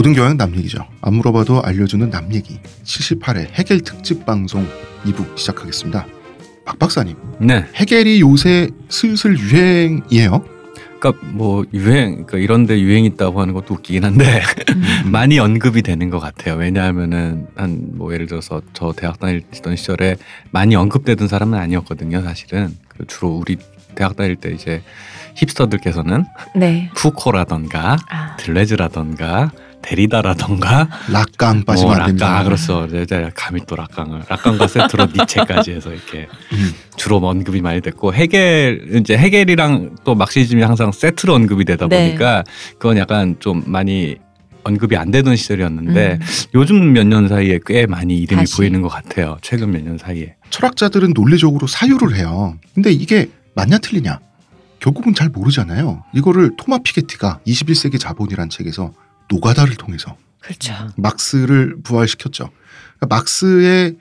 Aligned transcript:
모든 0.00 0.14
교양은 0.14 0.38
남 0.38 0.56
얘기죠. 0.56 0.86
안 1.02 1.12
물어봐도 1.12 1.62
알려주는 1.62 2.08
남 2.08 2.32
얘기. 2.32 2.58
78회 2.84 3.50
해겔 3.52 3.82
특집 3.82 4.24
방송 4.24 4.66
2부 5.04 5.36
시작하겠습니다. 5.36 6.06
박 6.64 6.78
박사님, 6.78 7.16
네. 7.38 7.66
해겔이 7.74 8.22
요새 8.22 8.70
슬슬 8.88 9.38
유행이에요. 9.38 10.42
그러니까 10.98 11.26
뭐 11.32 11.66
유행, 11.74 12.24
그러니까 12.24 12.38
이런데 12.38 12.80
유행 12.80 13.04
있다고 13.04 13.42
하는 13.42 13.52
것도 13.52 13.74
웃기긴 13.74 14.06
한데 14.06 14.40
음. 14.70 14.82
많이 15.12 15.38
언급이 15.38 15.82
되는 15.82 16.08
것 16.08 16.18
같아요. 16.18 16.54
왜냐하면은 16.54 17.48
한 17.54 17.90
뭐 17.92 18.14
예를 18.14 18.26
들어서 18.26 18.62
저 18.72 18.94
대학 18.96 19.20
다니던 19.20 19.76
시절에 19.76 20.16
많이 20.50 20.76
언급되던 20.76 21.28
사람은 21.28 21.58
아니었거든요. 21.58 22.22
사실은 22.22 22.74
그 22.88 23.06
주로 23.06 23.36
우리 23.36 23.58
대학 23.94 24.16
다닐 24.16 24.36
때 24.36 24.50
이제 24.50 24.82
힙스터들께서는 25.34 26.24
네. 26.56 26.90
푸코라던가 26.94 27.98
아, 28.08 28.36
들레즈라던가 28.36 29.50
데리다라던가 29.82 30.88
락강 31.10 31.64
빠지면 31.64 31.92
뭐안 31.94 32.06
됩니다. 32.06 32.26
락강 32.26 32.40
아, 32.40 32.44
그렇죠. 32.44 32.86
이제 33.02 33.30
감히 33.34 33.60
또 33.66 33.76
락강을 33.76 34.22
락강과 34.28 34.66
세트로 34.66 35.06
니체까지 35.16 35.72
해서 35.72 35.92
이렇게 35.92 36.28
음. 36.52 36.72
주로 36.96 37.16
언급이 37.18 37.60
많이 37.60 37.80
됐고 37.80 38.14
해겔 38.14 38.96
이제 39.00 39.16
해겔이랑 39.16 39.96
또 40.04 40.14
막시즘이 40.14 40.62
항상 40.62 40.92
세트로 40.92 41.34
언급이 41.34 41.64
되다 41.64 41.88
네. 41.88 42.08
보니까 42.08 42.44
그건 42.78 42.96
약간 42.98 43.36
좀 43.40 43.62
많이 43.66 44.16
언급이 44.62 44.94
안 44.96 45.10
되던 45.10 45.36
시절이었는데 45.36 46.18
음. 46.20 46.26
요즘 46.54 46.92
몇 46.92 47.04
년 47.06 47.28
사이에 47.28 47.58
꽤 47.64 47.86
많이 47.86 48.18
이름이 48.18 48.42
다시. 48.42 48.56
보이는 48.58 48.82
것 48.82 48.88
같아요. 48.88 49.38
최근 49.40 49.70
몇 49.72 49.82
년 49.82 49.96
사이에. 49.96 50.34
철학자들은 50.50 51.12
논리적으로 51.14 51.66
사유를 51.66 52.14
해요. 52.16 52.56
근데 52.74 52.92
이게 52.92 53.30
맞냐 53.54 53.78
틀리냐? 53.78 54.18
결국은 54.80 55.14
잘 55.14 55.28
모르잖아요. 55.30 56.04
이거를 56.14 56.52
토마 56.58 56.78
피게티가 56.78 57.40
21세기 57.46 57.98
자본이란 57.98 58.48
책에서 58.50 58.92
노가다를 59.30 59.76
통해서 59.76 60.16
그렇죠. 60.40 60.74
막스를 60.96 61.76
부활시켰죠. 61.82 62.50
그러니까 62.98 63.16
막스의 63.16 63.96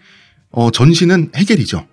어, 0.52 0.72
전신은 0.72 1.32
해겔이죠. 1.36 1.88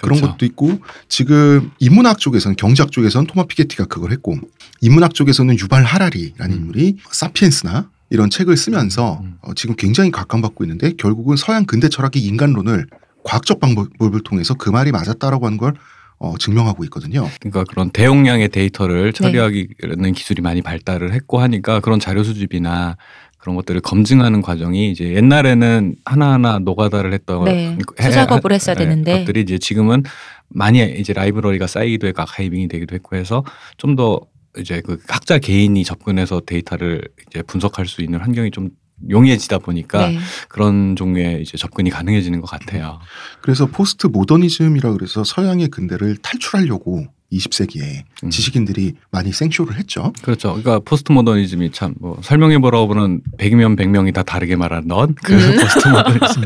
그런 0.00 0.18
그렇죠. 0.18 0.32
것도 0.32 0.46
있고 0.46 0.80
지금 1.08 1.70
인문학 1.78 2.18
쪽에서는 2.18 2.56
경제학 2.56 2.92
쪽에서는 2.92 3.26
토마 3.26 3.46
피게티가 3.46 3.86
그걸 3.86 4.12
했고 4.12 4.36
인문학 4.80 5.14
쪽에서는 5.14 5.58
유발 5.58 5.84
하라리라는 5.84 6.54
음. 6.54 6.60
인물이 6.60 6.96
사피엔스나 7.10 7.90
이런 8.10 8.30
책을 8.30 8.56
쓰면서 8.56 9.20
음. 9.22 9.36
어, 9.42 9.54
지금 9.54 9.76
굉장히 9.76 10.10
각광받고 10.10 10.64
있는데 10.64 10.92
결국은 10.96 11.36
서양 11.36 11.64
근대 11.64 11.88
철학의 11.88 12.22
인간론을 12.22 12.86
과학적 13.24 13.60
방법을 13.60 14.22
통해서 14.24 14.54
그 14.54 14.70
말이 14.70 14.90
맞았다라고 14.90 15.46
하는 15.46 15.58
걸 15.58 15.74
어, 16.22 16.38
증명하고 16.38 16.84
있거든요. 16.84 17.28
그러니까 17.40 17.64
그런 17.64 17.90
대용량의 17.90 18.46
네. 18.48 18.52
데이터를 18.52 19.12
처리하기는 19.12 20.12
기술이 20.12 20.40
많이 20.40 20.62
발달을 20.62 21.12
했고 21.12 21.40
하니까 21.40 21.80
그런 21.80 21.98
자료 21.98 22.22
수집이나 22.22 22.96
그런 23.38 23.56
것들을 23.56 23.80
검증하는 23.80 24.40
과정이 24.40 24.92
이제 24.92 25.14
옛날에는 25.16 25.96
하나하나 26.04 26.60
노가다를 26.60 27.12
했던 27.12 27.44
네. 27.44 27.76
해- 28.00 28.04
수작업을 28.10 28.52
했어야 28.52 28.76
네, 28.76 28.84
되는데. 28.84 29.18
것들이 29.18 29.40
이제 29.40 29.58
지금은 29.58 30.04
많이 30.48 30.78
이제 30.96 31.12
라이브러리가 31.12 31.66
쌓이기도 31.66 32.06
했고 32.06 32.22
아카이빙이 32.22 32.68
되기도 32.68 32.94
했고 32.94 33.16
해서 33.16 33.42
좀 33.76 33.96
더 33.96 34.20
이제 34.58 34.80
그 34.84 34.98
각자 35.08 35.38
개인이 35.38 35.82
접근해서 35.82 36.40
데이터를 36.44 37.02
이제 37.26 37.40
분석할 37.42 37.86
수 37.86 38.00
있는 38.02 38.20
환경이 38.20 38.50
좀 38.52 38.68
용이해지다 39.10 39.58
보니까 39.58 40.08
네. 40.08 40.18
그런 40.48 40.96
종류의 40.96 41.42
이제 41.42 41.56
접근이 41.56 41.90
가능해지는 41.90 42.40
것 42.40 42.48
같아요. 42.50 42.98
그래서 43.40 43.66
포스트 43.66 44.06
모더니즘이라 44.06 44.92
그래서 44.92 45.24
서양의 45.24 45.68
근대를 45.68 46.16
탈출하려고 46.18 47.06
20세기에 47.32 48.02
음. 48.24 48.30
지식인들이 48.30 48.92
많이 49.10 49.32
생쇼를 49.32 49.76
했죠. 49.78 50.12
그렇죠. 50.20 50.48
그러니까 50.50 50.80
포스트 50.84 51.12
모더니즘이 51.12 51.72
참 51.72 51.94
뭐 51.98 52.18
설명해 52.22 52.58
보라고는 52.58 53.22
100명 53.38 53.78
100명이 53.78 54.12
다 54.12 54.22
다르게 54.22 54.54
말하는 54.56 54.88
그 55.24 55.32
음. 55.32 55.56
포스트 55.56 55.88
모더니즘. 55.88 56.42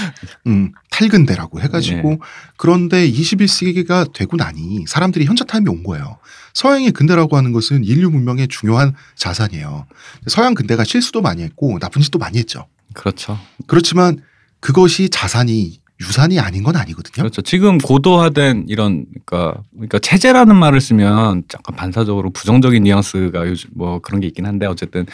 음, 0.46 0.72
탈근대라고 0.90 1.60
해가지고 1.60 2.10
네. 2.10 2.18
그런데 2.56 3.10
21세기가 3.10 4.12
되고 4.14 4.36
나니 4.36 4.84
사람들이 4.86 5.26
현자 5.26 5.44
타임이 5.44 5.68
온 5.68 5.82
거예요. 5.82 6.18
서양의 6.54 6.92
근대라고 6.92 7.36
하는 7.36 7.52
것은 7.52 7.84
인류 7.84 8.10
문명의 8.10 8.48
중요한 8.48 8.94
자산이에요. 9.16 9.86
서양 10.26 10.54
근대가 10.54 10.84
실수도 10.84 11.20
많이 11.20 11.42
했고 11.42 11.78
나쁜 11.78 12.02
짓도 12.02 12.18
많이 12.18 12.38
했죠. 12.38 12.66
그렇죠. 12.94 13.38
그렇지만 13.66 14.22
그것이 14.60 15.08
자산이 15.10 15.80
유산이 16.00 16.40
아닌 16.40 16.62
건 16.62 16.76
아니거든요. 16.76 17.22
그렇죠. 17.24 17.42
지금 17.42 17.78
고도화된 17.78 18.64
이런 18.68 19.04
그러니까 19.26 19.60
그러니까 19.72 19.98
체제라는 19.98 20.56
말을 20.56 20.80
쓰면 20.80 21.42
약간 21.54 21.76
반사적으로 21.76 22.30
부정적인 22.30 22.82
뉘앙스가 22.84 23.46
요즘 23.46 23.70
뭐 23.74 23.98
그런 24.00 24.20
게 24.20 24.26
있긴 24.28 24.46
한데 24.46 24.66
어쨌든 24.66 25.04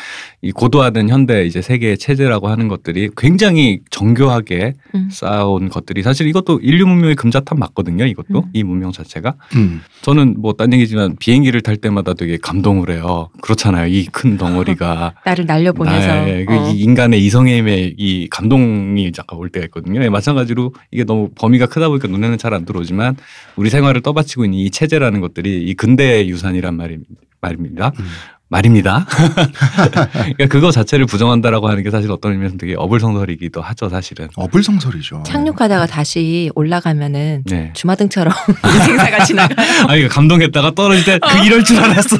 이 0.43 0.53
고도화된 0.53 1.09
현대 1.09 1.45
이제 1.45 1.61
세계의 1.61 1.99
체제라고 1.99 2.49
하는 2.49 2.69
것들이 2.69 3.11
굉장히 3.17 3.81
정교하게 3.91 4.75
음. 4.95 5.09
쌓아온 5.11 5.69
것들이 5.69 6.03
사실 6.03 6.27
이것도 6.29 6.61
인류 6.63 6.87
문명의 6.87 7.17
금자탑 7.17 7.59
맞거든요. 7.59 8.05
이것도 8.07 8.39
음. 8.39 8.51
이 8.53 8.63
문명 8.63 8.93
자체가 8.93 9.35
음, 9.57 9.83
저는 10.03 10.37
뭐 10.41 10.53
딴 10.57 10.73
얘기지만 10.73 11.17
비행기를 11.19 11.61
탈 11.61 11.77
때마다 11.77 12.15
되게 12.15 12.39
감동을 12.39 12.91
해요. 12.91 13.29
그렇잖아요. 13.43 13.89
이 13.89 14.07
큰 14.13 14.37
덩어리가 14.39 15.15
나를 15.27 15.45
날려보내서. 15.47 16.25
네, 16.25 16.45
그 16.47 16.55
어. 16.55 16.71
이 16.71 16.79
인간의 16.81 17.23
이성임의 17.27 17.95
이 17.99 18.29
감동이 18.31 19.11
잠깐 19.13 19.39
올 19.39 19.51
때가 19.51 19.67
있거든요. 19.67 20.03
예, 20.03 20.09
마찬가지로 20.09 20.73
이게 20.91 21.05
너무 21.05 21.31
범위가 21.35 21.67
크다 21.67 21.89
보니까 21.89 22.09
눈에는 22.09 22.39
잘 22.39 22.55
안 22.55 22.65
들어오지만 22.65 23.17
우리 23.57 23.69
생활을 23.71 24.01
떠받치고 24.03 24.45
있는 24.45 24.59
이 24.59 24.71
체제라는 24.71 25.21
것들이 25.21 25.63
이 25.65 25.75
근대의 25.75 26.29
유산이란 26.31 26.77
말이, 26.77 26.99
말입니다. 27.41 27.93
음. 27.99 28.05
말입니다. 28.49 29.05
그러니까 30.15 30.47
그거 30.49 30.71
자체를 30.71 31.05
부정한다라고 31.07 31.69
하는 31.69 31.83
게 31.83 31.91
사실 31.91 32.11
어떤 32.13 32.31
의미에서 32.33 32.57
되게 32.57 32.75
어불성설이기도 32.77 33.61
하죠, 33.61 33.89
사실은. 33.89 34.29
어불성설이죠. 34.37 35.25
착륙하다가 35.27 35.87
다시 35.87 36.49
올라가면은 36.55 37.43
네. 37.47 37.73
주마등처럼 37.75 38.33
인생사가 38.65 39.25
지나가. 39.25 39.55
아니 39.91 40.03
그 40.03 40.09
감동했다가 40.09 40.71
떨어질 40.77 41.05
때그 41.05 41.45
이럴 41.45 41.65
줄 41.65 41.79
알았어. 41.81 42.17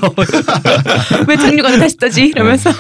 왜 1.29 1.37
착륙하다 1.37 1.79
다시 1.79 1.97
뜨지? 1.97 2.27
이러면서. 2.27 2.71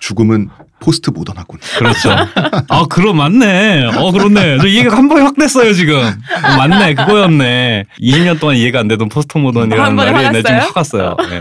죽음은 0.00 0.48
포스트 0.80 1.10
모던하군. 1.10 1.58
그렇죠. 1.78 2.10
아, 2.68 2.86
그럼 2.88 3.16
맞네. 3.18 3.86
어, 3.96 4.12
그렇네. 4.12 4.58
저 4.58 4.66
이해가 4.66 4.96
한 4.96 5.08
번에 5.08 5.22
확 5.22 5.36
됐어요, 5.36 5.72
지금. 5.72 5.96
어, 5.96 6.56
맞네. 6.58 6.94
그거였네. 6.94 7.84
20년 8.00 8.38
동안 8.38 8.56
이해가 8.56 8.80
안 8.80 8.88
되던 8.88 9.08
포스트 9.08 9.32
한 9.34 9.42
모던이라는 9.42 9.94
말이 9.94 10.10
확 10.10 10.17
왔어요? 10.17 10.32
네, 10.32 10.42
지금 10.42 10.58
확 10.58 10.76
왔어요. 10.76 11.16
네. 11.30 11.40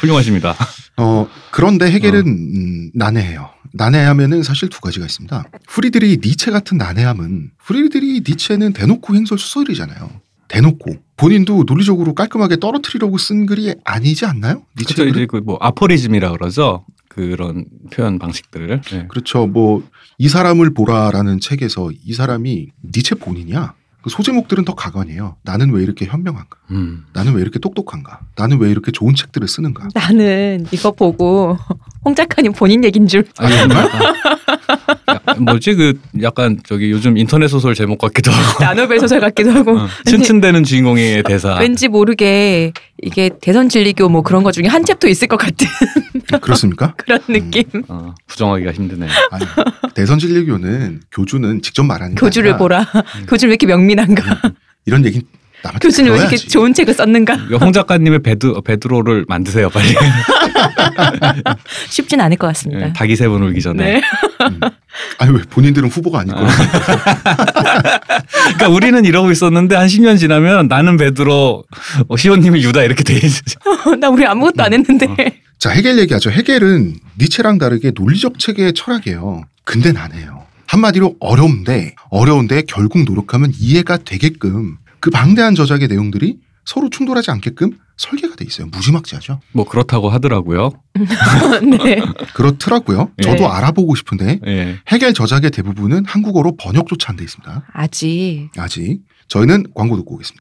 훌륭하십니다. 0.00 0.54
어, 0.96 1.26
그런데 1.50 1.90
헤겔은 1.90 2.20
어. 2.20 2.24
음, 2.24 2.90
난해해요. 2.94 3.50
난해하면은 3.74 4.42
사실 4.42 4.68
두 4.68 4.80
가지가 4.80 5.06
있습니다. 5.06 5.44
프리드리히 5.68 6.18
니체 6.22 6.50
같은 6.50 6.76
난해함은 6.76 7.52
프리드리히 7.64 8.22
니체는 8.26 8.72
대놓고 8.74 9.14
횡설수설이잖아요. 9.14 10.10
대놓고 10.48 10.96
본인도 11.16 11.64
논리적으로 11.66 12.14
깔끔하게 12.14 12.58
떨어뜨리려고 12.60 13.16
쓴 13.16 13.46
글이 13.46 13.74
아니지 13.84 14.26
않나요? 14.26 14.64
니체 14.78 14.94
그렇죠. 14.94 15.10
이제 15.10 15.26
그뭐 15.26 15.56
아포리즘이라 15.60 16.32
그러죠. 16.32 16.84
그런 17.14 17.66
표현 17.92 18.18
방식들을. 18.18 18.80
네. 18.80 19.06
그렇죠. 19.08 19.46
뭐 19.46 19.82
이 20.18 20.28
사람을 20.28 20.72
보라라는 20.72 21.40
책에서 21.40 21.90
이 22.04 22.12
사람이 22.12 22.68
니체 22.94 23.16
본인이야. 23.16 23.74
그 24.02 24.10
소제목들은 24.10 24.64
더 24.64 24.74
가관이에요. 24.76 25.36
나는 25.42 25.70
왜 25.72 25.82
이렇게 25.82 26.06
현명한가? 26.06 26.56
음. 26.70 27.04
나는 27.12 27.34
왜 27.34 27.40
이렇게 27.42 27.58
똑똑한가? 27.58 28.20
나는 28.36 28.58
왜 28.60 28.70
이렇게 28.70 28.92
좋은 28.92 29.14
책들을 29.16 29.48
쓰는가? 29.48 29.88
나는 29.94 30.64
이거 30.72 30.92
보고 30.92 31.56
홍 32.04 32.14
작가님 32.14 32.52
본인 32.52 32.84
얘긴 32.84 33.06
줄. 33.08 33.24
아니, 33.38 33.56
정말? 33.56 33.84
야, 33.86 33.90
뭐지 35.38 35.74
그 35.74 36.00
약간 36.22 36.58
저기 36.66 36.90
요즘 36.90 37.16
인터넷 37.16 37.48
소설 37.48 37.74
제목 37.74 37.98
같기도 37.98 38.30
하고 38.30 38.62
나노벨 38.64 39.00
소설 39.00 39.20
같기도 39.20 39.50
하고. 39.50 39.78
어, 39.78 39.88
츤츤대는 40.06 40.64
주인공의 40.64 41.22
대사. 41.24 41.58
왠지 41.58 41.88
모르게 41.88 42.72
이게 43.02 43.30
대선 43.40 43.68
진리교 43.68 44.08
뭐 44.08 44.22
그런 44.22 44.42
것 44.42 44.52
중에 44.52 44.66
한 44.66 44.84
챕터 44.84 45.08
있을 45.08 45.28
것 45.28 45.36
같은 45.36 45.66
그렇습니까? 46.40 46.94
그런 46.98 47.20
느낌. 47.28 47.64
어, 47.88 48.14
부정하기가 48.26 48.72
힘드네. 48.72 49.06
아니, 49.30 49.44
대선 49.94 50.18
진리교는 50.18 51.00
교주는 51.10 51.62
직접 51.62 51.82
말하는 51.84 52.14
게 52.14 52.20
교주를 52.20 52.50
아니라 52.50 52.58
보라. 52.58 52.86
교주는 53.28 53.50
왜 53.50 53.54
이렇게 53.54 53.66
명민한가? 53.66 54.40
이런 54.86 55.04
얘기 55.04 55.22
교주는 55.80 56.10
왜 56.12 56.18
이렇게. 56.18 56.36
좋은 56.36 56.74
책을 56.74 56.94
썼는가? 56.94 57.34
홍 57.60 57.72
작가님의 57.72 58.22
베드 58.22 58.52
베드로를 58.64 59.24
만드세요 59.28 59.68
빨리. 59.70 59.94
쉽진 61.88 62.20
않을 62.20 62.36
것 62.36 62.46
같습니다. 62.48 62.86
네, 62.86 62.92
닭이 62.92 63.16
세 63.16 63.28
번 63.28 63.42
울기 63.42 63.60
전에. 63.60 63.84
네. 63.94 64.02
음. 64.50 64.60
아니 65.18 65.32
왜 65.32 65.40
본인들은 65.48 65.88
후보가 65.88 66.20
아닐 66.20 66.34
거야? 66.34 66.48
그러니까 68.44 68.68
우리는 68.68 69.04
이러고 69.04 69.30
있었는데 69.30 69.74
한 69.76 69.86
10년 69.86 70.18
지나면 70.18 70.68
나는 70.68 70.96
베드로, 70.96 71.64
어, 72.08 72.16
시온님이 72.16 72.62
유다 72.64 72.82
이렇게 72.82 73.02
돼 73.04 73.14
있지. 73.14 73.40
나 74.00 74.08
우리 74.08 74.26
아무것도 74.26 74.62
안 74.62 74.72
했는데. 74.72 75.06
어. 75.06 75.16
자 75.58 75.70
해겔 75.70 75.98
얘기하죠. 76.00 76.30
해겔은 76.30 76.94
니체랑 77.20 77.58
다르게 77.58 77.92
논리적 77.94 78.38
체계의 78.38 78.72
철학이에요. 78.74 79.44
근데 79.64 79.92
난해요. 79.92 80.42
한마디로 80.66 81.16
어려운데 81.20 81.94
어려운데 82.10 82.62
결국 82.66 83.04
노력하면 83.04 83.52
이해가 83.56 83.98
되게끔 83.98 84.76
그 85.02 85.10
방대한 85.10 85.54
저작의 85.56 85.88
내용들이 85.88 86.38
서로 86.64 86.88
충돌하지 86.88 87.32
않게끔 87.32 87.72
설계가 87.96 88.36
돼 88.36 88.44
있어요. 88.46 88.68
무지막지하죠. 88.68 89.40
뭐 89.52 89.64
그렇다고 89.68 90.08
하더라고요. 90.10 90.70
네. 91.84 92.00
그렇더라고요. 92.34 93.10
네. 93.16 93.24
저도 93.24 93.50
알아보고 93.50 93.96
싶은데 93.96 94.38
예. 94.46 94.76
해겔 94.88 95.12
저작의 95.12 95.50
대부분은 95.50 96.04
한국어로 96.06 96.56
번역조차 96.56 97.10
안 97.10 97.16
돼 97.16 97.24
있습니다. 97.24 97.64
아직 97.72 98.50
아직 98.56 99.00
저희는 99.26 99.64
광고 99.74 99.96
듣고 99.96 100.14
오겠습니다. 100.14 100.40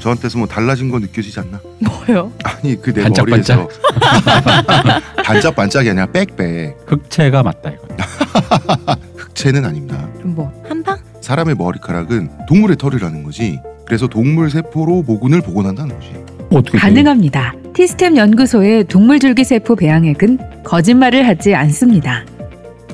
저한테서 0.00 0.36
뭐 0.38 0.46
달라진 0.46 0.90
거 0.90 0.98
느껴지지 0.98 1.40
않나? 1.40 1.58
뭐요? 1.80 2.30
아니 2.44 2.78
그내 2.80 3.02
반짝반짝. 3.04 3.56
머리에서 3.56 5.00
반짝반짝이 5.24 5.88
아니라 5.88 6.04
빽빽 6.12 6.76
흑채가 6.86 7.42
맞다 7.42 7.70
이거. 7.70 7.86
흑채는 9.16 9.64
아닙니다. 9.64 10.06
그럼 10.18 10.34
뭐 10.34 10.62
한방? 10.68 10.98
사람의 11.22 11.54
머리카락은 11.54 12.46
동물의 12.46 12.76
털이라는 12.76 13.22
거지. 13.24 13.58
그래서 13.86 14.06
동물 14.08 14.50
세포로 14.50 15.02
모근을 15.02 15.40
복원한다는 15.40 15.94
거지. 15.94 16.12
어떻게 16.50 16.78
가능합니다. 16.78 17.54
티스템 17.74 18.16
연구소의 18.16 18.84
동물 18.84 19.18
줄기 19.18 19.44
세포 19.44 19.76
배양액은 19.76 20.62
거짓말을 20.64 21.26
하지 21.26 21.54
않습니다. 21.54 22.24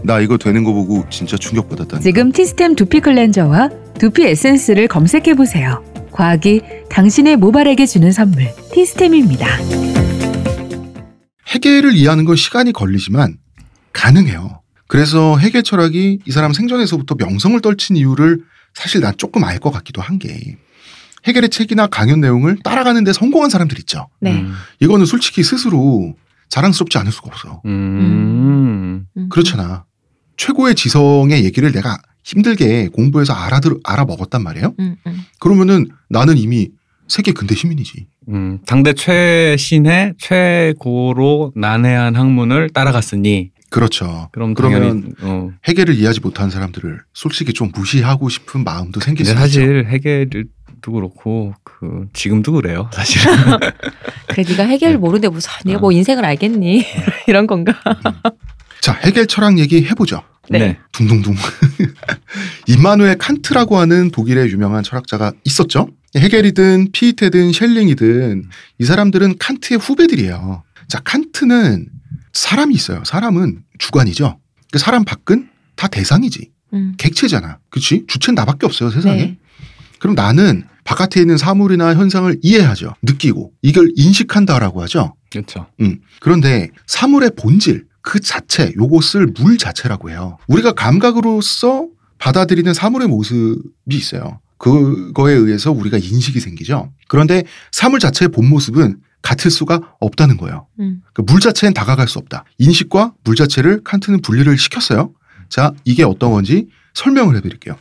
나 0.04 0.20
이거 0.20 0.36
되는 0.36 0.64
거 0.64 0.72
보고 0.72 1.06
진짜 1.10 1.36
충격받았다니까. 1.36 2.00
지금 2.00 2.32
티스템 2.32 2.74
두피 2.74 3.00
클렌저와 3.00 3.70
두피 3.98 4.24
에센스를 4.26 4.88
검색해 4.88 5.34
보세요. 5.34 5.82
과학이 6.10 6.60
당신의 6.90 7.36
모발에게 7.36 7.86
주는 7.86 8.10
선물 8.12 8.48
티스템입니다. 8.72 9.46
해겔을 11.48 11.94
이해하는 11.94 12.24
건 12.24 12.36
시간이 12.36 12.72
걸리지만 12.72 13.36
가능해요. 13.92 14.60
그래서 14.88 15.38
해겔 15.38 15.62
철학이 15.62 16.18
이 16.26 16.30
사람 16.32 16.52
생전에서부터 16.52 17.14
명성을 17.18 17.58
떨친 17.60 17.96
이유를 17.96 18.40
사실 18.74 19.00
난 19.00 19.14
조금 19.16 19.44
알 19.44 19.58
것 19.58 19.70
같기도 19.70 20.02
한 20.02 20.18
게 20.18 20.56
해겔의 21.26 21.50
책이나 21.50 21.86
강연 21.86 22.20
내용을 22.20 22.58
따라가는 22.62 23.04
데 23.04 23.12
성공한 23.12 23.50
사람들 23.50 23.78
있죠. 23.80 24.08
네. 24.20 24.32
음. 24.32 24.52
이거는 24.80 25.06
솔직히 25.06 25.42
스스로 25.42 26.14
자랑스럽지 26.48 26.98
않을 26.98 27.12
수가 27.12 27.28
없어. 27.28 27.62
음. 27.64 29.06
음. 29.16 29.28
그렇잖아. 29.28 29.84
최고의 30.36 30.74
지성의 30.74 31.44
얘기를 31.44 31.72
내가 31.72 31.98
힘들게 32.24 32.88
공부해서 32.88 33.32
알아들 33.32 33.78
알아먹었단 33.84 34.42
말이에요. 34.42 34.74
음, 34.78 34.96
음. 35.06 35.20
그러면은 35.40 35.88
나는 36.08 36.38
이미 36.38 36.68
세계 37.08 37.32
근대 37.32 37.54
시민이지. 37.54 38.06
음. 38.28 38.58
당대 38.66 38.92
최신의 38.92 40.14
최고로 40.18 41.52
난해한 41.56 42.14
학문을 42.16 42.70
따라갔으니 42.70 43.50
그렇죠. 43.70 44.28
그럼 44.32 44.54
그러면 44.54 44.80
당연히 44.82 45.14
어. 45.22 45.50
해결을 45.66 45.94
이해하지 45.94 46.20
못한 46.20 46.50
사람들을 46.50 47.00
솔직히 47.14 47.52
좀 47.52 47.72
무시하고 47.74 48.28
싶은 48.28 48.64
마음도 48.64 49.00
생길 49.00 49.24
수 49.24 49.34
근데 49.34 49.46
있죠. 49.46 49.60
사실 49.60 49.86
해 49.88 49.98
결도 50.82 50.92
그렇고 50.92 51.54
그 51.62 52.08
지금도 52.12 52.52
그래요. 52.52 52.90
사실. 52.92 53.22
그래 54.28 54.44
네가 54.46 54.64
해결 54.64 54.98
모르는데 54.98 55.28
무슨 55.28 55.50
네가 55.64 55.78
아. 55.78 55.80
뭐 55.80 55.92
인생을 55.92 56.24
알겠니? 56.24 56.84
이런 57.28 57.46
건가? 57.46 57.72
자, 58.80 58.92
해겔 59.04 59.26
철학 59.26 59.58
얘기 59.58 59.84
해보죠. 59.86 60.22
네. 60.50 60.78
둥둥둥. 60.90 61.36
임마누엘 62.66 63.16
칸트라고 63.16 63.78
하는 63.78 64.10
독일의 64.10 64.50
유명한 64.50 64.82
철학자가 64.82 65.32
있었죠. 65.44 65.88
해겔이든 66.16 66.88
피이테든 66.92 67.52
셸링이든 67.52 68.44
이 68.78 68.84
사람들은 68.84 69.38
칸트의 69.38 69.78
후배들이에요. 69.78 70.62
자, 70.88 71.00
칸트는 71.00 71.86
사람이 72.32 72.74
있어요. 72.74 73.02
사람은 73.04 73.62
주관이죠. 73.78 74.38
그 74.72 74.78
사람 74.78 75.04
밖은 75.04 75.48
다 75.76 75.86
대상이지. 75.86 76.50
음. 76.74 76.94
객체잖아. 76.98 77.58
그치? 77.70 78.04
주체는 78.08 78.34
나밖에 78.34 78.66
없어요, 78.66 78.90
세상에. 78.90 79.16
네. 79.16 79.38
그럼 79.98 80.16
나는 80.16 80.64
바깥에 80.92 81.20
있는 81.20 81.38
사물이나 81.38 81.94
현상을 81.94 82.38
이해하죠. 82.42 82.94
느끼고. 83.02 83.52
이걸 83.62 83.90
인식한다라고 83.96 84.82
하죠. 84.82 85.14
그렇죠. 85.30 85.66
음. 85.80 86.00
그런데 86.20 86.68
사물의 86.86 87.30
본질, 87.34 87.86
그 88.02 88.20
자체, 88.20 88.74
요것을 88.76 89.28
물 89.38 89.56
자체라고 89.56 90.10
해요. 90.10 90.36
우리가 90.48 90.72
감각으로서 90.72 91.86
받아들이는 92.18 92.74
사물의 92.74 93.08
모습이 93.08 93.96
있어요. 93.96 94.40
그거에 94.58 95.32
의해서 95.32 95.72
우리가 95.72 95.96
인식이 95.96 96.38
생기죠. 96.40 96.92
그런데 97.08 97.44
사물 97.70 97.98
자체의 97.98 98.28
본 98.28 98.48
모습은 98.50 98.98
같을 99.22 99.50
수가 99.50 99.94
없다는 99.98 100.36
거예요. 100.36 100.66
음. 100.78 101.00
그물 101.14 101.40
자체엔 101.40 101.72
다가갈 101.72 102.06
수 102.06 102.18
없다. 102.18 102.44
인식과 102.58 103.14
물 103.24 103.34
자체를 103.34 103.82
칸트는 103.82 104.20
분리를 104.20 104.58
시켰어요. 104.58 105.14
자, 105.48 105.72
이게 105.84 106.04
어떤 106.04 106.32
건지 106.32 106.66
설명을 106.92 107.36
해드릴게요. 107.36 107.78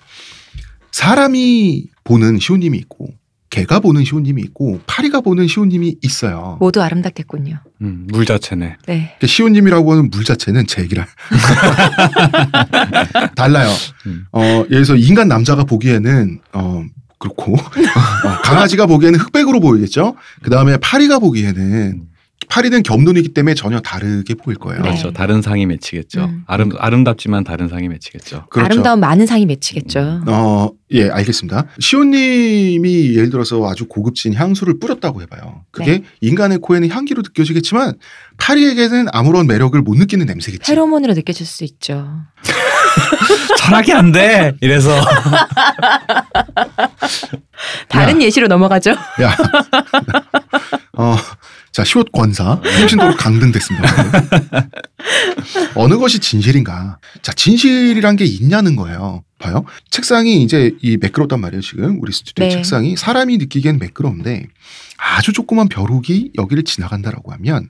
사람이 0.92 1.88
보는 2.04 2.40
시온님이 2.40 2.78
있고, 2.80 3.10
개가 3.50 3.80
보는 3.82 4.06
시온님이 4.06 4.42
있고, 4.44 4.80
파리가 4.88 5.22
보는 5.22 5.48
시온님이 5.48 5.98
있어요. 6.02 6.58
모두 6.60 6.82
아름답겠군요. 6.82 7.60
음, 7.82 8.08
물 8.10 8.26
자체네. 8.26 8.78
네. 8.88 9.18
시온님이라고 9.24 9.92
하는 9.92 10.10
물 10.10 10.24
자체는 10.24 10.68
제 10.68 10.82
얘기랑 10.84 11.06
달라요. 13.36 13.70
음. 14.06 14.26
어, 14.32 14.42
예를 14.42 14.68
들어서 14.84 14.96
인간 14.96 15.28
남자가 15.28 15.66
보기에는 15.66 16.40
어, 16.54 16.84
그렇고 17.20 17.56
어, 17.56 18.42
강아지가 18.44 18.86
보기에는 18.86 19.20
흑백으로 19.20 19.60
보이겠죠. 19.60 20.16
그 20.42 20.50
다음에 20.50 20.78
파리가 20.78 21.20
보기에는 21.20 22.04
파리는 22.52 22.84
겸눈이기 22.84 23.30
때문에 23.30 23.56
전혀 23.56 23.80
다르게 23.80 24.34
보일 24.34 24.58
거예요. 24.58 24.82
네. 24.82 24.90
그렇죠. 24.90 25.14
다른 25.14 25.42
상이 25.42 25.66
맺히겠죠. 25.66 26.26
음. 26.26 26.44
아름 26.48 26.72
아름답지만 26.78 27.46
다른 27.46 27.70
상이 27.70 27.88
맺히겠죠. 27.88 28.48
그렇죠. 28.50 28.66
아름다운 28.66 29.00
많은 29.00 29.26
상이 29.26 29.46
맺히겠죠. 29.46 30.24
어, 30.28 30.70
예, 30.92 31.10
알겠습니다. 31.10 31.68
시온님이 31.80 33.16
예를 33.16 33.30
들어서 33.30 33.66
아주 33.70 33.88
고급진 33.88 34.34
향수를 34.34 34.80
뿌렸다고 34.80 35.22
해봐요. 35.22 35.64
그게 35.72 36.00
네. 36.00 36.04
인간의 36.20 36.58
코에는 36.58 36.90
향기로 36.90 37.22
느껴지겠지만 37.22 37.94
파리에게는 38.38 39.08
아무런 39.14 39.48
매력을 39.48 39.82
못 39.82 39.96
느끼는 39.96 40.26
냄새겠지. 40.26 40.70
페로몬으로 40.70 41.14
느껴질 41.14 41.46
수 41.46 41.64
있죠. 41.64 42.20
철학이 43.60 43.94
안 43.94 44.12
돼. 44.12 44.52
이래서 44.60 45.00
다른 47.88 48.22
예시로 48.22 48.48
넘어가죠. 48.48 48.92
야. 48.92 49.38
어, 50.98 51.16
자, 51.72 51.86
시옷 51.86 52.12
권사, 52.12 52.60
통신도로 52.62 53.16
강등됐습니다. 53.16 53.88
어느 55.76 55.98
것이 55.98 56.20
진실인가? 56.20 57.00
자, 57.22 57.32
진실이란 57.32 58.18
게 58.18 58.26
있냐는 58.26 58.76
거예요. 58.76 59.24
봐요. 59.40 59.66
책상이 59.90 60.44
이제 60.44 60.76
이 60.82 60.98
매끄럽단 60.98 61.40
말이에요, 61.40 61.62
지금. 61.62 62.00
우리 62.02 62.12
스튜디오 62.12 62.46
네. 62.46 62.52
책상이 62.52 62.96
사람이 62.98 63.38
느끼기엔 63.38 63.80
매끄러운데 63.80 64.48
아주 64.98 65.34
조그만 65.34 65.68
벼룩이 65.70 66.32
여기를 66.38 66.64
지나간다라고 66.64 67.32
하면 67.34 67.70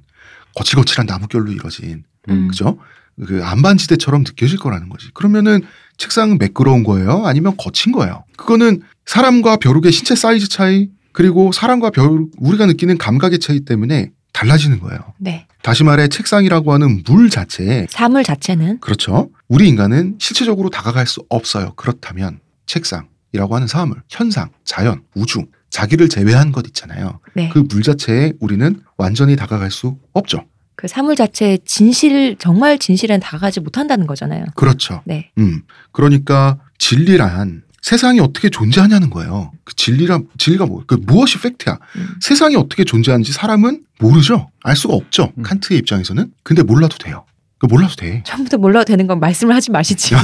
거칠거칠한 0.56 1.06
나무결로 1.06 1.52
이루어진, 1.52 2.04
음. 2.30 2.48
그죠? 2.48 2.78
그 3.26 3.44
안반지대처럼 3.44 4.24
느껴질 4.24 4.58
거라는 4.58 4.90
거지. 4.90 5.10
그러면은 5.14 5.62
책상은 5.98 6.40
매끄러운 6.40 6.84
거예요? 6.84 7.26
아니면 7.26 7.56
거친 7.56 7.92
거예요? 7.92 8.26
그거는 8.36 8.82
사람과 9.06 9.58
벼룩의 9.58 9.92
신체 9.92 10.16
사이즈 10.16 10.50
차이, 10.50 10.90
그리고 11.14 11.52
사람과 11.52 11.90
벼룩, 11.92 12.32
우리가 12.38 12.66
느끼는 12.66 12.98
감각의 12.98 13.40
차이 13.40 13.62
때문에 13.62 14.12
달라지는 14.34 14.80
거예요. 14.80 15.00
네. 15.18 15.46
다시 15.62 15.84
말해 15.84 16.08
책상이라고 16.08 16.74
하는 16.74 17.04
물 17.06 17.30
자체에 17.30 17.88
사물 17.90 18.24
자체는 18.24 18.80
그렇죠. 18.80 19.30
우리 19.48 19.68
인간은 19.68 20.16
실체적으로 20.20 20.70
다가갈 20.70 21.06
수 21.06 21.24
없어요. 21.30 21.74
그렇다면 21.76 22.40
책상이라고 22.66 23.56
하는 23.56 23.68
사물, 23.68 24.02
현상, 24.10 24.50
자연, 24.64 25.04
우주, 25.16 25.46
자기를 25.70 26.10
제외한 26.10 26.52
것 26.52 26.66
있잖아요. 26.68 27.20
네. 27.36 27.50
그 27.50 27.64
물 27.64 27.84
자체에 27.84 28.34
우리는 28.40 28.82
완전히 28.98 29.36
다가갈 29.36 29.70
수 29.72 29.98
없죠. 30.14 30.46
그 30.76 30.88
사물 30.88 31.16
자체의 31.16 31.60
진실 31.66 32.36
정말 32.40 32.80
진실엔 32.80 33.20
다가가지 33.20 33.60
못한다는 33.60 34.08
거잖아요. 34.08 34.46
그렇죠. 34.56 35.02
네. 35.06 35.30
음. 35.38 35.62
그러니까 35.92 36.58
진리란 36.80 37.64
세상이 37.82 38.20
어떻게 38.20 38.50
존재하냐는 38.50 39.10
거예요. 39.10 39.52
그 39.64 39.76
진리란 39.76 40.28
진리가 40.38 40.66
뭐? 40.68 40.84
그 40.86 40.96
무엇이 41.02 41.40
팩트야? 41.40 41.78
음. 41.96 42.08
세상이 42.22 42.56
어떻게 42.56 42.84
존재하는지 42.84 43.32
사람은 43.34 43.82
모르죠. 44.00 44.50
알 44.64 44.76
수가 44.76 44.94
없죠. 44.94 45.32
음. 45.38 45.44
칸트의 45.44 45.80
입장에서는. 45.80 46.32
근데 46.44 46.62
몰라도 46.64 46.98
돼요. 46.98 47.26
그 47.58 47.68
몰라도 47.68 47.96
돼. 47.96 48.24
처음부터 48.26 48.58
몰라도 48.58 48.86
되는 48.86 49.06
건 49.08 49.20
말씀을 49.20 49.54
하지 49.56 49.70
마시지. 49.72 50.16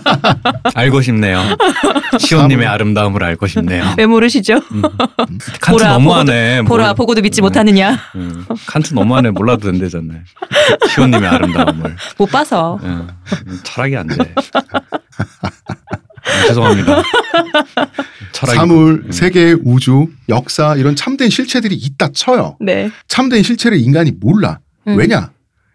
알고 0.74 1.02
싶네요. 1.02 1.42
시온님의 2.18 2.66
아름다움을 2.66 3.22
알고 3.22 3.46
싶네요. 3.46 3.94
왜 3.98 4.06
모르시죠? 4.06 4.54
음. 4.72 4.82
칸트 5.60 5.70
보라, 5.70 5.92
너무하네. 5.92 6.62
보라 6.62 6.86
몰- 6.88 6.94
보고도 6.94 7.20
믿지 7.20 7.36
네. 7.36 7.42
못하느냐? 7.42 7.98
음. 8.16 8.46
칸트 8.66 8.94
너무하네. 8.94 9.30
몰라도 9.32 9.70
된대잖아요. 9.70 10.20
시온님의 10.94 11.28
아름다움을. 11.28 11.96
못 12.16 12.26
봐서. 12.30 12.78
음. 12.82 13.06
철학이 13.64 13.96
안 13.96 14.06
돼. 14.06 14.16
음, 16.40 16.46
죄송합니다. 16.48 17.02
사물, 18.32 19.02
음. 19.06 19.12
세계, 19.12 19.52
우주, 19.64 20.08
역사 20.28 20.74
이런 20.76 20.96
참된 20.96 21.30
실체들이 21.30 21.74
있다 21.74 22.08
쳐요. 22.12 22.56
네. 22.60 22.90
참된 23.08 23.42
실체를 23.42 23.78
인간이 23.78 24.10
몰라. 24.12 24.58
음. 24.88 24.96
왜냐? 24.96 25.30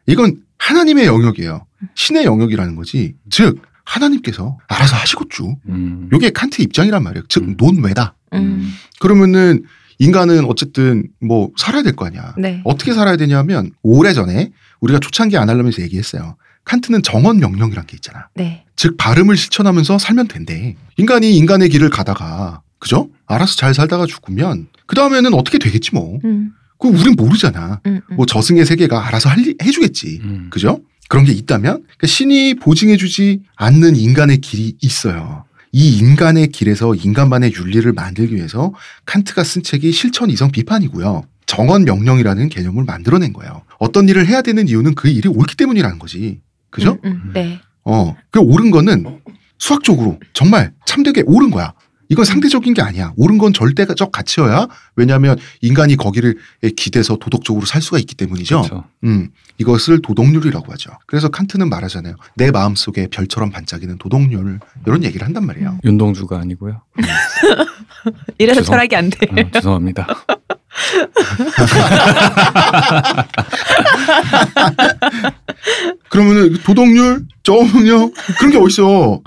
이건 0.05 0.37
하나님의 0.57 1.05
영역이에요. 1.05 1.65
신의 1.95 2.25
영역이라는 2.25 2.75
거지. 2.75 3.13
즉 3.29 3.61
하나님께서 3.85 4.57
알아서 4.67 4.95
하시겠죠. 4.97 5.57
음. 5.69 6.09
요게 6.11 6.31
칸트 6.31 6.61
입장이란 6.61 7.03
말이에요. 7.03 7.23
즉 7.29 7.43
음. 7.43 7.55
논외다. 7.57 8.15
음. 8.33 8.73
그러면은 8.99 9.63
인간은 9.99 10.45
어쨌든 10.45 11.07
뭐 11.21 11.49
살아야 11.57 11.83
될 11.83 11.95
거 11.95 12.05
아니야. 12.05 12.33
네. 12.37 12.61
어떻게 12.65 12.93
살아야 12.93 13.15
되냐면 13.17 13.71
오래전에 13.81 14.51
우리가 14.81 14.99
초창기 14.99 15.37
아날람에서 15.37 15.81
얘기했어요. 15.83 16.35
칸트는 16.65 17.01
정언 17.01 17.39
명령이란 17.39 17.85
게 17.87 17.95
있잖아. 17.95 18.27
네. 18.35 18.65
즉 18.77 18.95
발음을 18.95 19.35
실천하면서 19.35 19.97
살면 19.97 20.27
된대. 20.29 20.75
인간이 20.95 21.35
인간의 21.35 21.69
길을 21.69 21.89
가다가 21.89 22.61
그죠? 22.79 23.09
알아서 23.25 23.55
잘 23.55 23.73
살다가 23.73 24.05
죽으면 24.05 24.67
그 24.85 24.95
다음에는 24.95 25.33
어떻게 25.33 25.57
되겠지 25.57 25.93
뭐. 25.93 26.19
음, 26.23 26.53
그 26.79 26.87
우린 26.87 27.15
모르잖아. 27.15 27.81
음, 27.87 28.01
음. 28.09 28.15
뭐 28.15 28.25
저승의 28.25 28.65
세계가 28.65 29.07
알아서 29.07 29.29
할, 29.29 29.39
해주겠지. 29.61 30.21
음. 30.23 30.47
그죠? 30.51 30.79
그런 31.09 31.25
게 31.25 31.31
있다면 31.31 31.83
그러니까 31.83 32.07
신이 32.07 32.55
보증해주지 32.55 33.41
않는 33.55 33.95
인간의 33.95 34.37
길이 34.37 34.75
있어요. 34.79 35.45
이 35.71 35.97
인간의 35.97 36.47
길에서 36.49 36.95
인간만의 36.95 37.53
윤리를 37.53 37.91
만들기 37.91 38.35
위해서 38.35 38.73
칸트가 39.05 39.43
쓴 39.43 39.63
책이 39.63 39.91
실천 39.91 40.29
이성 40.29 40.51
비판이고요. 40.51 41.23
정언 41.45 41.83
명령이라는 41.85 42.49
개념을 42.49 42.83
만들어낸 42.83 43.33
거예요. 43.33 43.63
어떤 43.79 44.07
일을 44.07 44.27
해야 44.27 44.41
되는 44.41 44.67
이유는 44.67 44.95
그 44.95 45.07
일이 45.07 45.27
옳기 45.29 45.55
때문이라는 45.55 45.97
거지. 45.97 46.41
그죠? 46.69 46.99
음, 47.05 47.21
음, 47.25 47.31
네. 47.33 47.59
어, 47.89 48.15
그 48.31 48.39
옳은 48.39 48.71
거는 48.71 49.21
수학적으로 49.57 50.19
정말 50.33 50.73
참되게 50.85 51.23
옳은 51.25 51.51
거야. 51.51 51.73
이건 52.09 52.23
상대적인 52.25 52.73
게 52.73 52.81
아니야. 52.81 53.11
옳은 53.17 53.37
건 53.37 53.51
절대적 53.53 54.11
가치여야. 54.13 54.67
왜냐하면 54.95 55.37
인간이 55.61 55.97
거기를 55.97 56.37
기대서 56.77 57.17
도덕적으로 57.17 57.65
살 57.65 57.81
수가 57.81 57.99
있기 57.99 58.15
때문이죠. 58.15 58.61
그렇죠. 58.61 58.85
음, 59.03 59.27
이것을 59.57 60.01
도덕률이라고 60.01 60.71
하죠. 60.73 60.91
그래서 61.05 61.27
칸트는 61.27 61.67
말하잖아요. 61.69 62.15
내 62.35 62.49
마음 62.51 62.75
속에 62.75 63.07
별처럼 63.07 63.49
반짝이는 63.51 63.97
도덕률 63.97 64.59
이런 64.85 65.03
얘기를 65.03 65.25
한단 65.27 65.45
말이에요. 65.45 65.79
윤동주가 65.83 66.39
아니고요. 66.39 66.81
이래서 68.37 68.61
죄송- 68.61 68.71
철학이 68.73 68.95
안 68.95 69.09
돼. 69.09 69.27
어, 69.29 69.51
죄송합니다. 69.53 70.07
그러면은 76.09 76.57
도덕률, 76.63 77.25
정력 77.43 78.13
그런 78.39 78.51
게 78.51 78.57
어딨어? 78.57 79.21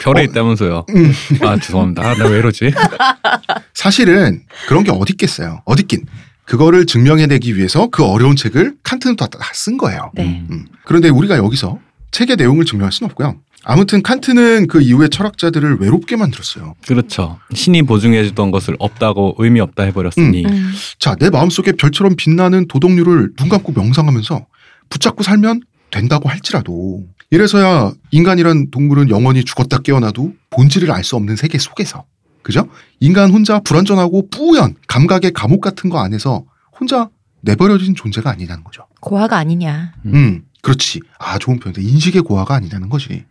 별에 0.00 0.20
어. 0.20 0.24
있다면서요. 0.24 0.86
음, 0.90 1.12
아 1.42 1.58
죄송합니다. 1.58 2.02
아, 2.02 2.14
나 2.14 2.26
왜 2.26 2.38
이러지? 2.38 2.72
사실은 3.74 4.42
그런 4.68 4.84
게 4.84 4.90
어딨겠어요. 4.90 5.62
어딨긴. 5.64 6.04
그거를 6.44 6.86
증명해내기 6.86 7.56
위해서 7.56 7.88
그 7.88 8.04
어려운 8.04 8.36
책을 8.36 8.76
칸트는 8.82 9.16
다 9.16 9.26
쓴 9.52 9.76
거예요. 9.78 10.10
네. 10.14 10.24
음. 10.24 10.46
음. 10.50 10.66
그런데 10.84 11.08
우리가 11.08 11.36
여기서 11.38 11.78
책의 12.12 12.36
내용을 12.36 12.64
증명할 12.64 12.92
수는 12.92 13.10
없고요. 13.10 13.36
아무튼 13.64 14.00
칸트는 14.02 14.68
그 14.68 14.80
이후에 14.80 15.08
철학자들을 15.08 15.78
외롭게 15.80 16.14
만들었어요. 16.14 16.74
그렇죠. 16.86 17.40
신이 17.52 17.82
보증해주던 17.82 18.52
것을 18.52 18.76
없다고 18.78 19.34
의미 19.38 19.58
없다 19.60 19.82
해버렸으니 19.84 20.44
음, 20.46 20.72
자, 21.00 21.16
내 21.16 21.30
마음속에 21.30 21.72
별처럼 21.72 22.14
빛나는 22.16 22.68
도덕률을 22.68 23.32
눈 23.36 23.48
감고 23.48 23.72
명상하면서 23.72 24.46
붙잡고 24.88 25.24
살면 25.24 25.62
된다고 25.90 26.28
할지라도 26.28 27.04
이래서야 27.30 27.92
인간이란 28.10 28.70
동물은 28.70 29.10
영원히 29.10 29.44
죽었다 29.44 29.78
깨어나도 29.78 30.32
본질을 30.50 30.90
알 30.90 31.02
수 31.04 31.16
없는 31.16 31.36
세계 31.36 31.58
속에서 31.58 32.04
그죠? 32.42 32.68
인간 33.00 33.30
혼자 33.30 33.58
불완전하고 33.60 34.28
뿌연 34.30 34.76
감각의 34.86 35.32
감옥 35.32 35.60
같은 35.60 35.90
거 35.90 35.98
안에서 35.98 36.44
혼자 36.78 37.08
내버려진 37.40 37.94
존재가 37.94 38.30
아니라는 38.30 38.62
거죠. 38.64 38.86
고아가 39.00 39.36
아니냐. 39.38 39.92
음, 40.06 40.42
그렇지. 40.62 41.00
아, 41.18 41.38
좋은 41.38 41.58
표현이다. 41.58 41.80
인식의 41.82 42.22
고아가 42.22 42.54
아니라는 42.54 42.88
거지. 42.88 43.24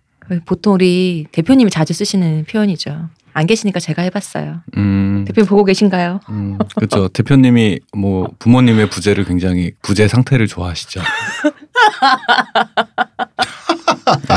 보통 0.46 0.74
우리 0.74 1.26
대표님이 1.32 1.70
자주 1.70 1.94
쓰시는 1.94 2.46
표현이죠. 2.50 3.10
안 3.34 3.46
계시니까 3.48 3.80
제가 3.80 4.02
해봤어요. 4.04 4.62
음, 4.78 5.24
대표님 5.28 5.48
보고 5.48 5.64
계신가요? 5.66 6.20
음, 6.30 6.58
그렇죠. 6.76 7.08
대표님이 7.10 7.80
뭐 7.96 8.28
부모님의 8.40 8.90
부재를 8.90 9.26
굉장히 9.26 9.72
부재 9.82 10.08
상태를 10.08 10.48
좋아하시죠. 10.48 11.02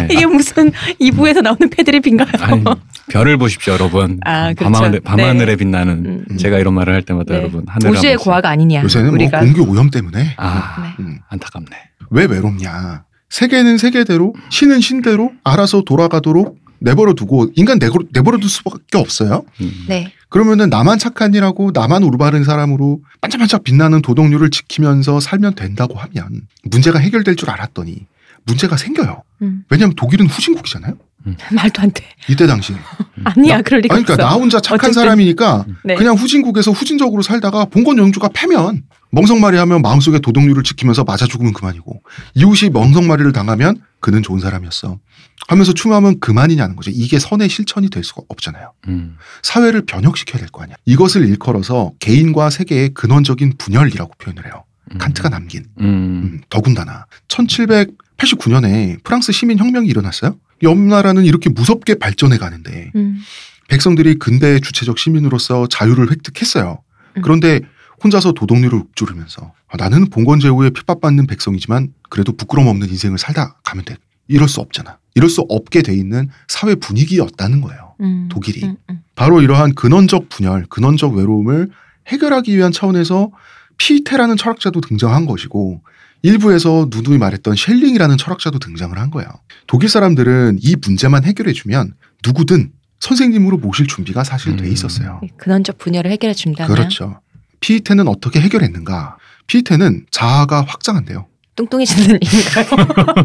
네. 0.00 0.08
이게 0.10 0.26
무슨 0.26 0.70
2부에서 1.00 1.42
나오는 1.42 1.68
패드립인가요? 1.70 2.28
아니, 2.40 2.64
별을 3.10 3.36
보십시오, 3.36 3.74
여러분. 3.74 4.18
아, 4.24 4.52
그렇죠. 4.54 4.72
밤하늘, 4.72 5.00
밤하늘에 5.00 5.52
네. 5.52 5.56
빛나는 5.56 6.24
음. 6.30 6.36
제가 6.36 6.58
이런 6.58 6.74
말을 6.74 6.94
할 6.94 7.02
때마다 7.02 7.34
네. 7.34 7.40
여러분 7.40 7.64
하늘 7.66 7.90
우주의 7.96 8.16
고아가 8.16 8.50
아니냐. 8.50 8.82
요새는 8.82 9.10
우리가 9.10 9.38
뭐 9.42 9.46
공기 9.46 9.60
오염 9.60 9.90
때문에 9.90 10.34
아 10.36 10.94
네. 10.98 11.04
음, 11.04 11.18
안타깝네. 11.28 11.68
왜 12.10 12.24
외롭냐? 12.24 13.04
세계는 13.28 13.76
세계대로 13.78 14.34
신은 14.50 14.80
신대로 14.80 15.32
알아서 15.44 15.82
돌아가도록 15.82 16.58
내버려 16.80 17.14
두고 17.14 17.50
인간 17.56 17.78
내버려, 17.78 18.04
내버려 18.12 18.38
둘 18.38 18.48
수밖에 18.50 18.98
없어요. 18.98 19.44
음. 19.60 19.84
네. 19.88 20.12
그러면은 20.28 20.68
나만 20.68 20.98
착한 20.98 21.34
일하고 21.34 21.70
나만 21.72 22.02
올바른 22.02 22.44
사람으로 22.44 23.00
반짝반짝 23.20 23.64
빛나는 23.64 24.02
도덕률을 24.02 24.50
지키면서 24.50 25.20
살면 25.20 25.54
된다고 25.54 25.94
하면 25.98 26.42
문제가 26.64 26.98
해결될 26.98 27.36
줄 27.36 27.50
알았더니 27.50 28.06
문제가 28.44 28.76
생겨요. 28.76 29.22
음. 29.42 29.64
왜냐하면 29.70 29.94
독일은 29.96 30.26
후진국이잖아요. 30.26 30.96
말도 31.52 31.82
안 31.82 31.90
돼. 31.92 32.04
이때 32.28 32.46
당시. 32.46 32.74
아니야, 33.24 33.56
나- 33.56 33.62
그럴 33.62 33.80
리가 33.80 33.94
아니, 33.94 34.04
그러니까 34.04 34.24
없어. 34.24 34.36
나 34.36 34.40
혼자 34.40 34.60
착한 34.60 34.90
어쨌든. 34.90 35.02
사람이니까 35.02 35.66
네. 35.84 35.94
그냥 35.96 36.14
후진국에서 36.14 36.70
후진적으로 36.70 37.22
살다가 37.22 37.64
봉건 37.66 37.98
영주가 37.98 38.28
패면 38.32 38.84
멍석마리 39.10 39.56
하면 39.56 39.82
마음속에 39.82 40.18
도덕률을 40.20 40.62
지키면서 40.62 41.04
맞아 41.04 41.26
죽으면 41.26 41.52
그만이고 41.54 42.02
이웃이 42.34 42.70
멍석마리를 42.70 43.32
당하면 43.32 43.80
그는 44.00 44.22
좋은 44.22 44.38
사람이었어. 44.40 44.98
하면서 45.46 45.72
추모하면 45.72 46.18
그만이냐는 46.20 46.74
거죠. 46.76 46.90
이게 46.92 47.18
선의 47.18 47.48
실천이 47.48 47.90
될 47.90 48.02
수가 48.04 48.22
없잖아요. 48.28 48.72
음. 48.88 49.16
사회를 49.42 49.82
변혁시켜야 49.86 50.38
될 50.40 50.48
거 50.50 50.62
아니야. 50.62 50.76
이것을 50.84 51.26
일컬어서 51.28 51.92
개인과 52.00 52.50
세계의 52.50 52.90
근원적인 52.94 53.54
분열이라고 53.58 54.12
표현을 54.18 54.44
해요. 54.46 54.64
음. 54.92 54.98
칸트가 54.98 55.28
남긴. 55.28 55.64
음. 55.80 55.84
음, 55.86 56.40
더군다나 56.50 57.06
1789년에 57.28 59.02
프랑스 59.04 59.32
시민 59.32 59.58
혁명이 59.58 59.88
일어났어요. 59.88 60.36
옆 60.62 60.76
나라는 60.78 61.24
이렇게 61.24 61.50
무섭게 61.50 61.94
발전해 61.96 62.36
가는데 62.38 62.90
음. 62.96 63.20
백성들이 63.68 64.18
근대의 64.18 64.60
주체적 64.60 64.98
시민으로서 64.98 65.66
자유를 65.68 66.10
획득했어요. 66.10 66.82
음. 67.16 67.22
그런데 67.22 67.60
혼자서 68.02 68.32
도덕률을 68.32 68.78
읊조르면서 68.78 69.52
아, 69.68 69.76
나는 69.76 70.08
봉건 70.08 70.40
제후에 70.40 70.70
핍박받는 70.70 71.26
백성이지만 71.26 71.92
그래도 72.08 72.32
부끄럼 72.36 72.66
없는 72.68 72.88
인생을 72.88 73.18
살다 73.18 73.56
가면 73.64 73.84
돼. 73.84 73.96
이럴 74.28 74.48
수 74.48 74.60
없잖아. 74.60 74.98
이럴 75.18 75.28
수 75.28 75.44
없게 75.48 75.82
돼 75.82 75.92
있는 75.94 76.30
사회 76.46 76.76
분위기였다는 76.76 77.60
거예요. 77.60 77.94
음. 78.00 78.28
독일이. 78.30 78.64
음, 78.64 78.76
음. 78.88 79.00
바로 79.16 79.42
이러한 79.42 79.74
근원적 79.74 80.28
분열, 80.28 80.64
근원적 80.70 81.14
외로움을 81.14 81.70
해결하기 82.06 82.56
위한 82.56 82.70
차원에서 82.70 83.32
피테라는 83.78 84.36
철학자도 84.36 84.80
등장한 84.80 85.26
것이고 85.26 85.82
일부에서 86.22 86.86
누누이 86.90 87.18
말했던 87.18 87.56
셸링이라는 87.56 88.16
철학자도 88.16 88.60
등장을 88.60 88.96
한 88.96 89.10
거예요. 89.10 89.28
독일 89.66 89.88
사람들은 89.88 90.58
이 90.62 90.76
문제만 90.80 91.24
해결해주면 91.24 91.94
누구든 92.24 92.70
선생님으로 93.00 93.58
모실 93.58 93.88
준비가 93.88 94.22
사실 94.22 94.56
돼 94.56 94.66
음. 94.66 94.72
있었어요. 94.72 95.20
근원적 95.36 95.78
분열을 95.78 96.12
해결해 96.12 96.32
준다면 96.32 96.72
그렇죠. 96.72 97.20
피테는 97.58 98.06
어떻게 98.06 98.40
해결했는가? 98.40 99.16
피테는 99.48 100.06
자아가 100.12 100.62
확장한대요. 100.62 101.26
뚱뚱해지는 101.62 102.18
일인가요? 102.22 102.66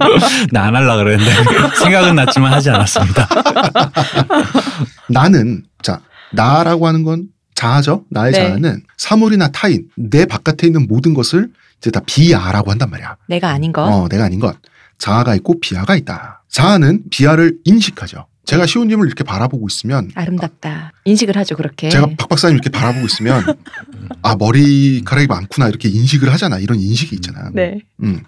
나 0.51 0.63
안 0.63 0.75
할라 0.75 0.95
그랬는데 0.97 1.31
생각은 1.77 2.15
났지만 2.15 2.51
하지 2.53 2.69
않았습니다. 2.71 3.27
나는 5.09 5.63
자 5.81 6.01
나라고 6.31 6.87
하는 6.87 7.03
건 7.03 7.27
자아죠. 7.53 8.05
나의 8.09 8.31
네. 8.31 8.39
자아는 8.39 8.81
사물이나 8.97 9.49
타인 9.49 9.87
내 9.95 10.25
바깥에 10.25 10.65
있는 10.67 10.87
모든 10.87 11.13
것을 11.13 11.49
이제 11.77 11.91
다 11.91 11.99
비아라고 12.05 12.71
한단 12.71 12.89
말이야. 12.89 13.17
내가 13.27 13.49
아닌 13.49 13.71
거. 13.71 13.83
어, 13.83 14.07
내가 14.09 14.23
아닌 14.25 14.39
것. 14.39 14.55
자아가 14.97 15.35
있고 15.35 15.59
비아가 15.59 15.95
있다. 15.95 16.43
자아는 16.49 17.03
비아를 17.11 17.57
인식하죠. 17.65 18.25
제가 18.45 18.65
시호님을 18.65 19.07
이렇게 19.07 19.23
바라보고 19.23 19.67
있으면 19.69 20.09
아름답다. 20.15 20.91
인식을 21.05 21.37
하죠 21.37 21.55
그렇게. 21.55 21.89
제가 21.89 22.07
박 22.17 22.29
박사님 22.29 22.55
이렇게 22.55 22.69
바라보고 22.69 23.05
있으면 23.05 23.43
아 24.21 24.35
머리카락이 24.35 25.27
많구나 25.27 25.69
이렇게 25.69 25.89
인식을 25.89 26.31
하잖아. 26.33 26.59
이런 26.59 26.79
인식이 26.79 27.15
있잖아. 27.15 27.49
네. 27.53 27.79
음. 28.01 28.21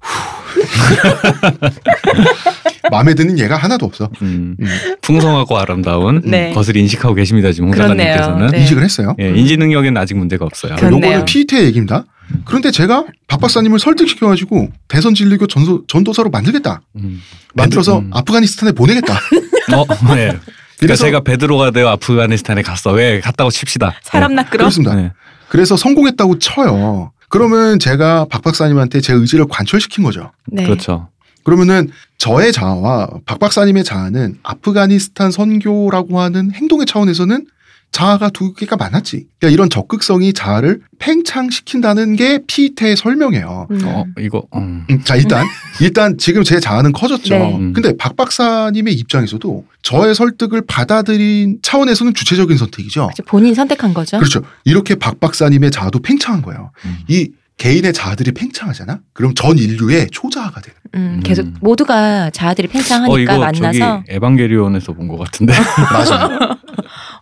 마음에 2.90 3.14
드는 3.14 3.38
얘가 3.38 3.56
하나도 3.56 3.86
없어. 3.86 4.10
음. 4.22 4.56
음. 4.60 4.66
풍성하고 5.00 5.58
아름다운 5.58 6.20
네. 6.24 6.52
것을 6.52 6.76
인식하고 6.76 7.14
계십니다. 7.14 7.52
지금 7.52 7.68
홍. 7.68 7.76
작가님께서는. 7.76 8.48
네. 8.48 8.60
인식을 8.60 8.82
했어요. 8.82 9.16
예, 9.18 9.30
인지 9.30 9.56
능력에는 9.56 9.96
아직 10.00 10.14
문제가 10.16 10.44
없어요. 10.44 10.74
요거는 10.74 11.24
피이트의 11.24 11.64
얘기입니다. 11.64 12.04
그런데 12.44 12.70
제가 12.70 13.04
박 13.28 13.40
박사님을 13.40 13.78
설득시켜가지고 13.78 14.70
대선 14.88 15.14
진리교 15.14 15.46
전소, 15.46 15.84
전도사로 15.86 16.30
만들겠다. 16.30 16.82
음. 16.96 17.22
만들어서 17.54 17.98
음. 17.98 18.10
아프가니스탄에 18.12 18.72
보내겠다. 18.72 19.14
어, 19.14 20.14
네. 20.14 20.38
그러니까 20.78 20.96
제가 21.04 21.20
베드로가 21.20 21.70
되어 21.70 21.88
아프가니스탄에 21.88 22.62
갔어. 22.62 22.92
왜 22.92 23.20
갔다고 23.20 23.50
칩시다. 23.50 23.94
사람 24.02 24.34
낚으러. 24.34 24.58
그렇습니다. 24.58 24.94
네. 24.94 25.12
그래서 25.48 25.76
성공했다고 25.76 26.38
쳐요. 26.38 27.12
그러면 27.28 27.78
제가 27.78 28.26
박 28.30 28.42
박사님한테 28.42 29.00
제 29.00 29.12
의지를 29.12 29.46
관철시킨 29.48 30.04
거죠. 30.04 30.32
네. 30.46 30.64
그렇죠. 30.64 31.08
그러면은 31.44 31.90
저의 32.16 32.52
자아와 32.52 33.08
박 33.26 33.38
박사님의 33.38 33.84
자아는 33.84 34.38
아프가니스탄 34.42 35.30
선교라고 35.30 36.20
하는 36.20 36.52
행동의 36.52 36.86
차원에서는 36.86 37.46
자아가 37.94 38.28
두 38.28 38.54
개가 38.54 38.76
많았지. 38.76 39.24
그러니까 39.38 39.54
이런 39.54 39.70
적극성이 39.70 40.32
자아를 40.32 40.80
팽창시킨다는 40.98 42.16
게 42.16 42.40
피테의 42.44 42.96
설명이에요. 42.96 43.68
음. 43.70 43.80
어 43.84 44.04
이거 44.18 44.42
음. 44.56 44.84
음, 44.90 45.04
자 45.04 45.14
일단 45.14 45.46
일단 45.80 46.18
지금 46.18 46.42
제 46.42 46.58
자아는 46.58 46.90
커졌죠. 46.90 47.38
네. 47.38 47.54
음. 47.56 47.72
근데 47.72 47.96
박 47.96 48.16
박사님의 48.16 48.94
입장에서도 48.94 49.64
저의 49.82 50.16
설득을 50.16 50.62
받아들인 50.66 51.60
차원에서는 51.62 52.14
주체적인 52.14 52.56
선택이죠. 52.56 53.06
그치, 53.06 53.22
본인 53.22 53.54
선택한 53.54 53.94
거죠. 53.94 54.18
그렇죠. 54.18 54.42
이렇게 54.64 54.96
박 54.96 55.20
박사님의 55.20 55.70
자아도 55.70 56.00
팽창한 56.00 56.42
거예요. 56.42 56.72
음. 56.86 56.98
이 57.06 57.30
개인의 57.56 57.92
자아들이 57.92 58.32
팽창하잖아. 58.32 59.00
그럼 59.12 59.34
전 59.34 59.56
인류의 59.58 60.08
초자아가 60.10 60.60
되는. 60.60 60.76
음, 60.96 61.14
음. 61.16 61.20
계속 61.22 61.46
모두가 61.60 62.30
자아들이 62.30 62.68
팽창하니까 62.68 63.14
어 63.14 63.18
이거 63.18 63.38
만나서 63.38 63.78
저기 63.78 64.04
에반게리온에서 64.08 64.92
본 64.92 65.08
것 65.08 65.16
같은데. 65.18 65.52
맞아요. 65.92 66.38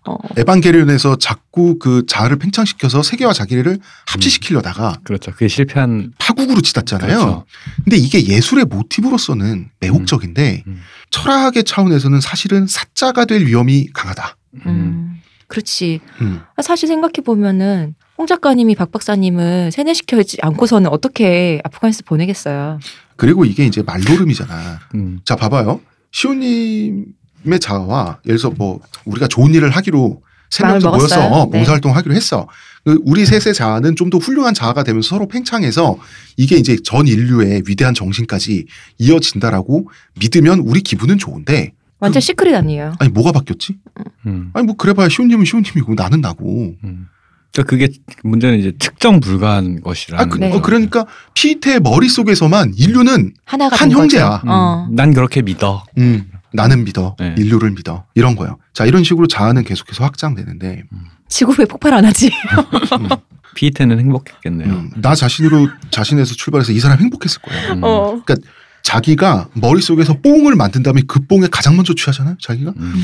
어, 0.06 0.16
에반게리온에서 0.36 1.16
자꾸 1.16 1.78
그 1.78 2.04
자아를 2.08 2.38
팽창시켜서 2.38 3.02
세계와 3.02 3.32
자기를 3.32 3.78
합치시키려다가 4.06 4.96
그렇죠. 5.04 5.30
그게 5.32 5.48
실패한. 5.48 6.12
파국으로 6.18 6.60
치닫잖아요. 6.60 7.08
그렇죠. 7.18 7.44
근데 7.84 7.96
이게 7.98 8.26
예술의 8.26 8.64
모티브로서는 8.64 9.68
매혹적인데 9.80 10.64
음. 10.66 10.80
철학의 11.10 11.64
차원에서는 11.64 12.20
사실은 12.20 12.66
사자가 12.66 13.26
될 13.26 13.46
위험이 13.46 13.88
강하다. 13.92 14.36
음. 14.54 14.60
음, 14.66 15.20
그렇지. 15.46 16.00
음. 16.20 16.40
사실 16.62 16.88
생각해 16.88 17.14
보면은 17.24 17.94
홍 18.22 18.26
작가님이 18.28 18.76
박 18.76 18.92
박사님을 18.92 19.72
세뇌시켜지 19.72 20.38
않고서는 20.42 20.88
어떻게 20.90 21.60
아프가니스탄 21.64 22.04
보내겠어요. 22.06 22.78
그리고 23.16 23.44
이게 23.44 23.66
이제 23.66 23.82
말노름이잖아. 23.82 24.78
음. 24.94 25.18
자, 25.24 25.34
봐봐요. 25.34 25.80
시호님의 26.12 27.58
자아와 27.60 28.20
예를 28.24 28.38
들어서 28.38 28.54
뭐 28.56 28.78
우리가 29.06 29.26
좋은 29.26 29.52
일을 29.52 29.70
하기로 29.70 30.22
세 30.50 30.62
마음을 30.62 30.80
명이서 30.82 30.96
모여서 30.96 31.48
네. 31.50 31.58
봉사활동 31.58 31.96
하기로 31.96 32.14
했어. 32.14 32.46
그 32.84 33.00
우리 33.02 33.26
셋의 33.26 33.54
자아는 33.54 33.96
좀 33.96 34.08
더 34.08 34.18
훌륭한 34.18 34.54
자아가 34.54 34.84
되면서 34.84 35.08
서로 35.08 35.26
팽창해서 35.26 35.98
이게 36.36 36.54
이제 36.54 36.76
전 36.84 37.08
인류의 37.08 37.64
위대한 37.66 37.92
정신까지 37.92 38.66
이어진다라고 38.98 39.90
믿으면 40.20 40.60
우리 40.60 40.80
기분은 40.80 41.18
좋은데 41.18 41.72
완전 41.98 42.20
Secret 42.20 42.54
아니에요. 42.54 42.92
아니 43.00 43.10
뭐가 43.10 43.32
바뀌었지? 43.32 43.78
음. 44.26 44.50
아니 44.52 44.64
뭐 44.64 44.76
그래봐야 44.76 45.08
시호님은 45.08 45.44
시호님이고 45.44 45.94
나는 45.94 46.20
나고. 46.20 46.76
음. 46.84 47.08
그러니까 47.52 47.70
그게 47.70 47.88
문제는 48.24 48.58
이제 48.58 48.72
측정 48.78 49.20
불가한 49.20 49.82
것이라는 49.82 50.24
아, 50.24 50.28
그, 50.28 50.38
네. 50.38 50.50
어, 50.52 50.62
그러니까 50.62 51.06
피히테의 51.34 51.80
머릿속에서만 51.80 52.72
인류는 52.76 53.34
하나가 53.44 53.76
한. 53.76 53.92
형제야. 53.92 54.40
음. 54.44 54.48
어. 54.48 54.88
난 54.90 55.12
그렇게 55.12 55.42
믿어. 55.42 55.84
음, 55.98 56.30
나는 56.54 56.84
믿어. 56.84 57.14
네. 57.18 57.34
인류를 57.36 57.72
믿어. 57.72 58.06
이런 58.14 58.36
거예요. 58.36 58.58
자, 58.72 58.86
이런 58.86 59.04
식으로 59.04 59.26
자아는 59.26 59.64
계속해서 59.64 60.02
확장되는데 60.02 60.84
지구 61.28 61.54
왜 61.58 61.66
폭발 61.66 61.92
안 61.94 62.04
하지? 62.06 62.30
음, 62.98 63.08
피히테는 63.54 63.98
행복했겠네요. 63.98 64.72
음, 64.72 64.90
나 64.96 65.14
자신으로 65.14 65.68
자신에서 65.90 66.34
출발해서 66.34 66.72
이 66.72 66.80
사람 66.80 66.98
행복했을 67.00 67.42
거예요. 67.42 67.72
음. 67.74 67.80
어. 67.84 68.22
자기가 68.82 69.48
머릿속에서 69.54 70.14
뽕을 70.20 70.56
만든 70.56 70.82
다음에 70.82 71.02
그 71.06 71.20
뽕에 71.26 71.46
가장 71.52 71.76
먼저 71.76 71.94
취하잖아요, 71.94 72.36
자기가. 72.40 72.72
음. 72.76 72.94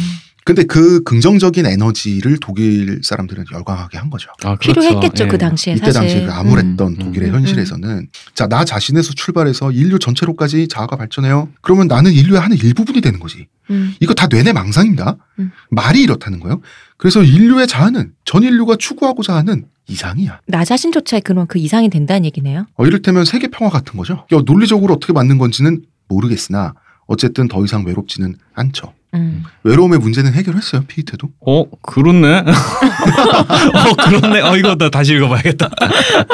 근데 0.48 0.62
그 0.62 1.02
긍정적인 1.02 1.66
에너지를 1.66 2.38
독일 2.40 3.02
사람들은 3.02 3.44
열광하게 3.52 3.98
한 3.98 4.08
거죠. 4.08 4.30
아, 4.44 4.56
그렇죠. 4.56 4.80
필요했겠죠 4.80 5.24
예. 5.24 5.28
그 5.28 5.36
당시에 5.36 5.74
이때. 5.74 5.90
당시에 5.90 6.24
그 6.24 6.32
암울했던 6.32 6.88
음. 6.88 6.98
독일의 6.98 7.28
음, 7.28 7.34
현실에서는 7.34 8.08
자, 8.32 8.46
나 8.46 8.64
자신에서 8.64 9.12
출발해서 9.12 9.72
인류 9.72 9.98
전체로까지 9.98 10.68
자아가 10.68 10.96
발전해요. 10.96 11.50
그러면 11.60 11.86
나는 11.86 12.14
인류의 12.14 12.40
한 12.40 12.54
일부분이 12.54 13.02
되는 13.02 13.20
거지. 13.20 13.46
음. 13.68 13.94
이거 14.00 14.14
다 14.14 14.26
뇌내 14.26 14.54
망상입니다. 14.54 15.18
음. 15.38 15.50
말이 15.68 16.00
이렇다는 16.00 16.40
거예요. 16.40 16.62
그래서 16.96 17.22
인류의 17.22 17.66
자아는 17.66 18.12
전 18.24 18.42
인류가 18.42 18.76
추구하고자 18.76 19.34
하는 19.34 19.66
이상이야. 19.86 20.40
나 20.46 20.64
자신조차 20.64 21.20
그런 21.20 21.46
그 21.46 21.58
이상이 21.58 21.90
된다는 21.90 22.24
얘기네요. 22.24 22.64
어, 22.78 22.86
이를테면 22.86 23.26
세계 23.26 23.48
평화 23.48 23.70
같은 23.70 23.98
거죠. 23.98 24.24
야, 24.32 24.40
논리적으로 24.46 24.94
어떻게 24.94 25.12
맞는 25.12 25.36
건지는 25.36 25.82
모르겠으나 26.08 26.72
어쨌든 27.06 27.48
더 27.48 27.62
이상 27.66 27.84
외롭지는 27.84 28.36
않죠. 28.54 28.94
음. 29.14 29.42
외로움의 29.64 29.98
문제는 29.98 30.34
해결했어요. 30.34 30.82
피이테도. 30.86 31.28
어, 31.46 31.64
그렇네. 31.82 32.44
어, 32.44 33.94
그렇네. 34.04 34.40
어, 34.42 34.56
이거 34.56 34.74
나 34.76 34.90
다시 34.90 35.14
읽어봐야겠다. 35.14 35.70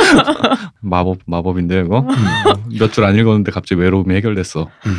마법, 0.81 1.19
마법인데, 1.27 1.81
이거? 1.87 2.07
몇줄 2.79 3.05
안 3.05 3.17
읽었는데 3.17 3.53
갑자기 3.53 3.81
외로움이 3.81 4.15
해결됐어. 4.17 4.69
음, 4.87 4.99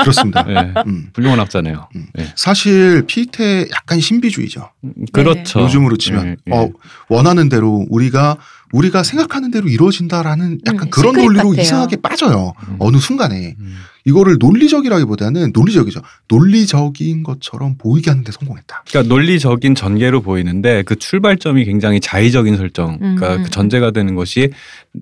그렇습니다. 0.00 0.44
예. 0.48 0.74
음. 0.86 1.10
훌륭한 1.14 1.38
학자네요. 1.40 1.88
음. 1.94 2.06
예. 2.18 2.32
사실 2.36 3.04
피이테 3.06 3.68
약간 3.72 4.00
신비주의죠. 4.00 4.70
그렇죠. 5.12 5.60
요즘으로 5.60 5.96
치면 5.96 6.26
예, 6.26 6.36
예. 6.52 6.56
어, 6.56 6.70
원하는 7.08 7.48
대로 7.48 7.86
우리가 7.90 8.38
우리가 8.72 9.02
생각하는 9.04 9.50
대로 9.52 9.68
이루어진다라는 9.68 10.60
약간 10.66 10.88
음, 10.88 10.90
그런 10.90 11.14
논리로 11.14 11.50
같아요. 11.50 11.62
이상하게 11.62 11.96
빠져요. 11.96 12.54
음. 12.68 12.76
어느 12.80 12.96
순간에 12.96 13.54
음. 13.58 13.76
이거를 14.06 14.36
논리적이라기보다는 14.38 15.52
논리적이죠. 15.54 16.00
논리적인 16.28 17.22
것처럼 17.22 17.76
보이게 17.78 18.10
하는데 18.10 18.30
성공했다. 18.30 18.84
그러니까 18.88 19.14
논리적인 19.14 19.74
전개로 19.74 20.20
보이는데 20.20 20.82
그 20.82 20.96
출발점이 20.96 21.64
굉장히 21.64 22.00
자의적인 22.00 22.56
설정. 22.56 22.98
그러니까 22.98 23.36
음, 23.36 23.42
그 23.44 23.50
전제가 23.50 23.92
되는 23.92 24.14
것이 24.14 24.50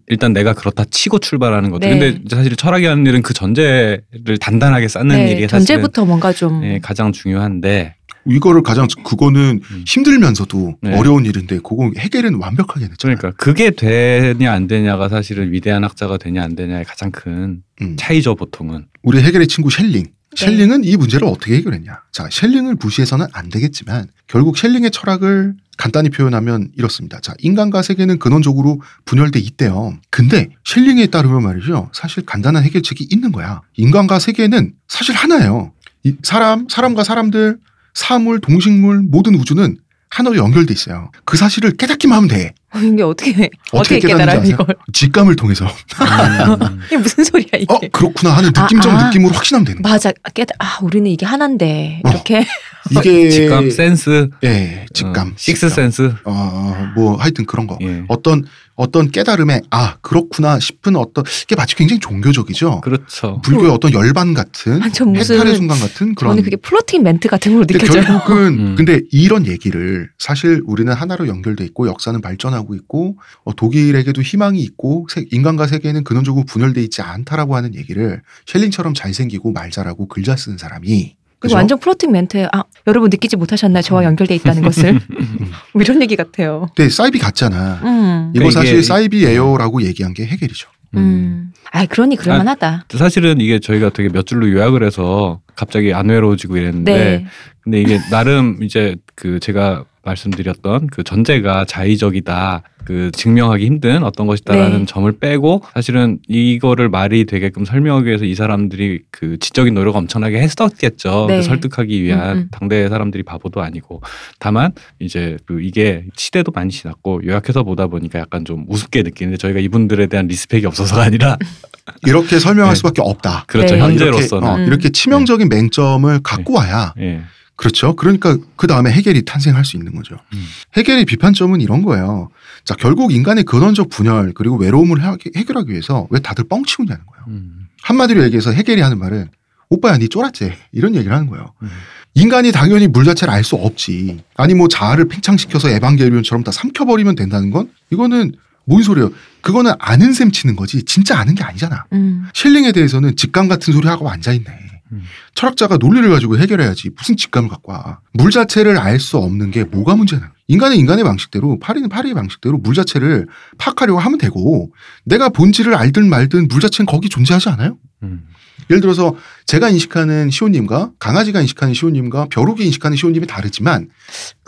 일단 0.07 0.33
내가 0.33 0.53
그렇다 0.53 0.85
치고 0.85 1.19
출발하는 1.19 1.71
거죠. 1.71 1.89
네. 1.89 1.99
근데 1.99 2.21
사실 2.35 2.55
철학이 2.55 2.87
하는 2.87 3.05
일은 3.05 3.23
그 3.23 3.35
전제를 3.35 4.39
단단하게 4.41 4.87
쌓는 4.87 5.17
네, 5.17 5.33
일이 5.33 5.49
사실은 5.49 5.67
전제부터 5.67 6.05
뭔가 6.05 6.33
좀 6.33 6.65
예, 6.65 6.79
가장 6.81 7.11
중요한데 7.11 7.97
이거를 8.27 8.63
가장 8.63 8.87
그거는 9.05 9.61
음. 9.63 9.85
힘들면서도 9.87 10.77
네. 10.83 10.97
어려운 10.97 11.25
일인데 11.25 11.57
그거 11.57 11.91
해결은 11.97 12.35
완벽하게 12.35 12.89
됐잖아요. 12.89 13.17
그러니까 13.19 13.43
그게 13.43 13.71
되냐 13.71 14.53
안 14.53 14.67
되냐가 14.67 15.09
사실은 15.09 15.53
위대한 15.53 15.85
학자가 15.85 16.19
되냐 16.19 16.43
안 16.43 16.55
되냐의 16.55 16.85
가장 16.85 17.11
큰 17.11 17.63
음. 17.81 17.97
차이죠 17.99 18.35
보통은. 18.35 18.87
우리 19.03 19.21
해결의 19.23 19.49
친구 19.49 19.69
셸링. 19.71 20.05
네. 20.05 20.47
셸링은 20.47 20.85
이 20.85 20.97
문제를 20.97 21.27
어떻게 21.29 21.57
해결했냐? 21.57 22.01
자, 22.11 22.29
셸링을 22.31 22.77
무시해서는 22.81 23.27
안 23.33 23.51
되겠지만 23.51 24.07
결국 24.27 24.57
셸링의 24.57 24.91
철학을 24.91 25.55
간단히 25.77 26.09
표현하면 26.09 26.71
이렇습니다. 26.77 27.21
자, 27.21 27.35
인간과 27.39 27.83
세계는 27.83 28.19
근원적으로 28.19 28.81
분열돼 29.05 29.41
있대요. 29.41 29.95
근데 30.11 30.49
셸링에 30.65 31.09
따르면 31.09 31.43
말이죠. 31.43 31.91
사실 31.93 32.25
간단한 32.25 32.63
해결책이 32.63 33.09
있는 33.11 33.33
거야. 33.33 33.61
인간과 33.77 34.19
세계는 34.19 34.73
사실 34.89 35.15
하나예요. 35.15 35.73
이 36.05 36.15
사람, 36.23 36.67
사람과 36.69 37.05
사람들, 37.05 37.59
사물, 37.95 38.41
동식물, 38.41 39.03
모든 39.03 39.35
우주는 39.35 39.77
하나로 40.09 40.37
연결돼 40.37 40.75
있어요. 40.75 41.11
그 41.25 41.37
사실을 41.39 41.73
깨닫기만 41.73 42.17
하면 42.19 42.29
돼. 42.29 42.53
어, 42.75 42.79
이게 42.79 43.03
어떻게 43.03 43.51
어떻게 43.73 43.97
어떻게 43.97 44.13
아세요? 44.13 44.43
이걸? 44.45 44.67
직감을 44.93 45.37
통해서 45.37 45.65
음. 45.67 46.81
이게 46.87 46.97
무슨 46.99 47.25
소리야 47.25 47.49
이게? 47.59 47.67
어 47.69 47.81
그렇구나 47.93 48.31
하는 48.37 48.51
느낌적 48.55 48.93
아, 48.93 48.99
아. 48.99 49.07
느낌으로 49.07 49.33
확신하면 49.35 49.65
되는 49.65 49.83
거야. 49.83 49.93
맞아 49.93 50.13
깨달 50.35 50.57
아 50.59 50.79
우리는 50.83 51.11
이게 51.11 51.25
하나인데 51.25 52.01
어. 52.05 52.11
이렇게 52.11 52.47
이게 52.91 53.31
직감 53.31 53.71
센스, 53.71 54.29
예, 54.45 54.87
직감. 54.93 55.29
어, 55.29 55.33
식스 55.37 55.69
직감. 55.69 55.75
센스. 55.91 56.13
어, 56.25 56.93
뭐 56.97 57.17
하여튼 57.17 57.47
그런 57.47 57.67
거. 57.67 57.79
예. 57.83 58.03
어떤 58.09 58.45
어떤 58.75 59.11
깨달음에 59.11 59.61
아 59.71 59.97
그렇구나 60.01 60.59
싶은 60.59 60.97
어떤 60.97 61.25
이게 61.45 61.55
마치 61.55 61.77
굉장히 61.77 62.01
종교적이죠. 62.01 62.81
그렇죠. 62.81 63.41
불교의 63.45 63.71
어떤 63.71 63.93
열반 63.93 64.35
같은 64.35 64.83
아, 64.83 64.89
전 64.91 65.13
무슨 65.13 65.37
해탈의 65.37 65.57
순간 65.57 65.79
같은 65.79 66.15
그런. 66.15 66.33
저는 66.33 66.43
그게 66.43 66.57
flirting 66.57 67.03
멘트 67.03 67.29
같은 67.29 67.53
걸로 67.53 67.67
근데 67.67 67.79
느껴져요. 67.79 68.03
결국은 68.05 68.59
음. 68.59 68.75
근데 68.77 69.01
이런 69.13 69.47
얘기를 69.47 70.09
사실 70.19 70.63
우리는 70.67 70.93
하나로 70.93 71.29
연결돼 71.29 71.65
있고 71.67 71.87
역사는 71.87 72.21
발전하고 72.23 72.75
있고 72.75 73.19
어, 73.45 73.55
독일에게도 73.55 74.23
희망이 74.23 74.61
있고 74.63 75.07
세- 75.11 75.27
인간과 75.31 75.67
세계는 75.67 76.03
근원적으로 76.05 76.45
분열돼 76.47 76.83
있지 76.83 77.03
않다라고 77.03 77.55
하는 77.55 77.75
얘기를 77.75 78.23
셸링처럼 78.47 78.95
잘생기고 78.95 79.53
말 79.53 79.71
잘하고 79.71 80.09
글잘 80.09 80.39
쓰는 80.39 80.57
사람이 80.59 81.15
그죠? 81.43 81.57
완전 81.57 81.79
flirting 81.79 82.13
멘트예요. 82.13 82.49
아 82.53 82.63
여러분 82.87 83.11
느끼지 83.11 83.37
못하셨나요? 83.37 83.83
저와 83.83 84.05
연결돼 84.05 84.35
있다는 84.37 84.63
것을 84.63 84.93
뭐 85.75 85.83
이런 85.83 86.01
얘기 86.01 86.15
같아요. 86.15 86.69
근데 86.77 86.89
사이비 86.89 87.19
같잖아. 87.19 87.81
음. 87.83 88.31
이거 88.35 88.45
그러니까 88.45 88.61
사실 88.61 88.83
사이비예요라고 88.83 89.83
얘기한 89.83 90.15
게 90.15 90.25
헤겔이죠. 90.25 90.69
음. 90.95 91.53
아 91.73 91.85
그러니 91.87 92.17
그럴만하다. 92.17 92.87
사실은 92.97 93.41
이게 93.41 93.59
저희가 93.59 93.91
되게 93.91 94.09
몇 94.09 94.25
줄로 94.25 94.51
요약을 94.51 94.85
해서 94.85 95.41
갑자기 95.57 95.93
안 95.93 96.09
외로워지고 96.11 96.57
이랬는데 96.59 96.93
네. 96.95 97.27
근데 97.61 97.81
이게 97.81 97.99
나름 98.11 98.63
이제 98.63 98.97
그 99.17 99.41
제가 99.41 99.85
말씀드렸던 100.03 100.89
그 100.89 101.03
전제가 101.03 101.65
자의적이다. 101.65 102.63
그 102.85 103.11
증명하기 103.13 103.65
힘든 103.65 104.03
어떤 104.03 104.27
것이다라는 104.27 104.81
네. 104.81 104.87
점을 104.87 105.11
빼고 105.13 105.63
사실은 105.73 106.19
이거를 106.27 106.89
말이 106.89 107.25
되게끔 107.25 107.65
설명하기 107.65 108.07
위해서 108.09 108.25
이 108.25 108.35
사람들이 108.35 109.03
그 109.11 109.39
지적인 109.39 109.75
노력을 109.75 109.97
엄청나게 109.99 110.41
했었겠죠. 110.41 111.27
네. 111.29 111.37
그 111.37 111.43
설득하기 111.43 112.03
위한 112.03 112.31
음, 112.31 112.37
음. 112.39 112.49
당대 112.51 112.89
사람들이 112.89 113.23
바보도 113.23 113.63
아니고 113.63 114.03
다만 114.41 114.73
이제 114.99 115.37
그 115.47 115.63
이게 115.63 116.05
시대도 116.17 116.51
많이 116.53 116.71
지났고 116.71 117.21
요약해서 117.25 117.63
보다 117.63 117.87
보니까 117.87 118.19
약간 118.19 118.45
좀 118.45 118.65
우습게 118.69 119.03
느끼는데 119.03 119.37
저희가 119.37 119.61
이분들에 119.61 120.07
대한 120.07 120.27
리스펙이 120.27 120.67
없어서가 120.67 121.03
아니라 121.03 121.37
이렇게 122.07 122.39
설명할 122.39 122.75
네. 122.75 122.77
수밖에 122.77 123.03
없다. 123.03 123.45
그렇죠 123.47 123.77
네. 123.77 123.81
어, 123.81 123.85
현재로서는 123.85 124.49
이렇게, 124.49 124.61
어, 124.61 124.65
음. 124.65 124.67
이렇게 124.67 124.91
치명적인 124.91 125.49
맹점을 125.49 126.21
갖고 126.23 126.55
와야 126.55 126.95
예. 126.99 127.21
그렇죠. 127.57 127.95
그러니까 127.95 128.37
그 128.57 128.67
다음에 128.67 128.91
해겔이 128.91 129.25
탄생할 129.25 129.65
수 129.65 129.77
있는 129.77 129.95
거죠. 129.95 130.17
음. 130.33 130.45
해겔의 130.77 131.05
비판점은 131.05 131.61
이런 131.61 131.83
거예요. 131.83 132.31
자, 132.65 132.75
결국 132.75 133.13
인간의 133.13 133.45
근원적 133.45 133.89
분열 133.91 134.33
그리고 134.35 134.57
외로움을 134.57 135.03
해- 135.03 135.17
해결하기 135.37 135.71
위해서 135.71 136.07
왜 136.11 136.19
다들 136.21 136.45
뻥치우냐는 136.49 137.05
거예요. 137.07 137.25
음. 137.29 137.69
한마디로 137.83 138.23
얘기해서 138.25 138.51
해겔이 138.53 138.81
하는 138.81 138.99
말은 138.99 139.29
오빠야 139.69 139.97
니 139.99 140.09
쫄았지 140.09 140.53
이런 140.73 140.95
얘기를 140.95 141.15
하는 141.15 141.29
거예요. 141.29 141.53
음. 141.63 141.69
인간이 142.15 142.53
당연히 142.53 142.89
물 142.89 143.05
자체를 143.05 143.33
알 143.33 143.43
수 143.45 143.57
없지. 143.57 144.23
아니 144.37 144.55
뭐 144.55 144.69
자아를 144.69 145.09
팽창시켜서 145.09 145.71
에반게리온처럼 145.71 146.45
다 146.45 146.53
삼켜버리면 146.53 147.15
된다는 147.17 147.51
건 147.51 147.71
이거는 147.91 148.33
뭔 148.65 148.83
소리예요? 148.83 149.11
그거는 149.41 149.73
아는 149.79 150.13
셈 150.13 150.31
치는 150.31 150.57
거지 150.57 150.83
진짜 150.85 151.19
아는 151.19 151.35
게 151.35 151.43
아니잖아. 151.43 151.85
음. 151.93 152.27
실링에 152.35 152.73
대해서는 152.73 153.17
직감 153.17 153.49
같은 153.49 153.73
소리 153.73 153.89
하고 153.89 154.09
앉아 154.11 154.33
있네. 154.33 154.47
음. 154.93 155.03
철학자가 155.35 155.79
논리를 155.79 156.09
가지고 156.11 156.39
해결해야지 156.39 156.91
무슨 156.97 157.17
직감을 157.17 157.49
갖고 157.49 157.73
와. 157.73 158.01
물 158.13 158.31
자체를 158.31 158.79
알 158.79 159.01
수 159.01 159.17
없는 159.19 159.51
게 159.51 159.65
뭐가 159.65 159.97
문제나. 159.97 160.33
인간은 160.49 160.77
인간의 160.77 161.03
방식대로 161.05 161.59
파리는 161.59 161.89
파리의 161.89 162.15
방식대로 162.15 162.59
물 162.59 162.75
자체를 162.75 163.27
파악하려고 163.59 163.99
하면 164.01 164.19
되고 164.19 164.71
내가 165.05 165.31
본질을 165.31 165.75
알든 165.75 166.09
말든 166.09 166.49
물 166.49 166.61
자체는 166.61 166.87
거기 166.87 167.09
존재하지 167.09 167.49
않아요? 167.51 167.79
음. 168.03 168.27
예를 168.71 168.81
들어서 168.81 169.17
제가 169.47 169.71
인식하는 169.71 170.31
시호님과 170.31 170.93
강아지가 170.99 171.41
인식하는 171.41 171.75
시호님과 171.75 172.27
벼룩이 172.31 172.65
인식하는 172.67 172.97
시호님이 172.97 173.27
다르지만 173.27 173.89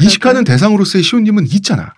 인식하는 0.00 0.44
대상으로서의 0.44 1.02
시호님은 1.02 1.46
있잖아. 1.48 1.94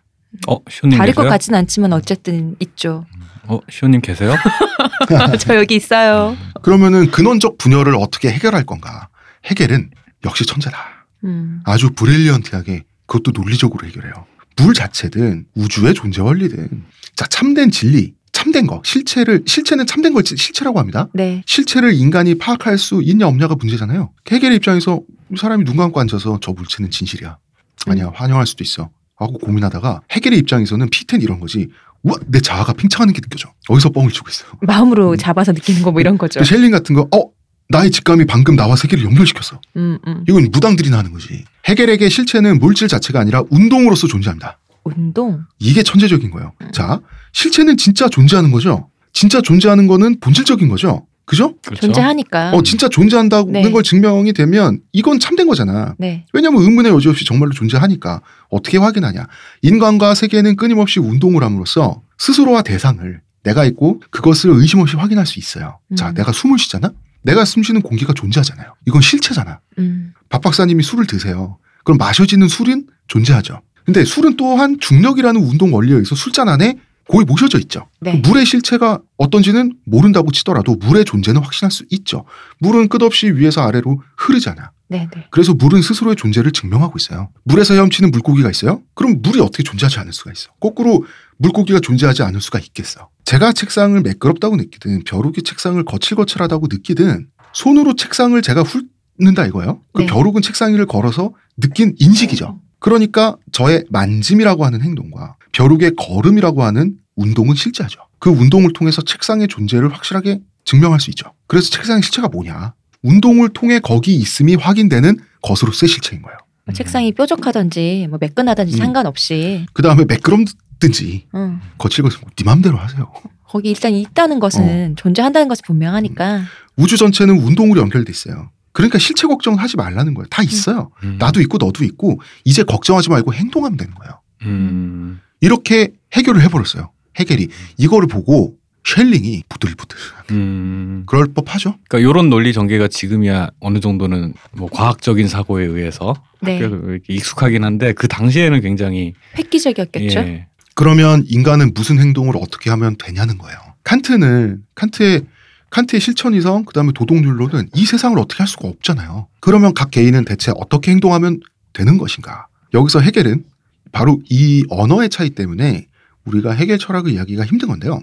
어, 0.49 0.59
시호님 0.71 0.99
다를 0.99 1.13
것 1.15 1.23
계세요? 1.23 1.31
같진 1.31 1.55
않지만 1.55 1.93
어쨌든 1.93 2.57
있죠. 2.61 3.05
어, 3.49 3.59
시호님 3.71 4.01
계세요? 4.01 4.35
저 5.39 5.57
여기 5.57 5.77
있어요. 5.77 6.37
그러면은 6.63 7.11
근원적 7.11 7.59
분열을 7.59 7.95
어떻게 7.97 8.31
해결할 8.31 8.65
건가? 8.65 9.09
해결은 9.45 9.91
역시 10.25 10.45
천재다. 10.47 11.07
음. 11.25 11.61
아주 11.65 11.91
브릴리언트하게 11.91 12.85
그것도 13.07 13.33
논리적으로 13.33 13.87
해결해요. 13.87 14.13
물 14.57 14.75
자체든 14.75 15.47
우주의 15.55 15.95
존재 15.95 16.23
원리든 16.23 16.85
자 17.15 17.27
참된 17.27 17.71
진리, 17.71 18.15
참된 18.33 18.67
거, 18.67 18.83
실체를 18.85 19.43
실체는 19.47 19.87
참된 19.87 20.13
걸 20.13 20.23
실체라고 20.25 20.79
합니다. 20.79 21.09
네. 21.13 21.43
실체를 21.47 21.95
인간이 21.95 22.37
파악할 22.37 22.79
수 22.79 23.01
있냐 23.03 23.27
없냐가 23.27 23.55
문제잖아요. 23.55 24.13
해겔의 24.31 24.57
입장에서 24.57 25.01
사람이 25.37 25.65
눈 25.65 25.77
감고 25.77 26.01
앉아서 26.01 26.39
저 26.41 26.53
물체는 26.53 26.91
진실이야. 26.91 27.39
아니야 27.87 28.11
환영할 28.15 28.47
수도 28.47 28.65
있어. 28.65 28.91
하고 29.17 29.39
고민하다가 29.39 30.03
해겔의 30.11 30.39
입장에서는 30.41 30.89
피텐 30.91 31.23
이런 31.23 31.41
거지. 31.41 31.69
우와 32.07 32.17
내 32.27 32.41
자아가 32.41 32.73
팽창하는 32.73 33.13
게 33.13 33.21
느껴져. 33.21 33.53
어디서 33.69 33.91
뻥을 33.91 34.11
치고 34.11 34.27
있어요. 34.31 34.51
마음으로 34.63 35.13
음. 35.13 35.17
잡아서 35.17 35.53
느끼는 35.53 35.83
거 35.83 35.91
뭐 35.91 36.01
이런 36.01 36.17
거죠. 36.19 36.41
그 36.41 36.47
셸링 36.47 36.71
같은 36.71 36.95
거, 36.95 37.09
어 37.13 37.31
나의 37.69 37.91
직감이 37.91 38.27
방금 38.27 38.55
나와 38.55 38.77
세계를 38.77 39.05
연결시켰어. 39.05 39.61
음, 39.77 39.99
음. 40.07 40.25
이건 40.29 40.49
무당들이나 40.53 40.99
하는 40.99 41.13
거지. 41.13 41.45
해겔에게 41.67 42.09
실체는 42.09 42.59
물질 42.61 42.87
자체가 42.87 43.19
아니라 43.21 43.43
운동으로서 43.51 44.07
존재합니다. 44.07 44.59
운동. 44.85 45.41
이게 45.59 45.83
천재적인 45.83 46.31
거예요. 46.31 46.53
음. 46.63 46.71
자, 46.73 47.01
실체는 47.33 47.77
진짜 47.77 48.09
존재하는 48.09 48.53
거죠. 48.53 48.89
진짜 49.13 49.41
존재하는 49.41 49.89
거는 49.89 50.21
본질적인 50.21 50.69
거죠. 50.69 51.07
그죠? 51.27 51.57
그렇죠. 51.65 51.81
존재하니까. 51.87 52.53
어, 52.53 52.63
진짜 52.63 52.89
존재한다는 52.89 53.53
네. 53.53 53.71
걸 53.71 53.83
증명이 53.83 54.33
되면 54.33 54.81
이건 54.93 55.19
참된 55.19 55.49
거잖아. 55.49 55.95
네. 55.99 56.25
왜냐하면 56.33 56.63
의문의 56.63 56.93
여지 56.93 57.09
없이 57.09 57.25
정말로 57.25 57.51
존재하니까 57.53 58.23
어떻게 58.49 58.79
확인하냐. 58.79 59.27
인간과 59.63 60.15
세계는 60.15 60.55
끊임없이 60.55 61.01
운동을 61.01 61.43
함으로써 61.43 62.01
스스로와 62.19 62.63
대상을 62.63 63.21
내가 63.43 63.65
있고 63.65 64.01
그것을 64.11 64.51
의심 64.51 64.81
없이 64.81 64.97
확인할 64.97 65.27
수 65.27 65.41
있어요. 65.41 65.81
자, 65.97 66.11
음. 66.11 66.15
내가 66.15 66.31
숨을 66.33 66.59
쉬잖아? 66.59 66.93
내가 67.23 67.45
숨 67.45 67.65
쉬는 67.65 67.83
공기가 67.83 68.13
존재하잖아요. 68.13 68.75
이건 68.87 69.03
실체잖아. 69.03 69.61
음. 69.79 70.15
박 70.29 70.43
박사님이 70.43 70.85
술을 70.85 71.07
드세요. 71.07 71.59
그럼 71.85 71.99
마셔지는 71.99 72.47
술은 72.47 72.87
존재하죠. 73.09 73.63
근데 73.85 74.05
술은 74.05 74.37
또한 74.37 74.79
중력이라는 74.81 75.41
운동 75.41 75.75
원리에 75.75 75.95
의해서 75.95 76.15
술잔 76.15 76.49
안에 76.49 76.79
거의 77.09 77.25
모셔져 77.25 77.59
있죠. 77.61 77.89
네. 78.01 78.21
물의 78.25 78.47
실체가 78.47 79.01
어떤지는 79.17 79.77
모른다고 79.85 80.33
치더라도 80.33 80.75
물의 80.77 81.05
존재는 81.05 81.41
확신할 81.41 81.71
수 81.71 81.85
있죠. 81.91 82.25
물은 82.59 82.89
끝없이 82.89 83.31
위에서 83.31 83.63
아래로 83.63 84.03
흐르잖아. 84.17 84.73
네, 84.89 85.09
네. 85.15 85.27
그래서 85.31 85.53
물은 85.55 85.83
스스로의 85.83 86.17
존재를 86.17 86.53
증명하고 86.53 86.95
있어요. 86.99 87.31
물에서 87.45 87.75
헤엄치는 87.75 88.11
물고기가 88.11 88.51
있어요? 88.51 88.83
그럼 88.95 89.21
물이 89.23 89.41
어떻게 89.41 89.63
존재하지 89.63 89.99
않을 90.01 90.13
수가 90.13 90.33
있어? 90.33 90.51
거꾸로 90.61 91.05
물고기가 91.39 91.81
존재하지 91.81 92.23
않을 92.23 92.41
수가 92.41 92.59
있겠어. 92.61 93.09
제가 93.25 93.53
책상을 93.53 94.01
매끄럽다고 94.01 94.57
느끼든 94.57 95.03
벼룩이 95.05 95.43
책상을 95.45 95.83
거칠거칠하다고 95.85 96.69
느끼든 96.71 97.29
손으로 97.53 97.95
책상을 97.97 98.41
제가 98.43 98.63
훑는다 98.63 99.47
이거예요. 99.47 99.81
그 99.93 100.03
네. 100.03 100.07
벼룩은 100.07 100.43
책상 100.43 100.73
위를 100.73 100.87
걸어서 100.87 101.33
느낀 101.57 101.95
인식이죠. 101.99 102.61
그러니까 102.79 103.37
저의 103.53 103.85
만짐이라고 103.91 104.65
하는 104.65 104.83
행동과 104.83 105.37
벼룩의 105.53 105.93
걸음이라고 105.97 106.63
하는 106.63 106.97
운동은 107.17 107.55
실제하죠. 107.55 108.01
그 108.19 108.31
운동을 108.31 108.73
통해서 108.73 109.03
책상의 109.03 109.49
존재를 109.49 109.93
확실하게 109.93 110.41
증명할 110.65 111.01
수 111.01 111.11
있죠. 111.11 111.33
그래서 111.47 111.71
책상의 111.71 112.03
실체가 112.03 112.29
뭐냐? 112.29 112.75
운동을 113.03 113.51
통해 113.51 113.79
거기 113.79 114.17
있음이 114.17 114.57
확인되는 114.57 115.17
것으로서의 115.43 115.89
실체인 115.89 116.23
거예요. 116.23 116.39
뭐 116.65 116.75
책상이 116.75 117.13
뾰족하든지 117.13 118.09
뭐 118.11 118.19
매끈하든지 118.21 118.75
음. 118.75 118.79
상관없이 118.79 119.67
그 119.73 119.83
다음에 119.83 120.05
매끄럽든지 120.05 121.29
응. 121.35 121.61
거칠거칠 121.79 122.21
네 122.37 122.45
맘대로 122.45 122.77
하세요. 122.77 123.13
거기 123.47 123.71
일단 123.71 123.93
있다는 123.93 124.41
것은 124.41 124.93
어. 124.93 124.95
존재한다는 124.97 125.47
것이 125.49 125.63
분명하니까 125.63 126.43
우주 126.77 126.97
전체는 126.97 127.39
운동으로 127.39 127.81
연결돼 127.81 128.11
있어요. 128.11 128.51
그러니까 128.77 128.99
실체 128.99 129.27
걱정은 129.27 129.59
하지 129.59 129.79
말라는 129.79 130.13
거예요. 130.13 130.27
다 130.29 130.43
있어요. 130.43 130.91
음. 131.03 131.17
나도 131.19 131.41
있고 131.41 131.57
너도 131.57 131.83
있고 131.83 132.21
이제 132.45 132.63
걱정하지 132.63 133.09
말고 133.09 133.33
행동하면 133.33 133.79
되는 133.79 133.95
거예요. 133.95 134.21
음. 134.43 135.19
이렇게 135.41 135.93
해결을 136.13 136.43
해버렸어요. 136.43 136.91
해결이 137.17 137.49
이거를 137.79 138.07
보고 138.07 138.59
쉘링이 138.85 139.45
부들부들 139.49 139.97
음. 140.33 141.05
그럴 141.07 141.29
법하죠. 141.33 141.79
그러니까 141.89 142.11
이런 142.11 142.29
논리 142.29 142.53
전개가 142.53 142.89
지금이야 142.89 143.49
어느 143.61 143.81
정도는 143.81 144.35
뭐 144.53 144.69
과학적인 144.71 145.27
사고에 145.27 145.65
의해서 145.65 146.15
네 146.43 146.61
익숙하긴 147.09 147.65
한데 147.65 147.95
그 147.95 148.09
당시에는 148.09 148.61
굉장히 148.61 149.15
획기적이었겠죠. 149.39 150.21
예. 150.21 150.49
그러면 150.75 151.25
인간은 151.27 151.73
무슨 151.73 151.99
행동을 151.99 152.35
어떻게 152.37 152.69
하면 152.69 152.95
되냐는 152.99 153.39
거예요. 153.39 153.59
칸트는 153.85 154.59
칸트의 154.75 155.23
칸트의 155.71 156.01
실천이성 156.01 156.65
그 156.65 156.73
다음에 156.73 156.93
도덕률로는 156.95 157.71
이 157.75 157.85
세상을 157.85 158.19
어떻게 158.19 158.39
할 158.39 158.49
수가 158.49 158.69
없잖아요. 158.69 159.29
그러면 159.41 159.75
각 159.75 159.91
개인은 159.91 160.25
대체 160.25 160.53
어떻게 160.57 160.91
행동하면 160.93 161.41
되는 161.73 161.99
것인가? 161.99 162.47
여기서 162.75 163.01
해겔은 163.01 163.45
바로 163.93 164.21
이 164.31 164.65
언어의 164.71 165.09
차이 165.11 165.31
때문에 165.31 165.87
우리가 166.25 166.53
해겔 166.53 166.79
철학을 166.79 167.11
이야기가 167.13 167.45
힘든 167.45 167.69
건데요. 167.69 168.01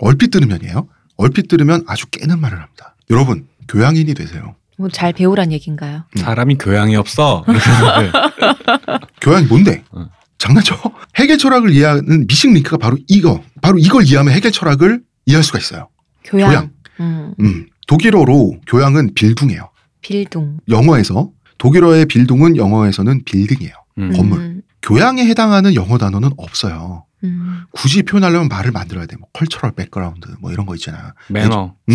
얼핏 0.00 0.30
들으면이에요. 0.30 0.88
얼핏 1.16 1.48
들으면 1.48 1.84
아주 1.86 2.06
깨는 2.06 2.40
말을 2.40 2.60
합니다. 2.60 2.94
여러분 3.10 3.46
교양인이 3.68 4.14
되세요. 4.14 4.54
뭐 4.78 4.88
잘 4.88 5.12
배우란 5.12 5.52
얘기인가요? 5.52 6.04
음. 6.16 6.20
사람이 6.20 6.56
교양이 6.58 6.96
없어. 6.96 7.44
교양이 9.20 9.46
뭔데? 9.46 9.84
어. 9.90 10.06
장난쳐? 10.38 10.74
헤겔 11.18 11.36
철학을 11.36 11.70
이해하는 11.70 12.26
missing 12.26 12.54
link가 12.54 12.78
바로 12.78 12.96
이거. 13.08 13.42
바로 13.60 13.78
이걸 13.78 14.04
이해하면 14.06 14.32
헤겔 14.32 14.52
철학을 14.52 15.02
이해할 15.26 15.44
수가 15.44 15.58
있어요. 15.58 15.88
교양. 16.24 16.48
교양. 16.50 16.70
음. 17.00 17.34
음, 17.40 17.66
독일어로 17.86 18.60
교양은 18.66 19.14
Bildung이에요. 19.14 19.70
Bildung. 20.02 20.58
영어에서 20.68 21.30
독일어의 21.58 22.06
Bildung은 22.06 22.56
영어에서는 22.56 23.22
빌딩이에요. 23.24 23.74
음. 23.98 24.12
건물. 24.12 24.38
음. 24.40 24.62
교양에 24.82 25.26
해당하는 25.26 25.74
영어 25.74 25.98
단어는 25.98 26.30
없어요. 26.36 27.04
음. 27.22 27.64
굳이 27.72 28.02
표현하려면 28.02 28.48
말을 28.48 28.72
만들어야 28.72 29.04
돼. 29.04 29.16
뭐 29.16 29.28
cultural 29.34 29.72
background 29.72 30.28
뭐 30.40 30.52
이런 30.52 30.64
거 30.64 30.74
있잖아. 30.74 31.12
매너. 31.28 31.74
음, 31.90 31.94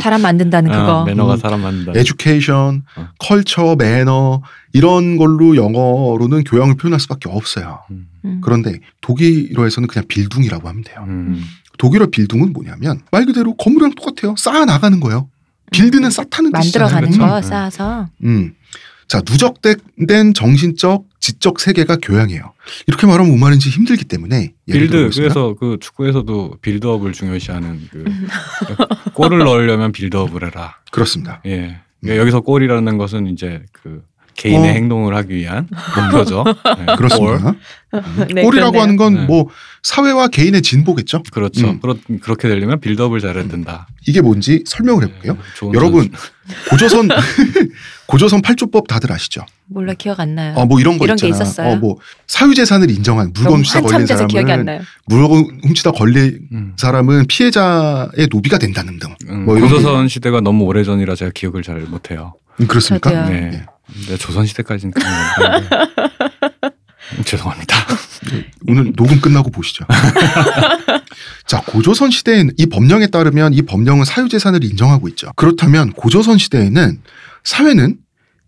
사람 0.00 0.22
만든다는 0.22 0.72
그거. 0.72 1.00
어, 1.00 1.04
매너가 1.04 1.34
음. 1.34 1.38
사람 1.38 1.60
만든다. 1.60 1.92
education, 1.94 2.82
어. 2.96 3.08
culture, 3.20 3.76
매너 3.76 4.42
이런 4.72 5.16
걸로 5.18 5.54
영어로는 5.54 6.42
교양을 6.44 6.76
표현할 6.76 6.98
수밖에 6.98 7.28
없어요. 7.28 7.80
음. 7.92 8.08
음. 8.24 8.40
그런데 8.42 8.80
독일어에서는 9.02 9.86
그냥 9.86 10.04
Bildung이라고 10.08 10.68
하면 10.68 10.82
돼요. 10.82 11.04
음. 11.06 11.44
독일어 11.78 12.06
Bildung은 12.06 12.52
뭐냐면 12.52 13.00
말 13.10 13.24
그대로 13.24 13.54
건물이랑 13.56 13.94
똑같아요. 13.94 14.34
쌓아 14.36 14.64
나가는 14.64 14.98
거예요. 15.00 15.28
build는 15.70 16.10
쌓다는 16.10 16.52
뜻이잖아요. 16.52 16.90
만들어가는 16.90 17.10
그렇죠? 17.10 17.32
거 17.32 17.36
음. 17.38 17.42
쌓아서. 17.42 18.08
음. 18.24 18.54
자, 19.06 19.22
누적된 19.26 20.34
정신적, 20.34 21.06
지적 21.18 21.60
세계가 21.60 21.96
교양이에요. 22.02 22.52
이렇게 22.86 23.06
말하면 23.06 23.28
뭔 23.28 23.40
말인지 23.40 23.70
힘들기 23.70 24.04
때문에 24.04 24.52
build. 24.66 25.10
그래서 25.14 25.54
그 25.58 25.78
축구에서도 25.80 26.58
빌드업을 26.60 27.12
중요시하는 27.12 27.88
그 27.90 28.04
골을 29.14 29.38
넣으려면 29.38 29.92
빌드업을 29.92 30.44
해라. 30.44 30.76
그렇습니다. 30.90 31.40
예. 31.46 31.80
음. 32.04 32.16
여기서 32.16 32.40
골이라는 32.40 32.98
것은 32.98 33.28
이제 33.28 33.64
그 33.72 34.02
개인의 34.38 34.70
어. 34.70 34.72
행동을 34.72 35.14
하기 35.16 35.34
위한 35.34 35.68
목표죠. 35.96 36.44
네. 36.86 36.96
그렇습니다. 36.96 37.54
네, 38.32 38.42
꼴이라고 38.42 38.72
그렇네요. 38.72 38.80
하는 38.82 38.96
건 38.96 39.14
네. 39.14 39.24
뭐 39.26 39.48
사회와 39.82 40.28
개인의 40.28 40.62
진보겠죠. 40.62 41.24
그렇죠. 41.32 41.68
음. 41.68 41.80
그렇, 41.80 41.96
그렇게 42.20 42.48
되려면 42.48 42.78
빌드업을 42.80 43.20
잘해야 43.20 43.48
된다. 43.48 43.88
이게 44.06 44.20
뭔지 44.20 44.62
설명을 44.64 45.04
해볼게요. 45.04 45.34
네, 45.34 45.68
여러분. 45.74 46.08
고조선 46.70 47.08
고조선 48.06 48.40
팔조법 48.40 48.86
다들 48.88 49.12
아시죠? 49.12 49.44
몰라 49.66 49.92
기억 49.94 50.20
안 50.20 50.34
나요. 50.34 50.54
어뭐 50.56 50.80
이런 50.80 50.98
거 50.98 51.04
이런 51.04 51.16
게 51.16 51.26
있잖아. 51.28 51.44
있었어요? 51.44 51.72
어뭐 51.74 51.96
사유재산을 52.26 52.90
인정한 52.90 53.32
물건 53.34 53.58
훔치다 53.58 53.80
걸린 53.82 54.06
돼서 54.06 54.26
기억이 54.26 54.50
안 54.52 54.58
사람은 54.60 54.64
나요. 54.64 54.80
물건 55.06 55.60
훔치다 55.64 55.90
걸린 55.92 56.38
음. 56.52 56.72
사람은 56.76 57.26
피해자의 57.26 58.28
노비가 58.30 58.56
된다는 58.58 58.98
등. 58.98 59.14
음, 59.28 59.44
뭐 59.44 59.58
고조선 59.58 60.08
시대가 60.08 60.40
너무 60.40 60.64
오래 60.64 60.84
전이라 60.84 61.16
제가 61.16 61.32
기억을 61.34 61.62
잘 61.62 61.80
못해요. 61.80 62.34
음, 62.60 62.66
그렇습니까? 62.66 63.10
네. 63.28 63.50
네. 63.50 63.66
근데 63.92 64.16
조선 64.18 64.46
시대까지는 64.46 64.92
그런 64.92 65.10
건데. 65.36 65.68
음, 67.16 67.24
죄송합니다. 67.24 67.76
오늘 68.66 68.92
녹음 68.92 69.20
끝나고 69.20 69.50
보시죠. 69.50 69.84
자, 71.46 71.62
고조선 71.62 72.10
시대에는 72.10 72.52
이 72.58 72.66
법령에 72.66 73.06
따르면 73.06 73.54
이 73.54 73.62
법령은 73.62 74.04
사유재산을 74.04 74.62
인정하고 74.64 75.08
있죠. 75.08 75.32
그렇다면 75.36 75.92
고조선 75.92 76.36
시대에는 76.38 77.00
사회는 77.44 77.96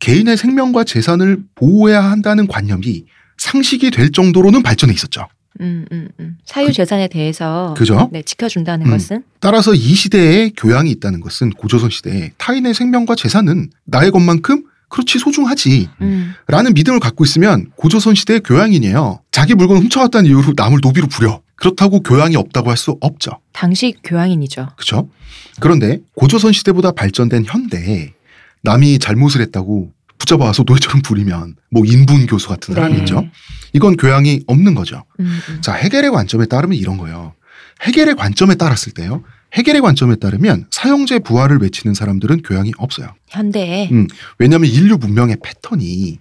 개인의 0.00 0.36
생명과 0.36 0.84
재산을 0.84 1.38
보호해야 1.54 2.02
한다는 2.02 2.46
관념이 2.46 3.04
상식이 3.38 3.90
될 3.90 4.12
정도로는 4.12 4.62
발전해 4.62 4.92
있었죠. 4.92 5.26
음, 5.60 5.84
음, 5.92 6.08
음. 6.20 6.38
사유 6.44 6.72
재산에 6.72 7.08
대해서 7.08 7.74
그죠? 7.76 8.08
네, 8.12 8.22
지켜준다는 8.22 8.86
음. 8.86 8.90
것은 8.92 9.24
따라서 9.40 9.74
이 9.74 9.94
시대에 9.94 10.50
교양이 10.56 10.90
있다는 10.90 11.20
것은 11.20 11.50
고조선 11.50 11.90
시대에 11.90 12.32
타인의 12.38 12.74
생명과 12.74 13.14
재산은 13.16 13.70
나의 13.84 14.10
것만큼 14.10 14.64
그렇지 14.88 15.18
소중하지 15.18 15.88
음, 16.00 16.34
라는 16.48 16.74
믿음을 16.74 16.98
갖고 17.00 17.24
있으면 17.24 17.70
고조선 17.76 18.14
시대의 18.14 18.40
교양인이에요. 18.40 19.20
자기 19.30 19.54
물건을 19.54 19.82
훔쳐갔다는 19.82 20.28
이유로 20.28 20.54
남을 20.56 20.78
노비로 20.82 21.06
부려. 21.08 21.40
그렇다고 21.56 22.00
교양이 22.00 22.36
없다고 22.36 22.70
할 22.70 22.76
수 22.76 22.96
없죠. 23.00 23.32
당시 23.52 23.94
교황인이죠. 24.02 24.70
그렇죠? 24.76 25.10
그런데 25.60 25.98
고조선 26.14 26.52
시대보다 26.52 26.92
발전된 26.92 27.44
현대에 27.44 28.14
남이 28.62 28.98
잘못을 28.98 29.42
했다고 29.42 29.92
붙잡아 30.20 30.44
와서 30.44 30.62
노예처럼 30.66 31.02
부리면 31.02 31.56
뭐 31.70 31.82
인분 31.84 32.26
교수 32.26 32.48
같은 32.48 32.74
사람이 32.74 32.94
네. 32.94 33.00
있죠. 33.00 33.26
이건 33.72 33.96
교양이 33.96 34.42
없는 34.46 34.74
거죠. 34.74 35.04
음, 35.18 35.40
음. 35.48 35.60
자, 35.62 35.72
해겔의 35.72 36.10
관점에 36.12 36.46
따르면 36.46 36.76
이런 36.76 36.98
거예요. 36.98 37.34
해겔의 37.82 38.14
관점에 38.16 38.54
따랐을 38.54 38.92
때요. 38.94 39.24
해겔의 39.54 39.80
관점에 39.80 40.16
따르면 40.16 40.66
사형제 40.70 41.20
부활을 41.20 41.58
외치는 41.58 41.94
사람들은 41.94 42.42
교양이 42.42 42.72
없어요. 42.76 43.08
현대에 43.28 43.88
음. 43.90 44.06
왜냐하면 44.38 44.70
인류 44.70 44.96
문명의 44.98 45.38
패턴이 45.42 46.18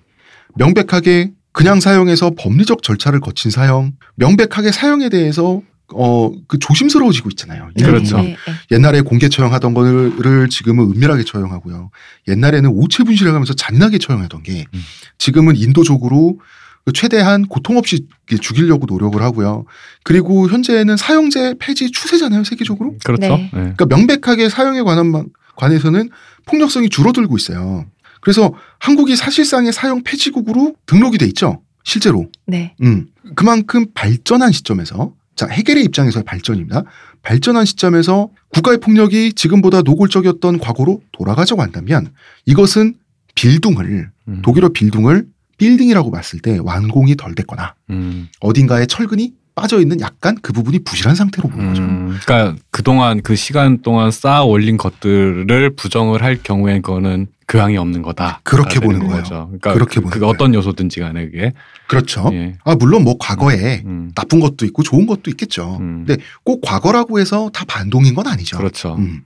명백하게 0.55 1.33
그냥 1.51 1.79
사형에서 1.79 2.31
법리적 2.37 2.81
절차를 2.81 3.19
거친 3.19 3.51
사형, 3.51 3.93
명백하게 4.15 4.71
사형에 4.71 5.09
대해서 5.09 5.61
어 5.93 6.31
그 6.47 6.57
조심스러워지고 6.59 7.29
있잖아요. 7.29 7.69
인류 7.75 7.91
그렇죠. 7.91 8.17
네, 8.17 8.35
네. 8.35 8.75
옛날에 8.75 9.01
공개 9.01 9.29
처형하던 9.29 9.73
거를 9.73 10.49
지금은 10.49 10.85
은밀하게 10.91 11.23
처형하고요. 11.23 11.91
옛날에는 12.27 12.69
오체 12.71 13.03
분실해가면서 13.03 13.53
잔인하게 13.53 13.97
처형하던 13.99 14.43
게 14.43 14.65
음. 14.73 14.81
지금은 15.17 15.55
인도적으로 15.55 16.39
최대한 16.93 17.45
고통 17.45 17.77
없이 17.77 18.07
죽이려고 18.41 18.85
노력을 18.87 19.21
하고요. 19.21 19.65
그리고 20.03 20.49
현재는 20.49 20.97
사형제 20.97 21.55
폐지 21.59 21.91
추세잖아요, 21.91 22.43
세계적으로. 22.43 22.95
그렇죠. 23.03 23.27
네. 23.27 23.37
네. 23.53 23.73
그러니까 23.77 23.85
명백하게 23.85 24.49
사형에 24.49 24.81
관한 24.81 25.27
관해서는 25.55 26.09
폭력성이 26.45 26.89
줄어들고 26.89 27.37
있어요. 27.37 27.85
그래서 28.21 28.53
한국이 28.79 29.15
사실상의 29.15 29.71
사형 29.71 30.03
폐지국으로 30.03 30.75
등록이 30.85 31.17
돼 31.17 31.25
있죠. 31.27 31.61
실제로. 31.83 32.29
네. 32.47 32.75
음. 32.81 33.07
그만큼 33.35 33.85
발전한 33.93 34.51
시점에서 34.51 35.13
자, 35.39 35.47
해결의 35.47 35.85
입장에서의 35.85 36.25
발전입니다. 36.25 36.83
발전한 37.21 37.63
시점에서 37.63 38.29
국가의 38.49 38.79
폭력이 38.81 39.31
지금보다 39.31 39.83
노골적이었던 39.83 40.59
과거로 40.59 41.01
돌아가자고 41.13 41.61
한다면 41.61 42.11
이것은 42.45 42.95
빌둥을 43.35 44.09
음. 44.27 44.41
독일어 44.41 44.67
빌둥을 44.67 45.27
빌딩이라고 45.59 46.09
봤을 46.09 46.39
때 46.39 46.57
완공이 46.61 47.15
덜 47.15 47.35
됐거나 47.35 47.75
음. 47.91 48.27
어딘가에 48.39 48.87
철근이 48.87 49.33
빠져 49.53 49.81
있는 49.81 49.99
약간 49.99 50.37
그 50.41 50.53
부분이 50.53 50.79
부실한 50.79 51.15
상태로 51.15 51.49
보는 51.49 51.67
거죠. 51.67 51.81
음, 51.81 52.17
그러니까 52.23 52.55
그동안 52.71 53.21
그 53.21 53.35
시간 53.35 53.81
동안 53.81 54.09
쌓아 54.09 54.43
올린 54.43 54.77
것들을 54.77 55.75
부정을 55.75 56.23
할 56.23 56.41
경우엔 56.41 56.81
그거는 56.81 57.27
교양이 57.49 57.75
없는 57.77 58.01
거다. 58.01 58.39
그렇게 58.43 58.79
보는 58.79 58.99
거예요. 58.99 59.23
거죠. 59.23 59.45
그러니까 59.47 59.73
그렇게 59.73 59.95
그, 59.95 60.01
보는 60.01 60.19
거예요. 60.19 60.29
어떤 60.29 60.53
요소든지 60.53 61.01
간에 61.01 61.25
그게. 61.25 61.51
그렇죠. 61.87 62.29
예. 62.31 62.53
아 62.63 62.75
물론 62.75 63.03
뭐 63.03 63.17
과거에 63.19 63.81
음, 63.85 64.11
나쁜 64.15 64.39
것도 64.39 64.65
있고 64.65 64.83
좋은 64.83 65.05
것도 65.05 65.29
있겠죠. 65.31 65.77
음. 65.81 66.05
근데 66.05 66.23
꼭 66.43 66.61
과거라고 66.61 67.19
해서 67.19 67.49
다 67.53 67.65
반동인 67.67 68.13
건 68.13 68.27
아니죠. 68.27 68.57
그렇죠. 68.57 68.95
음. 68.95 69.23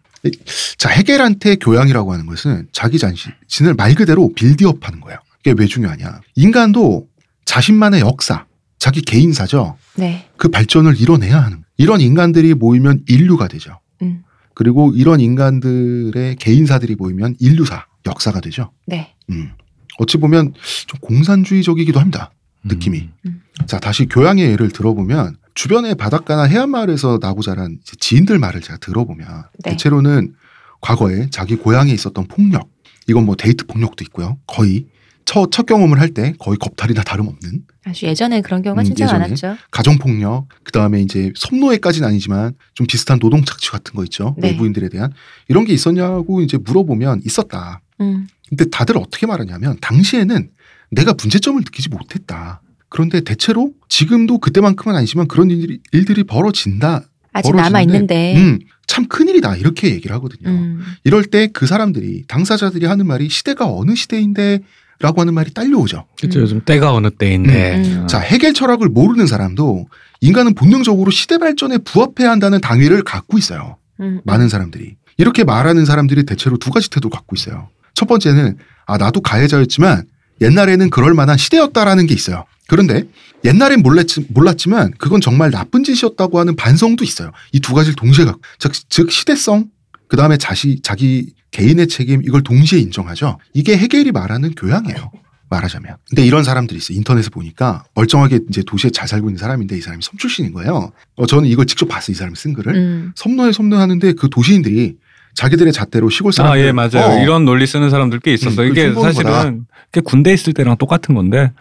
자 0.77 0.89
해겔한테 0.89 1.57
교양이라고 1.57 2.13
하는 2.13 2.25
것은 2.25 2.67
자기 2.71 2.97
자신을 2.97 3.75
말 3.75 3.93
그대로 3.93 4.31
빌드업하는 4.33 5.01
거예요. 5.01 5.19
이게 5.43 5.53
왜 5.57 5.67
중요하냐? 5.67 6.21
인간도 6.35 7.07
자신만의 7.45 7.99
역사, 7.99 8.45
자기 8.79 9.01
개인사죠. 9.01 9.77
네. 9.95 10.25
그 10.37 10.47
발전을 10.47 10.99
이뤄내야 10.99 11.37
하는 11.43 11.63
이런 11.77 11.99
인간들이 11.99 12.53
모이면 12.53 13.03
인류가 13.07 13.49
되죠. 13.49 13.79
음. 14.01 14.23
그리고 14.55 14.93
이런 14.95 15.19
인간들의 15.19 16.37
개인사들이 16.37 16.95
모이면 16.95 17.35
인류사, 17.39 17.85
역사가 18.05 18.39
되죠. 18.39 18.71
네. 18.85 19.13
음. 19.29 19.51
어찌 19.99 20.17
보면 20.17 20.53
좀 20.87 20.99
공산주의적이기도 21.01 21.99
합니다. 21.99 22.31
느낌이. 22.63 23.09
음. 23.25 23.41
자, 23.67 23.79
다시 23.79 24.05
교양의 24.05 24.51
예를 24.51 24.69
들어보면 24.69 25.37
주변의 25.55 25.95
바닷가나 25.95 26.43
해안마을에서 26.43 27.19
나고 27.21 27.41
자란 27.41 27.79
지인들 27.83 28.39
말을 28.39 28.61
제가 28.61 28.77
들어보면 28.77 29.27
네. 29.63 29.71
대체로는 29.71 30.35
과거에 30.81 31.29
자기 31.29 31.55
고향에 31.55 31.91
있었던 31.91 32.27
폭력, 32.27 32.69
이건 33.07 33.25
뭐 33.25 33.35
데이트 33.35 33.65
폭력도 33.65 34.03
있고요. 34.05 34.37
거의 34.47 34.87
첫, 35.25 35.51
첫 35.51 35.65
경험을 35.65 35.99
할 35.99 36.13
때 36.13 36.33
거의 36.39 36.57
겁탈이나 36.57 37.01
다름없는 37.03 37.61
아주 37.85 38.05
예전에 38.05 38.41
그런 38.41 38.61
경우가 38.61 38.81
음, 38.81 38.85
진짜 38.85 39.05
예전에. 39.05 39.19
많았죠. 39.19 39.55
가정폭력, 39.71 40.47
그 40.63 40.71
다음에 40.71 41.01
이제 41.01 41.31
섭노예까지는 41.35 42.07
아니지만 42.07 42.53
좀 42.73 42.85
비슷한 42.87 43.19
노동착취 43.21 43.71
같은 43.71 43.93
거 43.95 44.03
있죠. 44.05 44.35
네. 44.37 44.49
외부인들에 44.51 44.89
대한 44.89 45.11
이런 45.47 45.65
게 45.65 45.73
있었냐고 45.73 46.41
이제 46.41 46.57
물어보면 46.57 47.21
있었다. 47.25 47.81
음. 48.01 48.27
근데 48.49 48.65
다들 48.69 48.97
어떻게 48.97 49.25
말하냐면 49.25 49.77
당시에는 49.81 50.49
내가 50.91 51.13
문제점을 51.19 51.59
느끼지 51.59 51.89
못했다. 51.89 52.61
그런데 52.89 53.21
대체로 53.21 53.71
지금도 53.89 54.37
그때만큼은 54.37 54.95
아니지만 54.95 55.27
그런 55.27 55.49
일들이, 55.49 55.79
일들이 55.91 56.23
벌어진다. 56.23 57.03
아직 57.31 57.55
남아 57.55 57.81
있는데. 57.81 58.35
음, 58.37 58.59
참 58.85 59.07
큰일이다. 59.07 59.55
이렇게 59.55 59.89
얘기를 59.89 60.15
하거든요. 60.17 60.49
음. 60.49 60.83
이럴 61.03 61.23
때 61.23 61.47
그 61.51 61.65
사람들이 61.65 62.25
당사자들이 62.27 62.85
하는 62.85 63.07
말이 63.07 63.27
시대가 63.29 63.65
어느 63.67 63.95
시대인데 63.95 64.59
라고 64.99 65.21
하는 65.21 65.33
말이 65.33 65.53
딸려오죠. 65.53 66.05
그렇죠. 66.17 66.39
음. 66.39 66.43
요즘 66.43 66.61
때가 66.65 66.93
어느 66.93 67.09
때인데. 67.09 67.75
음, 67.77 67.83
음. 67.85 68.03
어. 68.03 68.07
자, 68.07 68.19
해결 68.19 68.53
철학을 68.53 68.87
모르는 68.89 69.27
사람도 69.27 69.87
인간은 70.21 70.53
본능적으로 70.55 71.11
시대 71.11 71.37
발전에 71.37 71.79
부합해야 71.79 72.31
한다는 72.31 72.61
당위를 72.61 73.03
갖고 73.03 73.37
있어요. 73.37 73.77
음. 73.99 74.21
많은 74.23 74.49
사람들이. 74.49 74.95
이렇게 75.17 75.43
말하는 75.43 75.85
사람들이 75.85 76.25
대체로 76.25 76.57
두 76.57 76.71
가지 76.71 76.89
태도를 76.89 77.11
갖고 77.11 77.35
있어요. 77.35 77.69
첫 77.93 78.07
번째는 78.07 78.57
아, 78.85 78.97
나도 78.97 79.21
가해자였지만 79.21 80.05
옛날에는 80.41 80.89
그럴 80.89 81.13
만한 81.13 81.37
시대였다라는 81.37 82.07
게 82.07 82.13
있어요. 82.13 82.45
그런데 82.67 83.03
옛날엔 83.45 83.81
몰랐지, 83.83 84.25
몰랐지만 84.29 84.93
그건 84.97 85.21
정말 85.21 85.51
나쁜 85.51 85.83
짓이었다고 85.83 86.39
하는 86.39 86.55
반성도 86.55 87.03
있어요. 87.03 87.31
이 87.51 87.59
두 87.59 87.73
가지를 87.73 87.95
동시에 87.95 88.25
갖고 88.25 88.41
즉, 88.57 88.71
즉 88.89 89.11
시대성 89.11 89.65
그 90.07 90.17
다음에 90.17 90.37
자시 90.37 90.79
자기 90.81 91.33
개인의 91.53 91.87
책임 91.87 92.21
이걸 92.25 92.41
동시에 92.43 92.79
인정하죠. 92.79 93.37
이게 93.53 93.77
해겔이 93.77 94.11
말하는 94.11 94.51
교양이에요. 94.55 95.11
말하자면. 95.49 95.97
근데 96.09 96.25
이런 96.25 96.43
사람들이 96.43 96.79
있어요. 96.79 96.97
인터넷에 96.97 97.29
보니까 97.29 97.83
멀쩡하게 97.93 98.39
이제 98.49 98.63
도시에 98.65 98.89
잘 98.89 99.07
살고 99.07 99.29
있는 99.29 99.37
사람인데 99.37 99.77
이 99.77 99.81
사람이 99.81 100.01
섬 100.03 100.17
출신인 100.17 100.51
거예요. 100.51 100.91
어, 101.15 101.25
저는 101.27 101.47
이걸 101.47 101.67
직접 101.67 101.85
봤어요. 101.87 102.13
이 102.13 102.15
사람이 102.15 102.35
쓴 102.35 102.53
글을. 102.53 102.75
음. 102.75 103.11
섬노에 103.15 103.51
섬노하는데 103.51 104.13
그 104.13 104.29
도시인들이 104.29 104.95
자기들의 105.35 105.71
잣대로 105.73 106.09
시골 106.09 106.29
아, 106.29 106.33
사람들 106.33 106.65
예, 106.65 106.71
맞아요. 106.71 107.19
어, 107.19 107.23
이런 107.23 107.45
논리 107.45 107.67
쓰는 107.67 107.89
사람들 107.89 108.19
꽤 108.19 108.33
있었어요. 108.33 108.67
음, 108.67 108.71
이게 108.71 108.93
사실은 108.93 109.65
그게 109.91 110.01
군대 110.03 110.33
있을 110.33 110.53
때랑 110.53 110.77
똑같은 110.77 111.15
건데, 111.15 111.51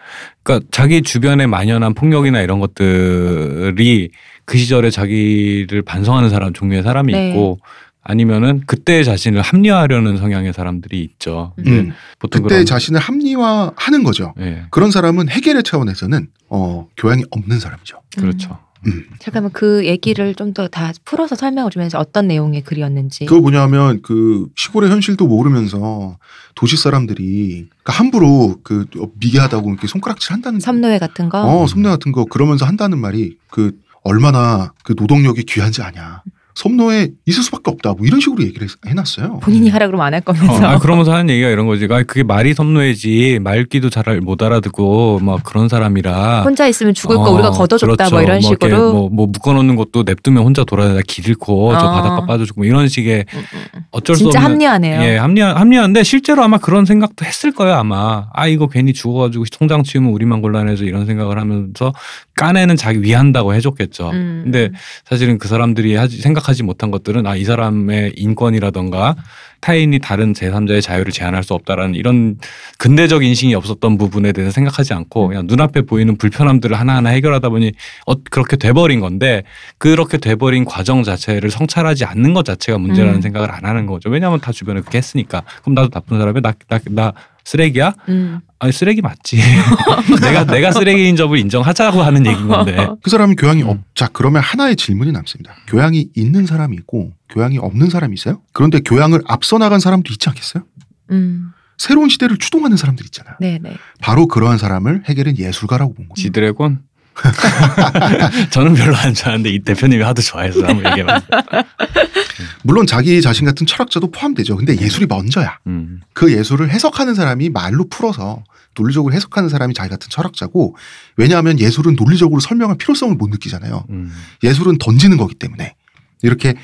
그러니까 0.43 0.67
자기 0.71 1.01
주변에 1.01 1.47
만연한 1.47 1.93
폭력이나 1.93 2.41
이런 2.41 2.59
것들이 2.59 4.09
그 4.45 4.57
시절에 4.57 4.89
자기를 4.91 5.81
반성하는 5.83 6.29
사람 6.29 6.53
종류의 6.53 6.83
사람이 6.83 7.13
네. 7.13 7.29
있고, 7.29 7.59
아니면은 8.03 8.63
그때 8.65 9.03
자신을 9.03 9.41
합리화하려는 9.41 10.17
성향의 10.17 10.53
사람들이 10.53 11.01
있죠. 11.01 11.53
근데 11.55 11.71
음, 11.79 11.93
보통 12.19 12.41
그때 12.43 12.55
그런, 12.55 12.65
자신을 12.65 12.99
합리화하는 12.99 14.03
거죠. 14.03 14.33
예, 14.39 14.63
그런 14.71 14.91
사람은 14.91 15.29
해결의 15.29 15.63
차원에서는 15.63 16.27
어, 16.49 16.87
교양이 16.97 17.23
없는 17.31 17.59
사람이죠. 17.59 18.01
그렇죠. 18.17 18.59
음. 18.85 19.05
잠깐만 19.19 19.53
그 19.53 19.85
얘기를 19.85 20.35
좀 20.35 20.51
더 20.53 20.67
다 20.67 20.91
풀어서 21.05 21.35
설명을 21.35 21.71
좀 21.71 21.81
해서 21.83 21.97
어떤 21.99 22.27
내용의 22.27 22.63
글이었는지. 22.63 23.25
그거 23.25 23.39
뭐냐면 23.39 24.01
그 24.01 24.47
시골의 24.57 24.91
현실도 24.91 25.25
모르면서 25.25 26.17
도시 26.55 26.75
사람들이 26.75 27.69
그러니까 27.69 27.93
함부로 27.93 28.59
그 28.63 28.85
미개하다고 29.19 29.69
이렇게 29.69 29.87
손가락질 29.87 30.33
한다는 30.33 30.59
섬노예 30.59 30.99
같은 30.99 31.29
거. 31.29 31.41
어, 31.41 31.65
섬노 31.65 31.87
같은 31.87 32.11
거 32.11 32.25
그러면서 32.25 32.65
한다는 32.65 32.97
말이 32.99 33.37
그 33.49 33.71
얼마나 34.03 34.73
그 34.83 34.93
노동력이 34.97 35.43
귀한지 35.43 35.81
아냐. 35.81 36.21
섬노에 36.55 37.09
있을 37.25 37.43
수밖에 37.43 37.71
없다. 37.71 37.93
뭐 37.93 38.05
이런 38.05 38.19
식으로 38.19 38.43
얘기를 38.43 38.67
했- 38.67 38.77
해놨어요. 38.85 39.39
본인이 39.39 39.69
하라 39.69 39.87
그러면 39.87 40.05
안할 40.07 40.21
어, 40.25 40.33
거면서. 40.33 40.65
아, 40.65 40.77
그러면서 40.79 41.11
하는 41.13 41.29
얘기가 41.29 41.49
이런 41.49 41.65
거지. 41.67 41.87
아, 41.89 42.03
그게 42.03 42.23
말이 42.23 42.53
섭노해지 42.53 43.39
말귀도 43.41 43.89
잘 43.89 44.03
못 44.21 44.41
알아듣고 44.43 45.19
막 45.19 45.43
그런 45.43 45.67
사람이라. 45.69 46.43
혼자 46.43 46.67
있으면 46.67 46.93
죽을 46.93 47.15
거 47.15 47.23
어, 47.23 47.31
우리가 47.31 47.49
걷어줬다 47.51 47.95
그렇죠. 47.95 48.11
뭐 48.15 48.21
이런 48.21 48.39
이렇게 48.41 48.67
식으로. 48.67 48.91
뭐, 48.93 49.09
뭐 49.09 49.27
묶어놓는 49.27 49.75
것도 49.75 50.03
냅두면 50.03 50.43
혼자 50.43 50.63
돌아다니다 50.63 51.01
길 51.07 51.27
잃고 51.29 51.73
저 51.79 51.87
어. 51.87 51.91
바닷가 51.91 52.25
빠져 52.25 52.45
죽고 52.45 52.61
뭐 52.61 52.65
이런 52.67 52.87
식의 52.87 53.25
음, 53.33 53.39
음, 53.39 53.59
음. 53.75 53.81
어쩔 53.91 54.15
수 54.15 54.23
진짜 54.23 54.39
없는 54.39 54.51
합리하네요. 54.53 55.01
예, 55.01 55.17
합리화, 55.17 55.55
합리화인데 55.55 56.03
실제로 56.03 56.43
아마 56.43 56.57
그런 56.57 56.85
생각도 56.85 57.25
했을 57.25 57.51
거예요, 57.53 57.75
아마. 57.75 58.27
아, 58.33 58.47
이거 58.47 58.67
괜히 58.67 58.93
죽어가지고 58.93 59.45
통장 59.57 59.83
치우면 59.83 60.11
우리만 60.11 60.41
곤란해서 60.41 60.83
이런 60.83 61.05
생각을 61.05 61.39
하면서 61.39 61.93
까내는 62.35 62.75
자기 62.75 63.01
위한다고 63.01 63.53
해줬겠죠. 63.55 64.09
음. 64.11 64.41
근데 64.43 64.69
사실은 65.05 65.37
그 65.37 65.47
사람들이 65.47 65.95
하지, 65.95 66.21
생각하지 66.43 66.63
못한 66.63 66.91
것들은 66.91 67.25
아, 67.25 67.35
이 67.35 67.43
사람의 67.43 68.13
인권이라던가 68.15 69.15
타인이 69.61 69.97
다른 69.99 70.33
제3자의 70.33 70.81
자유를 70.81 71.13
제한할 71.13 71.43
수 71.43 71.53
없다라는 71.53 71.95
이런 71.95 72.37
근대적 72.77 73.23
인식이 73.23 73.55
없었던 73.55 73.97
부분에 73.97 74.33
대해서 74.33 74.51
생각하지 74.51 74.93
않고 74.93 75.29
그냥 75.29 75.45
눈앞에 75.47 75.83
보이는 75.83 76.17
불편함들을 76.17 76.77
하나하나 76.77 77.09
해결하다 77.09 77.49
보니 77.49 77.71
어, 78.05 78.15
그렇게 78.29 78.57
돼버린 78.57 78.99
건데 78.99 79.43
그렇게 79.77 80.17
돼버린 80.17 80.65
과정 80.65 81.03
자체를 81.03 81.49
성찰하지 81.49 82.03
않는 82.05 82.33
것 82.33 82.43
자체가 82.43 82.77
문제라는 82.77 83.19
음. 83.19 83.21
생각을 83.21 83.51
안 83.51 83.65
하는 83.65 83.85
거죠. 83.85 84.09
왜냐하면 84.09 84.41
다 84.41 84.51
주변에 84.51 84.81
그렇게 84.81 84.97
했으니까. 84.97 85.43
그럼 85.61 85.75
나도 85.75 85.89
나쁜 85.89 86.19
사람이야? 86.19 86.41
나, 86.41 86.53
나, 86.67 86.79
나 86.89 87.13
쓰레기야? 87.43 87.93
음. 88.09 88.39
아니 88.59 88.71
쓰레기 88.71 89.01
맞지. 89.01 89.37
내가 90.21 90.45
내가 90.45 90.71
쓰레기인 90.71 91.15
점을 91.15 91.37
인정하자고 91.37 92.01
하는 92.01 92.25
얘기인 92.25 92.47
건데. 92.47 92.87
그 93.03 93.09
사람이 93.09 93.35
교양이 93.35 93.63
음. 93.63 93.69
없. 93.69 93.79
자 93.95 94.07
그러면 94.11 94.41
하나의 94.41 94.75
질문이 94.75 95.11
남습니다. 95.11 95.53
교양이 95.67 96.09
있는 96.15 96.45
사람이 96.45 96.75
있고 96.77 97.11
교양이 97.29 97.57
없는 97.57 97.89
사람이 97.89 98.13
있어요. 98.13 98.41
그런데 98.53 98.79
교양을 98.79 99.21
앞서 99.27 99.57
나간 99.57 99.79
사람도 99.79 100.11
있지 100.13 100.29
않겠어요? 100.29 100.63
음. 101.11 101.51
새로운 101.77 102.07
시대를 102.07 102.37
추동하는 102.37 102.77
사람들 102.77 103.05
있잖아요. 103.07 103.35
네네. 103.39 103.75
바로 103.99 104.27
그러한 104.27 104.57
사람을 104.57 105.03
해겔은 105.09 105.37
예술가라고 105.37 105.93
본 105.93 106.07
거죠. 106.07 106.21
지드래곤? 106.21 106.79
저는 108.51 108.73
별로 108.73 108.95
안 108.95 109.13
좋아하는데 109.13 109.49
이 109.49 109.59
대표님이 109.59 110.03
하도 110.03 110.21
좋아해서 110.21 110.65
한번 110.65 110.85
얘기해봤어요. 110.91 111.29
물론 112.63 112.87
자기 112.87 113.21
자신 113.21 113.45
같은 113.45 113.65
철학자도 113.65 114.11
포함되죠. 114.11 114.57
근데 114.57 114.79
예술이 114.79 115.05
먼저야. 115.07 115.59
음. 115.67 116.01
그 116.13 116.33
예술을 116.33 116.69
해석하는 116.71 117.15
사람이 117.15 117.49
말로 117.49 117.87
풀어서 117.87 118.43
논리적으로 118.75 119.13
해석하는 119.13 119.49
사람이 119.49 119.73
자기 119.73 119.89
같은 119.89 120.09
철학자고 120.09 120.75
왜냐하면 121.15 121.59
예술은 121.59 121.95
논리적으로 121.95 122.39
설명할 122.39 122.77
필요성을 122.77 123.15
못 123.15 123.29
느끼잖아요. 123.29 123.85
음. 123.89 124.11
예술은 124.43 124.77
던지는 124.79 125.17
거기 125.17 125.35
때문에 125.35 125.75
이렇게 126.23 126.55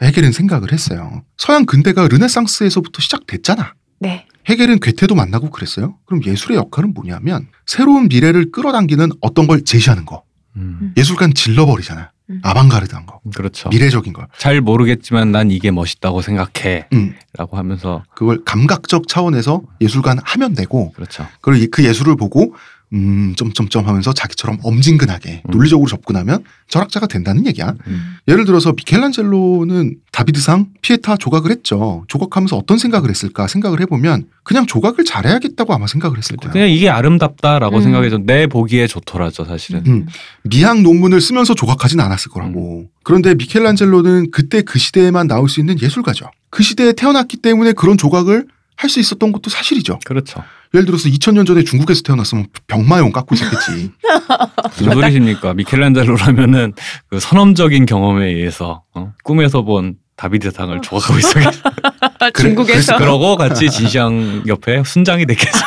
해겔은 0.00 0.32
생각을 0.32 0.72
했어요. 0.72 1.22
서양 1.36 1.66
근대가 1.66 2.06
르네상스에서부터 2.06 3.02
시작됐잖아. 3.02 3.74
네. 3.98 4.26
해겔은 4.48 4.80
괴테도 4.80 5.14
만나고 5.14 5.50
그랬어요. 5.50 5.96
그럼 6.06 6.24
예술의 6.24 6.56
역할은 6.56 6.94
뭐냐면 6.94 7.48
새로운 7.66 8.08
미래를 8.08 8.50
끌어당기는 8.50 9.10
어떤 9.20 9.46
걸 9.46 9.64
제시하는 9.64 10.06
거. 10.06 10.22
음. 10.56 10.92
예술가는 10.96 11.34
질러버리잖아. 11.34 12.10
음. 12.30 12.40
아방가르드한 12.42 13.06
거. 13.06 13.20
그렇죠. 13.34 13.68
미래적인 13.68 14.12
걸. 14.12 14.26
잘 14.36 14.60
모르겠지만 14.60 15.32
난 15.32 15.50
이게 15.50 15.70
멋있다고 15.70 16.22
생각해. 16.22 16.88
음, 16.92 17.14
라고 17.34 17.56
하면서 17.56 18.04
그걸 18.14 18.42
감각적 18.44 19.08
차원에서 19.08 19.62
예술가는 19.80 20.22
하면 20.24 20.54
되고 20.54 20.92
그렇죠. 20.92 21.26
그걸 21.40 21.66
그 21.70 21.84
예술을 21.84 22.16
보고 22.16 22.54
음 22.94 23.34
점점점 23.36 23.86
하면서 23.86 24.12
자기처럼 24.12 24.58
엄진근하게 24.62 25.42
음. 25.46 25.50
논리적으로 25.50 25.88
접근하면 25.88 26.44
철학자가 26.68 27.06
된다는 27.06 27.46
얘기야. 27.46 27.74
음. 27.86 28.16
예를 28.28 28.44
들어서 28.44 28.72
미켈란젤로는 28.72 29.96
다비드상 30.12 30.66
피에타 30.80 31.16
조각을 31.16 31.50
했죠. 31.50 32.04
조각하면서 32.08 32.56
어떤 32.56 32.78
생각을 32.78 33.10
했을까 33.10 33.46
생각을 33.46 33.80
해보면 33.82 34.26
그냥 34.42 34.66
조각을 34.66 35.04
잘해야겠다고 35.04 35.74
아마 35.74 35.86
생각을 35.86 36.16
했을 36.16 36.36
거야. 36.36 36.52
그냥 36.52 36.70
이게 36.70 36.88
아름답다라고 36.88 37.76
음. 37.76 37.82
생각해서 37.82 38.18
내 38.18 38.46
보기에 38.46 38.86
좋더라죠 38.86 39.44
사실은. 39.44 39.82
음. 39.86 40.06
미학 40.44 40.80
논문을 40.80 41.20
쓰면서 41.20 41.54
조각하진 41.54 42.00
않았을 42.00 42.30
거라고. 42.30 42.80
음. 42.80 42.88
그런데 43.02 43.34
미켈란젤로는 43.34 44.30
그때 44.30 44.62
그 44.62 44.78
시대에만 44.78 45.26
나올 45.26 45.48
수 45.48 45.60
있는 45.60 45.80
예술가죠. 45.80 46.30
그 46.50 46.62
시대에 46.62 46.92
태어났기 46.92 47.38
때문에 47.38 47.72
그런 47.72 47.98
조각을 47.98 48.46
할 48.78 48.88
수 48.88 49.00
있었던 49.00 49.32
것도 49.32 49.50
사실이죠. 49.50 49.98
그렇죠. 50.04 50.42
예를 50.74 50.86
들어서 50.86 51.08
2000년 51.08 51.46
전에 51.46 51.64
중국에서 51.64 52.02
태어났으면 52.02 52.48
병마용 52.66 53.12
깎고 53.12 53.34
있었겠지. 53.34 53.90
무슨 54.78 54.92
소리십니까? 54.92 55.54
미켈란젤로라면은 55.54 56.74
그 57.08 57.20
선험적인 57.20 57.86
경험에 57.86 58.26
의해서 58.26 58.82
어? 58.94 59.12
꿈에서 59.24 59.62
본 59.62 59.96
다비드 60.16 60.50
상을 60.50 60.78
조각하고 60.82 61.18
있어요. 61.18 61.50
중국에서. 62.36 62.98
그러고 62.98 63.36
같이 63.36 63.70
진시황 63.70 64.42
옆에 64.46 64.82
순장이 64.84 65.24
됐겠죠. 65.26 65.58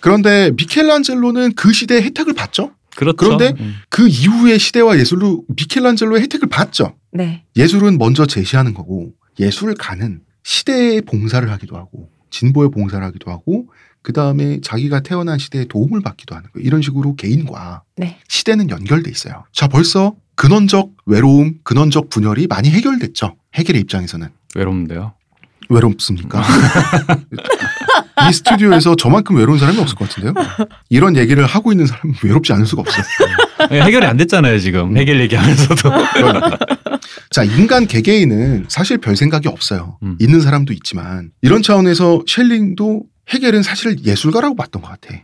그런데 0.00 0.50
미켈란젤로는 0.56 1.54
그 1.54 1.72
시대의 1.72 2.02
혜택을 2.02 2.34
봤죠. 2.34 2.72
그렇죠. 2.94 3.16
그런데 3.16 3.54
음. 3.58 3.76
그 3.88 4.06
이후의 4.06 4.58
시대와 4.58 4.98
예술로 4.98 5.42
미켈란젤로의 5.56 6.22
혜택을 6.22 6.48
봤죠. 6.48 6.94
네. 7.12 7.42
예술은 7.56 7.98
먼저 7.98 8.26
제시하는 8.26 8.74
거고 8.74 9.12
예술가는 9.40 10.20
시대에 10.44 11.00
봉사를 11.00 11.50
하기도 11.50 11.76
하고 11.76 12.08
진보에 12.30 12.68
봉사를 12.68 13.04
하기도 13.04 13.30
하고 13.32 13.66
그 14.02 14.12
다음에 14.12 14.60
자기가 14.62 15.00
태어난 15.00 15.38
시대에 15.38 15.64
도움을 15.64 16.02
받기도 16.02 16.34
하는 16.36 16.48
거예요. 16.52 16.66
이런 16.66 16.82
식으로 16.82 17.16
개인과 17.16 17.82
네. 17.96 18.18
시대는 18.28 18.68
연결돼 18.70 19.10
있어요. 19.10 19.44
자 19.52 19.66
벌써 19.66 20.14
근원적 20.36 20.90
외로움, 21.06 21.54
근원적 21.64 22.10
분열이 22.10 22.46
많이 22.46 22.70
해결됐죠. 22.70 23.36
해결의 23.54 23.80
입장에서는 23.82 24.28
외로운데요. 24.54 25.14
외롭습니까? 25.70 26.42
이 28.28 28.32
스튜디오에서 28.32 28.96
저만큼 28.96 29.36
외로운 29.36 29.58
사람이 29.58 29.78
없을 29.78 29.96
것 29.96 30.08
같은데요. 30.08 30.34
이런 30.90 31.16
얘기를 31.16 31.44
하고 31.46 31.72
있는 31.72 31.86
사람은 31.86 32.16
외롭지 32.22 32.52
않을 32.52 32.66
수가 32.66 32.82
없어요. 32.82 33.04
해결이 33.70 34.04
안 34.04 34.16
됐잖아요 34.18 34.58
지금 34.58 34.90
음. 34.90 34.96
해결 34.98 35.20
얘기하면서도. 35.20 35.90
자, 37.34 37.42
인간 37.42 37.88
개개인은 37.88 38.66
사실 38.68 38.98
별 38.98 39.16
생각이 39.16 39.48
없어요. 39.48 39.98
음. 40.04 40.16
있는 40.20 40.40
사람도 40.40 40.72
있지만 40.72 41.32
이런 41.42 41.62
차원에서 41.62 42.22
셸링도 42.28 43.02
해겔은 43.30 43.64
사실 43.64 43.96
예술가라고 44.04 44.54
봤던 44.54 44.80
것 44.82 44.88
같아. 44.88 45.16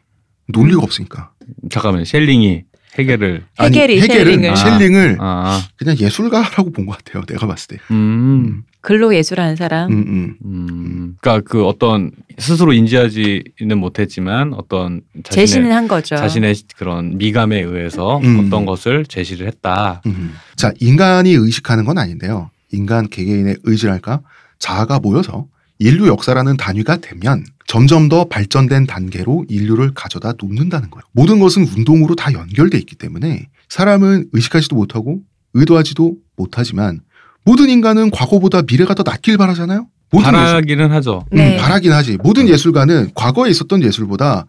논리가 0.48 0.80
없으니까. 0.82 1.30
잠깐만 1.70 2.04
셸링이 2.04 2.64
해결을 2.98 3.44
아니, 3.58 3.78
해겔이 3.78 4.00
해겔은 4.00 4.24
셸링을. 4.24 4.54
셸링을 4.56 5.16
아, 5.20 5.62
그냥 5.76 5.96
예술가라고 5.98 6.72
본 6.72 6.84
것 6.86 6.98
같아요. 6.98 7.22
내가 7.26 7.46
봤을 7.46 7.68
때. 7.68 7.78
음, 7.92 8.64
글로 8.80 9.14
예술하는 9.14 9.56
사람. 9.56 9.90
음, 9.92 9.98
음. 10.06 10.36
음, 10.44 11.16
그러니까 11.20 11.48
그 11.48 11.66
어떤 11.66 12.12
스스로 12.38 12.72
인지하지는 12.72 13.78
못했지만 13.78 14.54
어떤 14.54 15.02
자신의 15.22 15.46
제시는 15.46 15.72
한 15.72 15.86
거죠. 15.86 16.16
자신의 16.16 16.54
그런 16.76 17.18
미감에 17.18 17.60
의해서 17.60 18.18
음. 18.18 18.46
어떤 18.46 18.64
것을 18.64 19.04
제시를 19.04 19.46
했다. 19.46 20.00
음. 20.06 20.34
자, 20.56 20.72
인간이 20.80 21.32
의식하는 21.32 21.84
건 21.84 21.98
아닌데요. 21.98 22.50
인간 22.72 23.08
개개인의 23.08 23.58
의지랄까? 23.64 24.20
자아가 24.58 24.98
모여서 24.98 25.46
인류 25.78 26.08
역사라는 26.08 26.56
단위가 26.56 26.98
되면 26.98 27.44
점점 27.66 28.08
더 28.08 28.24
발전된 28.24 28.86
단계로 28.86 29.46
인류를 29.48 29.92
가져다 29.94 30.34
놓는다는 30.40 30.90
거예요. 30.90 31.02
모든 31.12 31.38
것은 31.38 31.64
운동으로 31.64 32.14
다 32.14 32.32
연결돼 32.32 32.78
있기 32.78 32.96
때문에 32.96 33.48
사람은 33.68 34.28
의식하지도 34.32 34.76
못하고 34.76 35.20
의도하지도 35.54 36.16
못하지만 36.36 37.00
모든 37.44 37.68
인간은 37.68 38.10
과거보다 38.10 38.62
미래가 38.62 38.94
더 38.94 39.02
낫길 39.02 39.36
바라잖아요. 39.36 39.86
모든 40.10 40.28
예술, 40.28 40.44
바라기는 40.44 40.90
하죠. 40.92 41.24
네. 41.30 41.56
음, 41.56 41.60
바라긴 41.60 41.92
하지. 41.92 42.16
모든 42.22 42.48
예술가는 42.48 43.12
과거에 43.14 43.50
있었던 43.50 43.82
예술보다 43.82 44.46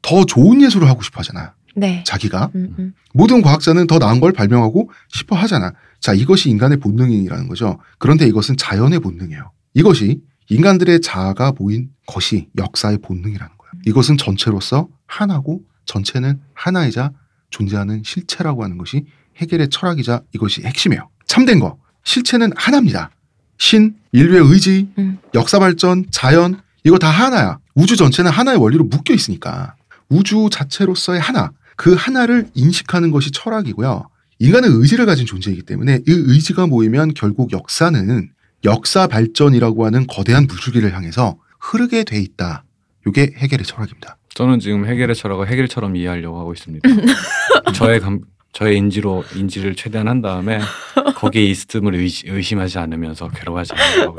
더 0.00 0.24
좋은 0.24 0.62
예술을 0.62 0.88
하고 0.88 1.02
싶어 1.02 1.20
하잖아. 1.20 1.54
네. 1.74 2.04
자기가. 2.06 2.50
음, 2.54 2.74
음. 2.78 2.94
모든 3.14 3.42
과학자는 3.42 3.86
더 3.86 3.98
나은 3.98 4.20
걸 4.20 4.32
발명하고 4.32 4.90
싶어 5.08 5.36
하잖아. 5.36 5.72
자, 6.00 6.12
이것이 6.12 6.50
인간의 6.50 6.78
본능이라는 6.78 7.48
거죠. 7.48 7.78
그런데 7.98 8.26
이것은 8.26 8.56
자연의 8.56 9.00
본능이에요. 9.00 9.50
이것이 9.74 10.20
인간들의 10.48 11.00
자아가 11.00 11.52
모인 11.58 11.88
것이 12.06 12.48
역사의 12.58 12.98
본능이라는 12.98 13.52
거예요. 13.56 13.72
이것은 13.86 14.18
전체로서 14.18 14.88
하나고 15.06 15.62
전체는 15.86 16.40
하나이자 16.54 17.12
존재하는 17.50 18.02
실체라고 18.04 18.64
하는 18.64 18.78
것이 18.78 19.04
해결의 19.38 19.68
철학이자 19.70 20.22
이것이 20.34 20.62
핵심이에요. 20.62 21.08
참된 21.26 21.58
거. 21.58 21.78
실체는 22.04 22.52
하나입니다. 22.56 23.10
신, 23.58 23.94
인류의 24.12 24.42
의지, 24.52 24.88
음. 24.98 25.18
역사 25.34 25.58
발전, 25.58 26.04
자연, 26.10 26.60
이거 26.84 26.98
다 26.98 27.08
하나야. 27.08 27.58
우주 27.74 27.96
전체는 27.96 28.30
하나의 28.30 28.58
원리로 28.58 28.84
묶여 28.84 29.14
있으니까. 29.14 29.74
우주 30.08 30.48
자체로서의 30.50 31.20
하나. 31.20 31.52
그 31.76 31.94
하나를 31.94 32.48
인식하는 32.54 33.10
것이 33.10 33.30
철학이고요. 33.30 34.08
인간은 34.38 34.68
의지를 34.72 35.06
가진 35.06 35.24
존재이기 35.24 35.62
때문에 35.62 36.00
이 36.06 36.10
의지가 36.10 36.66
모이면 36.66 37.14
결국 37.14 37.52
역사는 37.52 38.30
역사 38.64 39.06
발전이라고 39.06 39.86
하는 39.86 40.06
거대한 40.06 40.46
무주기를 40.46 40.94
향해서 40.94 41.38
흐르게 41.60 42.04
돼 42.04 42.20
있다. 42.20 42.64
이게 43.06 43.32
해결의 43.36 43.64
철학입니다. 43.64 44.18
저는 44.34 44.60
지금 44.60 44.86
해결의 44.86 45.14
철학을 45.14 45.48
해결처럼 45.48 45.96
이해하려고 45.96 46.38
하고 46.40 46.52
있습니다. 46.52 46.88
저의 47.74 48.00
감, 48.00 48.20
저의 48.52 48.76
인지로 48.76 49.24
인지를 49.34 49.74
최대한 49.74 50.08
한 50.08 50.20
다음에 50.20 50.60
거기에 51.16 51.42
있음을 51.44 51.94
의시, 51.94 52.24
의심 52.26 52.60
하지 52.60 52.78
않으면서 52.78 53.28
괴로워하지 53.28 53.72
않으려고. 53.74 54.16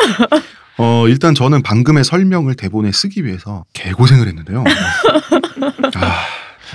어, 0.77 1.07
일단 1.07 1.35
저는 1.35 1.61
방금의 1.61 2.03
설명을 2.03 2.55
대본에 2.55 2.91
쓰기 2.91 3.25
위해서 3.25 3.63
개고생을 3.73 4.27
했는데요. 4.27 4.63
아, 5.95 6.25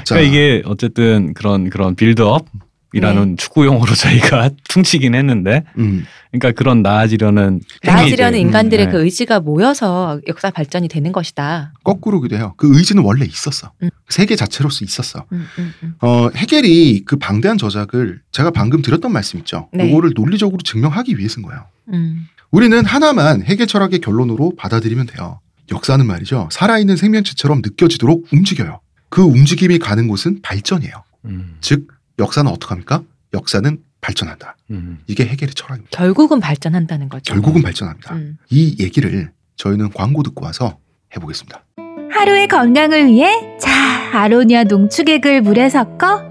자, 0.04 0.14
그러니까 0.14 0.20
이게 0.20 0.62
어쨌든 0.66 1.34
그런 1.34 1.68
그런 1.68 1.96
빌드업. 1.96 2.46
이라는 2.92 3.36
축구 3.36 3.66
용어로 3.66 3.92
저희가 3.96 4.50
퉁치긴 4.68 5.14
했는데, 5.14 5.64
음, 5.78 6.04
그러니까 6.30 6.52
그런 6.52 6.82
나아지려는 6.82 7.60
나아지려는. 7.82 8.38
인간들의 8.38 8.86
음, 8.86 8.92
그 8.92 9.04
의지가 9.04 9.40
모여서 9.40 10.20
역사 10.26 10.50
발전이 10.50 10.88
되는 10.88 11.12
것이다. 11.12 11.74
거꾸로기도 11.84 12.36
해요. 12.36 12.54
그 12.56 12.76
의지는 12.76 13.02
원래 13.02 13.24
있었어. 13.26 13.72
음. 13.82 13.90
세계 14.08 14.36
자체로서 14.36 14.84
있었어. 14.84 15.24
음, 15.32 15.46
음, 15.58 15.74
음. 15.82 15.94
어, 16.00 16.30
해겔이 16.34 17.04
그 17.04 17.16
방대한 17.16 17.58
저작을 17.58 18.20
제가 18.32 18.50
방금 18.50 18.80
드렸던 18.82 19.12
말씀 19.12 19.38
있죠. 19.40 19.68
네. 19.72 19.88
이거를 19.88 20.12
논리적으로 20.14 20.58
증명하기 20.62 21.18
위해서인 21.18 21.46
거예요. 21.46 21.64
음. 21.92 22.26
우리는 22.50 22.84
하나만 22.84 23.42
해결 23.42 23.66
철학의 23.66 23.98
결론으로 23.98 24.54
받아들이면 24.56 25.06
돼요. 25.06 25.40
역사는 25.70 26.06
말이죠. 26.06 26.48
살아있는 26.50 26.96
생명체처럼 26.96 27.60
느껴지도록 27.62 28.28
움직여요. 28.32 28.80
그 29.10 29.22
움직임이 29.22 29.78
가는 29.78 30.08
곳은 30.08 30.40
발전이에요. 30.42 31.04
음, 31.26 31.56
즉, 31.60 31.88
역사는 32.18 32.50
어떻게 32.50 32.70
합니까? 32.70 33.02
역사는 33.34 33.78
발전한다. 34.00 34.56
음. 34.70 35.00
이게 35.06 35.24
해결의 35.26 35.54
철학입니다. 35.54 35.96
결국은 35.96 36.40
발전한다는 36.40 37.08
거죠. 37.08 37.32
결국은 37.32 37.62
발전합니다. 37.62 38.14
음. 38.14 38.38
이 38.50 38.76
얘기를 38.80 39.30
저희는 39.56 39.90
광고 39.90 40.22
듣고 40.22 40.44
와서 40.44 40.78
해보겠습니다. 41.14 41.64
하루의 42.10 42.48
건강을 42.48 43.06
위해 43.06 43.28
자 43.58 43.70
아로니아 44.12 44.64
농축액을 44.64 45.42
물에 45.42 45.68
섞어 45.68 46.22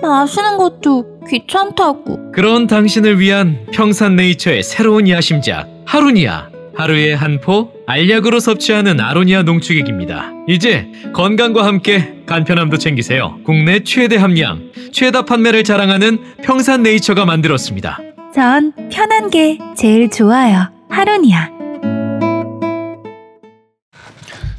마시는 0.00 0.56
것도 0.56 1.20
귀찮다고 1.28 2.32
그런 2.32 2.66
당신을 2.66 3.18
위한 3.18 3.66
평산네이처의 3.72 4.62
새로운 4.62 5.08
야심작 5.08 5.68
하루니아 5.86 6.50
하루에 6.76 7.14
한 7.14 7.40
포 7.40 7.72
알약으로 7.86 8.40
섭취하는 8.40 9.00
아로니아 9.00 9.42
농축액입니다. 9.42 10.32
이제 10.48 10.90
건강과 11.14 11.64
함께 11.64 12.22
간편함도 12.26 12.78
챙기세요. 12.78 13.38
국내 13.44 13.82
최대 13.84 14.16
함량, 14.16 14.70
최다 14.92 15.24
판매를 15.26 15.64
자랑하는 15.64 16.18
평산네이처가 16.42 17.24
만들었습니다. 17.24 17.98
전 18.34 18.72
편한 18.90 19.30
게 19.30 19.58
제일 19.76 20.10
좋아요 20.10 20.68
하루니아 20.90 21.50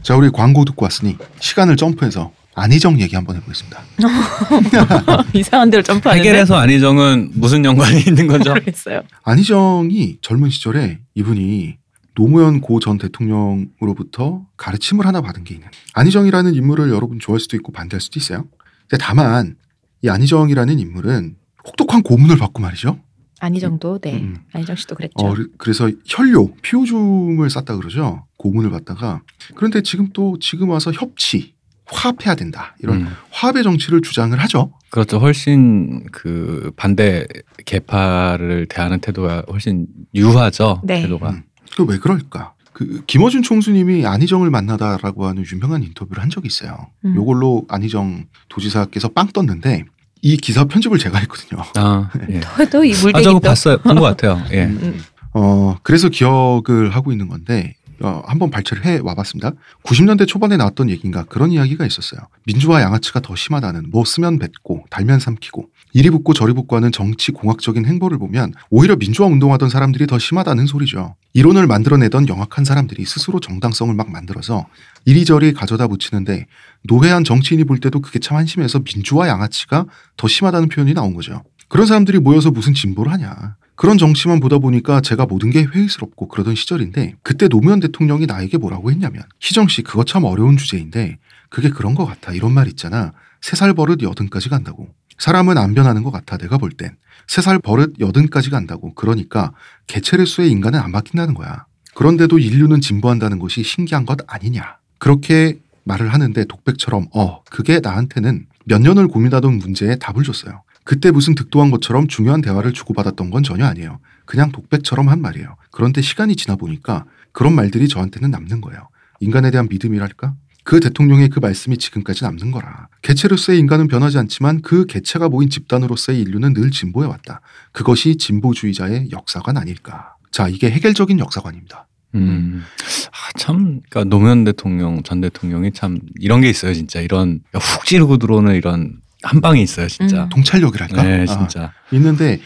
자, 0.01 0.15
우리 0.15 0.29
광고 0.31 0.63
듣고 0.65 0.85
왔으니 0.85 1.17
시간을 1.39 1.75
점프해서 1.75 2.31
안희정 2.55 2.99
얘기 3.01 3.15
한번 3.15 3.35
해보겠습니다. 3.35 3.81
이상한 5.33 5.69
데로 5.69 5.83
점프하는데. 5.83 6.27
해결해서 6.27 6.55
안희정은 6.55 7.31
무슨 7.35 7.63
연관이 7.65 7.99
있는 8.07 8.25
거죠? 8.27 8.51
모르겠어요. 8.55 9.01
안희정이 9.23 10.17
젊은 10.21 10.49
시절에 10.49 10.99
이분이 11.13 11.75
노무현 12.21 12.61
고 12.61 12.79
전 12.79 12.97
대통령으로부터 12.97 14.43
가르침을 14.57 15.05
하나 15.05 15.21
받은 15.21 15.43
게 15.43 15.53
있는. 15.53 15.67
안희정이라는 15.93 16.55
인물을 16.55 16.89
여러분 16.89 17.19
좋아할 17.19 17.39
수도 17.39 17.55
있고 17.57 17.71
반대할 17.71 18.01
수도 18.01 18.19
있어요. 18.19 18.45
근데 18.89 18.97
다만 18.99 19.55
이 20.01 20.09
안희정이라는 20.09 20.79
인물은 20.79 21.35
혹독한 21.67 22.01
고문을 22.01 22.37
받고 22.37 22.59
말이죠. 22.61 22.99
안희정도 23.39 23.99
네. 23.99 24.15
음. 24.19 24.37
안희정 24.51 24.75
씨도 24.75 24.95
그랬죠. 24.95 25.13
어, 25.23 25.33
그- 25.35 25.51
그래서 25.59 25.91
혈료, 26.05 26.55
피오줌을 26.63 27.51
쌌다 27.51 27.75
그러죠. 27.77 28.25
고문을 28.37 28.71
받다가 28.71 29.21
그런데 29.53 29.81
지금 29.83 30.09
또 30.13 30.37
지금 30.39 30.69
와서 30.69 30.91
협치, 30.91 31.53
화합해야 31.85 32.33
된다 32.33 32.75
이런 32.79 33.01
음. 33.01 33.07
화합의 33.29 33.61
정치를 33.61 34.01
주장을 34.01 34.35
하죠. 34.39 34.71
그렇죠. 34.89 35.19
훨씬 35.19 36.03
그 36.11 36.71
반대 36.75 37.27
개파를 37.65 38.65
대하는 38.67 38.99
태도가 38.99 39.43
훨씬 39.51 39.85
유하죠. 40.15 40.81
네. 40.83 41.03
태도가. 41.03 41.29
음. 41.29 41.43
그 41.85 41.91
왜 41.91 41.97
그럴까? 41.99 42.53
그 42.73 43.03
김어준 43.07 43.41
총수님이 43.43 44.05
안희정을 44.05 44.49
만나다라고 44.51 45.25
하는 45.27 45.43
유명한 45.51 45.83
인터뷰를 45.83 46.21
한 46.21 46.29
적이 46.29 46.47
있어요. 46.47 46.87
음. 47.05 47.15
요걸로 47.15 47.65
안희정 47.69 48.25
도지사께서 48.49 49.09
빵 49.09 49.27
떴는데 49.27 49.83
이 50.21 50.37
기사 50.37 50.65
편집을 50.65 50.97
제가 50.99 51.17
했거든요. 51.19 51.63
아, 51.75 52.09
예. 52.29 52.39
또이 52.69 52.93
아, 52.93 53.01
물대기 53.01 53.23
저거 53.23 53.39
또. 53.39 53.47
봤어요. 53.47 53.77
본 53.79 53.95
것 53.95 54.01
같아요. 54.01 54.43
예. 54.51 54.65
음. 54.65 54.79
음. 54.81 55.01
어, 55.33 55.75
그래서 55.83 56.09
기억을 56.09 56.89
하고 56.91 57.11
있는 57.11 57.27
건데, 57.27 57.75
어, 58.01 58.21
한번 58.27 58.49
발췌를 58.51 58.85
해 58.85 58.99
와봤습니다. 59.03 59.51
90년대 59.83 60.27
초반에 60.27 60.55
나왔던 60.57 60.89
얘기인가 60.91 61.23
그런 61.23 61.51
이야기가 61.51 61.85
있었어요. 61.85 62.21
민주화 62.45 62.81
양아치가 62.81 63.21
더 63.21 63.35
심하다는 63.35 63.89
뭐 63.91 64.05
쓰면 64.05 64.37
뱉고 64.39 64.85
달면 64.91 65.19
삼키고 65.19 65.67
이리 65.97 66.11
붙고 66.11 66.33
저리 66.33 66.53
붙고 66.53 66.75
하는 66.75 66.91
정치 66.91 67.31
공학적인 67.31 67.83
행보를 67.87 68.19
보면 68.19 68.53
오히려 68.69 68.95
민주화 68.97 69.27
운동하던 69.29 69.69
사람들이 69.69 70.05
더 70.05 70.19
심하다는 70.19 70.67
소리죠. 70.67 71.15
이론을 71.33 71.65
만들어내던 71.65 72.27
영악한 72.27 72.65
사람들이 72.65 73.03
스스로 73.03 73.39
정당성을 73.39 73.95
막 73.95 74.11
만들어서 74.11 74.67
이리저리 75.05 75.53
가져다 75.53 75.87
붙이는데 75.87 76.45
노회한 76.83 77.23
정치인이 77.23 77.63
볼 77.63 77.79
때도 77.79 78.01
그게 78.01 78.19
참 78.19 78.37
한심해서 78.37 78.81
민주화 78.83 79.27
양아치가 79.27 79.87
더 80.17 80.27
심하다는 80.27 80.69
표현이 80.69 80.93
나온 80.93 81.15
거죠. 81.15 81.41
그런 81.67 81.87
사람들이 81.87 82.19
모여서 82.19 82.51
무슨 82.51 82.75
진보를 82.75 83.11
하냐. 83.13 83.55
그런 83.73 83.97
정치만 83.97 84.39
보다 84.39 84.59
보니까 84.59 85.01
제가 85.01 85.25
모든 85.25 85.49
게 85.49 85.63
회의스럽고 85.63 86.27
그러던 86.27 86.53
시절인데 86.53 87.15
그때 87.23 87.47
노무현 87.47 87.79
대통령이 87.79 88.27
나에게 88.27 88.59
뭐라고 88.59 88.91
했냐면 88.91 89.23
희정 89.39 89.67
씨 89.67 89.81
그거 89.81 90.03
참 90.03 90.25
어려운 90.25 90.57
주제인데 90.57 91.17
그게 91.49 91.71
그런 91.71 91.95
것 91.95 92.05
같아 92.05 92.33
이런 92.33 92.51
말 92.51 92.67
있잖아 92.67 93.13
세 93.41 93.55
살 93.55 93.73
버릇 93.73 94.03
여든까지 94.03 94.49
간다고 94.49 94.89
사람은 95.17 95.57
안 95.57 95.73
변하는 95.73 96.03
것 96.03 96.11
같아 96.11 96.37
내가 96.37 96.57
볼 96.57 96.71
땐 96.71 96.95
세 97.27 97.41
살 97.41 97.59
버릇 97.59 97.95
여든까지 97.99 98.49
간다고 98.49 98.93
그러니까 98.93 99.51
개체를 99.87 100.25
수의 100.25 100.49
인간은 100.51 100.79
안 100.79 100.91
바뀐다는 100.91 101.33
거야 101.33 101.65
그런데도 101.95 102.39
인류는 102.39 102.79
진보한다는 102.81 103.39
것이 103.39 103.63
신기한 103.63 104.05
것 104.05 104.19
아니냐 104.27 104.77
그렇게 104.97 105.59
말을 105.83 106.13
하는데 106.13 106.45
독백처럼 106.45 107.07
어 107.13 107.43
그게 107.49 107.79
나한테는 107.81 108.45
몇 108.65 108.81
년을 108.81 109.07
고민하던 109.07 109.57
문제에 109.57 109.95
답을 109.97 110.23
줬어요 110.23 110.63
그때 110.83 111.11
무슨 111.11 111.35
득도한 111.35 111.69
것처럼 111.69 112.07
중요한 112.07 112.39
대화를 112.41 112.71
주고받았던 112.71 113.29
건 113.29 113.43
전혀 113.43 113.65
아니에요. 113.65 113.99
그냥 114.23 114.53
독백처럼 114.53 115.09
한 115.09 115.19
말이에요. 115.19 115.57
그런데 115.69 116.01
시간이 116.01 116.37
지나 116.37 116.55
보니까 116.55 117.03
그런 117.33 117.53
말들이 117.55 117.89
저한테는 117.89 118.31
남는 118.31 118.61
거예요. 118.61 118.87
인간에 119.19 119.51
대한 119.51 119.67
믿음이랄까? 119.69 120.33
그 120.67 120.81
대통령의 120.81 121.29
그 121.29 121.39
말씀이 121.39 121.77
지금까지 121.77 122.25
남는 122.25 122.51
거라. 122.51 122.89
개체로서의 123.01 123.57
인간은 123.57 123.87
변하지 123.87 124.17
않지만 124.17 124.61
그 124.61 124.85
개체가 124.85 125.29
모인 125.29 125.49
집단으로서의 125.49 126.19
인류는 126.19 126.51
늘 126.53 126.71
진보해 126.71 127.07
왔다. 127.07 127.39
그것이 127.71 128.17
진보주의자의 128.17 129.11
역사관 129.11 129.55
아닐까. 129.55 130.17
자, 130.29 130.49
이게 130.49 130.69
해결적인 130.69 131.19
역사관입니다. 131.19 131.87
음. 132.15 132.65
아, 133.11 133.37
참, 133.37 133.79
그러니까 133.89 134.03
노무현 134.03 134.43
대통령, 134.43 135.01
전 135.03 135.21
대통령이 135.21 135.71
참 135.71 135.99
이런 136.19 136.41
게 136.41 136.49
있어요, 136.49 136.73
진짜. 136.73 136.99
이런 136.99 137.39
훅 137.53 137.85
찌르고 137.85 138.17
들어오는 138.17 138.53
이런 138.53 138.97
한 139.23 139.41
방이 139.41 139.63
있어요, 139.63 139.87
진짜. 139.87 140.25
음. 140.25 140.29
통찰력이랄까? 140.29 141.01
네, 141.03 141.21
아, 141.23 141.25
진짜. 141.25 141.73
있는데 141.91 142.39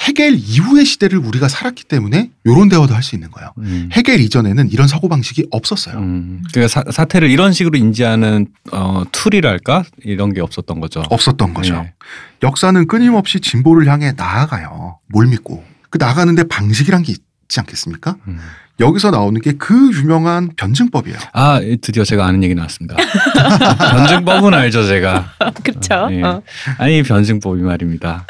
해겔 0.00 0.34
이후의 0.34 0.84
시대를 0.84 1.18
우리가 1.18 1.48
살았기 1.48 1.84
때문에 1.84 2.30
이런 2.44 2.68
대화도 2.68 2.92
할 2.94 3.02
수 3.02 3.14
있는 3.14 3.30
거예요. 3.30 3.52
음. 3.58 3.88
해겔 3.92 4.20
이전에는 4.20 4.70
이런 4.70 4.88
사고 4.88 5.08
방식이 5.08 5.46
없었어요. 5.50 5.96
음. 5.98 6.42
그러니까 6.52 6.68
사, 6.68 6.90
사태를 6.90 7.30
이런 7.30 7.52
식으로 7.52 7.78
인지하는 7.78 8.48
어, 8.72 9.04
툴이랄까 9.12 9.84
이런 10.04 10.32
게 10.34 10.40
없었던 10.40 10.80
거죠. 10.80 11.02
없었던 11.08 11.54
거죠. 11.54 11.74
네. 11.82 11.94
역사는 12.42 12.86
끊임없이 12.88 13.40
진보를 13.40 13.86
향해 13.88 14.12
나아가요. 14.16 14.98
뭘 15.06 15.26
믿고. 15.28 15.64
그 15.90 15.98
나아가는데 15.98 16.44
방식이란 16.48 17.02
게 17.02 17.12
있지 17.12 17.60
않겠습니까? 17.60 18.16
음. 18.80 18.84
여기서 18.86 19.10
나오는 19.10 19.40
게 19.40 19.52
그 19.58 19.90
유명한 19.92 20.50
변증법이에요. 20.56 21.18
아 21.32 21.60
드디어 21.82 22.04
제가 22.04 22.24
아는 22.26 22.42
얘기 22.44 22.54
나왔습니다. 22.54 22.96
변증법은 23.78 24.54
알죠, 24.54 24.86
제가. 24.86 25.32
그렇죠. 25.64 26.08
예. 26.12 26.22
어. 26.22 26.42
아니 26.78 27.02
변증법이 27.02 27.60
말입니다. 27.62 28.24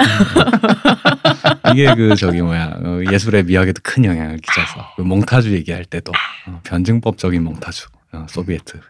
이게 1.73 1.95
그 1.95 2.17
저기 2.17 2.41
뭐야 2.41 2.73
어, 2.83 3.01
예술의 3.13 3.45
미학에도 3.45 3.81
큰 3.83 4.05
영향을 4.05 4.39
끼쳐서 4.39 4.93
그 4.97 5.03
몽타주 5.03 5.53
얘기할 5.53 5.85
때도 5.85 6.13
어, 6.47 6.61
변증법적인 6.65 7.43
몽타주 7.45 7.87
어, 8.13 8.27
소비에트. 8.29 8.81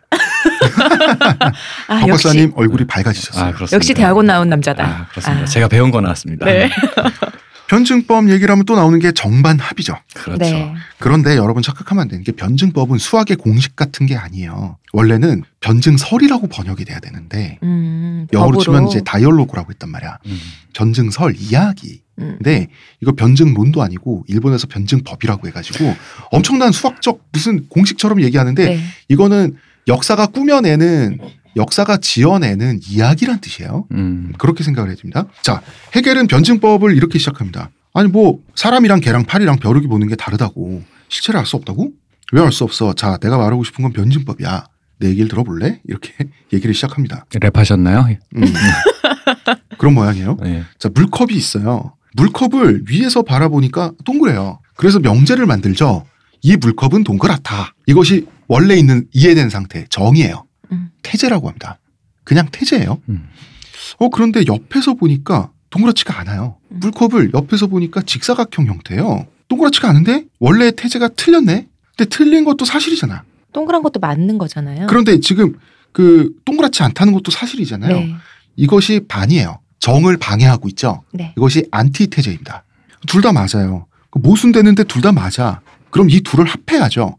아, 1.88 2.00
박 2.00 2.06
박사님 2.06 2.52
얼굴이 2.54 2.86
밝아지셨어요. 2.86 3.44
아 3.44 3.52
그렇습니다. 3.52 3.74
역시 3.74 3.94
대학원 3.94 4.26
나온 4.26 4.48
남자다. 4.48 4.84
아 4.84 5.06
그렇습니다. 5.10 5.42
아. 5.42 5.46
제가 5.46 5.68
배운 5.68 5.90
거 5.90 6.00
나왔습니다. 6.00 6.46
네. 6.46 6.70
변증법 7.68 8.30
얘기를 8.30 8.50
하면 8.50 8.64
또 8.64 8.74
나오는 8.74 8.98
게 8.98 9.12
정반합이죠. 9.12 9.94
그렇죠. 10.14 10.38
네. 10.42 10.74
그런데 10.98 11.36
여러분 11.36 11.62
착각하면 11.62 12.02
안 12.02 12.08
되는 12.08 12.24
게 12.24 12.32
변증법은 12.32 12.98
수학의 12.98 13.36
공식 13.36 13.76
같은 13.76 14.06
게 14.06 14.16
아니에요. 14.16 14.78
원래는 14.92 15.44
변증설이라고 15.60 16.48
번역이 16.48 16.84
돼야 16.84 16.98
되는데 16.98 17.58
음. 17.62 17.68
음, 17.68 18.26
영어로. 18.32 18.58
치면 18.58 18.88
이제 18.88 19.00
다이얼로그라고 19.04 19.70
했단 19.70 19.90
말이야. 19.90 20.18
음. 20.26 20.38
변증설 20.74 21.34
이야기. 21.38 22.02
음. 22.18 22.36
근데 22.38 22.68
이거 23.00 23.12
변증론도 23.12 23.82
아니고 23.82 24.24
일본에서 24.28 24.66
변증법이라고 24.66 25.46
해가지고 25.48 25.94
엄청난 26.32 26.72
수학적 26.72 27.20
무슨 27.32 27.68
공식처럼 27.68 28.22
얘기하는데 28.22 28.64
네. 28.64 28.80
이거는 29.08 29.56
역사가 29.86 30.26
꾸며내는 30.28 31.18
역사가 31.58 31.98
지어내는 31.98 32.80
이야기란 32.88 33.40
뜻이에요. 33.40 33.86
음. 33.92 34.32
그렇게 34.38 34.64
생각을 34.64 34.88
해야 34.90 34.96
됩니다. 34.96 35.26
자, 35.42 35.60
해겔은 35.94 36.26
변증법을 36.28 36.96
이렇게 36.96 37.18
시작합니다. 37.18 37.70
아니 37.94 38.08
뭐 38.08 38.38
사람이랑 38.54 39.00
개랑 39.00 39.24
팔이랑 39.24 39.56
벼룩이 39.56 39.86
보는 39.88 40.08
게 40.08 40.16
다르다고 40.16 40.82
실체를 41.08 41.40
알 41.40 41.46
수 41.46 41.56
없다고? 41.56 41.90
왜 42.32 42.40
알 42.42 42.52
수 42.52 42.64
없어? 42.64 42.94
자, 42.94 43.16
내가 43.18 43.36
말하고 43.38 43.64
싶은 43.64 43.82
건 43.82 43.92
변증법이야. 43.92 44.64
내 45.00 45.08
얘기를 45.08 45.28
들어볼래? 45.28 45.80
이렇게 45.86 46.12
얘기를 46.52 46.74
시작합니다. 46.74 47.24
랩하셨나요? 47.30 48.16
음. 48.36 48.42
그런 49.78 49.94
모양이에요. 49.94 50.36
네. 50.42 50.62
자, 50.78 50.88
물컵이 50.92 51.34
있어요. 51.34 51.94
물컵을 52.14 52.84
위에서 52.88 53.22
바라보니까 53.22 53.92
동그래요. 54.04 54.60
그래서 54.76 54.98
명제를 54.98 55.46
만들죠. 55.46 56.04
이 56.42 56.56
물컵은 56.56 57.04
동그랗다. 57.04 57.74
이것이 57.86 58.26
원래 58.48 58.76
있는 58.76 59.06
이해된 59.12 59.50
상태, 59.50 59.86
정이에요. 59.90 60.44
음. 60.72 60.90
태제라고 61.02 61.48
합니다. 61.48 61.78
그냥 62.24 62.48
태제예요. 62.52 63.00
음. 63.08 63.28
어, 63.98 64.08
그런데 64.10 64.44
옆에서 64.46 64.94
보니까 64.94 65.50
동그랗지가 65.70 66.18
않아요. 66.20 66.56
음. 66.70 66.80
물컵을 66.80 67.32
옆에서 67.34 67.66
보니까 67.66 68.02
직사각형 68.02 68.66
형태예요. 68.66 69.26
동그랗지가 69.48 69.88
않은데 69.88 70.24
원래 70.38 70.70
태제가 70.70 71.08
틀렸네? 71.08 71.68
근데 71.96 72.08
틀린 72.10 72.44
것도 72.44 72.64
사실이잖아. 72.64 73.24
동그란 73.52 73.82
것도 73.82 73.98
맞는 74.00 74.38
거잖아요. 74.38 74.86
그런데 74.88 75.20
지금 75.20 75.58
그 75.92 76.32
동그랗지 76.44 76.82
않다는 76.82 77.12
것도 77.14 77.30
사실이잖아요. 77.30 77.96
네. 77.98 78.14
이것이 78.56 79.00
반이에요. 79.08 79.60
정을 79.80 80.16
방해하고 80.18 80.68
있죠. 80.68 81.02
네. 81.12 81.32
이것이 81.36 81.66
안티테제입니다. 81.70 82.64
둘 83.06 83.22
다 83.22 83.32
맞아요. 83.32 83.86
그 84.10 84.18
모순되는데 84.18 84.84
둘 84.84 85.00
다 85.02 85.12
맞아. 85.12 85.60
그럼 85.90 86.10
이 86.10 86.20
둘을 86.20 86.44
합해야죠. 86.46 87.16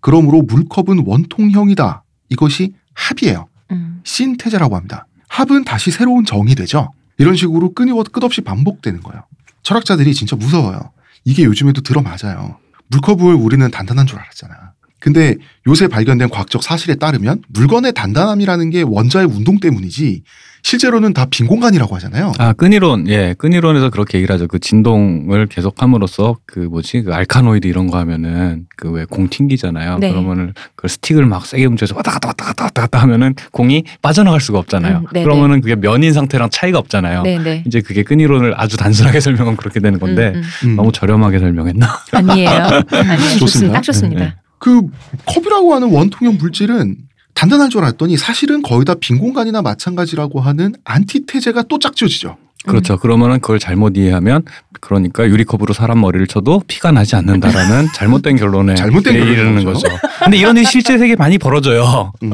그러므로 0.00 0.42
물컵은 0.42 1.04
원통형이다. 1.06 2.04
이것이 2.28 2.74
합이에요. 2.94 3.48
음. 3.70 4.00
신태제라고 4.04 4.76
합니다. 4.76 5.06
합은 5.28 5.64
다시 5.64 5.90
새로운 5.90 6.24
정이 6.24 6.54
되죠. 6.54 6.92
이런 7.18 7.36
식으로 7.36 7.72
끊이고 7.74 8.02
끝없이 8.04 8.40
반복되는 8.40 9.02
거예요. 9.02 9.24
철학자들이 9.62 10.14
진짜 10.14 10.36
무서워요. 10.36 10.90
이게 11.24 11.44
요즘에도 11.44 11.80
들어맞아요. 11.80 12.58
물컵을 12.88 13.34
우리는 13.34 13.68
단단한 13.70 14.06
줄 14.06 14.18
알았잖아. 14.18 14.73
근데 15.04 15.36
요새 15.66 15.86
발견된 15.86 16.30
과학적 16.30 16.62
사실에 16.62 16.94
따르면 16.94 17.42
물건의 17.50 17.92
단단함이라는 17.92 18.70
게 18.70 18.80
원자의 18.80 19.26
운동 19.26 19.60
때문이지 19.60 20.22
실제로는 20.62 21.12
다 21.12 21.26
빈 21.26 21.46
공간이라고 21.46 21.94
하잖아요. 21.96 22.32
아 22.38 22.54
끈이론 22.54 23.06
예 23.08 23.34
끈이론에서 23.36 23.90
그렇게 23.90 24.16
얘기를 24.16 24.32
하죠 24.34 24.46
그 24.48 24.58
진동을 24.58 25.46
계속 25.48 25.82
함으로써 25.82 26.38
그 26.46 26.60
뭐지 26.60 27.02
그 27.02 27.12
알카노이드 27.12 27.66
이런 27.66 27.86
거 27.88 27.98
하면은 27.98 28.64
그 28.78 28.88
왜 28.92 29.04
공 29.04 29.28
튕기잖아요 29.28 29.98
네. 29.98 30.10
그러면은 30.10 30.54
그 30.74 30.88
스틱을 30.88 31.26
막 31.26 31.44
세게 31.44 31.66
움켜서 31.66 31.94
왔다 31.94 32.12
갔다 32.12 32.28
왔다 32.28 32.44
갔다 32.46 32.64
왔다 32.64 32.80
갔다 32.80 32.98
하면은 33.02 33.34
공이 33.52 33.84
빠져나갈 34.00 34.40
수가 34.40 34.58
없잖아요 34.60 35.00
음, 35.00 35.06
네네. 35.12 35.24
그러면은 35.24 35.60
그게 35.60 35.74
면인 35.76 36.14
상태랑 36.14 36.48
차이가 36.50 36.78
없잖아요 36.78 37.24
네네. 37.24 37.64
이제 37.66 37.82
그게 37.82 38.02
끈이론을 38.02 38.54
아주 38.58 38.78
단순하게 38.78 39.20
설명하면 39.20 39.58
그렇게 39.58 39.80
되는 39.80 39.98
건데 40.00 40.32
음, 40.34 40.42
음. 40.64 40.68
음. 40.70 40.76
너무 40.76 40.92
저렴하게 40.92 41.40
설명했나 41.40 41.86
아니에요. 42.12 42.48
아니에요. 42.90 43.38
좋습니다. 43.38 43.74
딱 43.74 43.82
좋습니다. 43.82 44.24
네, 44.24 44.34
그 44.58 44.82
컵이라고 45.26 45.74
하는 45.74 45.90
원통형 45.90 46.38
물질은 46.38 46.96
단단한 47.34 47.68
줄 47.70 47.82
알았더니 47.82 48.16
사실은 48.16 48.62
거의 48.62 48.84
다 48.84 48.94
빈 48.94 49.18
공간이나 49.18 49.60
마찬가지라고 49.62 50.40
하는 50.40 50.74
안티테제가 50.84 51.64
또 51.64 51.78
짝지어지죠. 51.78 52.36
그렇죠 52.66 52.96
그러면은 52.96 53.40
그걸 53.40 53.58
잘못 53.58 53.94
이해하면 53.98 54.42
그러니까 54.80 55.28
유리컵으로 55.28 55.74
사람 55.74 56.00
머리를 56.00 56.26
쳐도 56.28 56.62
피가 56.66 56.92
나지 56.92 57.14
않는다라는 57.14 57.88
잘못된 57.94 58.36
결론에 58.36 58.74
잘못된 58.74 59.14
이르는 59.16 59.34
결론이죠. 59.62 59.72
거죠 59.72 59.88
근데 60.24 60.38
이런 60.38 60.56
일이 60.56 60.64
실제 60.64 60.96
세계에 60.96 61.14
많이 61.16 61.36
벌어져요 61.36 62.12
음. 62.22 62.32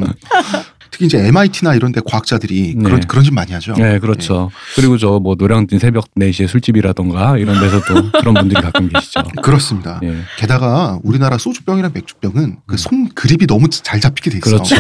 특히 1.01 1.07
이제 1.07 1.27
MIT나 1.27 1.75
이런 1.75 1.93
데 1.93 2.01
과학자들이 2.05 2.75
네. 2.77 2.83
그런 2.85 3.01
그런 3.01 3.25
짓 3.25 3.33
많이 3.33 3.53
하죠. 3.53 3.73
네, 3.75 3.99
그렇죠. 3.99 4.51
그리고 4.77 4.99
저 4.99 5.19
뭐 5.21 5.35
노량진 5.35 5.79
새벽 5.79 6.07
4시에 6.15 6.47
술집이라던가 6.49 7.37
이런 7.39 7.61
데서도 7.61 8.11
그런 8.21 8.35
분들이 8.35 8.61
가끔 8.61 8.89
계시죠. 8.89 9.23
그렇습니다. 9.43 10.01
예. 10.03 10.15
게다가 10.39 10.99
우리나라 11.03 11.37
소주병이나 11.39 11.91
맥주병은 11.93 12.43
음. 12.45 12.57
그손 12.67 13.11
그립이 13.15 13.47
너무 13.47 13.69
잘 13.69 14.01
잡히게 14.01 14.31
돼 14.31 14.39
있어. 14.39 14.51
그렇죠. 14.51 14.77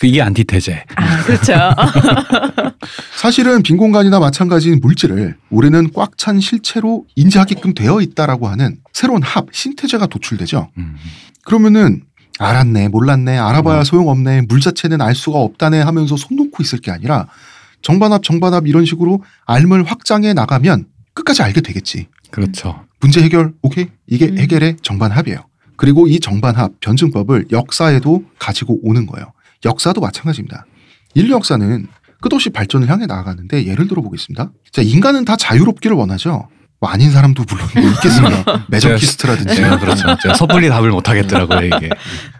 그 0.00 0.06
이게 0.06 0.22
안티테제. 0.22 0.84
아, 0.96 1.22
그렇죠. 1.24 1.52
사실은 3.16 3.62
빈 3.62 3.76
공간이나 3.76 4.18
마찬가지인 4.20 4.80
물질을 4.80 5.36
우리는 5.50 5.90
꽉 5.94 6.08
찬 6.18 6.40
실체로 6.40 7.04
인지하게끔 7.14 7.74
되어 7.74 8.00
있다라고 8.00 8.48
하는 8.48 8.78
새로운 8.92 9.22
합 9.22 9.46
신태제가 9.52 10.06
도출되죠. 10.06 10.68
음. 10.78 10.96
그러면은 11.44 12.02
알았네, 12.38 12.88
몰랐네, 12.88 13.36
알아봐야 13.38 13.80
음. 13.80 13.84
소용없네, 13.84 14.42
물 14.48 14.60
자체는 14.60 15.00
알 15.00 15.14
수가 15.14 15.38
없다네 15.38 15.80
하면서 15.80 16.16
손 16.16 16.36
놓고 16.36 16.62
있을 16.62 16.78
게 16.78 16.90
아니라 16.90 17.26
정반합, 17.82 18.22
정반합 18.22 18.66
이런 18.66 18.84
식으로 18.84 19.22
알을 19.46 19.84
확장해 19.84 20.32
나가면 20.34 20.86
끝까지 21.14 21.42
알게 21.42 21.60
되겠지. 21.60 22.08
그렇죠. 22.30 22.84
문제 23.00 23.22
해결, 23.22 23.52
오케이? 23.62 23.88
이게 24.06 24.26
음. 24.26 24.38
해결의 24.38 24.76
정반합이에요. 24.82 25.44
그리고 25.76 26.06
이 26.08 26.18
정반합, 26.20 26.80
변증법을 26.80 27.46
역사에도 27.52 28.24
가지고 28.38 28.78
오는 28.82 29.06
거예요. 29.06 29.32
역사도 29.64 30.00
마찬가지입니다. 30.00 30.66
인류 31.14 31.34
역사는 31.34 31.86
끝없이 32.20 32.50
발전을 32.50 32.88
향해 32.88 33.06
나아가는데 33.06 33.66
예를 33.66 33.86
들어 33.86 34.02
보겠습니다. 34.02 34.50
자, 34.72 34.82
인간은 34.82 35.24
다 35.24 35.36
자유롭기를 35.36 35.96
원하죠. 35.96 36.48
뭐 36.80 36.90
아닌 36.90 37.10
사람도 37.10 37.44
물론 37.48 37.66
뭐 37.74 37.90
있겠습니다. 37.92 38.66
매저키스트라든지 38.68 39.56
제가 39.56 39.78
그렇죠. 39.78 40.06
제가 40.22 40.34
섣불리 40.34 40.68
답을 40.68 40.90
못 40.90 41.08
하겠더라고요, 41.08 41.62
이게. 41.62 41.90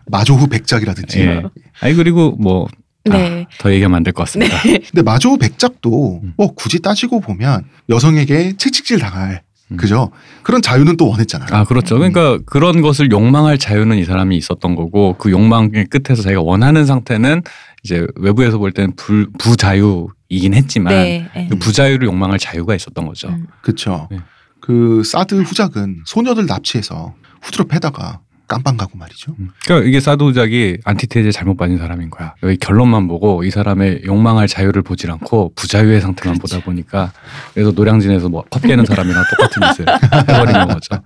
마조후 0.06 0.46
백작이라든지 0.48 1.20
예. 1.20 1.42
아니 1.80 1.94
그리고 1.94 2.36
뭐 2.38 2.68
네. 3.04 3.46
더 3.58 3.72
얘기하면 3.72 3.96
안 3.96 4.02
될 4.04 4.12
것 4.12 4.24
같습니다. 4.24 4.56
근데 4.62 5.02
마조 5.02 5.36
백작도 5.38 6.20
음. 6.22 6.34
뭐 6.36 6.54
굳이 6.54 6.80
따지고 6.80 7.20
보면 7.20 7.64
여성에게 7.88 8.54
채찍질 8.58 8.98
당할 9.00 9.42
음. 9.70 9.76
그죠? 9.76 10.10
그런 10.42 10.62
자유는 10.62 10.96
또 10.96 11.08
원했잖아요. 11.08 11.48
아, 11.52 11.64
그렇죠. 11.64 11.96
그러니까 11.96 12.38
그런 12.46 12.80
것을 12.80 13.10
욕망할 13.10 13.58
자유는 13.58 13.98
이 13.98 14.04
사람이 14.04 14.36
있었던 14.36 14.74
거고 14.76 15.14
그 15.18 15.30
욕망의 15.30 15.86
끝에서 15.90 16.22
자기가 16.22 16.42
원하는 16.42 16.86
상태는 16.86 17.42
이제 17.82 18.06
외부에서 18.16 18.58
볼 18.58 18.72
때는 18.72 18.94
불, 18.96 19.28
부자유 19.38 20.08
이긴 20.28 20.54
했지만 20.54 20.92
네. 20.92 21.28
네. 21.34 21.46
그 21.48 21.56
부자유를 21.56 22.06
욕망할 22.06 22.38
자유가 22.38 22.74
있었던 22.74 23.06
거죠. 23.06 23.28
음. 23.28 23.46
그렇죠. 23.62 24.08
네. 24.10 24.18
그 24.60 25.02
사드 25.04 25.40
후작은 25.42 26.02
소녀들 26.04 26.46
납치해서 26.46 27.14
후드로 27.42 27.66
패다가 27.66 28.20
깜빵 28.46 28.76
가고 28.78 28.96
말이죠. 28.98 29.34
음. 29.38 29.50
그러니까 29.64 29.88
이게 29.88 30.00
사도작이 30.00 30.78
안티테제에 30.84 31.30
잘못 31.32 31.56
빠진 31.56 31.78
사람인 31.78 32.10
거야. 32.10 32.34
여기 32.42 32.56
결론만 32.56 33.06
보고 33.08 33.44
이 33.44 33.50
사람의 33.50 34.02
욕망할 34.06 34.48
자유를 34.48 34.82
보질 34.82 35.10
않고 35.10 35.52
부자유의 35.54 36.00
상태만 36.00 36.38
보다 36.38 36.58
보니까 36.60 37.12
그래서 37.54 37.72
노량진에서 37.72 38.28
뭐 38.30 38.44
컵 38.50 38.62
깨는 38.62 38.86
사람이랑 38.86 39.22
똑같은 39.30 39.62
짓을 39.72 39.86
해버린 40.34 40.66
거죠. 40.68 40.96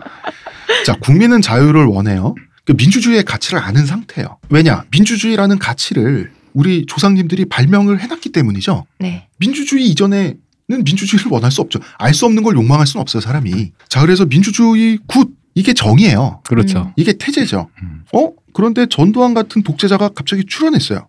자, 0.87 0.95
국민은 1.01 1.43
자유를 1.43 1.85
원해요. 1.87 2.35
그 2.65 2.73
민주주의의 2.77 3.25
가치를 3.25 3.59
아는 3.59 3.87
상태예요. 3.87 4.39
왜냐? 4.49 4.85
민주주의라는 4.93 5.59
가치를 5.59 6.31
우리 6.55 6.87
조상님들이 6.87 7.47
발명을 7.47 8.01
해놨기 8.01 8.31
때문이죠. 8.31 8.87
네. 8.99 9.29
민주주의 9.39 9.87
이전에는 9.89 10.37
민주주의를 10.85 11.31
원할 11.31 11.51
수 11.51 11.61
없죠. 11.61 11.81
알 11.99 12.15
수 12.15 12.27
없는 12.27 12.43
걸 12.43 12.57
욕망할 12.57 12.87
수는 12.87 13.01
없어요, 13.03 13.21
사람이. 13.21 13.73
자, 13.89 14.01
그래서 14.01 14.25
민주주의 14.27 14.99
good 15.07 15.35
이게 15.55 15.75
정이에요. 15.75 16.41
그렇죠. 16.45 16.93
이게 16.97 17.13
테제죠. 17.13 17.69
음. 17.83 18.05
어? 18.15 18.31
그런데 18.55 18.87
전두환 18.87 19.35
같은 19.35 19.63
독재자가 19.63 20.11
갑자기 20.11 20.45
출현했어요. 20.47 21.09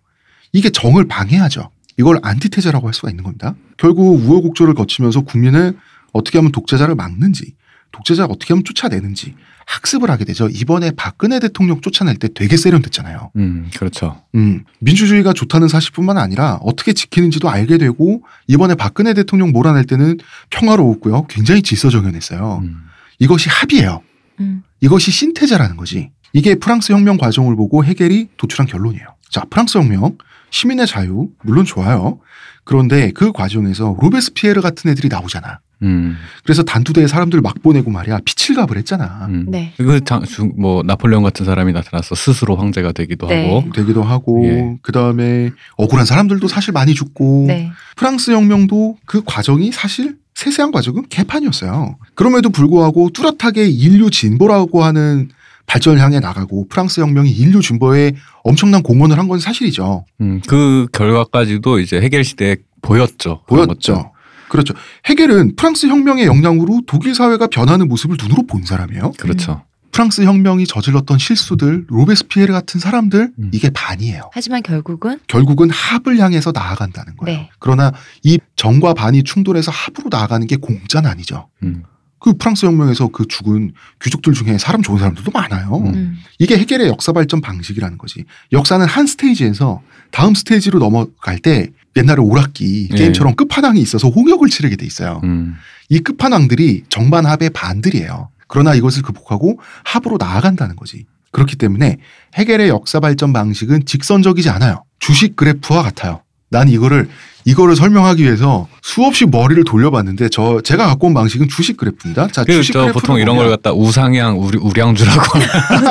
이게 0.52 0.70
정을 0.70 1.06
방해하죠. 1.08 1.70
이걸 1.98 2.18
안티테제라고 2.22 2.86
할 2.86 2.94
수가 2.94 3.10
있는 3.10 3.24
겁니다. 3.24 3.54
결국 3.76 4.18
우여곡절을 4.20 4.74
거치면서 4.74 5.22
국민을 5.22 5.76
어떻게 6.12 6.38
하면 6.38 6.52
독재자를 6.52 6.94
막는지, 6.94 7.54
독재자를 7.92 8.32
어떻게 8.32 8.52
하면 8.52 8.64
쫓아내는지 8.64 9.34
학습을 9.66 10.10
하게 10.10 10.24
되죠. 10.24 10.48
이번에 10.48 10.92
박근혜 10.96 11.40
대통령 11.40 11.80
쫓아낼 11.80 12.16
때 12.16 12.28
되게 12.32 12.56
세련됐잖아요. 12.56 13.30
음, 13.36 13.70
그렇죠. 13.76 14.22
음, 14.34 14.64
민주주의가 14.80 15.32
좋다는 15.32 15.68
사실뿐만 15.68 16.18
아니라 16.18 16.58
어떻게 16.62 16.92
지키는지도 16.92 17.48
알게 17.48 17.78
되고 17.78 18.22
이번에 18.46 18.74
박근혜 18.74 19.14
대통령 19.14 19.52
몰아낼 19.52 19.84
때는 19.84 20.18
평화로웠고요. 20.50 21.26
굉장히 21.28 21.62
질서정연했어요. 21.62 22.60
음. 22.62 22.76
이것이 23.18 23.48
합이에요. 23.48 24.02
음. 24.40 24.62
이것이 24.80 25.10
신태제라는 25.10 25.76
거지. 25.76 26.10
이게 26.32 26.56
프랑스 26.56 26.92
혁명 26.92 27.16
과정을 27.16 27.56
보고 27.56 27.84
해겔이 27.84 28.28
도출한 28.36 28.66
결론이에요. 28.66 29.06
자, 29.30 29.44
프랑스 29.48 29.78
혁명, 29.78 30.18
시민의 30.50 30.86
자유, 30.86 31.28
물론 31.42 31.64
좋아요. 31.64 32.18
그런데 32.64 33.12
그 33.12 33.32
과정에서 33.32 33.96
로베스피에르 34.00 34.60
같은 34.60 34.90
애들이 34.90 35.08
나오잖아. 35.08 35.60
음. 35.82 36.16
그래서 36.44 36.62
단두대에 36.62 37.06
사람들 37.06 37.40
막 37.40 37.62
보내고 37.62 37.90
말이야 37.90 38.20
피칠갑을 38.24 38.76
했잖아. 38.78 39.26
음. 39.28 39.46
네. 39.48 39.72
그 39.76 40.02
장, 40.04 40.22
중- 40.24 40.52
뭐 40.56 40.82
나폴레옹 40.82 41.22
같은 41.22 41.44
사람이 41.44 41.72
나타나서 41.72 42.14
스스로 42.14 42.56
황제가 42.56 42.92
되기도 42.92 43.26
네. 43.26 43.46
하고. 43.48 43.70
되기도 43.72 44.02
하고 44.02 44.44
예. 44.46 44.76
그 44.82 44.92
다음에 44.92 45.50
억울한 45.76 46.06
사람들도 46.06 46.46
사실 46.48 46.72
많이 46.72 46.94
죽고 46.94 47.44
네. 47.48 47.70
프랑스 47.96 48.30
혁명도 48.30 48.96
그 49.06 49.22
과정이 49.24 49.72
사실 49.72 50.16
세세한 50.34 50.72
과정은 50.72 51.04
개판이었어요. 51.10 51.96
그럼에도 52.14 52.50
불구하고 52.50 53.10
뚜렷하게 53.10 53.66
인류 53.68 54.10
진보라고 54.10 54.82
하는 54.82 55.28
발전을 55.66 56.00
향해 56.00 56.20
나가고 56.20 56.66
프랑스 56.68 57.00
혁명이 57.00 57.30
인류 57.30 57.62
진보에 57.62 58.12
엄청난 58.42 58.82
공헌을 58.82 59.18
한 59.18 59.28
건 59.28 59.38
사실이죠. 59.38 60.04
음, 60.20 60.40
그 60.46 60.86
결과까지도 60.92 61.78
이제 61.78 62.00
해겔 62.00 62.22
시대에 62.24 62.56
보였죠. 62.82 63.42
보였죠. 63.46 64.12
그렇죠. 64.54 64.72
헤겔은 65.08 65.56
프랑스 65.56 65.88
혁명의 65.88 66.26
영향으로 66.26 66.82
독일 66.86 67.12
사회가 67.12 67.48
변하는 67.48 67.88
모습을 67.88 68.16
눈으로 68.16 68.46
본 68.46 68.64
사람이에요. 68.64 69.14
그렇죠. 69.18 69.64
프랑스 69.90 70.22
혁명이 70.22 70.66
저질렀던 70.66 71.18
실수들, 71.18 71.86
로베스피에르 71.88 72.52
같은 72.52 72.78
사람들 72.78 73.32
음. 73.36 73.50
이게 73.52 73.70
반이에요. 73.70 74.30
하지만 74.32 74.62
결국은 74.62 75.18
결국은 75.26 75.70
합을 75.70 76.18
향해서 76.18 76.52
나아간다는 76.52 77.16
거예요. 77.16 77.38
네. 77.38 77.50
그러나 77.58 77.92
이 78.22 78.38
정과 78.54 78.94
반이 78.94 79.24
충돌해서 79.24 79.72
합으로 79.72 80.08
나아가는 80.08 80.46
게 80.46 80.54
공짜는 80.54 81.10
아니죠. 81.10 81.48
음. 81.64 81.82
그 82.20 82.34
프랑스 82.34 82.64
혁명에서 82.64 83.08
그 83.08 83.26
죽은 83.26 83.72
귀족들 84.02 84.34
중에 84.34 84.56
사람 84.58 84.82
좋은 84.82 84.98
사람들도 84.98 85.32
많아요. 85.32 85.78
음. 85.78 85.94
음. 85.94 86.18
이게 86.38 86.56
해결의 86.58 86.86
역사 86.88 87.12
발전 87.12 87.40
방식이라는 87.40 87.98
거지. 87.98 88.24
역사는 88.52 88.86
한 88.86 89.06
스테이지에서 89.06 89.82
다음 90.12 90.34
스테이지로 90.34 90.78
넘어갈 90.78 91.40
때 91.40 91.70
옛날에 91.96 92.20
오락기 92.20 92.88
네. 92.90 92.96
게임처럼 92.96 93.36
끝판왕이 93.36 93.80
있어서 93.80 94.08
홍역을 94.08 94.48
치르게 94.48 94.76
돼 94.76 94.86
있어요. 94.86 95.20
음. 95.24 95.56
이 95.88 96.00
끝판왕들이 96.00 96.84
정반합의 96.88 97.50
반들이에요. 97.50 98.30
그러나 98.48 98.74
이것을 98.74 99.02
극복하고 99.02 99.60
합으로 99.84 100.16
나아간다는 100.18 100.76
거지. 100.76 101.06
그렇기 101.32 101.56
때문에 101.56 101.98
해결의 102.36 102.68
역사 102.68 103.00
발전 103.00 103.32
방식은 103.32 103.86
직선적이지 103.86 104.50
않아요. 104.50 104.84
주식 104.98 105.36
그래프와 105.36 105.82
같아요. 105.82 106.22
난 106.48 106.68
이거를 106.68 107.08
이거를 107.44 107.76
설명하기 107.76 108.22
위해서 108.22 108.68
수없이 108.82 109.26
머리를 109.26 109.62
돌려봤는데 109.64 110.28
저 110.30 110.60
제가 110.62 110.86
갖고 110.86 111.08
온 111.08 111.14
방식은 111.14 111.48
주식 111.48 111.76
그래프입니다. 111.76 112.28
자, 112.28 112.44
그, 112.44 112.52
주식 112.54 112.72
저 112.72 112.80
그래프를 112.80 113.00
보통 113.00 113.18
이런 113.18 113.36
걸 113.36 113.50
갖다 113.50 113.72
우상향, 113.72 114.40
우리, 114.40 114.58
우량주라고. 114.58 115.38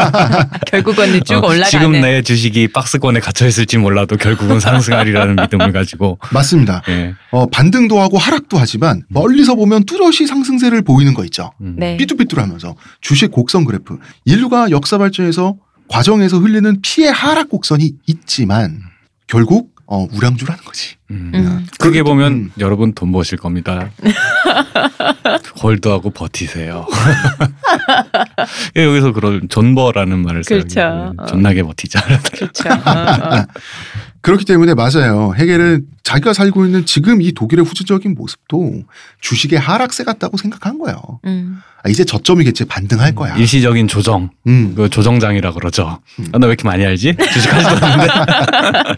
결국은 0.67 1.21
쭉 1.23 1.35
어, 1.35 1.47
올라가는. 1.47 1.65
지금 1.65 1.91
내 1.93 2.21
주식이 2.21 2.69
박스권에 2.69 3.19
갇혀 3.19 3.47
있을지 3.47 3.77
몰라도 3.77 4.17
결국은 4.17 4.59
상승하리라는 4.59 5.35
믿음을 5.35 5.71
가지고. 5.71 6.17
맞습니다. 6.31 6.81
예. 6.89 7.13
어, 7.31 7.45
반등도 7.47 7.99
하고 8.01 8.17
하락도 8.17 8.57
하지만 8.57 9.03
멀리서 9.09 9.55
보면 9.55 9.85
뚜렷이 9.85 10.25
상승세를 10.25 10.81
보이는 10.81 11.13
거 11.13 11.23
있죠. 11.25 11.51
음. 11.61 11.75
네. 11.77 11.97
삐뚤삐뚤하면서 11.97 12.75
주식 13.01 13.31
곡선 13.31 13.65
그래프. 13.65 13.97
인류가 14.25 14.71
역사 14.71 14.97
발전에서 14.97 15.55
과정에서 15.87 16.39
흘리는 16.39 16.79
피해 16.81 17.09
하락 17.09 17.49
곡선이 17.49 17.91
있지만 18.07 18.79
결국 19.27 19.73
어, 19.85 20.07
우량주라는 20.11 20.63
거지. 20.63 20.95
음. 21.13 21.31
음. 21.33 21.67
크게 21.79 22.03
보면 22.03 22.31
음. 22.33 22.51
여러분 22.59 22.93
돈 22.93 23.11
버실 23.11 23.37
겁니다. 23.37 23.89
홀드하고 25.61 26.11
버티세요. 26.11 26.87
예, 28.77 28.85
여기서 28.85 29.11
그런 29.11 29.47
존버라는 29.49 30.19
말을 30.19 30.43
써요. 30.43 30.59
그렇죠. 30.59 31.13
예, 31.21 31.25
존나게 31.27 31.63
버티자. 31.63 32.01
그렇죠. 32.33 32.69
어, 32.69 33.37
어. 33.37 33.45
그렇기 34.23 34.45
때문에 34.45 34.73
맞아요. 34.73 35.33
해겔은 35.35 35.85
자기가 36.03 36.31
살고 36.31 36.65
있는 36.65 36.85
지금 36.85 37.21
이 37.21 37.33
독일의 37.33 37.65
후진적인 37.65 38.15
모습도 38.15 38.83
주식의 39.19 39.59
하락세 39.59 40.05
같다고 40.05 40.37
생각한 40.37 40.79
거예요. 40.79 40.97
음. 41.25 41.59
아, 41.83 41.89
이제 41.89 42.05
저점이겠지 42.05 42.63
반등할 42.63 43.13
거야. 43.15 43.35
일시적인 43.35 43.89
조정. 43.89 44.29
음. 44.47 44.73
그 44.75 44.89
조정장이라 44.89 45.51
그러죠. 45.51 45.99
음. 46.19 46.27
아, 46.31 46.37
나왜 46.37 46.51
이렇게 46.51 46.63
많이 46.63 46.85
알지? 46.85 47.17
주식하지도 47.33 47.85
않는데. 47.85 48.13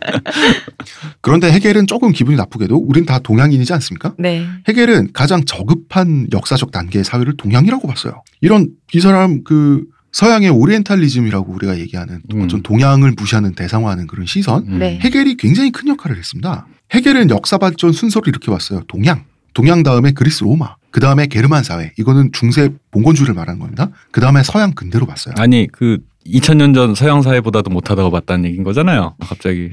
그런데 1.22 1.52
해겔은 1.52 1.88
조금 1.88 2.12
기분이 2.12 2.38
나쁘게도 2.38 2.78
우린 2.78 3.08
다 3.08 3.18
동양인이지 3.18 3.74
않습니까? 3.74 4.14
네. 4.20 4.46
해겔은 4.68 5.10
가장 5.14 5.44
저급한 5.44 6.28
역 6.34 6.45
사적 6.48 6.72
단계의 6.72 7.04
사회를 7.04 7.38
동양이라고 7.38 7.88
봤어요. 7.88 8.24
이런 8.42 8.70
이 8.94 9.00
사람 9.00 9.44
그 9.44 9.86
서양의 10.12 10.50
오리엔탈리즘이라고 10.50 11.52
우리가 11.52 11.78
얘기하는 11.80 12.22
음. 12.34 12.42
어떤 12.44 12.64
동양을 12.64 13.16
무시하는 13.18 13.54
대상화하는 13.54 14.08
그런 14.08 14.26
시선. 14.26 14.66
음. 14.68 14.80
네. 14.80 14.98
해겔이 15.02 15.36
굉장히 15.36 15.72
큰 15.72 15.90
역할을 15.90 16.18
했습니다. 16.18 16.68
해겔은 16.94 17.30
역사 17.32 17.58
발전 17.58 17.92
순서를 17.92 18.30
이렇게 18.30 18.50
봤어요. 18.50 18.82
동양, 18.88 19.26
동양 19.54 19.84
다음에 19.84 20.12
그리스 20.12 20.44
로마, 20.44 20.76
그 20.90 21.02
다음에 21.02 21.28
게르만 21.28 21.64
사회. 21.64 21.92
이거는 21.98 22.32
중세 22.32 22.70
봉건주의를 22.92 23.34
말하는 23.36 23.60
겁니다. 23.60 23.90
그 24.12 24.22
다음에 24.22 24.42
서양 24.44 24.72
근대로 24.72 25.06
봤어요. 25.06 25.36
아니 25.38 25.68
그 25.70 25.98
2000년 26.26 26.74
전 26.74 26.96
서양 26.96 27.22
사회보다도 27.22 27.70
못하다고 27.70 28.10
봤다는 28.10 28.46
얘기인 28.46 28.64
거잖아요. 28.64 29.16
갑자기 29.20 29.72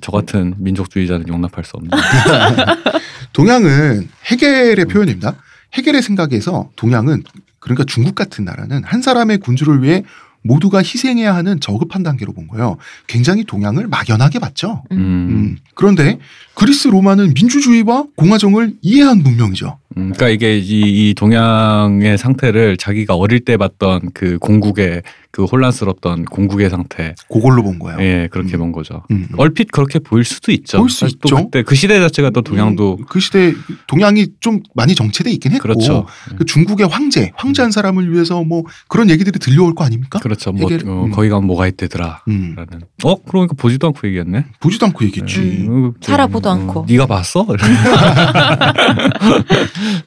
저 0.00 0.10
같은 0.10 0.54
민족주의자는 0.58 1.28
용납할 1.28 1.64
수 1.64 1.76
없는. 1.76 1.90
동양은 3.34 4.08
해겔의 4.24 4.86
표현입니다. 4.86 5.34
해겔의 5.74 6.02
생각에서 6.02 6.70
동양은 6.76 7.22
그러니까 7.58 7.84
중국 7.84 8.14
같은 8.14 8.44
나라는 8.44 8.84
한 8.84 9.02
사람의 9.02 9.38
군주를 9.38 9.82
위해 9.82 10.02
모두가 10.42 10.78
희생해야 10.78 11.34
하는 11.34 11.58
저급한 11.58 12.02
단계로 12.02 12.32
본 12.32 12.46
거예요. 12.48 12.76
굉장히 13.06 13.44
동양을 13.44 13.88
막연하게 13.88 14.38
봤죠. 14.38 14.84
음. 14.92 14.96
음. 14.98 15.02
음. 15.02 15.56
그런데 15.74 16.18
그리스 16.54 16.88
로마는 16.88 17.32
민주주의와 17.34 18.04
공화정을 18.16 18.74
이해한 18.82 19.22
문명이죠. 19.22 19.78
음, 19.96 20.12
그러니까 20.14 20.28
이게 20.28 20.58
이, 20.58 21.10
이 21.10 21.14
동양의 21.14 22.18
상태를 22.18 22.76
자기가 22.76 23.14
어릴 23.14 23.40
때 23.40 23.56
봤던 23.56 24.10
그 24.14 24.38
공국의 24.38 25.02
그 25.34 25.44
혼란스럽던 25.46 26.26
공국의 26.26 26.70
상태, 26.70 27.16
그걸로 27.28 27.64
본 27.64 27.80
거예요. 27.80 27.98
예, 28.00 28.28
그렇게 28.30 28.56
음. 28.56 28.60
본 28.60 28.72
거죠. 28.72 29.02
음. 29.10 29.26
얼핏 29.36 29.72
그렇게 29.72 29.98
보일 29.98 30.22
수도 30.22 30.52
있죠. 30.52 30.78
보일 30.78 30.90
수또 30.90 31.06
있죠. 31.06 31.36
그때 31.36 31.64
그 31.64 31.74
시대 31.74 31.98
자체가 31.98 32.30
또 32.30 32.42
동양도 32.42 32.98
음, 33.00 33.04
그 33.08 33.18
시대 33.18 33.52
동양이 33.88 34.28
좀 34.38 34.60
많이 34.76 34.94
정체돼 34.94 35.32
있긴 35.32 35.50
했고 35.50 35.62
그렇죠. 35.62 36.06
그 36.36 36.44
중국의 36.44 36.86
황제, 36.86 37.32
황제 37.34 37.62
한 37.62 37.72
사람을 37.72 38.12
위해서 38.12 38.44
뭐 38.44 38.62
그런 38.86 39.10
얘기들이 39.10 39.40
들려올 39.40 39.74
거 39.74 39.82
아닙니까? 39.82 40.20
그렇죠. 40.20 40.52
뭐 40.52 40.70
어, 40.72 41.04
음. 41.06 41.10
거기 41.10 41.28
가면 41.28 41.48
뭐가 41.48 41.66
있대더라. 41.66 42.22
음, 42.28 42.54
라는. 42.54 42.82
어, 43.02 43.20
그러니까 43.24 43.54
보지도 43.54 43.88
않고 43.88 44.06
얘기했네. 44.06 44.46
보지도 44.60 44.86
않고 44.86 45.04
얘기했지. 45.04 45.40
음. 45.40 45.86
어, 45.86 45.92
살아보도 46.00 46.48
어, 46.48 46.52
않고. 46.52 46.86
네가 46.88 47.06
봤어? 47.06 47.44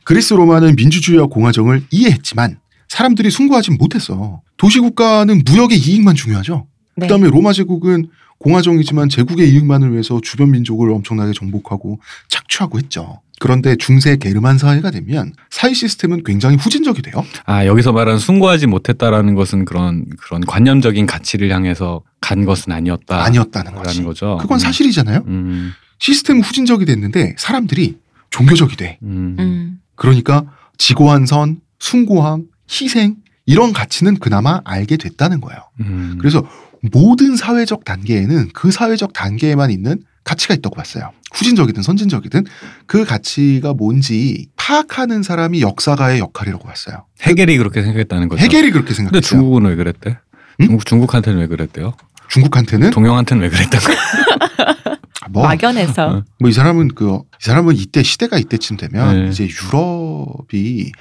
그리스 0.03 0.33
로마는 0.33 0.75
민주주의와 0.75 1.27
공화정을 1.27 1.83
이해했지만 1.91 2.59
사람들이 2.87 3.29
숭고하진 3.31 3.77
못했어. 3.77 4.41
도시국가는 4.57 5.43
무역의 5.45 5.77
이익만 5.77 6.15
중요하죠. 6.15 6.67
네. 6.95 7.07
그다음에 7.07 7.29
로마 7.29 7.53
제국은 7.53 8.07
공화정이지만 8.39 9.09
제국의 9.09 9.49
이익만을 9.51 9.91
위해서 9.91 10.19
주변 10.23 10.51
민족을 10.51 10.91
엄청나게 10.91 11.33
정복하고 11.33 11.99
착취하고 12.29 12.77
했죠. 12.77 13.21
그런데 13.39 13.75
중세 13.75 14.15
게르만 14.17 14.57
사회가 14.57 14.89
되면 14.89 15.33
사회 15.49 15.73
시스템은 15.73 16.23
굉장히 16.23 16.55
후진적이 16.55 17.03
돼요. 17.03 17.23
아 17.45 17.65
여기서 17.65 17.91
말하는 17.91 18.19
숭고하지 18.19 18.67
못했다라는 18.67 19.35
것은 19.35 19.65
그런 19.65 20.05
그런 20.19 20.41
관념적인 20.41 21.05
가치를 21.05 21.51
향해서 21.51 22.01
간 22.19 22.45
것은 22.45 22.71
아니었다. 22.73 23.23
아니었다는 23.23 23.73
라는 23.73 23.83
거지. 23.83 24.03
거죠. 24.03 24.37
그건 24.41 24.57
사실이잖아요. 24.59 25.23
음, 25.27 25.71
시스템은 25.99 26.41
후진적이 26.41 26.85
됐는데 26.85 27.35
사람들이 27.37 27.97
종교적이 28.29 28.75
돼. 28.75 28.99
음, 29.03 29.35
음. 29.39 29.79
그러니까 29.95 30.43
지고한 30.77 31.25
선, 31.25 31.59
숭고함, 31.79 32.43
희생 32.69 33.15
이런 33.45 33.73
가치는 33.73 34.17
그나마 34.19 34.61
알게 34.65 34.97
됐다는 34.97 35.41
거예요. 35.41 35.61
음. 35.81 36.17
그래서 36.19 36.43
모든 36.91 37.35
사회적 37.35 37.85
단계에는 37.85 38.49
그 38.53 38.71
사회적 38.71 39.13
단계에만 39.13 39.71
있는 39.71 39.99
가치가 40.23 40.53
있다고 40.53 40.75
봤어요. 40.75 41.11
후진적이든 41.33 41.81
선진적이든 41.83 42.45
그 42.85 43.05
가치가 43.05 43.73
뭔지 43.73 44.47
파악하는 44.57 45.23
사람이 45.23 45.61
역사가의 45.61 46.19
역할이라고 46.19 46.67
봤어요. 46.67 47.05
해겔이 47.21 47.57
그렇게 47.57 47.81
생각했다는 47.81 48.27
거죠. 48.27 48.43
해겔이 48.43 48.71
그렇게 48.71 48.87
근데 48.87 48.95
생각했어요. 48.95 49.21
중국은 49.21 49.65
왜 49.65 49.75
그랬대? 49.75 50.17
응? 50.61 50.65
중국 50.65 50.85
중국 50.85 51.13
한테는 51.13 51.39
왜 51.39 51.47
그랬대요? 51.47 51.93
중국한테는 52.29 52.91
동양한테는 52.91 53.43
왜 53.43 53.49
그랬던 53.49 53.79
거야? 53.79 53.97
뭐, 55.31 55.43
막연해서. 55.43 56.07
어. 56.07 56.23
뭐이 56.39 56.53
사람은 56.53 56.89
그 56.89 57.19
이 57.39 57.43
사람은 57.43 57.75
이때 57.75 58.01
시대가 58.03 58.37
이때쯤 58.37 58.77
되면 58.77 59.25
네. 59.25 59.29
이제 59.29 59.47
유럽이 59.47 60.91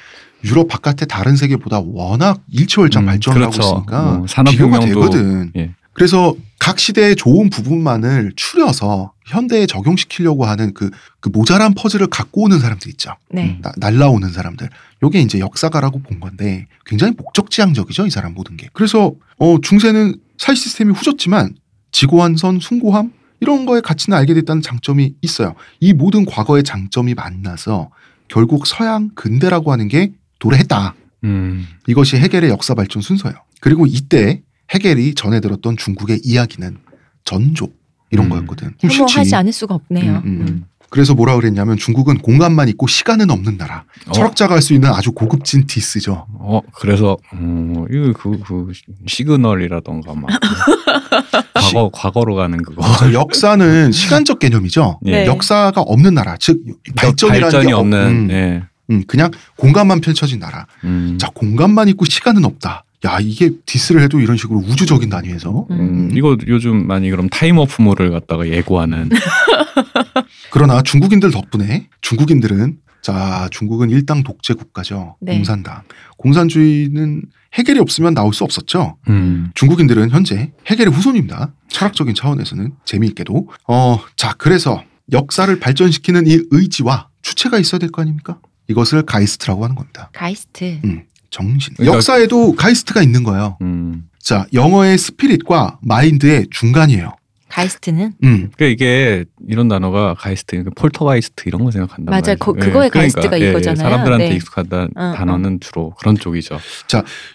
유럽 0.44 0.68
바깥의 0.68 1.08
다른 1.08 1.34
세계보다 1.36 1.80
워낙 1.84 2.40
일치월장 2.50 3.04
음, 3.04 3.06
발전을 3.06 3.40
그렇죠. 3.40 3.62
하고 3.62 3.74
있으니까 3.80 4.00
어, 4.00 4.12
비교가 4.12 4.26
산업혁명도 4.28 4.86
되거든. 4.86 5.52
예. 5.56 5.74
그래서 5.92 6.34
각 6.58 6.78
시대의 6.78 7.16
좋은 7.16 7.48
부분만을 7.48 8.32
추려서 8.36 9.12
현대에 9.24 9.66
적용시키려고 9.66 10.44
하는 10.44 10.74
그, 10.74 10.90
그 11.20 11.30
모자란 11.30 11.72
퍼즐을 11.74 12.08
갖고 12.08 12.42
오는 12.42 12.58
사람들 12.60 12.88
있죠. 12.92 13.12
네. 13.30 13.58
나- 13.62 13.72
날라오는 13.78 14.30
사람들. 14.30 14.68
요게 15.02 15.20
이제 15.20 15.38
역사가라고 15.40 16.02
본 16.02 16.20
건데 16.20 16.66
굉장히 16.84 17.14
목적지향적이죠, 17.16 18.06
이 18.06 18.10
사람 18.10 18.34
모든 18.34 18.56
게. 18.58 18.68
그래서 18.74 19.12
어 19.38 19.56
중세는 19.62 20.16
사회 20.38 20.54
시스템이 20.54 20.92
후졌지만 20.92 21.54
지고한선, 21.92 22.60
숭고함 22.60 23.12
이런 23.40 23.66
거의 23.66 23.82
가치는 23.82 24.16
알게 24.16 24.34
됐다는 24.34 24.62
장점이 24.62 25.14
있어요. 25.22 25.54
이 25.80 25.92
모든 25.92 26.24
과거의 26.24 26.62
장점이 26.64 27.14
만나서 27.14 27.90
결국 28.28 28.66
서양 28.66 29.10
근대라고 29.14 29.72
하는 29.72 29.88
게 29.88 30.12
도래했다. 30.38 30.94
음. 31.24 31.66
이것이 31.86 32.16
해겔의 32.16 32.50
역사 32.50 32.74
발전 32.74 33.02
순서예요. 33.02 33.36
그리고 33.60 33.86
이때 33.86 34.42
해겔이 34.70 35.14
전해 35.14 35.40
들었던 35.40 35.76
중국의 35.76 36.20
이야기는 36.24 36.78
전조 37.24 37.68
이런 38.10 38.26
음. 38.26 38.30
거였거든. 38.30 38.74
혐오하지 38.80 39.12
싫지. 39.12 39.34
않을 39.34 39.52
수가 39.52 39.74
없네요. 39.74 40.12
음, 40.12 40.22
음. 40.24 40.46
음. 40.48 40.64
그래서 40.88 41.14
뭐라 41.14 41.34
그랬냐면 41.36 41.76
중국은 41.76 42.18
공간만 42.18 42.68
있고 42.70 42.86
시간은 42.86 43.30
없는 43.30 43.56
나라. 43.58 43.84
어. 44.08 44.12
철학자가 44.12 44.54
할 44.54 44.62
수 44.62 44.72
있는 44.74 44.88
아주 44.90 45.12
고급진 45.12 45.66
디스죠. 45.66 46.26
어 46.38 46.60
그래서 46.74 47.16
음 47.34 47.84
이거 47.90 48.12
그, 48.18 48.38
그 48.40 48.72
시그널이라던가 49.06 50.14
막 50.14 50.26
과거 51.54 51.90
과거로 51.92 52.34
가는 52.34 52.62
그거 52.62 52.82
자, 52.82 53.12
역사는 53.12 53.92
시간적 53.92 54.38
개념이죠. 54.38 55.00
네. 55.02 55.26
역사가 55.26 55.80
없는 55.82 56.14
나라, 56.14 56.36
즉 56.38 56.60
발전이라는 56.96 57.42
발전이 57.42 57.66
게 57.66 57.72
없- 57.72 57.80
없는 57.80 57.98
음, 58.06 58.28
예. 58.30 58.62
음, 58.90 59.02
그냥 59.06 59.30
공간만 59.56 60.00
펼쳐진 60.00 60.38
나라. 60.38 60.66
음. 60.84 61.16
자, 61.20 61.28
공간만 61.34 61.88
있고 61.88 62.04
시간은 62.04 62.44
없다. 62.44 62.84
야, 63.06 63.18
이게 63.20 63.50
디스를 63.66 64.02
해도 64.02 64.20
이런 64.20 64.36
식으로 64.36 64.58
우주적인 64.60 65.08
단위에서. 65.08 65.66
음. 65.70 65.78
음, 65.78 66.10
이거 66.16 66.36
요즘 66.48 66.86
많이 66.86 67.08
그럼 67.10 67.28
time 67.28 67.52
loop물을 67.52 68.10
갖다가 68.10 68.48
예고하는 68.48 69.10
그러나 70.50 70.82
중국인들 70.82 71.30
덕분에 71.30 71.88
중국인들은 72.00 72.78
자, 73.02 73.48
중국은 73.52 73.90
일당 73.90 74.24
독재 74.24 74.54
국가죠. 74.54 75.16
네. 75.20 75.36
공산당. 75.36 75.82
공산주의는 76.16 77.22
해결이 77.54 77.78
없으면 77.78 78.14
나올 78.14 78.34
수 78.34 78.42
없었죠. 78.42 78.96
음. 79.08 79.50
중국인들은 79.54 80.10
현재 80.10 80.50
해결의 80.66 80.92
후손입니다. 80.92 81.52
철학적인 81.68 82.14
차원에서는 82.16 82.72
재미있게도. 82.84 83.48
어, 83.68 84.00
자, 84.16 84.34
그래서 84.36 84.82
역사를 85.12 85.56
발전시키는 85.60 86.26
이 86.26 86.40
의지와 86.50 87.08
주체가 87.22 87.58
있어야 87.60 87.78
될 87.78 87.90
거 87.90 88.02
아닙니까? 88.02 88.38
이것을 88.68 89.02
가이스트라고 89.02 89.62
하는 89.62 89.76
겁니다. 89.76 90.10
가이스트. 90.12 90.80
음, 90.84 91.04
정신. 91.30 91.74
그러니까- 91.74 91.96
역사에도 91.96 92.54
가이스트가 92.54 93.02
있는 93.02 93.22
거예요. 93.24 93.56
음. 93.62 94.04
자, 94.18 94.46
영어의 94.52 94.98
스피릿과 94.98 95.78
마인드의 95.82 96.46
중간이에요. 96.50 97.12
Geist는 97.48 98.12
음. 98.24 98.50
그러니까 98.56 98.66
이게 98.66 99.24
이런 99.48 99.68
단어가 99.68 100.14
Geist, 100.18 100.56
그러니까 100.56 100.72
폴터가이스트 100.76 101.44
이런 101.46 101.64
거 101.64 101.70
생각한단 101.70 102.06
맞아요. 102.06 102.22
말이죠. 102.22 102.36
그- 102.44 102.52
그거의 102.54 102.90
그러니까, 102.90 102.98
Geist가 103.00 103.40
예, 103.40 103.44
예, 103.46 103.50
이거잖아요. 103.50 103.88
사람들한테 103.88 104.28
네. 104.30 104.34
익숙한 104.34 104.68
단- 104.68 104.88
어, 104.96 105.12
단어는 105.16 105.60
주로 105.60 105.94
그런 105.98 106.16
쪽이죠. 106.18 106.58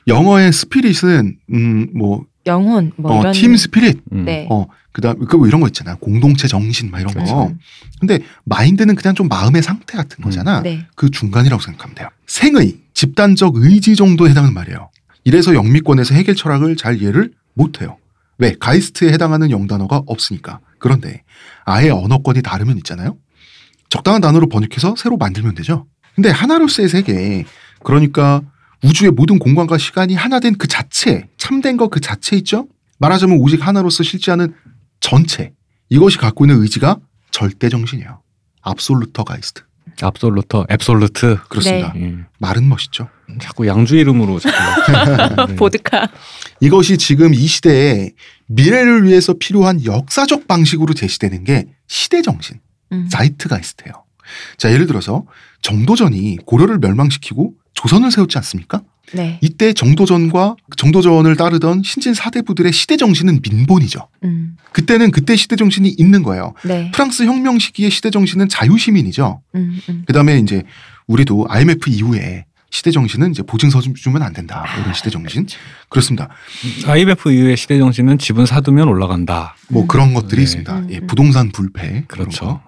영어의 0.07 0.51
spirit은 0.51 1.37
음, 1.53 1.87
뭐 1.95 2.25
영혼 2.45 2.91
뭐 2.97 3.13
어, 3.17 3.21
이런 3.21 3.33
team 3.33 3.55
spirit, 3.55 4.01
음. 4.11 4.25
네. 4.25 4.47
어, 4.49 4.67
그다음 4.91 5.25
그뭐 5.25 5.47
이런 5.47 5.61
거 5.61 5.67
있잖아. 5.67 5.95
공동체 5.95 6.47
정신 6.47 6.91
막 6.91 6.99
이런 6.99 7.13
거. 7.13 7.19
그렇죠. 7.19 7.55
근데 7.99 8.19
마인드는 8.43 8.95
그냥 8.95 9.15
좀 9.15 9.27
마음의 9.27 9.63
상태 9.63 9.95
같은 9.97 10.23
거잖아. 10.23 10.61
네. 10.61 10.85
그 10.95 11.09
중간이라고 11.09 11.61
생각하면 11.61 11.95
돼요. 11.95 12.09
생의 12.27 12.77
집단적 13.01 13.55
의지 13.55 13.95
정도에 13.95 14.29
해당하는 14.29 14.53
말이에요. 14.53 14.91
이래서 15.23 15.55
영미권에서 15.55 16.13
해결 16.13 16.35
철학을 16.35 16.75
잘 16.75 17.01
이해를 17.01 17.31
못해요. 17.55 17.97
왜? 18.37 18.55
가이스트에 18.59 19.11
해당하는 19.11 19.49
영단어가 19.49 20.03
없으니까. 20.05 20.59
그런데 20.77 21.23
아예 21.65 21.89
언어권이 21.89 22.43
다르면 22.43 22.77
있잖아요. 22.77 23.17
적당한 23.89 24.21
단어로 24.21 24.49
번역해서 24.49 24.93
새로 24.99 25.17
만들면 25.17 25.55
되죠. 25.55 25.87
근데 26.13 26.29
하나로서의 26.29 26.89
세계, 26.89 27.43
그러니까 27.83 28.43
우주의 28.83 29.09
모든 29.09 29.39
공간과 29.39 29.79
시간이 29.79 30.13
하나 30.13 30.39
된 30.39 30.53
그 30.55 30.67
자체, 30.67 31.27
참된 31.37 31.77
거그 31.77 32.01
자체 32.01 32.35
있죠? 32.37 32.67
말하자면 32.99 33.39
오직 33.39 33.65
하나로서 33.65 34.03
실제하는 34.03 34.53
전체. 34.99 35.53
이것이 35.89 36.19
갖고 36.19 36.45
있는 36.45 36.61
의지가 36.61 36.99
절대 37.31 37.67
정신이에요. 37.67 38.21
압솔루터 38.61 39.23
가이스트. 39.23 39.63
압솔루터, 40.01 40.67
앱솔루트. 40.71 41.39
그렇습니다. 41.49 41.93
예. 41.95 42.15
말은 42.39 42.67
멋있죠. 42.67 43.09
자꾸 43.39 43.67
양주 43.67 43.95
이름으로 43.97 44.39
자꾸 44.39 44.57
네. 45.47 45.55
보드카. 45.55 46.09
이것이 46.59 46.97
지금 46.97 47.33
이 47.33 47.45
시대에 47.47 48.11
미래를 48.47 49.03
위해서 49.05 49.33
필요한 49.33 49.83
역사적 49.83 50.47
방식으로 50.47 50.93
제시되는 50.93 51.43
게 51.43 51.67
시대 51.87 52.21
정신, 52.21 52.59
음. 52.91 53.07
자이트가이스트예요. 53.09 53.93
자, 54.57 54.71
예를 54.71 54.87
들어서 54.87 55.25
정도전이 55.61 56.37
고려를 56.45 56.77
멸망시키고 56.79 57.53
조선을 57.73 58.11
세웠지 58.11 58.37
않습니까? 58.37 58.81
네. 59.13 59.39
이때 59.41 59.73
정도전과 59.73 60.55
정도전을 60.77 61.35
따르던 61.35 61.83
신진 61.83 62.13
사대부들의 62.13 62.71
시대 62.71 62.97
정신은 62.97 63.41
민본이죠. 63.41 64.07
음. 64.23 64.55
그때는 64.71 65.11
그때 65.11 65.35
시대 65.35 65.55
정신이 65.55 65.89
있는 65.97 66.23
거예요. 66.23 66.53
네. 66.63 66.91
프랑스 66.91 67.23
혁명 67.23 67.59
시기의 67.59 67.91
시대 67.91 68.09
정신은 68.09 68.47
자유시민이죠. 68.49 69.41
음, 69.55 69.79
음. 69.89 70.03
그다음에 70.07 70.39
이제 70.39 70.63
우리도 71.07 71.47
IMF 71.49 71.89
이후에 71.89 72.45
시대 72.69 72.89
정신은 72.91 73.31
이제 73.31 73.43
보증서 73.43 73.81
좀 73.81 73.93
주면 73.93 74.23
안 74.23 74.31
된다. 74.31 74.63
이런 74.79 74.93
시대 74.93 75.09
정신. 75.09 75.45
그렇습니다. 75.89 76.29
IMF 76.87 77.29
이후의 77.29 77.57
시대 77.57 77.77
정신은 77.77 78.17
지분 78.17 78.45
사두면 78.45 78.87
올라간다. 78.87 79.55
뭐 79.69 79.83
음. 79.83 79.87
그런 79.87 80.13
것들이 80.13 80.37
네. 80.37 80.43
있습니다. 80.43 80.79
음, 80.79 80.87
예, 80.91 80.99
음. 80.99 81.07
부동산 81.07 81.51
불패. 81.51 82.05
그렇죠. 82.07 82.45
거. 82.45 82.61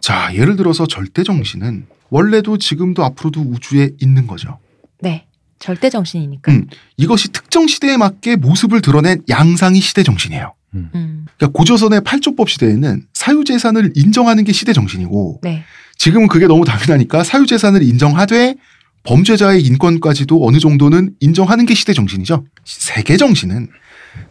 자, 0.00 0.34
예를 0.34 0.56
들어서 0.56 0.86
절대 0.86 1.22
정신은 1.22 1.86
원래도 2.10 2.58
지금도 2.58 3.04
앞으로도 3.04 3.40
우주에 3.40 3.90
있는 4.00 4.26
거죠. 4.26 4.58
네. 5.00 5.25
절대 5.58 5.90
정신이니까. 5.90 6.52
음. 6.52 6.66
이것이 6.96 7.28
특정 7.32 7.66
시대에 7.66 7.96
맞게 7.96 8.36
모습을 8.36 8.80
드러낸 8.80 9.22
양상이 9.28 9.80
시대 9.80 10.02
정신이에요. 10.02 10.54
음. 10.74 11.26
그러니까 11.36 11.58
고조선의 11.58 12.02
팔조법 12.02 12.50
시대에는 12.50 13.06
사유재산을 13.12 13.92
인정하는 13.94 14.44
게 14.44 14.52
시대 14.52 14.72
정신이고 14.72 15.40
네. 15.42 15.64
지금은 15.96 16.28
그게 16.28 16.46
너무 16.46 16.64
당연하니까 16.64 17.24
사유재산을 17.24 17.82
인정하되 17.82 18.56
범죄자의 19.04 19.62
인권까지도 19.62 20.46
어느 20.46 20.58
정도는 20.58 21.14
인정하는 21.20 21.64
게 21.64 21.74
시대 21.74 21.92
정신이죠. 21.92 22.44
세계 22.64 23.16
정신은 23.16 23.68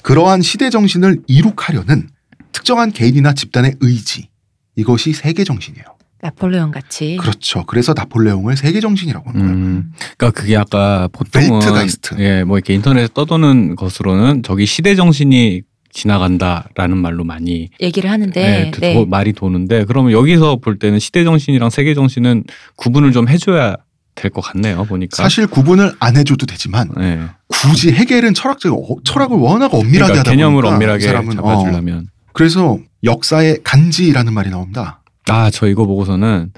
그러한 0.03 0.41
시대 0.41 0.69
정신을 0.69 1.21
이룩하려는 1.27 2.09
특정한 2.51 2.91
개인이나 2.91 3.33
집단의 3.33 3.75
의지 3.79 4.29
이것이 4.75 5.13
세계 5.13 5.43
정신이에요. 5.43 5.85
나폴레옹 6.25 6.71
같이. 6.71 7.17
그렇죠. 7.19 7.63
그래서 7.65 7.93
나폴레옹을 7.95 8.57
세계 8.57 8.79
정신이라고 8.79 9.29
하는 9.29 9.41
거예요. 9.41 9.53
음. 9.55 9.91
그러니까 10.17 10.31
그게 10.41 10.57
아까 10.57 11.07
보통은 11.11 11.59
벨트가이스트. 11.59 12.15
예, 12.19 12.43
뭐 12.43 12.57
이렇게 12.57 12.73
인터넷에 12.73 13.07
떠도는 13.13 13.75
것으로는 13.75 14.41
저기 14.43 14.65
시대 14.65 14.95
정신이 14.95 15.61
지나간다라는 15.91 16.97
말로 16.97 17.23
많이 17.23 17.69
얘기를 17.81 18.09
하는데. 18.09 18.67
예, 18.67 18.71
도- 18.71 18.81
네. 18.81 19.05
말이 19.07 19.33
도는데 19.33 19.85
그러면 19.85 20.11
여기서 20.11 20.57
볼 20.57 20.77
때는 20.79 20.99
시대 20.99 21.23
정신이랑 21.23 21.69
세계 21.69 21.93
정신은 21.93 22.43
구분을 22.75 23.11
좀 23.11 23.27
해줘야 23.29 23.75
될 24.15 24.31
것 24.31 24.39
같네요. 24.41 24.85
보니까 24.85 25.17
사실 25.23 25.45
구분을 25.45 25.93
안 25.99 26.15
해줘도 26.15 26.45
되지만 26.45 26.89
예. 27.01 27.19
굳이 27.47 27.91
해겔은 27.91 28.33
철학적 28.33 28.73
어, 28.73 28.95
철학을 29.03 29.37
워낙 29.37 29.73
엄밀하게 29.73 29.91
그러니까 29.91 30.19
하다 30.19 30.31
개념을 30.31 30.61
보니까 30.61 30.75
엄밀하게 30.75 31.03
이 31.03 31.07
사람은 31.07 31.37
어, 31.39 31.41
잡아주려면 31.41 32.07
그래서 32.31 32.79
역사의 33.03 33.59
간지라는 33.65 34.33
말이 34.33 34.49
나옵니다. 34.49 35.01
아 35.29 35.49
저 35.51 35.67
이거 35.67 35.85
보고서는 35.85 36.51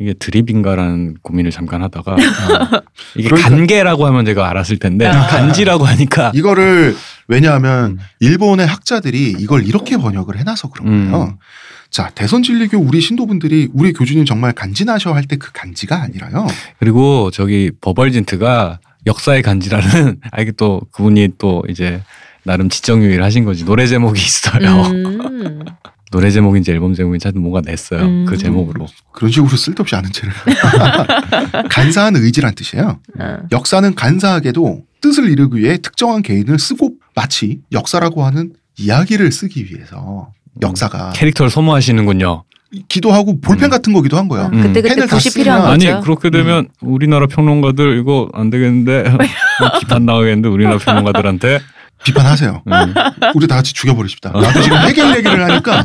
이게 0.00 0.12
드립인가라는 0.14 1.16
고민을 1.22 1.50
잠깐 1.50 1.82
하다가 1.82 2.16
이게 3.16 3.28
그러니까- 3.28 3.48
간계라고 3.48 4.06
하면 4.06 4.24
제가 4.24 4.48
알았을 4.50 4.78
텐데 4.78 5.06
아. 5.06 5.26
간지라고 5.28 5.84
하니까 5.84 6.32
이거를 6.34 6.94
왜냐하면 7.28 7.92
음. 7.92 7.98
일본의 8.20 8.66
학자들이 8.66 9.36
이걸 9.38 9.66
이렇게 9.66 9.96
번역을 9.96 10.38
해놔서 10.38 10.70
그런 10.70 11.10
거예요. 11.10 11.24
음. 11.24 11.36
자 11.90 12.10
대선 12.14 12.42
진리교 12.42 12.78
우리 12.78 13.00
신도분들이 13.00 13.68
우리 13.74 13.92
교주님 13.92 14.24
정말 14.24 14.52
간지나셔 14.52 15.12
할 15.14 15.24
때 15.26 15.36
그 15.36 15.50
간지가 15.52 16.02
아니라요. 16.02 16.46
그리고 16.78 17.30
저기 17.30 17.70
버벌진트가 17.80 18.78
역사의 19.06 19.42
간지라는 19.42 20.20
아 20.30 20.40
이게 20.40 20.52
또 20.52 20.80
그분이 20.92 21.30
또 21.38 21.62
이제 21.68 22.02
나름 22.44 22.68
지정유의를 22.68 23.22
하신 23.24 23.44
거지 23.44 23.64
노래 23.64 23.86
제목이 23.86 24.20
있어요. 24.20 24.82
음. 24.90 25.60
노래 26.12 26.30
제목인지 26.30 26.70
앨범 26.70 26.94
제목인지 26.94 27.26
하여튼 27.26 27.40
뭔가 27.42 27.60
냈어요. 27.64 28.02
음. 28.02 28.26
그 28.28 28.36
제목으로. 28.36 28.86
그런 29.12 29.32
식으로 29.32 29.56
쓸데없이 29.56 29.96
아는 29.96 30.12
채를 30.12 30.32
간사한 31.70 32.16
의지란 32.16 32.54
뜻이에요. 32.54 33.00
어. 33.18 33.36
역사는 33.50 33.94
간사하게도 33.94 34.82
뜻을 35.00 35.30
이루기 35.30 35.58
위해 35.58 35.78
특정한 35.78 36.22
개인을 36.22 36.58
쓰고 36.58 36.90
마치 37.16 37.60
역사라고 37.72 38.24
하는 38.24 38.52
이야기를 38.78 39.32
쓰기 39.32 39.64
위해서 39.64 40.28
역사가 40.60 41.10
캐릭터를 41.14 41.50
소모하시는군요. 41.50 42.44
기도하고 42.88 43.40
볼펜 43.40 43.64
음. 43.64 43.70
같은 43.70 43.92
거기도 43.92 44.16
한 44.16 44.28
거예요. 44.28 44.46
음. 44.52 44.62
그때 44.62 44.80
그때 44.82 44.94
펜을 44.94 45.08
다 45.08 45.16
붓이 45.16 45.34
필요한 45.34 45.64
아니 45.66 45.86
거죠. 45.86 46.00
그렇게 46.00 46.30
되면 46.30 46.68
우리나라 46.80 47.26
평론가들 47.26 47.98
이거 47.98 48.28
안 48.34 48.50
되겠는데 48.50 49.04
뭐 49.60 49.78
비판 49.80 50.04
나가겠는데 50.06 50.48
우리나라 50.48 50.78
평론가들한테 50.78 51.60
비판하세요. 52.04 52.62
음. 52.66 52.94
우리 53.34 53.46
다 53.46 53.56
같이 53.56 53.72
죽여버리십시다. 53.72 54.30
나도 54.30 54.62
지금 54.62 54.76
해겔 54.78 55.16
얘기를 55.16 55.42
하니까 55.44 55.84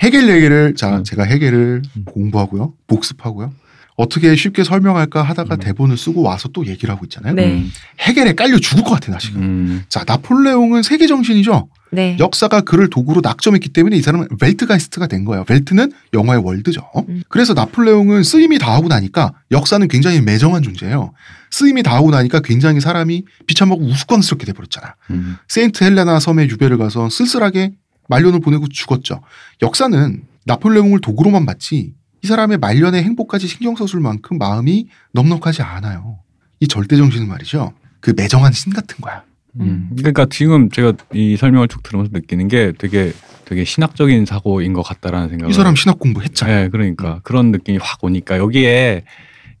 해겔 0.00 0.28
얘기를 0.28 0.74
자 0.74 0.98
음. 0.98 1.04
제가 1.04 1.24
해겔을 1.24 1.82
공부하고요, 2.06 2.74
복습하고요. 2.86 3.52
어떻게 3.98 4.36
쉽게 4.36 4.62
설명할까 4.62 5.22
하다가 5.24 5.56
음. 5.56 5.60
대본을 5.60 5.96
쓰고 5.96 6.22
와서 6.22 6.48
또 6.52 6.64
얘기를 6.66 6.94
하고 6.94 7.04
있잖아요. 7.06 7.34
네. 7.34 7.54
음. 7.54 7.70
해겔에 7.98 8.34
깔려 8.34 8.56
죽을 8.58 8.84
것 8.84 8.90
같아 8.90 9.10
나 9.10 9.18
지금. 9.18 9.42
음. 9.42 9.84
자 9.88 10.04
나폴레옹은 10.06 10.84
세계 10.84 11.08
정신이죠. 11.08 11.68
네. 11.90 12.16
역사가 12.20 12.60
그를 12.60 12.88
도구로 12.90 13.22
낙점했기 13.24 13.70
때문에 13.70 13.96
이 13.96 14.02
사람은 14.02 14.28
벨트가이스트가 14.38 15.08
된 15.08 15.24
거예요. 15.24 15.44
벨트는 15.44 15.90
영화의 16.14 16.44
월드죠. 16.44 16.88
음. 17.08 17.22
그래서 17.28 17.54
나폴레옹은 17.54 18.22
쓰임이 18.22 18.60
다 18.60 18.72
하고 18.72 18.86
나니까 18.86 19.32
역사는 19.50 19.88
굉장히 19.88 20.20
매정한 20.20 20.62
존재예요. 20.62 21.12
쓰임이 21.50 21.82
다 21.82 21.96
하고 21.96 22.12
나니까 22.12 22.38
굉장히 22.40 22.80
사람이 22.80 23.24
비참하고 23.48 23.82
우스꽝스럽게 23.82 24.46
돼버렸잖아. 24.46 24.94
음. 25.10 25.36
세인트 25.48 25.82
헬레나 25.82 26.20
섬에 26.20 26.44
유배를 26.44 26.78
가서 26.78 27.10
쓸쓸하게 27.10 27.72
말년을 28.08 28.40
보내고 28.40 28.66
죽었죠. 28.68 29.20
역사는 29.62 30.22
나폴레옹을 30.46 31.00
도구로만 31.00 31.46
봤지 31.46 31.92
이 32.22 32.26
사람의 32.26 32.58
말년의 32.58 33.02
행복까지 33.04 33.46
신경 33.46 33.76
써줄 33.76 34.00
만큼 34.00 34.38
마음이 34.38 34.88
넉넉하지 35.12 35.62
않아요. 35.62 36.18
이 36.60 36.66
절대 36.66 36.96
정신은 36.96 37.28
말이죠. 37.28 37.72
그 38.00 38.12
매정한 38.16 38.52
신 38.52 38.72
같은 38.72 38.96
거야. 39.00 39.22
음. 39.60 39.90
그러니까 39.96 40.26
지금 40.28 40.68
제가 40.70 40.92
이 41.14 41.36
설명을 41.36 41.68
쭉 41.68 41.82
들으면서 41.82 42.10
느끼는 42.12 42.48
게 42.48 42.72
되게 42.76 43.12
되게 43.44 43.64
신학적인 43.64 44.26
사고인 44.26 44.72
것 44.72 44.82
같다라는 44.82 45.28
생각을 45.30 45.50
이 45.50 45.54
사람 45.54 45.74
신학 45.74 45.98
공부했잖아. 45.98 46.54
네, 46.62 46.68
그러니까 46.68 47.20
그런 47.22 47.50
느낌이 47.50 47.78
확 47.80 48.02
오니까 48.04 48.36
여기에 48.38 49.04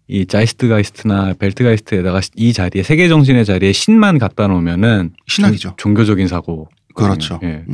이 0.08 0.26
자이스트가이스트나 0.26 1.34
벨트가이스트에다가 1.38 2.20
이 2.36 2.52
자리에 2.52 2.82
세계 2.82 3.08
정신의 3.08 3.44
자리에 3.44 3.72
신만 3.72 4.18
갖다 4.18 4.46
놓으면은 4.46 5.12
신학이죠. 5.26 5.70
종- 5.70 5.76
종교적인 5.76 6.28
사고. 6.28 6.68
그렇죠. 6.94 7.38
예, 7.44 7.64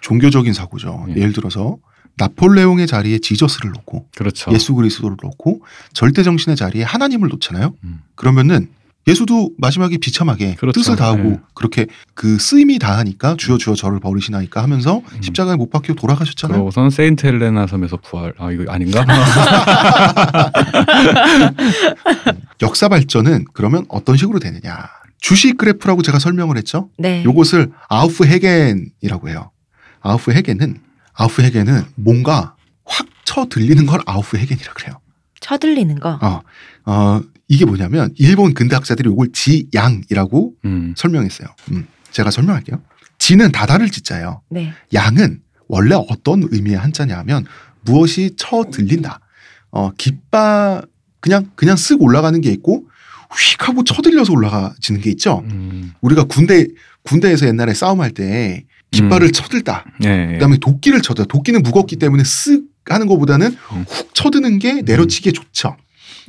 종교적인 0.00 0.52
사고죠. 0.52 1.06
예. 1.10 1.20
예를 1.20 1.32
들어서 1.32 1.76
나폴레옹의 2.16 2.86
자리에 2.86 3.18
지저스를 3.18 3.70
놓고 3.70 4.06
그렇죠. 4.16 4.50
예수 4.52 4.74
그리스도를 4.74 5.16
놓고 5.22 5.62
절대 5.92 6.22
정신의 6.22 6.56
자리에 6.56 6.82
하나님을 6.82 7.28
놓잖아요. 7.28 7.74
음. 7.84 8.00
그러면은 8.16 8.68
예수도 9.06 9.52
마지막에 9.56 9.96
비참하게 9.96 10.56
그렇죠. 10.56 10.78
뜻을 10.80 10.96
다하고 10.96 11.30
예. 11.30 11.40
그렇게 11.54 11.86
그 12.14 12.38
쓰임이 12.38 12.78
다하니까 12.78 13.36
주여 13.38 13.56
주여 13.56 13.74
저를 13.74 14.00
버리시나이까 14.00 14.62
하면서 14.62 14.98
음. 14.98 15.22
십자가에 15.22 15.56
못 15.56 15.70
박히고 15.70 15.94
돌아가셨잖아요. 15.94 16.56
그러고선 16.58 16.90
세인트 16.90 17.26
헬레나 17.26 17.66
섬에서 17.66 17.96
부활. 17.96 18.34
아 18.38 18.50
이거 18.50 18.70
아닌가? 18.70 19.06
역사 22.60 22.88
발전은 22.88 23.46
그러면 23.54 23.86
어떤 23.88 24.16
식으로 24.16 24.40
되느냐? 24.40 24.88
주식 25.20 25.56
그래프라고 25.56 26.02
제가 26.02 26.18
설명을 26.18 26.56
했죠. 26.58 26.90
네. 26.98 27.24
요것을 27.24 27.70
아우프 27.88 28.24
헤겐이라고 28.24 29.30
해요. 29.30 29.50
아우프 30.00 30.32
헤겐은 30.32 30.80
아우프 31.14 31.42
헤겐은 31.42 31.84
뭔가 31.96 32.56
확 32.84 33.06
쳐 33.28 33.44
들리는 33.46 33.84
걸 33.84 34.00
아우프 34.06 34.38
헤겐이라 34.38 34.72
그래요. 34.72 34.98
쳐들리는 35.40 36.00
거. 36.00 36.18
어, 36.22 36.40
어, 36.86 37.20
이게 37.46 37.66
뭐냐면 37.66 38.10
일본 38.16 38.54
근대 38.54 38.74
학자들이 38.74 39.10
이걸 39.10 39.28
지양이라고 39.34 40.54
음. 40.64 40.94
설명했어요. 40.96 41.46
음, 41.72 41.86
제가 42.10 42.30
설명할게요. 42.30 42.80
지는 43.18 43.52
다다를 43.52 43.90
지자예요. 43.90 44.40
네. 44.48 44.72
양은 44.94 45.42
원래 45.68 45.94
어떤 45.94 46.48
의미의 46.50 46.78
한자냐 46.78 47.18
하면 47.18 47.44
무엇이 47.82 48.34
쳐 48.38 48.64
들린다. 48.72 49.20
어, 49.70 49.90
깃바 49.98 50.82
그냥 51.20 51.50
그냥 51.54 51.76
쓱 51.76 52.00
올라가는 52.00 52.40
게 52.40 52.50
있고 52.52 52.88
휙 53.30 53.68
하고 53.68 53.84
쳐 53.84 54.00
들려서 54.00 54.32
올라가지는 54.32 55.02
게 55.02 55.10
있죠. 55.10 55.40
음. 55.50 55.92
우리가 56.00 56.24
군대 56.24 56.66
군대에서 57.02 57.46
옛날에 57.46 57.74
싸움할 57.74 58.12
때 58.12 58.64
깃발을 58.90 59.32
쳐들다. 59.32 59.84
예, 60.04 60.08
예. 60.28 60.32
그다음에 60.34 60.56
도끼를 60.58 61.02
쳐들. 61.02 61.26
도끼는 61.26 61.62
무겁기 61.62 61.96
때문에 61.96 62.22
쓱 62.22 62.64
하는 62.86 63.06
것보다는 63.06 63.48
음. 63.72 63.84
훅 63.88 64.14
쳐드는 64.14 64.58
게 64.58 64.82
내려치기에 64.82 65.32
좋죠. 65.32 65.76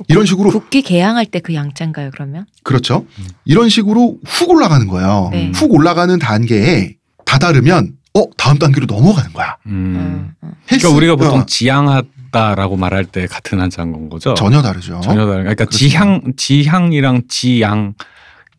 이런 0.08 0.24
식으로 0.26 0.50
국기 0.50 0.82
개항할 0.82 1.26
때 1.26 1.40
그 1.40 1.54
양자인가요, 1.54 2.10
그러면? 2.12 2.46
그렇죠. 2.62 3.06
음. 3.18 3.26
이런 3.44 3.68
식으로 3.68 4.18
훅 4.26 4.50
올라가는 4.50 4.86
거예요. 4.86 5.28
네. 5.32 5.52
훅 5.54 5.72
올라가는 5.72 6.18
단계에 6.18 6.96
다다르면 7.26 7.92
어 8.14 8.24
다음 8.36 8.58
단계로 8.58 8.86
넘어가는 8.86 9.32
거야. 9.32 9.56
음. 9.66 10.32
어, 10.42 10.46
어. 10.48 10.50
헬스- 10.70 10.82
그러니까 10.82 10.96
우리가 10.96 11.16
보통 11.16 11.40
어, 11.40 11.46
지향하다라고 11.46 12.76
말할 12.76 13.04
때 13.06 13.26
같은 13.26 13.60
한자인 13.60 13.92
건 13.92 14.08
거죠. 14.10 14.34
전혀 14.34 14.62
다르죠. 14.62 15.00
전혀 15.02 15.20
다른. 15.26 15.42
그러니까 15.44 15.64
그렇습니다. 15.66 15.76
지향 15.76 16.22
지향이랑 16.36 17.22
지양 17.28 17.94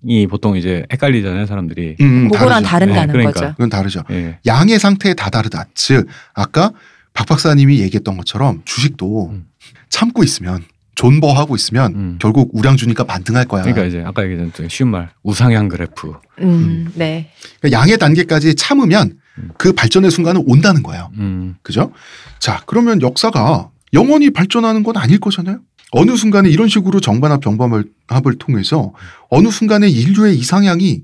이 0.06 0.28
보통 0.28 0.58
이제 0.58 0.86
헷갈리잖아요, 0.92 1.46
사람들이. 1.46 1.98
음, 2.02 2.30
그거랑 2.30 2.64
다르죠. 2.64 2.68
다른다는 2.70 3.08
네, 3.08 3.12
그러니까. 3.12 3.32
거죠. 3.34 3.52
그건 3.52 3.70
다르죠. 3.70 4.04
예. 4.12 4.40
양의 4.46 4.80
상태에 4.80 5.14
다 5.14 5.30
다르다. 5.30 5.66
즉 5.76 6.08
아까 6.34 6.72
박 7.14 7.28
박사님이 7.28 7.80
얘기했던 7.82 8.18
것처럼 8.18 8.62
주식도 8.66 9.30
음. 9.32 9.46
참고 9.90 10.24
있으면 10.24 10.64
존버하고 10.96 11.56
있으면 11.56 11.94
음. 11.96 12.18
결국 12.20 12.50
우량 12.54 12.78
주니까 12.78 13.04
반등할 13.04 13.46
거야. 13.46 13.64
그러니까 13.64 13.86
이제 13.86 14.04
아까 14.06 14.24
얘기했던 14.24 14.54
좀 14.54 14.70
쉬운 14.70 14.90
말 14.90 15.10
우상향 15.24 15.68
그래프. 15.68 16.14
음, 16.42 16.92
네. 16.96 17.32
그러니까 17.60 17.80
양의 17.80 17.98
단계까지 17.98 18.56
참으면 18.56 19.18
음. 19.38 19.52
그 19.58 19.74
발전의 19.74 20.12
순간은 20.12 20.44
온다는 20.46 20.84
거예요. 20.84 21.12
음. 21.18 21.56
그죠? 21.64 21.92
자, 22.40 22.64
그러면 22.66 23.02
역사가 23.02 23.70
영원히 23.94 24.30
발전하는 24.32 24.84
건 24.84 24.98
아닐 24.98 25.20
거잖아요? 25.20 25.60
어느 25.92 26.16
순간에 26.16 26.50
이런 26.50 26.68
식으로 26.68 27.00
정반합 27.00 27.42
병범합을 27.42 28.36
통해서 28.40 28.94
어느 29.30 29.50
순간에 29.50 29.90
인류의 29.90 30.38
이상향이 30.38 31.04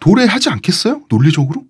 도래하지 0.00 0.50
않겠어요? 0.50 1.02
논리적으로? 1.08 1.64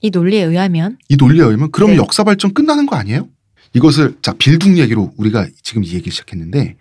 이 0.00 0.10
논리에 0.10 0.42
의하면 0.42 0.98
이 1.08 1.16
논리에 1.16 1.42
의하면 1.42 1.70
그럼 1.70 1.90
네. 1.90 1.96
역사 1.96 2.24
발전 2.24 2.52
끝나는 2.54 2.86
거 2.86 2.96
아니에요? 2.96 3.28
이것을 3.74 4.16
자 4.22 4.32
빌둥 4.32 4.78
얘기로 4.78 5.12
우리가 5.16 5.46
지금 5.62 5.84
이 5.84 5.92
얘기 5.92 6.10
시작했는데 6.10 6.76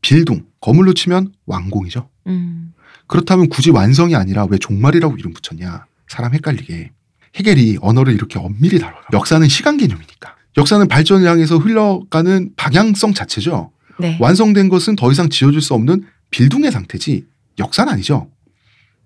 빌둥 0.00 0.44
거물로 0.60 0.94
치면 0.94 1.32
완공이죠. 1.46 2.08
음, 2.26 2.72
그렇다면 3.06 3.48
굳이 3.48 3.70
완성이 3.70 4.16
아니라 4.16 4.46
왜 4.48 4.58
종말이라고 4.58 5.16
이름 5.16 5.32
붙였냐? 5.32 5.86
사람 6.08 6.34
헷갈리게. 6.34 6.90
해겔이 7.36 7.78
언어를 7.80 8.12
이렇게 8.12 8.38
엄밀히 8.40 8.80
다뤄요. 8.80 9.02
역사는 9.12 9.48
시간 9.48 9.76
개념이니까. 9.76 10.34
역사는 10.56 10.88
발전을 10.88 11.28
향해서 11.28 11.58
흘러가는 11.58 12.50
방향성 12.56 13.14
자체죠. 13.14 13.70
네. 14.00 14.16
완성된 14.20 14.68
것은 14.68 14.96
더 14.96 15.10
이상 15.12 15.28
지어줄 15.28 15.60
수 15.60 15.74
없는 15.74 16.04
Bildung의 16.30 16.72
상태지 16.72 17.26
역사는 17.58 17.92
아니죠. 17.92 18.28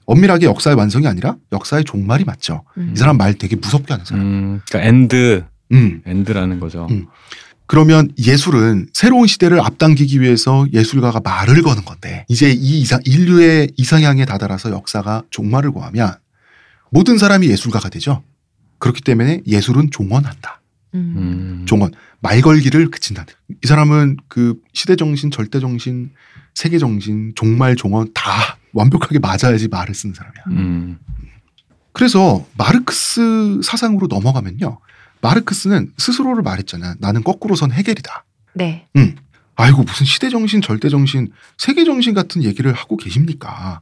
엄밀하게 0.07 0.47
역사의 0.47 0.76
완성이 0.76 1.07
아니라 1.07 1.36
역사의 1.53 1.84
종말이 1.84 2.24
맞죠. 2.24 2.64
음. 2.76 2.92
이 2.95 2.99
사람 2.99 3.16
말 3.16 3.34
되게 3.34 3.57
무섭게 3.57 3.92
하는 3.92 4.05
사람. 4.05 4.24
음. 4.24 4.61
그러니까 4.68 4.88
end 4.88 5.45
음. 5.72 6.03
end라는 6.05 6.61
거죠. 6.61 6.86
음. 6.90 7.07
그러면 7.66 8.11
예술은 8.18 8.88
새로운 8.92 9.26
시대를 9.26 9.61
앞당기기 9.61 10.20
위해서 10.20 10.66
예술가가 10.72 11.20
말을 11.20 11.62
거는 11.62 11.84
건데 11.84 12.26
이제 12.28 12.51
이 12.51 12.80
이상 12.80 13.01
인류의 13.05 13.70
이상향에 13.76 14.26
다다라서 14.26 14.70
역사가 14.70 15.22
종말을 15.30 15.70
고하면 15.70 16.14
모든 16.90 17.16
사람이 17.16 17.49
예술가가 17.49 17.88
되죠. 17.88 18.22
그렇기 18.78 19.01
때문에 19.01 19.40
예술은 19.47 19.90
종언한다. 19.90 20.61
음. 20.95 21.14
음. 21.16 21.66
종언 21.66 21.92
말 22.20 22.40
걸기를 22.40 22.90
그친다. 22.90 23.26
이 23.62 23.66
사람은 23.66 24.16
그 24.28 24.61
시대 24.72 24.97
정신, 24.97 25.30
절대 25.30 25.61
정신, 25.61 26.11
세계 26.55 26.78
정신, 26.78 27.32
종말, 27.34 27.76
종언 27.76 28.12
다 28.14 28.59
완벽하게 28.72 29.18
맞아야지 29.18 29.68
말을 29.68 29.95
쓰는 29.95 30.14
사람이야. 30.14 30.42
음. 30.49 30.99
그래서 31.92 32.45
마르크스 32.57 33.61
사상으로 33.62 34.07
넘어가면요. 34.09 34.78
마르크스는 35.20 35.92
스스로를 35.97 36.42
말했잖아. 36.42 36.97
나는 36.99 37.22
거꾸로 37.22 37.55
선 37.55 37.72
해겔이다. 37.72 38.24
네. 38.55 38.86
응. 38.97 39.14
아이고 39.57 39.82
무슨 39.84 40.05
시대 40.05 40.28
정신, 40.28 40.61
절대 40.61 40.88
정신, 40.88 41.30
세계 41.57 41.84
정신 41.84 42.12
같은 42.14 42.42
얘기를 42.42 42.72
하고 42.72 42.97
계십니까? 42.97 43.80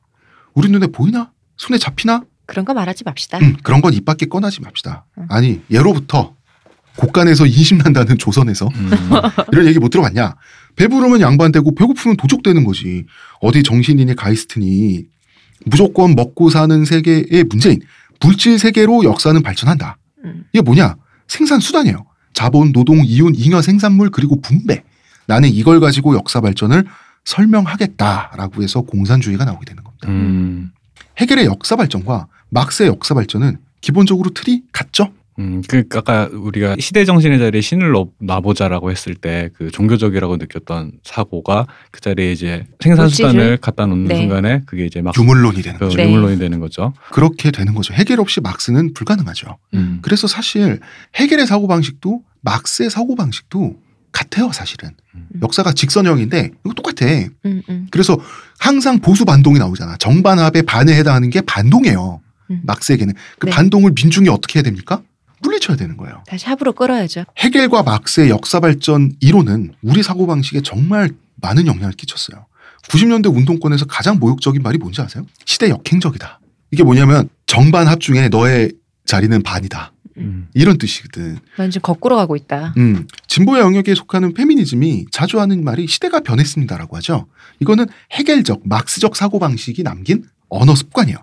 우리 0.54 0.68
눈에 0.68 0.86
보이나? 0.88 1.30
손에 1.56 1.78
잡히나? 1.78 2.24
그런 2.44 2.64
거 2.66 2.74
말하지 2.74 3.04
맙시다. 3.04 3.38
응, 3.40 3.56
그런 3.62 3.80
건 3.80 3.94
입 3.94 4.04
밖에 4.04 4.26
꺼내지 4.26 4.60
맙시다. 4.60 5.06
응. 5.18 5.26
아니 5.30 5.62
예로부터 5.70 6.36
곳간에서 6.97 7.47
인심난다는 7.47 8.16
조선에서 8.18 8.68
음. 8.74 8.90
이런 9.53 9.66
얘기 9.66 9.78
못 9.78 9.88
들어봤냐? 9.88 10.34
배부르면 10.76 11.20
양반되고 11.20 11.74
배고프면 11.74 12.16
도적되는 12.16 12.64
거지. 12.64 13.05
어디 13.40 13.62
정신이니 13.62 14.14
가이스트니 14.16 15.05
무조건 15.66 16.14
먹고 16.14 16.51
사는 16.51 16.84
세계의 16.84 17.45
문제인 17.49 17.80
물질 18.20 18.59
세계로 18.59 19.05
역사는 19.05 19.43
발전한다. 19.43 19.99
음. 20.24 20.45
이게 20.53 20.62
뭐냐? 20.62 20.97
생산 21.28 21.61
수단이에요. 21.61 22.05
자본, 22.34 22.72
노동, 22.72 23.05
이윤, 23.05 23.34
잉여, 23.34 23.62
생산물 23.62 24.11
그리고 24.11 24.40
분배. 24.40 24.82
나는 25.26 25.49
이걸 25.49 25.80
가지고 25.80 26.14
역사 26.14 26.40
발전을 26.40 26.84
설명하겠다라고 27.24 28.62
해서 28.62 28.82
공산주의가 28.82 29.45
나오게 29.45 29.64
되는 29.64 29.82
겁니다. 29.82 30.09
음. 30.09 30.72
해겔의 31.18 31.47
역사 31.47 31.76
발전과 31.76 32.26
막스의 32.51 32.88
역사 32.88 33.14
발전은 33.14 33.59
기본적으로 33.80 34.30
틀이 34.30 34.62
같죠? 34.72 35.12
음, 35.38 35.62
그러니까 35.66 36.00
아까 36.00 36.28
우리가 36.32 36.76
시대 36.78 37.04
정신의 37.04 37.38
자리에 37.38 37.60
신을 37.60 37.92
넣- 37.92 38.10
놔보자라고 38.20 38.90
했을 38.90 39.14
때 39.14 39.50
그 39.54 39.70
종교적이라고 39.70 40.36
느꼈던 40.36 40.92
사고가 41.02 41.66
그 41.90 42.00
자리에 42.00 42.32
이제 42.32 42.66
생산 42.80 43.08
수단을 43.08 43.34
물질을? 43.34 43.56
갖다 43.58 43.86
놓는 43.86 44.08
네. 44.08 44.16
순간에 44.16 44.62
그게 44.66 44.84
이제 44.84 45.00
막 45.02 45.14
유물론이 45.18 45.62
되는 45.62 45.78
그 45.78 45.86
거죠. 45.86 45.96
네. 45.96 46.04
유물론이 46.08 46.38
되는 46.38 46.60
거죠. 46.60 46.92
그렇게 47.12 47.50
되는 47.50 47.74
거죠. 47.74 47.94
해겔 47.94 48.20
없이 48.20 48.40
막스는 48.40 48.92
불가능하죠. 48.94 49.58
음. 49.74 49.98
그래서 50.02 50.26
사실 50.26 50.80
해겔의 51.16 51.46
사고 51.46 51.66
방식도 51.66 52.22
막스의 52.42 52.90
사고 52.90 53.14
방식도 53.16 53.76
같아요, 54.12 54.52
사실은. 54.52 54.90
음. 55.14 55.26
역사가 55.42 55.72
직선형인데 55.72 56.50
이거 56.66 56.74
똑같아. 56.74 57.06
음, 57.46 57.62
음. 57.68 57.86
그래서 57.90 58.18
항상 58.58 58.98
보수 59.00 59.24
반동이 59.24 59.58
나오잖아. 59.58 59.96
정반합의 59.96 60.64
반에 60.64 60.94
해당하는 60.94 61.30
게 61.30 61.40
반동이에요. 61.40 62.20
음. 62.50 62.60
막스에게는 62.64 63.14
그 63.38 63.46
네. 63.46 63.52
반동을 63.52 63.92
민중이 63.94 64.28
어떻게 64.28 64.58
해야 64.58 64.62
됩니까? 64.64 65.00
물리쳐야 65.43 65.76
되는 65.76 65.97
거예요. 65.97 66.22
다시 66.26 66.47
합으로 66.47 66.72
끌어야죠. 66.72 67.24
해겔과 67.38 67.82
막스의 67.82 68.30
역사 68.30 68.61
발전 68.61 69.12
이론은 69.20 69.74
우리 69.82 70.03
사고 70.03 70.26
방식에 70.26 70.62
정말 70.62 71.11
많은 71.36 71.66
영향을 71.66 71.93
끼쳤어요. 71.93 72.47
90년대 72.88 73.34
운동권에서 73.34 73.86
가장 73.86 74.18
모욕적인 74.18 74.62
말이 74.62 74.78
뭔지 74.78 75.01
아세요? 75.03 75.24
시대 75.45 75.68
역행적이다. 75.68 76.40
이게 76.70 76.82
뭐냐면 76.82 77.28
정반 77.47 77.86
합 77.86 78.01
중에 78.01 78.28
너의 78.28 78.72
자리는 79.05 79.43
반이다. 79.43 79.93
음. 80.18 80.49
이런 80.55 80.78
뜻이거든. 80.78 81.38
완전 81.59 81.82
거꾸로 81.82 82.16
가고 82.16 82.36
있다. 82.36 82.74
음, 82.76 83.07
진보의 83.28 83.62
영역에 83.62 83.95
속하는 83.95 84.34
페미니즘이 84.34 85.07
자주 85.11 85.40
하는 85.40 85.64
말이 85.64 85.86
시대가 85.86 86.20
변했습니다라고 86.20 86.97
하죠. 86.99 87.26
이거는 87.61 87.86
해겔적, 88.12 88.62
막스적 88.64 89.16
사고방식이 89.16 89.82
남긴 89.82 90.24
언어 90.49 90.74
습관이에요. 90.74 91.16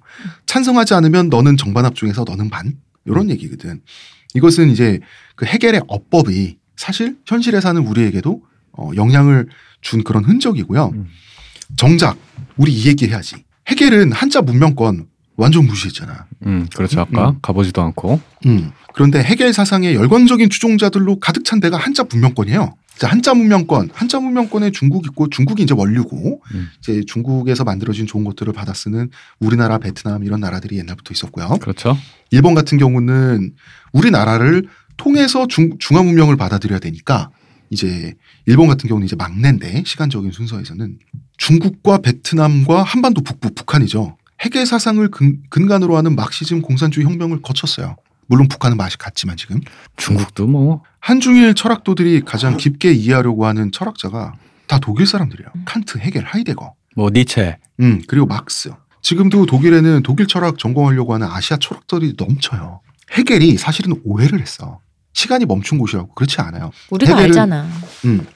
찬성하지 0.48 0.96
않으면 0.96 1.30
너는 1.30 1.56
정반합 1.58 1.96
중에서 1.96 2.24
너는 2.28 2.50
반? 2.50 2.74
이런 3.10 3.30
얘기거든. 3.30 3.82
이것은 4.34 4.70
이제 4.70 5.00
그 5.36 5.46
해겔의 5.46 5.82
어법이 5.88 6.58
사실 6.76 7.18
현실에 7.26 7.62
사는 7.62 7.82
우리에게도 7.82 8.42
어, 8.74 8.92
영향을 8.96 9.48
준 9.82 10.04
그런 10.04 10.24
흔적이고요. 10.24 10.92
음. 10.94 11.08
정작 11.76 12.18
우리 12.58 12.72
이 12.72 12.88
얘기 12.88 13.08
해야지. 13.08 13.36
해겔은 13.68 14.12
한자 14.12 14.42
문명권 14.42 15.08
완전 15.36 15.66
무시했잖아. 15.66 16.28
음, 16.46 16.68
그렇죠. 16.76 17.02
아까 17.02 17.36
가보지도 17.42 17.82
않고. 17.82 18.20
음. 18.46 18.72
그런데 18.94 19.24
해겔 19.24 19.54
사상의 19.54 19.96
열광적인 19.96 20.50
추종자들로 20.50 21.20
가득 21.20 21.46
찬 21.46 21.60
데가 21.60 21.78
한자 21.78 22.04
문명권이에요. 22.10 22.76
자, 23.00 23.08
한자 23.08 23.34
문명권, 23.34 23.92
한자 23.94 24.20
문명권에 24.20 24.72
중국 24.72 25.06
있고 25.06 25.30
중국이 25.30 25.64
이제 25.64 25.74
원류고 25.74 26.42
음. 26.54 26.68
이제 26.80 27.02
중국에서 27.08 27.64
만들어진 27.64 28.06
좋은 28.06 28.26
것들을 28.26 28.52
받아 28.52 28.74
쓰는 28.74 29.10
우리나라, 29.40 29.78
베트남 29.78 30.26
이런 30.26 30.42
나라들이 30.42 30.78
옛날부터 30.80 31.14
있었고요. 31.14 31.48
그렇죠. 31.62 31.98
일본 32.30 32.56
같은 32.56 32.78
경우는 32.78 33.54
우리나라를 33.94 34.68
통해서 34.98 35.48
중, 35.48 35.78
중화 35.80 36.04
문명을 36.04 36.36
받아들여야 36.36 36.80
되니까 36.80 37.30
이제 37.70 38.16
일본 38.46 38.68
같은 38.68 38.90
경우는 38.90 39.06
이제 39.06 39.16
막내인데 39.16 39.84
시간적인 39.86 40.32
순서에서는 40.32 41.00
중국과 41.38 42.00
베트남과 42.00 42.84
한반도 42.84 43.22
북부 43.22 43.52
북한이죠. 43.52 44.18
해계 44.44 44.66
사상을 44.66 45.08
근, 45.10 45.42
근간으로 45.50 45.96
하는 45.96 46.18
막시즘 46.18 46.62
공산주의 46.62 47.06
혁명을 47.06 47.42
거쳤어요. 47.42 47.96
물론 48.30 48.48
북한은 48.48 48.78
맛이 48.78 48.98
같지만 48.98 49.36
지금 49.36 49.60
중국도 49.98 50.48
뭐 50.48 50.84
한중일 51.02 51.56
철학도들이 51.56 52.22
가장 52.22 52.58
깊게 52.58 52.92
이해하려고 52.94 53.46
하는 53.48 53.72
철학자가 53.72 54.34
다 54.68 54.78
독일 54.80 55.08
사람들이에요. 55.08 55.50
칸트, 55.66 55.98
헤겔, 55.98 56.24
하이데거. 56.26 56.74
뭐 56.96 57.10
니체. 57.12 57.58
음, 57.80 58.02
그리고 58.08 58.28
막스. 58.28 58.70
지금도 59.02 59.48
독일에는 59.48 60.04
독일 60.04 60.28
철학 60.28 60.60
전공하려고 60.60 61.16
하는 61.16 61.28
아시아 61.28 61.58
철학들이 61.58 62.14
넘쳐요. 62.18 62.82
헤겔이 63.18 63.58
사실은 63.58 64.00
오해를 64.04 64.40
했어. 64.40 64.80
시간이 65.14 65.46
멈춘 65.46 65.80
곳이라고 65.80 66.14
그렇지 66.14 66.40
않아요. 66.42 66.72
우리가 66.92 67.16
해결은- 67.16 67.20
알잖아. 67.24 67.68
음. 68.06 68.28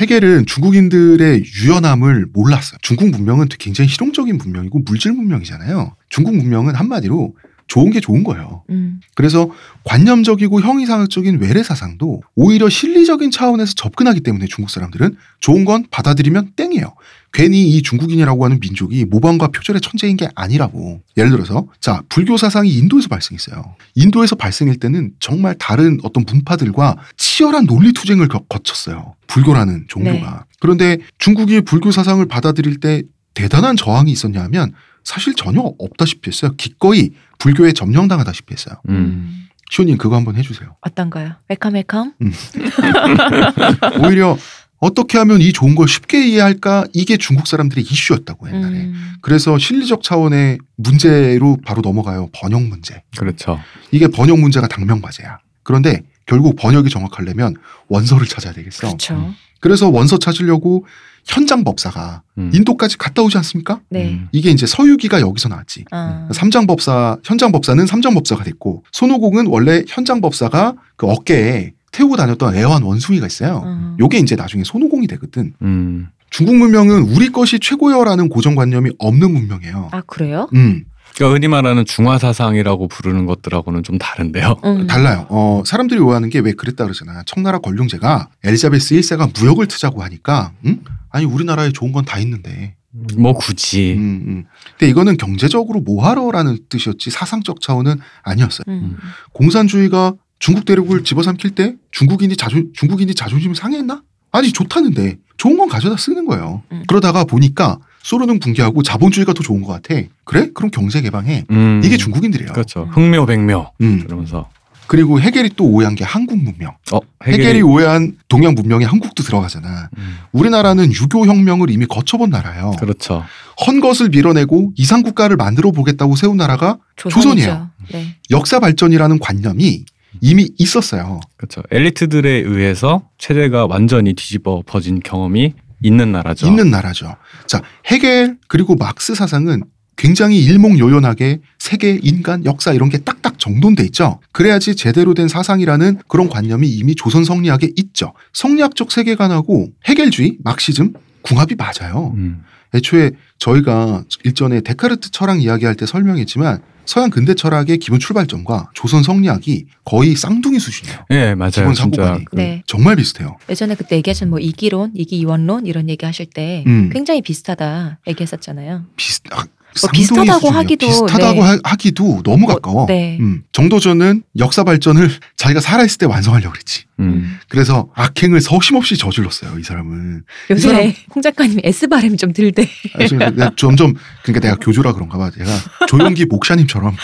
헤겔은 0.00 0.46
중국인들의 0.46 1.44
유연함을 1.44 2.26
몰랐어요. 2.32 2.78
중국 2.82 3.10
문명은 3.10 3.46
굉장히 3.60 3.88
실용적인 3.88 4.38
문명이고 4.38 4.80
물질 4.80 5.12
문명이잖아요. 5.12 5.94
중국 6.08 6.34
문명은 6.34 6.74
한마디로 6.74 7.36
좋은 7.68 7.90
게 7.90 8.00
좋은 8.00 8.22
거예요. 8.24 8.62
음. 8.70 9.00
그래서 9.14 9.50
관념적이고 9.84 10.60
형이상학적인 10.60 11.38
외래 11.40 11.62
사상도 11.62 12.22
오히려 12.34 12.68
실리적인 12.68 13.30
차원에서 13.30 13.74
접근하기 13.74 14.20
때문에 14.20 14.46
중국 14.46 14.70
사람들은 14.70 15.16
좋은 15.40 15.64
건 15.64 15.84
받아들이면 15.90 16.52
땡이에요. 16.56 16.94
괜히 17.32 17.68
이 17.70 17.82
중국인이라고 17.82 18.44
하는 18.44 18.60
민족이 18.60 19.04
모방과 19.06 19.48
표절의 19.48 19.80
천재인 19.80 20.16
게 20.16 20.28
아니라고. 20.34 21.02
예를 21.16 21.30
들어서 21.30 21.66
자 21.80 22.02
불교 22.08 22.36
사상이 22.36 22.70
인도에서 22.72 23.08
발생했어요. 23.08 23.74
인도에서 23.94 24.36
발생할 24.36 24.76
때는 24.76 25.12
정말 25.20 25.54
다른 25.58 25.98
어떤 26.02 26.24
문파들과 26.26 26.96
치열한 27.16 27.66
논리 27.66 27.92
투쟁을 27.92 28.28
거- 28.28 28.40
거쳤어요. 28.48 29.14
불교라는 29.26 29.86
종교가. 29.88 30.44
그런데 30.60 30.98
중국이 31.18 31.60
불교 31.62 31.90
사상을 31.90 32.24
받아들일 32.26 32.80
때 32.80 33.02
대단한 33.34 33.76
저항이 33.76 34.10
있었냐 34.10 34.42
하면 34.44 34.72
사실 35.04 35.34
전혀 35.34 35.60
없다시피 35.78 36.30
했어요. 36.30 36.52
기꺼이 36.56 37.10
불교에 37.38 37.72
점령당하다시피 37.72 38.52
했어요. 38.52 38.76
음. 38.88 38.94
음. 38.94 39.48
시호님 39.70 39.98
그거 39.98 40.16
한번 40.16 40.36
해주세요. 40.36 40.76
어떤가요? 40.80 41.32
welcome 41.48 41.74
welcome. 41.74 42.14
오히려 44.04 44.36
어떻게 44.78 45.18
하면 45.18 45.40
이 45.40 45.52
좋은 45.52 45.74
걸 45.74 45.88
쉽게 45.88 46.28
이해할까 46.28 46.86
이게 46.92 47.16
중국 47.16 47.46
사람들의 47.46 47.82
이슈였다고 47.84 48.48
옛날에. 48.48 48.76
음. 48.84 49.14
그래서 49.22 49.58
실리적 49.58 50.02
차원의 50.02 50.58
문제로 50.76 51.56
바로 51.64 51.80
넘어가요. 51.82 52.28
번역 52.32 52.62
문제. 52.62 53.02
그렇죠. 53.18 53.58
이게 53.90 54.06
번역 54.06 54.38
문제가 54.38 54.68
당면 54.68 55.00
과제야. 55.02 55.38
그런데 55.62 56.02
결국 56.26 56.56
번역이 56.56 56.90
정확하려면 56.90 57.56
원서를 57.88 58.26
찾아야 58.26 58.52
되겠어. 58.52 58.86
그렇죠. 58.86 59.34
그래서 59.60 59.88
원서 59.88 60.18
찾으려고 60.18 60.86
현장 61.26 61.64
법사가 61.64 62.22
음. 62.38 62.50
인도까지 62.54 62.98
갔다 62.98 63.22
오지 63.22 63.36
않습니까? 63.38 63.80
네. 63.90 64.10
음. 64.10 64.28
이게 64.32 64.50
이제 64.50 64.66
서유기가 64.66 65.20
여기서 65.20 65.48
나왔지. 65.48 65.84
아. 65.90 66.28
삼장 66.32 66.66
법사, 66.66 67.18
현장 67.24 67.52
법사는 67.52 67.84
삼장 67.86 68.14
법사가 68.14 68.44
됐고 68.44 68.84
손오공은 68.92 69.46
원래 69.48 69.82
현장 69.88 70.20
법사가 70.20 70.74
그 70.96 71.06
어깨에 71.06 71.72
태우고 71.92 72.16
다녔던 72.16 72.54
애완 72.54 72.82
원숭이가 72.82 73.26
있어요. 73.26 73.62
어. 73.64 73.96
요게 73.98 74.18
이제 74.18 74.36
나중에 74.36 74.64
손오공이 74.64 75.06
되거든. 75.08 75.54
음. 75.62 76.08
중국 76.30 76.56
문명은 76.56 77.02
우리 77.02 77.30
것이 77.30 77.58
최고여라는 77.58 78.28
고정관념이 78.28 78.90
없는 78.98 79.32
문명이에요. 79.32 79.88
아 79.92 80.02
그래요? 80.02 80.48
음, 80.54 80.84
그러니까 81.16 81.34
흔히 81.34 81.48
말하는 81.48 81.84
중화 81.86 82.18
사상이라고 82.18 82.88
부르는 82.88 83.24
것들하고는 83.26 83.82
좀 83.82 83.96
다른데요. 83.98 84.56
음. 84.64 84.86
달라요. 84.86 85.26
어, 85.30 85.62
사람들이 85.64 85.98
오해하는 86.00 86.28
게 86.30 86.40
왜 86.40 86.52
그랬다 86.52 86.84
그러잖아. 86.84 87.22
청나라 87.26 87.58
권룡제가 87.58 88.28
엘리자베스 88.44 88.94
1세가 88.96 89.38
무역을 89.40 89.66
트자고 89.66 90.02
하니까, 90.02 90.52
응? 90.66 90.80
아니, 91.10 91.24
우리나라에 91.24 91.72
좋은 91.72 91.92
건 91.92 92.04
다 92.04 92.18
있는데. 92.20 92.76
뭐 93.18 93.32
굳이. 93.34 93.94
음, 93.96 94.24
음. 94.26 94.44
근데 94.78 94.88
이거는 94.90 95.16
경제적으로 95.16 95.80
뭐하러라는 95.80 96.58
뜻이었지 96.68 97.10
사상적 97.10 97.60
차원은 97.60 97.98
아니었어요. 98.22 98.64
음. 98.68 98.96
공산주의가 99.32 100.14
중국 100.38 100.64
대륙을 100.66 101.02
집어삼킬 101.04 101.50
때 101.54 101.74
중국인이 101.90 102.36
자존 102.36 102.70
중국인이 102.74 103.14
자존심이 103.14 103.54
상했나? 103.54 104.02
아니 104.32 104.52
좋다는데 104.52 105.16
좋은 105.36 105.56
건 105.58 105.68
가져다 105.68 105.96
쓰는 105.96 106.24
거예요. 106.26 106.62
음. 106.72 106.84
그러다가 106.86 107.24
보니까 107.24 107.78
소련은 108.06 108.38
붕괴하고 108.38 108.84
자본주의가 108.84 109.32
더 109.32 109.42
좋은 109.42 109.62
것 109.62 109.72
같아. 109.72 110.00
그래? 110.22 110.48
그럼 110.54 110.70
경제 110.70 111.00
개방해. 111.00 111.44
음. 111.50 111.82
이게 111.84 111.96
중국인들이에요. 111.96 112.52
그렇죠. 112.52 112.88
흑묘 112.92 113.26
백묘. 113.26 113.72
음. 113.80 114.04
그러면서 114.04 114.48
그리고 114.86 115.20
해겔이 115.20 115.50
또 115.56 115.64
오해한 115.64 115.96
게 115.96 116.04
한국 116.04 116.38
문명. 116.40 116.76
어 116.92 117.00
해겔이, 117.24 117.42
해겔이 117.42 117.62
오해한 117.62 118.16
동양 118.28 118.54
문명에 118.54 118.84
한국도 118.84 119.24
들어가잖아. 119.24 119.88
음. 119.98 120.18
우리나라는 120.30 120.92
유교 120.92 121.26
혁명을 121.26 121.68
이미 121.70 121.84
거쳐본 121.86 122.30
나라예요. 122.30 122.76
그렇죠. 122.78 123.24
헌 123.66 123.80
것을 123.80 124.10
밀어내고 124.10 124.74
이상 124.76 125.02
국가를 125.02 125.36
만들어 125.36 125.72
보겠다고 125.72 126.14
세운 126.14 126.36
나라가 126.36 126.78
조선이죠. 126.94 127.22
조선이에요. 127.22 127.70
네. 127.90 128.14
역사 128.30 128.60
발전이라는 128.60 129.18
관념이 129.18 129.84
이미 130.20 130.48
있었어요. 130.58 131.20
그렇죠. 131.36 131.62
엘리트들에 131.72 132.30
의해서 132.30 133.02
체제가 133.18 133.66
완전히 133.66 134.14
뒤집어 134.14 134.62
퍼진 134.64 135.00
경험이 135.00 135.54
있는 135.82 136.12
나라죠. 136.12 136.46
있는 136.46 136.70
나라죠. 136.70 137.16
자, 137.46 137.62
해겔 137.86 138.38
그리고 138.48 138.76
막스 138.76 139.14
사상은 139.14 139.62
굉장히 139.96 140.44
일목요연하게 140.44 141.40
세계, 141.58 141.98
인간, 142.02 142.44
역사 142.44 142.72
이런 142.72 142.90
게 142.90 142.98
딱딱 142.98 143.38
정돈돼 143.38 143.82
있죠. 143.84 144.20
그래야지 144.32 144.76
제대로 144.76 145.14
된 145.14 145.26
사상이라는 145.26 146.00
그런 146.06 146.28
관념이 146.28 146.68
이미 146.68 146.94
조선 146.94 147.24
성리학에 147.24 147.72
있죠. 147.76 148.12
성리학적 148.34 148.92
세계관하고 148.92 149.68
해겔주의, 149.86 150.36
막시즘 150.44 150.92
궁합이 151.22 151.56
맞아요. 151.56 152.12
음. 152.16 152.42
애초에 152.74 153.12
저희가 153.38 154.04
일전에 154.24 154.60
데카르트 154.60 155.10
철학 155.10 155.40
이야기할 155.42 155.74
때 155.74 155.86
설명했지만 155.86 156.62
서양 156.84 157.10
근대 157.10 157.34
철학의 157.34 157.78
기본 157.78 157.98
출발점과 157.98 158.70
조선 158.74 159.02
성리학이 159.02 159.66
거의 159.84 160.14
쌍둥이 160.14 160.60
수준이에요. 160.60 160.98
예, 161.10 161.34
맞아요. 161.34 161.50
기본. 161.50 161.74
사고관이. 161.74 162.24
그- 162.26 162.36
네. 162.36 162.62
정말 162.66 162.94
비슷해요. 162.96 163.36
예전에 163.50 163.74
그때 163.74 163.96
얘기하신 163.96 164.30
뭐 164.30 164.38
이기론, 164.38 164.92
이기이원론 164.94 165.66
이런 165.66 165.88
얘기 165.88 166.06
하실 166.06 166.26
때 166.26 166.62
음. 166.66 166.90
굉장히 166.92 167.22
비슷하다 167.22 167.98
얘기했었잖아요. 168.06 168.84
비슷, 168.94 169.22
아, 169.32 169.44
뭐 169.82 169.90
비슷하다고. 169.92 170.50
하기도, 170.50 170.86
비슷하다고 170.86 171.34
네. 171.34 171.40
하- 171.40 171.58
하기도 171.64 172.22
너무 172.24 172.46
가까워. 172.46 172.86
네. 172.86 173.18
음, 173.20 173.42
정도전은 173.52 174.22
역사 174.38 174.64
발전을 174.64 175.10
자기가 175.36 175.60
살아있을 175.60 175.98
때 175.98 176.06
완성하려고 176.06 176.52
그랬지. 176.52 176.84
음. 177.00 177.38
그래서 177.48 177.88
악행을 177.94 178.40
서심없이 178.40 178.96
저질렀어요, 178.96 179.58
이 179.58 179.62
사람은. 179.62 180.22
요새 180.50 180.68
사람- 180.68 180.92
홍 181.14 181.22
작가님이 181.22 181.62
S 181.64 181.88
발음이 181.88 182.16
좀 182.16 182.32
들대. 182.32 182.68
아, 182.94 183.50
점점, 183.56 183.94
그러니까 184.22 184.40
내가 184.48 184.56
교조라 184.60 184.92
그런가 184.94 185.18
봐. 185.18 185.30
제가 185.30 185.50
조용기 185.88 186.24
목사님처럼. 186.26 186.96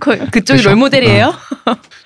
그- 0.00 0.18
그쪽이. 0.30 0.62
롤 0.62 0.76
모델이에요? 0.76 1.34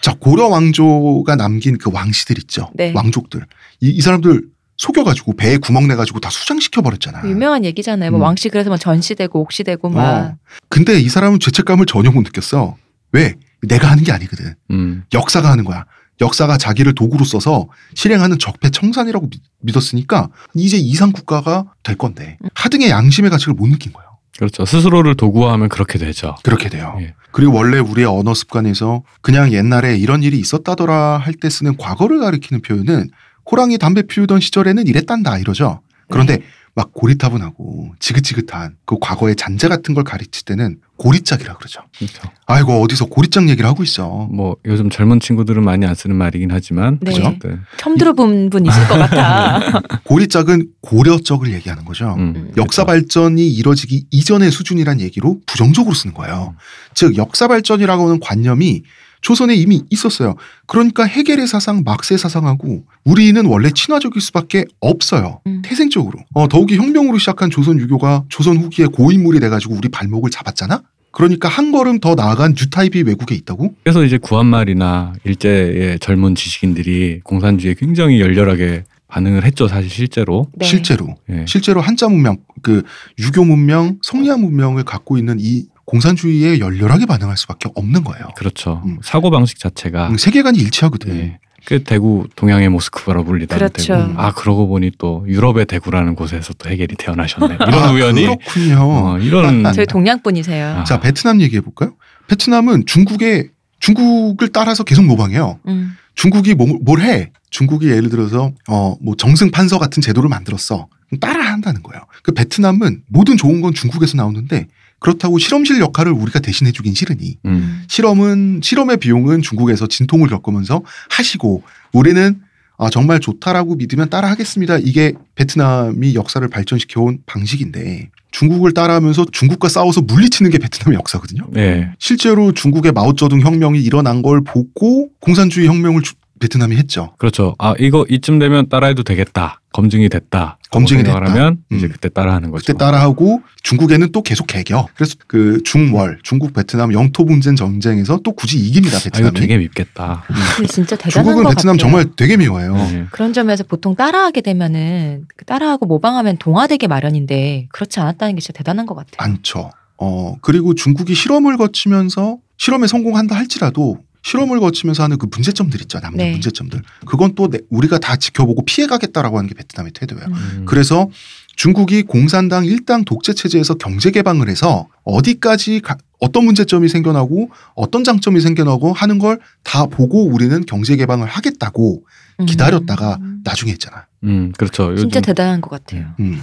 자, 0.01 0.15
고려 0.19 0.47
왕조가 0.49 1.37
남긴 1.37 1.79
그 1.79 1.91
왕씨들 1.93 2.39
있죠. 2.39 2.71
네. 2.75 2.93
왕족들. 2.95 3.45
이, 3.81 3.89
이 3.91 4.01
사람들 4.01 4.43
속여가지고 4.85 5.37
배에 5.37 5.59
구멍 5.59 5.87
내가지고 5.89 6.21
다 6.21 6.31
수장시켜 6.31 6.81
버렸잖아. 6.81 7.21
유명한 7.29 7.67
얘기잖아요. 7.67 8.11
뭐 8.13 8.21
음. 8.21 8.23
왕씨 8.23 8.49
그래서 8.49 8.71
뭐 8.71 8.79
전시되고 8.79 9.39
옥시되고 9.41 9.91
막. 9.91 10.03
어. 10.03 10.37
근데 10.71 10.99
이 10.99 11.09
사람은 11.11 11.39
죄책감을 11.39 11.85
전혀 11.85 12.11
못 12.11 12.23
느꼈어. 12.23 12.77
왜? 13.13 13.35
내가 13.63 13.91
하는 13.91 14.05
게 14.05 14.11
아니거든. 14.13 14.55
음. 14.71 15.05
역사가 15.13 15.51
하는 15.51 15.65
거야. 15.65 15.85
역사가 16.23 16.57
자기를 16.57 16.95
도구로 16.95 17.25
써서 17.27 17.69
실행하는 17.95 18.39
적폐청산이라고 18.39 19.29
믿- 19.29 19.43
믿었으니까 19.61 20.29
이제 20.55 20.79
이상 20.79 21.13
국가가 21.13 21.65
될 21.83 21.97
건데 21.97 22.39
하등의 22.55 22.89
양심의 22.89 23.31
가치를 23.31 23.53
못 23.55 23.67
느낀 23.69 23.93
거예요. 23.93 24.09
그렇죠. 24.39 24.65
스스로를 24.65 25.15
도구화하면 25.17 25.69
그렇게 25.69 25.99
되죠. 25.99 26.37
그렇게 26.43 26.71
돼요. 26.71 26.97
예. 27.01 27.15
그리고 27.33 27.53
원래 27.55 27.79
우리의 27.79 28.07
언어 28.07 28.33
습관에서 28.33 29.03
그냥 29.21 29.53
옛날에 29.53 29.97
이런 29.99 30.23
일이 30.23 30.39
있었다더라 30.39 31.19
할 31.19 31.35
때 31.35 31.51
쓰는 31.51 31.77
과거를 31.77 32.21
가리키는 32.21 32.63
표현은 32.63 33.11
호랑이 33.51 33.79
담배 33.79 34.03
피우던 34.03 34.41
시절에는 34.41 34.87
이랬단다 34.87 35.39
이러죠. 35.39 35.81
그런데 36.09 36.41
막 36.75 36.93
고리타분하고 36.93 37.95
지긋지긋한 37.99 38.77
그 38.85 38.97
과거의 39.01 39.37
잔재 39.37 39.69
같은 39.69 39.95
걸 39.95 40.05
가르칠 40.05 40.45
때는 40.45 40.79
고리짝이라 40.97 41.57
그러죠. 41.57 41.83
그렇죠. 41.99 42.23
아이고 42.47 42.81
어디서 42.83 43.07
고리짝 43.07 43.49
얘기를 43.49 43.69
하고 43.69 43.83
있어. 43.83 44.29
뭐 44.31 44.57
요즘 44.65 44.89
젊은 44.89 45.19
친구들은 45.19 45.65
많이 45.65 45.85
안 45.85 45.95
쓰는 45.95 46.15
말이긴 46.17 46.51
하지만 46.53 46.99
네. 47.01 47.13
어쨌든 47.13 47.61
처음 47.77 47.97
들어본 47.97 48.51
분 48.51 48.67
있을 48.67 48.89
것 48.89 48.99
같아. 48.99 49.83
고리짝은 50.05 50.69
고려적을 50.81 51.53
얘기하는 51.55 51.85
거죠. 51.85 52.15
음, 52.15 52.35
음. 52.37 52.53
역사 52.57 52.85
발전이 52.85 53.49
이뤄지기 53.49 54.07
이전의 54.11 54.51
수준이란 54.51 55.01
얘기로 55.01 55.41
부정적으로 55.47 55.95
쓰는 55.95 56.15
거예요. 56.15 56.55
즉 56.95 57.17
역사 57.17 57.49
발전이라고 57.49 58.05
하는 58.05 58.21
관념이 58.21 58.83
조선에 59.21 59.55
이미 59.55 59.83
있었어요. 59.91 60.35
그러니까 60.67 61.05
해겔의 61.05 61.47
사상, 61.47 61.83
막스의 61.85 62.19
사상하고 62.19 62.85
우리는 63.05 63.45
원래 63.47 63.71
친화적일 63.71 64.21
수밖에 64.21 64.65
없어요. 64.81 65.41
음. 65.47 65.63
태생적으로. 65.65 66.19
어, 66.35 66.49
더욱이 66.49 66.77
혁명으로 66.77 67.19
시작한 67.19 67.51
조선 67.51 67.79
유교가 67.79 68.25
조선 68.29 68.57
후기에 68.59 68.87
고인물이 68.87 69.41
돼가지고 69.41 69.75
우리 69.75 69.89
발목을 69.89 70.31
잡았잖아. 70.31 70.83
그러니까 71.13 71.49
한 71.49 71.73
걸음 71.73 71.99
더 71.99 72.15
나아간 72.15 72.55
뉴타입이 72.57 73.03
외국에 73.03 73.35
있다고? 73.35 73.75
그래서 73.83 74.05
이제 74.05 74.17
구한말이나 74.17 75.15
일제의 75.25 75.99
젊은 75.99 76.35
지식인들이 76.35 77.21
공산주의에 77.25 77.75
굉장히 77.75 78.21
열렬하게 78.21 78.85
반응을 79.09 79.45
했죠. 79.45 79.67
사실 79.67 79.91
실제로. 79.91 80.47
네. 80.55 80.65
실제로. 80.65 81.17
예. 81.31 81.45
실제로 81.49 81.81
한자 81.81 82.09
문명, 82.09 82.39
그 82.63 82.85
유교 83.19 83.45
문명, 83.45 83.99
성리학 84.03 84.41
문명을 84.41 84.85
갖고 84.85 85.19
있는 85.19 85.39
이 85.41 85.65
공산주의에 85.91 86.61
열렬하게 86.61 87.07
반응할 87.07 87.37
수밖에 87.37 87.69
없는 87.75 88.05
거예요. 88.05 88.29
그렇죠. 88.37 88.81
음. 88.87 88.99
사고 89.03 89.31
방식 89.31 89.59
자체가 89.59 90.09
음, 90.11 90.17
세계관이 90.17 90.57
일치하거든. 90.59 91.17
예. 91.17 91.39
그 91.67 91.83
대구 91.83 92.27
동양의 92.37 92.69
모스크바로 92.71 93.25
불리던 93.25 93.59
그렇죠. 93.59 93.95
대구. 93.97 94.15
아 94.21 94.33
그러고 94.33 94.69
보니 94.69 94.93
또 94.99 95.25
유럽의 95.27 95.67
대구라는 95.67 96.15
곳에서 96.15 96.55
또 96.55 96.71
해결이 96.71 96.95
태어나셨네. 96.97 97.55
이런 97.57 97.75
아, 97.75 97.91
우연이 97.91 98.23
그렇군요. 98.23 98.77
어, 98.81 99.19
이런 99.19 99.73
저희 99.75 99.85
동양 99.87 100.23
분이세요. 100.23 100.77
아. 100.79 100.85
자, 100.85 101.01
베트남 101.01 101.41
얘기해 101.41 101.61
볼까요? 101.61 101.95
베트남은 102.29 102.87
중국의 102.87 103.51
중국을 103.81 104.49
따라서 104.53 104.85
계속 104.85 105.05
모방해요. 105.05 105.59
음. 105.67 105.97
중국이 106.15 106.55
뭐- 106.55 106.79
뭘 106.83 107.01
해? 107.01 107.33
중국이 107.51 107.89
예를 107.89 108.11
들어서 108.11 108.53
어 108.69 108.95
뭐 109.03 109.17
정승 109.17 109.51
판서 109.51 109.79
같은 109.79 110.01
제도를 110.01 110.29
만들었어. 110.29 110.87
따라 111.21 111.45
한다는 111.53 111.83
거예요. 111.83 112.03
그 112.23 112.33
베트남은 112.33 113.03
모든 113.09 113.37
좋은 113.37 113.61
건 113.61 113.75
중국에서 113.75 114.17
나오는데 114.17 114.69
그렇다고 115.01 115.39
실험실 115.39 115.81
역할을 115.81 116.13
우리가 116.13 116.39
대신해 116.41 116.73
주긴 116.73 116.95
싫으니 116.95 117.39
음. 117.47 117.83
실험은 117.89 118.61
실험의 118.63 118.99
비용은 118.99 119.43
중국에서 119.43 119.87
진통을 119.89 120.29
겪으면서 120.29 120.83
하시고 121.11 121.63
우리는 121.93 122.41
아, 122.79 122.89
정말 122.89 123.21
좋다라고 123.21 123.75
믿으면 123.75 124.09
따라 124.09 124.31
하겠습니다. 124.31 124.79
이게 124.79 125.13
베트남이 125.35 126.15
역사를 126.15 126.47
발전시켜 126.49 127.03
온 127.03 127.19
방식인데 127.27 128.09
중국을 128.31 128.73
따라하면서 128.73 129.27
중국과 129.33 129.69
싸워서 129.69 130.01
물리치는 130.03 130.51
게 130.51 130.57
베트남의 130.59 130.97
역사거든요. 130.97 131.49
네. 131.53 131.91
실제로 131.99 132.53
중국의 132.53 132.93
마오쩌둥 132.93 133.41
혁명이 133.43 133.83
일어난 133.83 134.23
걸 134.23 134.43
보고 134.43 135.09
공산주의 135.21 135.67
혁명을 135.67 136.03
주- 136.03 136.15
베트남이 136.41 136.75
했죠. 136.77 137.13
그렇죠. 137.19 137.55
아 137.59 137.75
이거 137.79 138.07
이쯤 138.09 138.39
되면 138.39 138.71
따라해도 138.71 139.03
되겠다. 139.03 139.61
검증이 139.75 140.09
됐다. 140.09 140.57
검증이 140.71 141.03
됐다. 141.03 141.17
하면 141.21 141.59
이제 141.73 141.87
음. 141.87 141.93
그때 141.93 142.09
따라하는 142.09 142.51
거죠. 142.51 142.65
그때 142.65 142.79
따라하고 142.79 143.43
중국에는 143.63 144.13
또 144.13 144.23
계속 144.23 144.47
개겨. 144.47 144.87
그래서 144.95 145.17
그 145.27 145.61
중월 145.65 146.19
중국 146.23 146.53
베트남 146.53 146.93
영토 146.93 147.25
분쟁 147.25 147.57
전쟁에서 147.57 148.21
또 148.23 148.33
굳이 148.33 148.59
이깁니다 148.59 148.97
아 148.97 149.01
베트남이. 149.03 149.41
되게 149.41 149.59
밉겠다. 149.59 150.25
진짜 150.69 150.95
대단한 150.97 151.11
중국은 151.25 151.43
것 151.45 151.51
베트남 151.51 151.77
같아요. 151.77 151.91
정말 151.91 152.07
되게 152.17 152.37
미워해요. 152.37 152.75
네. 152.75 153.07
그런 153.11 153.33
점에서 153.33 153.65
보통 153.65 153.97
따라하게 153.97 154.41
되면은 154.43 155.27
그 155.37 155.45
따라하고 155.45 155.87
모방하면 155.87 156.37
동화되게 156.39 156.87
마련인데 156.87 157.67
그렇지 157.73 157.99
않았다는 158.01 158.37
게 158.37 158.41
진짜 158.41 158.57
대단한 158.57 158.87
것 158.87 158.95
같아요. 158.95 159.17
많죠. 159.29 159.71
어, 159.99 160.37
그리고 160.41 160.75
중국이 160.75 161.15
실험을 161.15 161.57
거치면서 161.57 162.39
실험에 162.57 162.87
성공한다 162.87 163.35
할지라도 163.37 163.99
실험을 164.23 164.61
거치면서 164.61 165.03
하는 165.03 165.19
그 165.19 165.27
문제점들 165.31 165.81
있죠. 165.83 165.99
남는 166.01 166.19
네. 166.19 166.33
문제점들. 166.33 166.83
그건 167.07 167.35
또 167.35 167.49
내- 167.49 167.61
우리가 167.71 167.99
다 167.99 168.17
지켜보고 168.17 168.65
피해가겠다라고 168.65 169.39
하는 169.39 169.49
게 169.49 169.55
베트남의 169.55 169.93
태도예요. 169.93 170.27
음. 170.27 170.33
음. 170.35 170.65
그래서 170.67 171.09
중국이 171.57 172.03
공산당 172.03 172.65
일당 172.65 173.05
독재 173.05 173.35
체제에서 173.35 173.75
경제 173.75 174.11
개방을 174.11 174.49
해서 174.49 174.89
어디까지 175.05 175.81
가- 175.81 175.97
어떤 176.19 176.45
문제점이 176.45 176.89
생겨나고 176.89 177.51
어떤 177.75 178.05
장점이 178.05 178.41
생겨나고 178.41 178.93
하는 178.93 179.19
걸 179.19 179.39
다 179.65 179.87
보고 179.87 180.25
우리는 180.27 180.65
경제 180.67 180.97
개방을 180.97 181.27
하겠다고 181.29 182.03
음. 182.41 182.47
기다렸다가 182.47 183.19
나중에 183.45 183.73
했잖아. 183.73 184.07
음 184.25 184.53
그렇죠. 184.57 184.91
요즘 184.93 185.05
진짜 185.05 185.21
대단한 185.21 185.61
것 185.61 185.71
같아요. 185.71 186.11
음. 186.21 186.43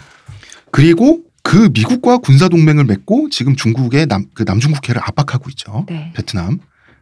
그리고 0.72 1.22
그 1.44 1.70
미국과 1.74 2.18
군사 2.18 2.50
동맹을 2.50 2.84
맺고 2.86 3.30
지금 3.30 3.56
중국의 3.56 4.08
남, 4.08 4.26
그 4.34 4.44
남중국해를 4.46 5.02
압박하고 5.04 5.50
있죠. 5.52 5.86
네. 5.88 6.12
베트남. 6.16 6.60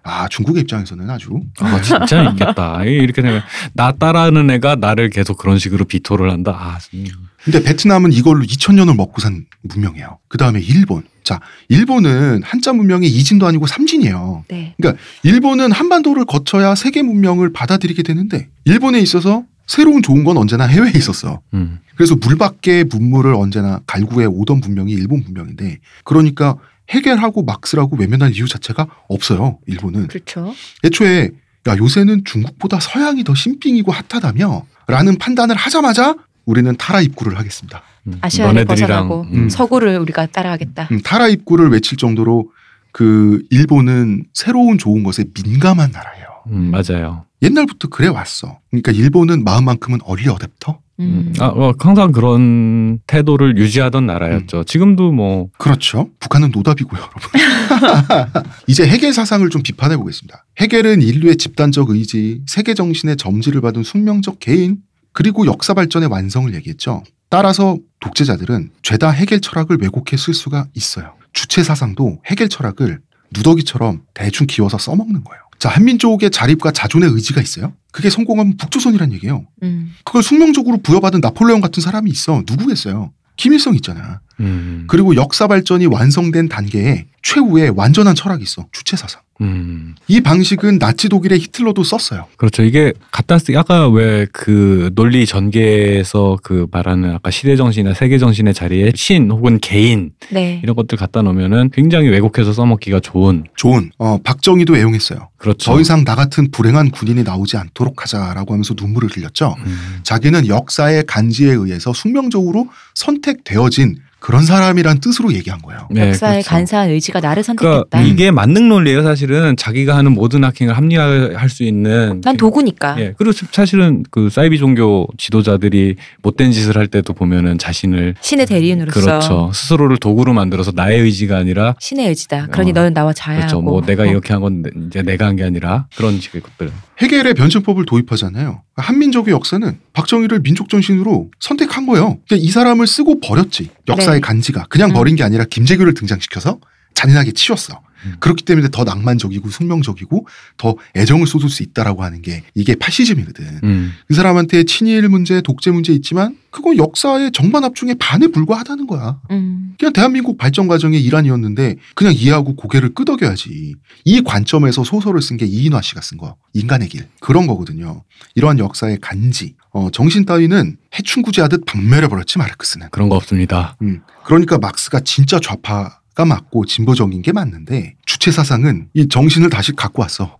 아, 0.08 0.28
중국의 0.28 0.62
입장에서는 0.62 1.10
아주 1.10 1.32
아 1.60 1.82
진짜 1.82 2.30
있겠다. 2.30 2.84
이렇게 2.84 3.24
생각. 3.24 3.44
나 3.74 3.92
따라하는 3.92 4.52
애가 4.52 4.76
나를 4.76 5.10
계속 5.10 5.38
그런 5.38 5.58
식으로 5.58 5.86
비토를 5.86 6.32
한다. 6.32 6.56
아 6.56 6.78
음. 6.94 7.06
근데 7.44 7.64
베트남은 7.64 8.14
이걸로 8.14 8.44
2000년을 8.44 8.96
먹고 8.96 9.20
산 9.20 9.46
문명이에요. 9.64 10.20
그 10.28 10.38
다음에 10.38 10.60
일본. 10.62 11.04
자, 11.24 11.40
일본은 11.70 12.44
한자 12.44 12.72
문명의 12.72 13.10
이진도 13.10 13.48
아니고 13.48 13.66
삼진이에요. 13.66 14.46
네. 14.48 14.76
일본은 15.24 15.72
한반도를 15.72 16.26
거쳐야 16.26 16.76
세계 16.76 17.02
문명을 17.02 17.52
받아들이게 17.52 18.04
되는데 18.04 18.48
일본에 18.66 19.00
있어서 19.00 19.44
새로운 19.66 20.04
좋은 20.04 20.24
건 20.24 20.38
언제나 20.38 20.66
해외에 20.66 20.92
있었어. 20.96 21.42
음. 21.56 21.80
그래서 21.96 22.16
물 22.16 22.38
밖의 22.38 22.84
문물을 22.86 23.34
언제나 23.34 23.80
갈구해 23.88 24.28
오던 24.28 24.60
문명이 24.60 24.92
일본 24.92 25.24
문명인데 25.24 25.80
그러니까 26.04 26.58
해결하고 26.90 27.44
막스라고 27.44 27.98
외면할 27.98 28.34
이유 28.36 28.48
자체가 28.48 28.88
없어요. 29.08 29.60
일본은. 29.68 30.08
그렇죠. 30.08 30.54
애초에 30.84 31.32
야 31.68 31.78
요새는 31.78 32.26
중국보다 32.26 32.80
서양이 32.80 33.24
더 33.24 33.34
신빙이고 33.34 33.92
핫하다며 33.92 34.66
라는 34.88 35.18
판단을 35.18 35.56
하자마자 35.56 36.16
우리는 36.46 36.76
타라 36.78 37.02
입구를 37.02 37.38
하겠습니다. 37.40 37.82
음. 38.08 38.20
아시아를 38.22 38.66
벗어나고 38.66 39.26
음. 39.34 39.50
서구를 39.50 39.98
우리가 39.98 40.28
따라하겠다. 40.28 40.90
음, 40.92 41.02
타라 41.02 41.28
입구를 41.28 41.70
외칠 41.70 41.98
정도로 41.98 42.52
그 42.92 43.42
일본은 43.50 44.26
새로운 44.34 44.78
좋은 44.78 45.04
것에 45.04 45.26
민감한 45.44 45.92
나라예요. 45.92 46.28
음, 46.48 46.72
맞아요. 46.72 47.26
옛날부터 47.42 47.90
그래 47.90 48.08
왔어. 48.08 48.60
그러니까 48.70 48.92
일본은 48.92 49.44
마음만큼은 49.44 50.00
얼리 50.04 50.26
어댑터. 50.26 50.78
음. 51.00 51.34
아, 51.40 51.48
어, 51.48 51.74
항상 51.78 52.12
그런 52.12 53.00
태도를 53.08 53.58
유지하던 53.58 54.06
나라였죠. 54.06 54.64
지금도 54.64 55.12
뭐 55.12 55.50
그렇죠. 55.58 56.10
북한은 56.20 56.52
노답이고요, 56.52 57.02
여러분. 57.02 58.44
이제 58.68 58.88
해겔 58.88 59.14
사상을 59.14 59.48
좀 59.50 59.62
비판해 59.62 59.98
보겠습니다. 59.98 60.46
해겔은 60.60 61.02
인류의 61.02 61.38
집단적 61.38 61.90
의지, 61.90 62.42
세계 62.48 62.74
정신의 62.74 63.18
점지를 63.18 63.62
받은 63.62 63.84
숙명적 63.84 64.40
개인, 64.40 64.78
그리고 65.12 65.46
역사 65.46 65.74
발전의 65.74 66.10
완성을 66.10 66.54
얘기했죠. 66.56 67.04
따라서 67.30 67.78
독재자들은 68.00 68.72
죄다 68.82 69.10
해겔 69.10 69.42
철학을 69.42 69.78
왜곡해 69.82 70.18
쓸 70.18 70.34
수가 70.34 70.68
있어요. 70.74 71.16
주체 71.34 71.64
사상도 71.64 72.22
해겔 72.26 72.50
철학을 72.50 73.00
누더기처럼 73.32 74.04
대충 74.14 74.48
기워서 74.48 74.78
써먹는 74.78 75.24
거예요. 75.24 75.42
자, 75.60 75.70
한민족의 75.70 76.32
자립과 76.32 76.72
자존의 76.72 77.10
의지가 77.10 77.42
있어요. 77.42 77.74
그게 77.92 78.10
성공하면 78.10 78.58
북조선이란 78.58 79.14
얘기예요. 79.14 79.48
음. 79.64 79.94
그걸 80.04 80.22
숙명적으로 80.22 80.78
부여받은 80.78 81.22
나폴레옹 81.22 81.62
같은 81.62 81.82
사람이 81.82 82.12
있어. 82.12 82.44
누구겠어요? 82.48 83.14
김일성 83.38 83.76
있잖아. 83.76 84.22
음. 84.40 84.86
그리고 84.88 85.16
역사 85.16 85.48
발전이 85.48 85.86
완성된 85.88 86.50
단계에 86.50 87.06
최후의 87.22 87.74
완전한 87.76 88.14
철학이 88.16 88.44
있어. 88.44 88.68
주체 88.72 88.96
사상. 88.96 89.22
음. 89.42 89.96
이 90.08 90.22
방식은 90.22 90.80
나치 90.80 91.10
독일의 91.10 91.40
히틀러도 91.40 91.84
썼어요. 91.84 92.28
그렇죠. 92.38 92.64
이게 92.64 92.94
갖다 93.12 93.38
쓰 93.38 93.58
아까 93.58 93.90
왜 93.90 94.28
그 94.32 94.92
논리 94.96 95.26
전개에서 95.26 96.38
그 96.44 96.68
말하는 96.72 97.16
아까 97.16 97.32
시대 97.32 97.56
정신이나 97.56 97.94
세계 97.94 98.18
정신의 98.18 98.54
자리에 98.54 98.92
신 98.96 99.30
혹은 99.32 99.60
개인 99.60 100.12
네. 100.30 100.60
이런 100.64 100.76
것들 100.76 100.98
갖다 100.98 101.22
놓으면은 101.22 101.70
굉장히 101.74 102.10
왜곡해서 102.10 102.54
써먹기가 102.54 103.00
좋은 103.00 103.46
좋은 103.56 103.92
어, 103.98 104.18
박정희도 104.24 104.78
애용했어요. 104.78 105.30
그렇죠. 105.38 105.72
더 105.72 105.80
이상 105.82 106.04
나 106.04 106.16
같은 106.16 106.52
불행한 106.52 106.92
군인이 106.92 107.24
나오지 107.24 107.58
않도록 107.58 108.02
하자라고 108.04 108.54
하면서 108.54 108.74
눈물을 108.78 109.10
흘렸죠. 109.10 109.56
음. 109.66 110.00
자기는 110.04 110.48
역사의 110.48 111.06
간지에 111.08 111.52
의해서 111.52 111.94
숙명적으로 111.94 112.68
선택되어진 112.94 113.98
그런 114.26 114.44
사람이란 114.44 115.02
뜻으로 115.02 115.32
얘기한 115.34 115.62
거예요. 115.62 115.88
네, 115.92 116.08
역사의 116.08 116.34
그렇죠. 116.42 116.50
간사한 116.50 116.90
의지가 116.90 117.20
나를 117.20 117.44
선택했다. 117.44 117.84
그러니까 117.92 118.12
이게 118.12 118.32
만능 118.32 118.70
논리예요. 118.70 119.04
사실은 119.04 119.56
자기가 119.56 119.96
하는 119.96 120.14
모든 120.14 120.44
악행을 120.44 120.76
합리화할 120.76 121.48
수 121.48 121.62
있는. 121.62 122.22
난 122.22 122.36
도구니까. 122.36 123.00
예, 123.00 123.14
그리고 123.20 123.38
사실은 123.52 124.04
그 124.10 124.32
사이비 124.32 124.58
종교 124.58 125.08
지도자들이 125.20 125.98
못된 126.24 126.52
짓을 126.52 126.76
할 126.76 126.88
때도 126.88 127.14
보면은 127.14 127.60
자신을 127.60 128.16
신의 128.20 128.48
대리인으로서 128.48 129.00
그렇죠 129.00 129.52
스스로를 129.54 129.98
도구로 129.98 130.34
만들어서 130.34 130.72
나의 130.74 131.02
의지가 131.02 131.38
아니라 131.38 131.76
신의 131.80 132.08
의지다. 132.08 132.48
그러니 132.48 132.72
어, 132.72 132.74
너는 132.74 132.96
나와 132.96 133.14
자야하고. 133.14 133.46
그렇죠. 133.48 133.62
뭐 133.62 133.82
내가 133.82 134.04
어. 134.04 134.06
이렇게 134.08 134.34
한 134.34 134.42
건 134.42 134.64
이제 134.88 135.04
내가 135.04 135.28
한 135.28 135.36
게 135.36 135.44
아니라 135.44 135.86
그런 135.96 136.20
식의 136.20 136.42
것들. 136.42 136.72
해겔의 136.98 137.36
변증법을 137.36 137.86
도입하잖아요. 137.86 138.64
한민족의 138.78 139.34
역사는 139.34 139.80
박정희를 139.94 140.42
민족 140.42 140.70
정신으로 140.70 141.32
선택한 141.40 141.86
거예요. 141.86 142.20
근데 142.28 142.42
이 142.42 142.50
사람을 142.50 142.88
쓰고 142.88 143.22
버렸지. 143.22 143.70
역사의 143.88 144.20
네. 144.20 144.20
간지가 144.20 144.66
그냥 144.70 144.90
음. 144.90 144.94
버린 144.94 145.16
게 145.16 145.24
아니라 145.24 145.46
김재규를 145.46 145.94
등장시켜서 145.94 146.60
잔인하게 147.06 147.32
치웠어. 147.32 147.82
음. 148.06 148.16
그렇기 148.20 148.46
때문에 148.46 148.68
더 148.72 148.84
낭만적이고 148.84 149.50
숙명적이고 149.50 150.28
더 150.58 150.76
애정을 150.96 151.26
쏟을 151.26 151.50
수 151.50 151.64
있다라고 151.64 152.04
하는 152.04 152.22
게 152.22 152.44
이게 152.54 152.76
파시즘이거든. 152.76 153.62
음. 153.64 153.94
그 154.08 154.14
사람한테 154.14 154.64
친일 154.66 155.08
문제, 155.10 155.42
독재 155.42 155.72
문제 155.72 155.94
있지만 155.94 156.38
그건 156.52 156.78
역사의 156.78 157.32
정반 157.32 157.64
합 157.64 157.76
중에 157.76 157.96
반에 157.96 158.28
불과하다는 158.28 158.88
거야. 158.88 159.20
음. 159.32 159.76
그냥 159.80 159.94
대한민국 159.94 160.38
발전 160.38 160.68
과정의 160.68 161.04
일환이었는데 161.04 161.78
그냥 161.96 162.14
이해하고 162.14 162.56
고개를 162.56 162.94
끄덕여야지. 162.94 163.76
이 164.06 164.22
관점에서 164.22 164.84
소설을 164.84 165.22
쓴 165.22 165.38
게 165.38 165.46
이인화 165.46 165.82
씨가 165.82 166.02
쓴 166.02 166.18
거. 166.18 166.36
인간의 166.54 166.90
길. 166.90 167.08
그런 167.20 167.48
거거든요. 167.48 168.04
이러한 168.36 168.60
역사의 168.60 169.00
간지. 169.02 169.56
어, 169.72 169.90
정신 169.92 170.26
따위는 170.26 170.78
해충구제하듯 170.98 171.66
박멸해버렸지 171.66 172.38
마르크스는. 172.38 172.90
그런 172.92 173.10
거 173.10 173.16
없습니다. 173.16 173.76
음. 173.82 174.02
그러니까 174.24 174.58
막스가 174.60 175.02
진짜 175.02 175.40
좌파 175.42 176.00
가 176.16 176.24
맞고 176.24 176.66
진보적인 176.66 177.22
게 177.22 177.34
맞는데 177.34 177.96
주체 178.06 178.32
사상은 178.32 178.88
이 178.94 179.10
정신을 179.10 179.50
다시 179.50 179.74
갖고 179.74 180.02
왔어. 180.02 180.38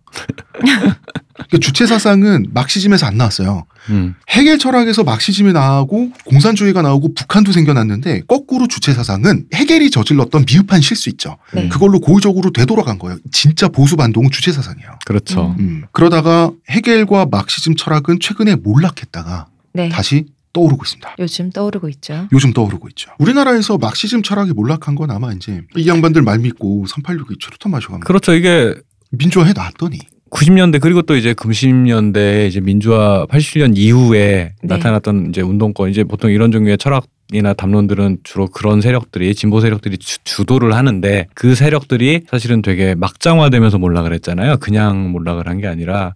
그러니까 1.34 1.58
주체 1.60 1.86
사상은 1.86 2.48
막시즘에서 2.54 3.06
안 3.06 3.18
나왔어요. 3.18 3.66
음. 3.90 4.16
해겔 4.30 4.58
철학에서 4.58 5.04
막시즘이 5.04 5.52
나오고 5.52 6.12
공산주의가 6.24 6.82
나오고 6.82 7.14
북한도 7.14 7.52
생겨났는데 7.52 8.22
거꾸로 8.22 8.68
주체 8.68 8.94
사상은 8.94 9.48
해겔이 9.54 9.90
저질렀던 9.90 10.46
미흡한 10.48 10.80
실수 10.80 11.10
있죠. 11.10 11.38
네. 11.54 11.68
그걸로 11.68 12.00
고의적으로 12.00 12.52
되돌아간 12.52 12.98
거예요. 12.98 13.18
진짜 13.34 13.68
보수 13.68 13.98
반동은 13.98 14.32
주체 14.32 14.54
사상이에요. 14.54 15.00
그렇죠. 15.06 15.56
음. 15.60 15.84
그러다가 15.92 16.52
해겔과 16.70 17.28
막시즘 17.30 17.76
철학은 17.76 18.20
최근에 18.22 18.56
몰락했다가 18.56 19.48
네. 19.74 19.90
다시 19.90 20.26
떠오르고 20.56 20.84
있습니다. 20.86 21.16
요즘 21.20 21.50
떠오르고 21.52 21.90
있죠. 21.90 22.28
요즘 22.32 22.54
떠오르고 22.54 22.88
있죠. 22.90 23.12
우리나라에서 23.20 23.78
막시즘 23.78 24.24
철학이 24.24 24.54
몰락한 24.54 24.96
건 24.96 25.12
아마 25.12 25.34
이제 25.34 25.62
이 25.76 25.86
양반들 25.88 26.22
말 26.22 26.40
믿고 26.40 26.86
386이 26.88 27.40
최루탄 27.42 27.72
마셔가면 27.72 28.02
그렇죠. 28.02 28.34
이게 28.34 28.74
민주화해 29.12 29.52
놨더니 29.54 30.00
90년대 30.32 30.80
그리고 30.82 31.02
또 31.02 31.16
이제 31.16 31.34
90년대 31.34 32.48
이제 32.48 32.60
민주화 32.62 33.26
87년 33.30 33.78
이후에 33.78 34.54
네. 34.64 34.68
나타났던 34.68 35.28
이제 35.30 35.42
운동권 35.42 35.90
이제 35.90 36.04
보통 36.04 36.32
이런 36.32 36.52
종류의 36.52 36.78
철학이나 36.78 37.54
담론들은 37.54 38.20
주로 38.24 38.48
그런 38.48 38.82
세력들이 38.82 39.36
진보 39.36 39.62
세력들이 39.62 39.98
주, 39.98 40.46
도를 40.46 40.74
하는데 40.74 41.28
그 41.36 41.56
세력들이 41.56 42.22
사실은 42.30 42.62
되게 42.62 42.96
막장화되면서 42.96 43.78
몰락을 43.78 44.14
했잖아요. 44.14 44.58
그냥 44.58 45.12
몰락을 45.12 45.48
한 45.48 45.60
게 45.60 45.68
아니라 45.68 46.16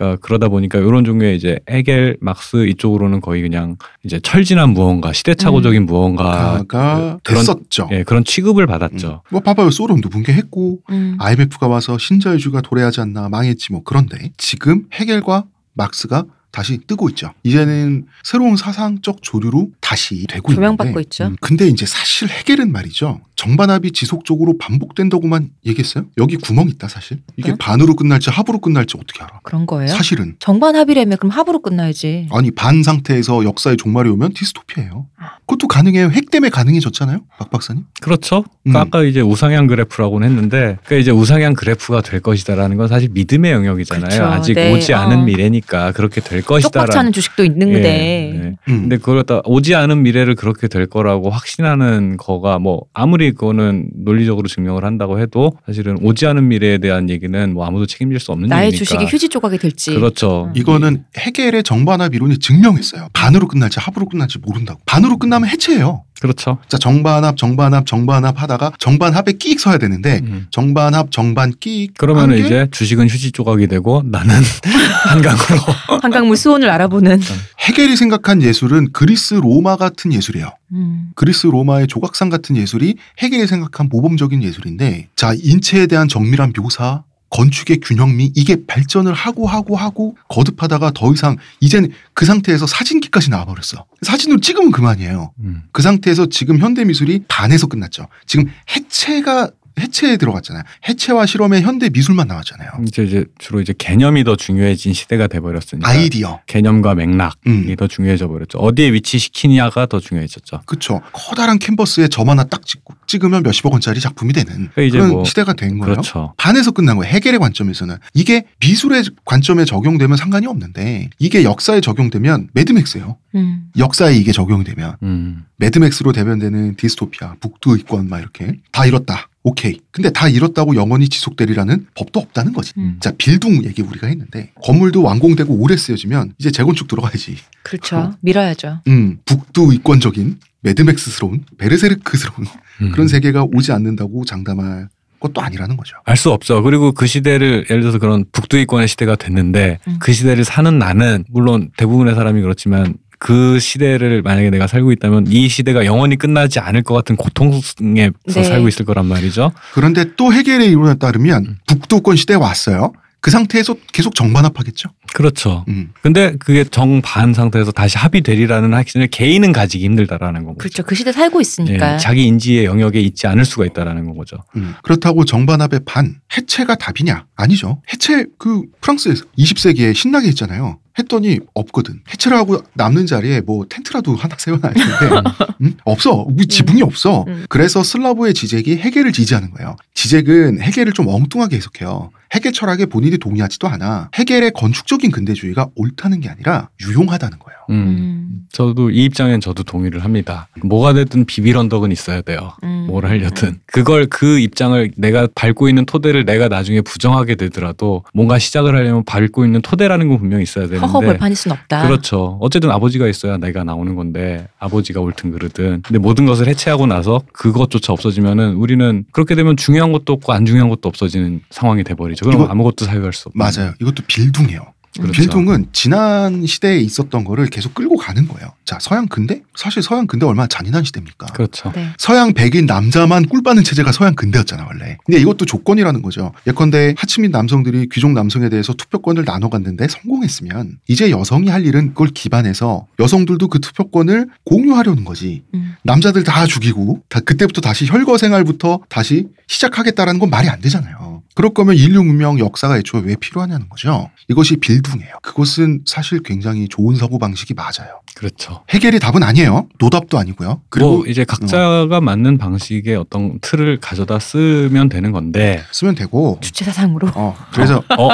그러니까 0.00 0.16
그러다 0.22 0.48
보니까 0.48 0.78
이런 0.78 1.04
종류의 1.04 1.36
이제 1.36 1.60
해겔, 1.68 2.16
막스 2.22 2.66
이쪽으로는 2.66 3.20
거의 3.20 3.42
그냥 3.42 3.76
이제 4.02 4.18
철진한 4.18 4.70
무언가, 4.70 5.12
시대착오적인 5.12 5.84
무언가 5.84 6.24
가가 6.66 7.18
그런- 7.22 7.40
됐었죠. 7.44 7.88
예, 7.92 8.02
그런 8.02 8.24
취급을 8.24 8.66
받았죠. 8.66 9.22
뭐 9.30 9.40
봐봐요. 9.40 9.70
소련도 9.70 10.08
붕괴했고 10.08 10.78
음. 10.90 11.16
IMF가 11.20 11.68
와서 11.68 11.98
신자유주의가 11.98 12.62
도래하지 12.62 13.02
않나 13.02 13.28
망했지 13.28 13.72
뭐 13.72 13.82
그런데 13.84 14.30
지금 14.38 14.84
해겔과 14.92 15.44
막스가 15.74 16.24
다시 16.50 16.78
뜨고 16.86 17.08
있죠. 17.10 17.32
이제는 17.44 18.06
새로운 18.24 18.56
사상적 18.56 19.18
조류로 19.22 19.68
다시 19.90 20.24
되고 20.28 20.54
조명받고 20.54 20.90
있는데 20.90 21.00
있죠. 21.00 21.24
음, 21.24 21.36
근데 21.40 21.66
이제 21.66 21.84
사실 21.84 22.28
해겔은 22.28 22.70
말이죠. 22.70 23.22
정반합이 23.34 23.90
지속적으로 23.90 24.56
반복된다고만 24.56 25.48
얘기했어요. 25.66 26.04
여기 26.18 26.36
구멍 26.36 26.68
있다 26.68 26.86
사실. 26.86 27.18
이게 27.36 27.50
네? 27.50 27.56
반으로 27.58 27.96
끝날지 27.96 28.30
합으로 28.30 28.60
끝날지 28.60 28.98
어떻게 29.00 29.24
알아? 29.24 29.40
그런 29.42 29.66
거예요? 29.66 29.88
사실은 29.88 30.36
정반 30.38 30.76
합의라면 30.76 31.18
그럼 31.18 31.30
합으로 31.30 31.60
끝나야지. 31.60 32.28
아니 32.30 32.52
반 32.52 32.84
상태에서 32.84 33.44
역사의 33.44 33.78
종말이 33.78 34.10
오면 34.10 34.34
디스토피아예요. 34.34 35.06
그것도 35.46 35.66
가능해요. 35.66 36.10
핵 36.10 36.30
때문에 36.30 36.50
가능해졌잖아요. 36.50 37.22
박 37.38 37.50
박사님. 37.50 37.84
그렇죠. 38.00 38.38
음. 38.38 38.72
그러니까 38.72 38.80
아까 38.98 39.04
이제 39.04 39.20
우상향 39.20 39.66
그래프라고는 39.66 40.28
했는데, 40.28 40.78
그러니까 40.84 40.96
이제 40.96 41.10
우상향 41.10 41.54
그래프가 41.54 42.02
될 42.02 42.20
것이다라는 42.20 42.76
건 42.76 42.88
사실 42.88 43.08
믿음의 43.12 43.52
영역이잖아요. 43.52 44.08
그렇죠. 44.08 44.24
아직 44.24 44.54
네, 44.54 44.72
오지 44.72 44.92
어. 44.92 44.98
않은 44.98 45.24
미래니까 45.24 45.92
그렇게 45.92 46.20
될 46.20 46.42
것이다라는. 46.42 46.96
않은 46.96 47.12
주식도 47.12 47.44
있는데. 47.44 47.88
예, 47.88 48.38
예. 48.38 48.56
음. 48.68 48.82
근데 48.82 48.96
그걸 48.98 49.16
갖다 49.16 49.40
오지 49.44 49.74
않은 49.80 50.02
미래를 50.02 50.34
그렇게 50.36 50.68
될 50.68 50.86
거라고 50.86 51.30
확신하는 51.30 52.16
거가 52.16 52.58
뭐 52.58 52.82
아무리 52.92 53.32
그거는 53.32 53.90
논리적으로 53.94 54.46
증명을 54.48 54.84
한다고 54.84 55.18
해도 55.18 55.52
사실은 55.66 55.98
오지 56.02 56.26
않은 56.26 56.48
미래에 56.48 56.78
대한 56.78 57.10
얘기는 57.10 57.52
뭐 57.52 57.66
아무도 57.66 57.86
책임질 57.86 58.20
수 58.20 58.32
없는 58.32 58.48
나의 58.48 58.68
얘기니까. 58.68 58.84
주식이 58.84 59.04
휴지 59.06 59.28
조각이 59.28 59.58
될지. 59.58 59.94
그렇죠. 59.94 60.44
음. 60.46 60.52
이거는 60.54 61.04
해겔의 61.16 61.62
정반합 61.64 62.14
이론이 62.14 62.38
증명했어요. 62.38 63.08
반으로 63.12 63.48
끝날지 63.48 63.80
합으로 63.80 64.06
끝날지 64.06 64.38
모른다고. 64.38 64.80
반으로 64.86 65.18
끝나면 65.18 65.48
해체예요. 65.48 66.04
그렇죠. 66.20 66.58
자 66.68 66.76
정반합 66.78 67.36
정반합 67.36 67.86
정반합 67.86 68.40
하다가 68.40 68.72
정반합에 68.78 69.32
끼익 69.32 69.58
서야 69.58 69.78
되는데 69.78 70.20
음. 70.22 70.46
정반합 70.50 71.10
정반 71.10 71.52
끼익 71.58 71.94
그러면 71.96 72.32
이제 72.36 72.68
주식은 72.70 73.08
휴지 73.08 73.32
조각이 73.32 73.66
되고 73.66 74.02
나는 74.04 74.34
한강으로. 75.08 75.60
한강물 76.02 76.36
수온을 76.36 76.68
알아보는. 76.70 77.20
해겔이 77.60 77.96
생각한 77.96 78.42
예술은 78.42 78.92
그리스 78.92 79.34
로마 79.34 79.76
같은 79.76 80.12
예술이에요. 80.12 80.50
음. 80.72 81.10
그리스 81.14 81.46
로마의 81.46 81.86
조각상 81.86 82.28
같은 82.28 82.56
예술이 82.56 82.96
해겔이 83.18 83.46
생각한 83.46 83.88
모범적인 83.90 84.42
예술인데 84.42 85.08
자 85.16 85.32
인체에 85.36 85.86
대한 85.86 86.06
정밀한 86.08 86.52
묘사 86.52 87.02
건축의 87.30 87.80
균형미 87.80 88.32
이게 88.34 88.56
발전을 88.66 89.12
하고 89.12 89.46
하고 89.46 89.76
하고 89.76 90.16
거듭하다가 90.28 90.92
더 90.94 91.12
이상 91.12 91.36
이제는 91.60 91.90
그 92.12 92.24
상태에서 92.24 92.66
사진기까지 92.66 93.30
나와버렸어. 93.30 93.86
사진으로 94.02 94.40
찍으면 94.40 94.72
그만이에요. 94.72 95.32
음. 95.40 95.62
그 95.72 95.82
상태에서 95.82 96.26
지금 96.26 96.58
현대 96.58 96.84
미술이 96.84 97.24
반에서 97.28 97.66
끝났죠. 97.66 98.08
지금 98.26 98.50
해체가 98.74 99.50
해체에 99.80 100.16
들어갔잖아요 100.16 100.62
해체와 100.88 101.26
실험의 101.26 101.62
현대 101.62 101.88
미술만 101.90 102.28
나왔잖아요 102.28 102.70
이제 102.86 103.02
이제 103.02 103.24
주로 103.38 103.60
이제 103.60 103.74
개념이 103.76 104.24
더 104.24 104.36
중요해진 104.36 104.92
시대가 104.92 105.26
돼버렸으니까. 105.26 105.88
아이디어 105.88 106.40
개념과 106.46 106.94
맥락이 106.94 107.36
음. 107.46 107.76
더 107.76 107.86
중요해져 107.86 108.28
버렸죠. 108.28 108.58
어디에 108.58 108.92
위치시키냐가 108.92 109.86
더 109.86 110.00
중요해졌죠. 110.00 110.60
그쵸 110.66 111.00
커다란 111.12 111.58
캔버스에 111.58 112.08
점 112.08 112.28
하나 112.28 112.44
딱 112.44 112.66
찍고 112.66 112.94
찍으면 113.06 113.42
몇십억 113.42 113.72
원짜리 113.72 114.00
작품이 114.00 114.32
되는 114.32 114.68
그러니까 114.74 114.96
그런 114.96 115.10
뭐 115.10 115.24
시대가 115.24 115.52
된 115.52 115.78
거예요 115.78 115.94
그렇죠. 115.94 116.34
반에서 116.36 116.70
끝난 116.70 116.96
거예요. 116.96 117.12
해결의 117.12 117.40
관점에서는. 117.40 117.96
이게 118.14 118.44
미술의 118.60 119.04
관점에 119.24 119.64
적용되면 119.64 120.16
상관이 120.16 120.46
없는데 120.46 121.10
이게 121.18 121.44
역사에 121.44 121.80
적용되면 121.80 122.50
매드맥스예요. 122.52 123.16
음. 123.34 123.70
역사에 123.78 124.14
이게 124.16 124.32
적용되면 124.32 124.96
음. 125.02 125.44
매드맥스로 125.56 126.12
대변되는 126.12 126.76
디스토피아, 126.76 127.36
북두 127.40 127.76
의권 127.76 128.08
막 128.08 128.20
이렇게 128.20 128.56
다 128.72 128.86
잃었다. 128.86 129.28
오케이. 129.42 129.80
근데 129.90 130.10
다 130.10 130.28
잃었다고 130.28 130.76
영원히 130.76 131.08
지속되리라는 131.08 131.86
법도 131.94 132.20
없다는 132.20 132.52
거지. 132.52 132.72
음. 132.76 132.96
자, 133.00 133.10
빌둥 133.16 133.64
얘기 133.64 133.80
우리가 133.80 134.06
했는데 134.06 134.52
건물도 134.62 135.02
완공되고 135.02 135.54
오래 135.54 135.76
쓰여지면 135.76 136.34
이제 136.38 136.50
재건축 136.50 136.88
들어가야지. 136.88 137.36
그렇죠. 137.62 138.14
밀어야죠. 138.20 138.80
음, 138.88 139.18
북두의권적인 139.24 140.38
매드맥스스러운 140.60 141.44
베르세르크스러운 141.58 142.46
음. 142.82 142.92
그런 142.92 143.08
세계가 143.08 143.46
오지 143.52 143.72
않는다고 143.72 144.24
장담할 144.26 144.88
것도 145.20 145.40
아니라는 145.40 145.76
거죠. 145.76 145.96
알 146.04 146.16
수 146.16 146.30
없죠. 146.30 146.62
그리고 146.62 146.92
그 146.92 147.06
시대를 147.06 147.66
예를 147.70 147.82
들어서 147.82 147.98
그런 147.98 148.24
북두이권의 148.32 148.88
시대가 148.88 149.16
됐는데 149.16 149.78
음. 149.88 149.96
그 150.00 150.12
시대를 150.12 150.44
사는 150.44 150.78
나는 150.78 151.24
물론 151.28 151.70
대부분의 151.76 152.14
사람이 152.14 152.40
그렇지만 152.42 152.94
그 153.20 153.60
시대를 153.60 154.22
만약에 154.22 154.48
내가 154.48 154.66
살고 154.66 154.92
있다면 154.92 155.26
이 155.28 155.46
시대가 155.48 155.84
영원히 155.84 156.16
끝나지 156.16 156.58
않을 156.58 156.82
것 156.82 156.94
같은 156.94 157.16
고통에서 157.16 157.74
네. 157.78 158.10
살고 158.26 158.66
있을 158.66 158.86
거란 158.86 159.04
말이죠. 159.06 159.52
그런데 159.74 160.16
또 160.16 160.32
해겔의 160.32 160.68
이론에 160.70 160.94
따르면 160.94 161.44
음. 161.44 161.58
북두권 161.66 162.16
시대에 162.16 162.36
왔어요. 162.36 162.92
그 163.20 163.30
상태에서 163.30 163.76
계속 163.92 164.14
정반합하겠죠. 164.14 164.88
그렇죠. 165.12 165.64
음. 165.68 165.92
근데 166.02 166.36
그게 166.38 166.64
정반 166.64 167.34
상태에서 167.34 167.70
다시 167.70 167.98
합의되리라는 167.98 168.72
확신을 168.72 169.08
개인은 169.08 169.52
가지기 169.52 169.84
힘들다라는 169.84 170.44
거고. 170.44 170.56
그렇죠. 170.56 170.82
그 170.82 170.94
시대 170.94 171.12
살고 171.12 171.40
있으니까. 171.40 171.94
예, 171.94 171.98
자기 171.98 172.24
인지의 172.26 172.64
영역에 172.64 173.00
있지 173.00 173.26
않을 173.26 173.44
수가 173.44 173.66
있다라는 173.66 174.16
거죠. 174.16 174.38
음. 174.56 174.74
그렇다고 174.82 175.24
정반합의 175.24 175.80
반 175.84 176.16
해체가 176.36 176.76
답이냐? 176.76 177.26
아니죠. 177.36 177.82
해체 177.92 178.24
그 178.38 178.62
프랑스에서 178.80 179.24
20세기에 179.38 179.94
신나게 179.94 180.28
했잖아요. 180.28 180.78
했더니 180.98 181.38
없거든. 181.54 182.00
해체를 182.12 182.36
하고 182.36 182.62
남는 182.74 183.06
자리에 183.06 183.40
뭐 183.42 183.66
텐트라도 183.68 184.16
하나 184.16 184.36
세워놔야 184.38 184.72
되는데 184.72 185.30
음? 185.62 185.74
없어. 185.84 186.24
우리 186.28 186.46
지붕이 186.46 186.82
없어. 186.82 187.24
음. 187.28 187.44
그래서 187.48 187.82
슬라브의 187.82 188.34
지적이 188.34 188.76
해겔을 188.78 189.12
지지하는 189.12 189.50
거예요. 189.50 189.76
지적은 189.94 190.60
해겔을 190.60 190.92
좀 190.92 191.08
엉뚱하게 191.08 191.56
해석해요. 191.56 192.10
해겔 192.32 192.52
철학에 192.52 192.86
본인이 192.86 193.18
동의하지도 193.18 193.66
않아. 193.68 194.10
해겔의 194.14 194.52
건축적인 194.52 195.10
근대주의가 195.10 195.68
옳다는 195.74 196.20
게 196.20 196.28
아니라 196.28 196.68
유용하다는 196.80 197.38
거예요. 197.38 197.58
음. 197.70 197.74
음. 197.74 198.40
저도 198.52 198.90
이 198.90 199.04
입장엔 199.04 199.40
저도 199.40 199.62
동의를 199.62 200.04
합니다. 200.04 200.48
뭐가 200.62 200.92
됐든 200.92 201.24
비빌 201.24 201.56
언덕은 201.56 201.92
있어야 201.92 202.20
돼요. 202.20 202.52
음. 202.64 202.86
뭘 202.88 203.06
하려든 203.06 203.60
그걸 203.66 204.06
그 204.06 204.40
입장을 204.40 204.90
내가 204.96 205.28
밟고 205.34 205.68
있는 205.68 205.86
토대를 205.86 206.24
내가 206.24 206.48
나중에 206.48 206.80
부정하게 206.80 207.36
되더라도 207.36 208.04
뭔가 208.12 208.38
시작을 208.38 208.74
하려면 208.74 209.04
밟고 209.04 209.44
있는 209.44 209.62
토대라는 209.62 210.08
건 210.08 210.18
분명히 210.18 210.42
있어야 210.42 210.66
되는데 210.66 210.86
허허 210.86 211.00
벌판일 211.00 211.36
순 211.36 211.52
없다. 211.52 211.86
그렇죠. 211.86 212.38
어쨌든 212.40 212.70
아버지가 212.70 213.06
있어야 213.06 213.36
내가 213.36 213.62
나오는 213.62 213.94
건데 213.94 214.48
아버지가 214.58 215.00
옳든 215.00 215.30
그르든 215.30 215.82
근데 215.82 215.98
모든 215.98 216.26
것을 216.26 216.48
해체하고 216.48 216.86
나서 216.86 217.22
그것조차 217.32 217.92
없어지면은 217.92 218.54
우리는 218.54 219.04
그렇게 219.12 219.34
되면 219.34 219.56
중요한 219.56 219.92
것도 219.92 220.12
없고 220.14 220.32
안 220.32 220.44
중요한 220.44 220.68
것도 220.70 220.88
없어지는 220.88 221.40
상황이 221.50 221.84
돼버리죠. 221.84 222.19
그럼 222.24 222.42
이거- 222.42 222.50
아무것도 222.50 222.84
사용할 222.84 223.12
수 223.12 223.28
없고 223.28 223.38
맞아요. 223.38 223.74
이것도 223.80 224.02
빌둥이에요. 224.06 224.72
그렇죠. 224.92 225.12
빌둥은 225.12 225.66
지난 225.72 226.44
시대에 226.44 226.80
있었던 226.80 227.22
거를 227.22 227.46
계속 227.46 227.74
끌고 227.76 227.96
가는 227.96 228.26
거예요. 228.26 228.50
자, 228.64 228.76
서양 228.80 229.06
근대? 229.06 229.40
사실 229.54 229.84
서양 229.84 230.08
근대 230.08 230.26
얼마나 230.26 230.48
잔인한 230.48 230.82
시대입니까? 230.82 231.26
그렇죠. 231.26 231.70
네. 231.76 231.90
서양 231.96 232.32
백인 232.34 232.66
남자만 232.66 233.26
꿀 233.26 233.40
빠는 233.44 233.62
체제가 233.62 233.92
서양 233.92 234.16
근대였잖아 234.16 234.66
원래. 234.66 234.98
근데 235.06 235.20
이것도 235.20 235.44
조건이라는 235.46 236.02
거죠. 236.02 236.32
예컨대 236.48 236.94
하층민 236.98 237.30
남성들이 237.30 237.88
귀족 237.92 238.10
남성에 238.12 238.48
대해서 238.48 238.72
투표권을 238.72 239.24
나눠 239.24 239.48
갔는데 239.48 239.86
성공했으면 239.86 240.78
이제 240.88 241.10
여성이 241.12 241.48
할 241.50 241.64
일은 241.66 241.90
그걸 241.90 242.08
기반해서 242.08 242.86
여성들도 242.98 243.46
그 243.46 243.60
투표권을 243.60 244.26
공유하려는 244.44 245.04
거지. 245.04 245.44
음. 245.54 245.76
남자들 245.84 246.24
다 246.24 246.46
죽이고 246.46 247.02
다 247.08 247.20
그때부터 247.20 247.60
다시 247.60 247.86
혈거 247.86 248.18
생활부터 248.18 248.80
다시 248.88 249.28
시작하겠다라는 249.46 250.18
건 250.18 250.30
말이 250.30 250.48
안 250.48 250.60
되잖아요. 250.60 251.09
그럴 251.34 251.54
거면 251.54 251.76
인류 251.76 252.02
문명 252.02 252.38
역사가 252.38 252.78
애초에 252.78 253.02
왜 253.04 253.14
필요하냐는 253.16 253.68
거죠. 253.68 254.10
이것이 254.28 254.56
빌둥이에요. 254.56 255.14
그것은 255.22 255.82
사실 255.86 256.22
굉장히 256.22 256.68
좋은 256.68 256.96
사고 256.96 257.18
방식이 257.18 257.54
맞아요. 257.54 258.00
그렇죠. 258.14 258.64
해결이 258.70 258.98
답은 258.98 259.22
아니에요. 259.22 259.68
노답도 259.78 260.18
아니고요. 260.18 260.60
그리고 260.68 260.98
뭐 260.98 261.06
이제 261.06 261.24
각자가 261.24 262.00
맞는 262.00 262.38
방식의 262.38 262.96
어떤 262.96 263.38
틀을 263.40 263.78
가져다 263.80 264.18
쓰면 264.18 264.88
되는 264.88 265.12
건데 265.12 265.62
쓰면 265.72 265.94
되고 265.94 266.38
주체사상으로. 266.40 267.10
어, 267.14 267.36
그래서 267.52 267.82
어 267.96 268.08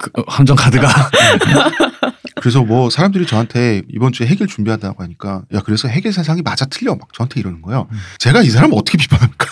그, 0.00 0.22
함정 0.28 0.56
카드가 0.56 0.88
그래서 2.40 2.62
뭐 2.62 2.90
사람들이 2.90 3.26
저한테 3.26 3.82
이번 3.92 4.12
주에 4.12 4.26
해결 4.26 4.46
준비한다고 4.46 5.02
하니까 5.02 5.42
야 5.52 5.60
그래서 5.60 5.88
해결 5.88 6.12
세상이 6.12 6.42
맞아 6.42 6.64
틀려 6.64 6.94
막 6.94 7.12
저한테 7.12 7.40
이러는 7.40 7.60
거예요. 7.62 7.86
음. 7.90 7.98
제가 8.18 8.42
이 8.42 8.48
사람 8.48 8.72
어떻게 8.72 8.98
비판합니까? 8.98 9.46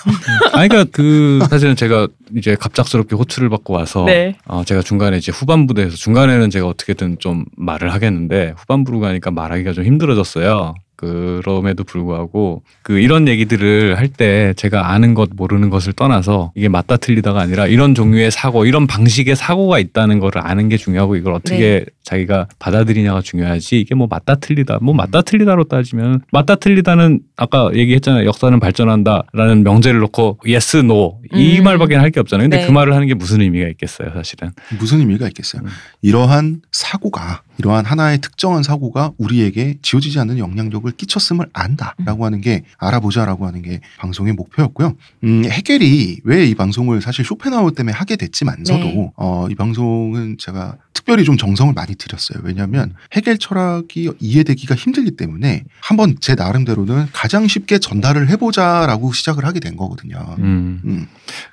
아니 0.52 0.68
그러니까 0.68 0.90
그 0.92 1.40
사실은 1.50 1.76
제가 1.76 2.08
이제 2.36 2.54
갑작스 2.54 2.96
럽게 2.98 3.16
호출을 3.16 3.48
받고 3.48 3.74
와서 3.74 4.04
네. 4.04 4.36
어, 4.46 4.64
제가 4.64 4.82
중간에 4.82 5.16
이제 5.16 5.32
후반부대에서 5.32 5.96
중간에는 5.96 6.50
제가 6.50 6.66
어떻게든 6.66 7.18
좀 7.18 7.44
말을 7.56 7.92
하겠는데 7.92 8.54
후반부로 8.56 9.00
가니까 9.00 9.30
말하기가 9.30 9.72
좀 9.72 9.84
힘들어졌어요. 9.84 10.74
그럼에도 10.98 11.84
불구하고 11.84 12.62
그 12.82 12.98
이런 12.98 13.28
얘기들을 13.28 13.96
할 13.96 14.08
때 14.08 14.52
제가 14.56 14.90
아는 14.90 15.14
것 15.14 15.28
모르는 15.32 15.70
것을 15.70 15.92
떠나서 15.92 16.50
이게 16.56 16.68
맞다 16.68 16.96
틀리다가 16.96 17.40
아니라 17.40 17.66
이런 17.68 17.94
종류의 17.94 18.30
사고 18.32 18.64
이런 18.64 18.86
방식의 18.88 19.36
사고가 19.36 19.78
있다는 19.78 20.18
거를 20.18 20.44
아는 20.44 20.68
게 20.68 20.76
중요하고 20.76 21.14
이걸 21.16 21.34
어떻게 21.34 21.84
자기가 22.02 22.48
받아들이냐가 22.58 23.20
중요하지 23.20 23.78
이게 23.80 23.94
뭐 23.94 24.08
맞다 24.10 24.34
틀리다 24.36 24.78
뭐 24.80 24.94
맞다 24.94 25.20
틀리다로 25.22 25.64
따지면 25.64 26.22
맞다 26.32 26.56
틀리다는 26.56 27.20
아까 27.36 27.70
얘기했잖아요 27.74 28.26
역사는 28.26 28.58
발전한다라는 28.60 29.62
명제를 29.62 30.00
놓고 30.00 30.38
yes 30.48 30.78
no 30.78 31.18
이 31.34 31.58
음. 31.58 31.64
말밖에 31.64 31.94
할 31.94 32.10
게 32.10 32.18
없잖아요 32.20 32.48
근데 32.48 32.62
네. 32.62 32.66
그 32.66 32.72
말을 32.72 32.94
하는 32.94 33.06
게 33.06 33.12
무슨 33.14 33.42
의미가 33.42 33.68
있겠어요 33.68 34.10
사실은 34.14 34.50
무슨 34.80 35.00
의미가 35.00 35.26
있겠어요? 35.28 35.60
음. 35.62 35.68
이러한 36.02 36.62
사고가 36.72 37.42
이러한 37.58 37.84
하나의 37.84 38.18
특정한 38.20 38.62
사고가 38.62 39.12
우리에게 39.18 39.78
지워지지 39.82 40.18
않는 40.20 40.38
영향력을 40.38 40.90
끼쳤음을 40.92 41.46
안다라고 41.52 42.24
하는 42.24 42.40
게 42.40 42.62
알아보자라고 42.78 43.46
하는 43.46 43.62
게 43.62 43.80
방송의 43.98 44.32
목표였고요. 44.32 44.96
음, 45.24 45.44
해겔이 45.44 46.20
왜 46.24 46.48
이 46.48 46.54
방송을 46.54 47.02
사실 47.02 47.24
쇼펜하우어 47.24 47.72
때문에 47.72 47.94
하게 47.94 48.16
됐지만서도 48.16 48.84
네. 48.84 49.10
어, 49.16 49.48
이 49.50 49.54
방송은 49.54 50.36
제가 50.38 50.76
특별히 50.94 51.24
좀 51.24 51.36
정성을 51.36 51.72
많이 51.74 51.94
들였어요. 51.94 52.40
왜냐하면 52.42 52.94
해겔 53.12 53.38
철학이 53.38 54.12
이해되기가 54.18 54.74
힘들기 54.74 55.12
때문에 55.12 55.64
한번 55.80 56.16
제 56.20 56.34
나름대로는 56.34 57.08
가장 57.12 57.46
쉽게 57.46 57.78
전달을 57.78 58.30
해보자라고 58.30 59.12
시작을 59.12 59.44
하게 59.44 59.60
된 59.60 59.76
거거든요. 59.76 60.36
음. 60.38 60.80
음. 60.84 61.06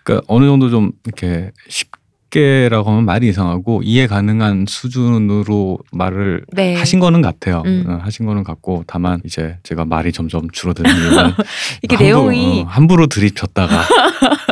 그러니까 0.04 0.26
어느 0.28 0.46
정도 0.46 0.70
좀 0.70 0.92
이렇게 1.04 1.52
쉽게 1.68 2.00
라고 2.40 2.92
하면 2.92 3.06
말이 3.06 3.28
이상하고 3.30 3.82
이해 3.84 4.08
가능한 4.08 4.66
수준으로 4.68 5.80
말을 5.92 6.46
네. 6.54 6.76
하신 6.76 7.00
거는 7.00 7.22
같아요. 7.22 7.64
음. 7.66 7.86
어, 7.88 8.00
하신 8.02 8.26
거는 8.26 8.44
같고 8.44 8.84
다만 8.88 9.22
이제 9.26 9.58
제가 9.64 9.86
말이 9.86 10.12
점점 10.12 10.50
줄어드는 10.52 10.90
이유는 10.90 11.32
이게 11.84 11.96
함부로, 11.96 12.32
내용이 12.32 12.62
어, 12.62 12.66
함부로 12.68 13.08
들이켰다가 13.08 13.82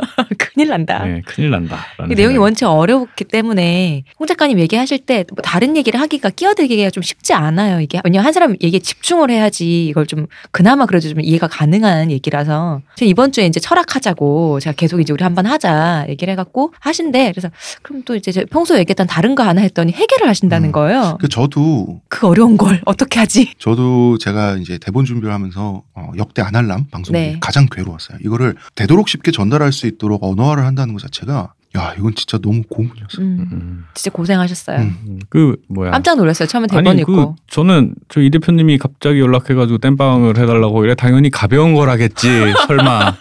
큰일 0.53 0.69
난다. 0.69 1.03
네, 1.05 1.21
큰일 1.25 1.49
난다라는 1.51 2.11
이 2.11 2.15
내용이 2.15 2.35
생각이- 2.35 2.41
원체 2.41 2.65
어렵기 2.65 3.23
때문에 3.25 4.03
홍 4.19 4.27
작가님 4.27 4.59
얘기하실 4.59 4.99
때 4.99 5.23
뭐 5.34 5.41
다른 5.41 5.75
얘기를 5.77 5.99
하기가 5.99 6.30
끼어들기가 6.30 6.89
좀 6.89 7.01
쉽지 7.01 7.34
않아요. 7.34 7.80
이게 7.80 7.99
왜냐면 8.03 8.25
한 8.25 8.34
사람 8.34 8.55
얘기에 8.61 8.80
집중을 8.80 9.30
해야지 9.31 9.85
이걸 9.88 10.05
좀 10.05 10.27
그나마 10.51 10.85
그래도 10.85 11.09
좀 11.09 11.21
이해가 11.21 11.47
가능한 11.47 12.11
얘기라서 12.11 12.81
제가 12.95 13.09
이번 13.09 13.31
주에 13.31 13.45
이제 13.45 13.59
철학하자고 13.59 14.59
제가 14.59 14.75
계속 14.75 14.99
이제 14.99 15.13
우리 15.13 15.23
한번 15.23 15.45
하자 15.45 16.05
얘기를 16.09 16.31
해갖고 16.34 16.73
하신대 16.80 17.31
그래서 17.31 17.49
그럼 17.81 18.03
또 18.05 18.15
이제 18.15 18.31
제가 18.31 18.45
평소 18.51 18.75
에 18.75 18.80
얘기했던 18.80 19.07
다른 19.07 19.35
거 19.35 19.43
하나 19.43 19.61
했더니 19.61 19.91
해결을 19.93 20.27
하신다는 20.27 20.69
음. 20.69 20.71
거예요. 20.71 21.17
그 21.19 21.30
저도 21.30 22.01
그 22.09 22.27
어려운 22.27 22.57
걸 22.57 22.81
어떻게 22.85 23.19
하지? 23.19 23.53
저도 23.57 24.17
제가 24.17 24.57
이제 24.57 24.77
대본 24.77 25.05
준비를 25.05 25.34
하면서 25.34 25.84
어, 25.95 26.11
역대 26.17 26.41
아날람 26.41 26.88
방송 26.91 27.13
네. 27.13 27.38
가장 27.39 27.67
괴로웠어요. 27.71 28.17
이거를 28.23 28.55
되도록 28.75 29.07
쉽게 29.09 29.31
전달할 29.31 29.71
수 29.71 29.88
있도록 29.88 30.23
언어 30.23 30.42
화를 30.49 30.65
한다는 30.65 30.93
것 30.93 31.01
자체가 31.01 31.53
야 31.75 31.93
이건 31.97 32.13
진짜 32.13 32.37
너무 32.37 32.61
고문이었어요. 32.69 33.25
음, 33.25 33.49
음, 33.51 33.85
진짜 33.95 34.11
고생하셨어요. 34.11 34.77
음. 34.79 34.97
음, 35.07 35.19
그 35.29 35.55
뭐야 35.69 35.89
깜짝 35.91 36.15
놀랐어요. 36.15 36.47
처음에 36.47 36.67
대본 36.67 36.87
아니 36.87 37.01
읽고. 37.01 37.35
그 37.35 37.41
저는 37.47 37.95
저 38.09 38.21
이 38.21 38.29
대표님이 38.29 38.77
갑자기 38.77 39.19
연락해가지고 39.19 39.79
땜빵을 39.79 40.37
해달라고 40.37 40.83
이래 40.85 40.93
당연히 40.93 41.29
가벼운 41.31 41.73
거라겠지 41.73 42.27
설마 42.67 43.15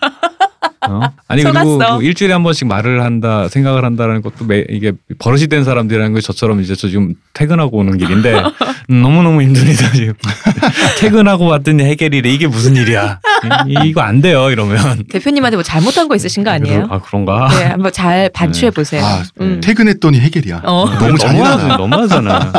어? 0.88 1.00
아니 1.28 1.42
그리고. 1.42 1.78
뭐 1.78 2.02
일주일에 2.02 2.32
한 2.32 2.42
번씩 2.42 2.66
말을 2.68 3.02
한다 3.02 3.48
생각을 3.48 3.84
한다라는 3.84 4.22
것도 4.22 4.44
매, 4.46 4.64
이게 4.68 4.92
버릇이 5.18 5.46
된 5.46 5.64
사람들이라는 5.64 6.14
게 6.14 6.20
저처럼 6.20 6.60
이제 6.60 6.74
저 6.74 6.88
지금 6.88 7.14
퇴근하고 7.34 7.78
오는 7.78 7.96
길인데 7.98 8.42
음, 8.90 9.02
너무 9.02 9.22
너무 9.22 9.42
힘듭니다 9.42 9.90
지금 9.92 10.14
퇴근하고 10.98 11.46
왔더니 11.46 11.84
해결이래 11.84 12.28
이게 12.30 12.46
무슨 12.46 12.76
일이야 12.76 13.20
이, 13.66 13.88
이거 13.88 14.00
안 14.02 14.20
돼요 14.20 14.50
이러면 14.50 15.04
대표님한테 15.10 15.56
뭐 15.56 15.62
잘못한 15.62 16.08
거 16.08 16.14
있으신 16.16 16.44
거 16.44 16.50
아니에요? 16.50 16.86
아 16.90 17.00
그런가 17.00 17.48
네, 17.48 17.64
한번 17.64 17.92
잘 17.92 18.28
반추해 18.32 18.70
보세요. 18.70 19.04
아 19.04 19.22
음. 19.40 19.60
퇴근했더니 19.62 20.18
해결이야. 20.20 20.62
어. 20.64 20.86
너무 20.98 21.16
잔인하다. 21.18 21.76
너무하잖아, 21.76 21.76
너무하잖아. 21.76 22.52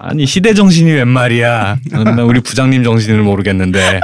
아니 0.00 0.26
시대 0.26 0.54
정신이 0.54 0.90
웬 0.92 1.08
말이야. 1.08 1.76
어, 1.94 2.04
나 2.04 2.24
우리 2.24 2.40
부장님 2.40 2.82
정신을 2.84 3.22
모르겠는데 3.22 4.00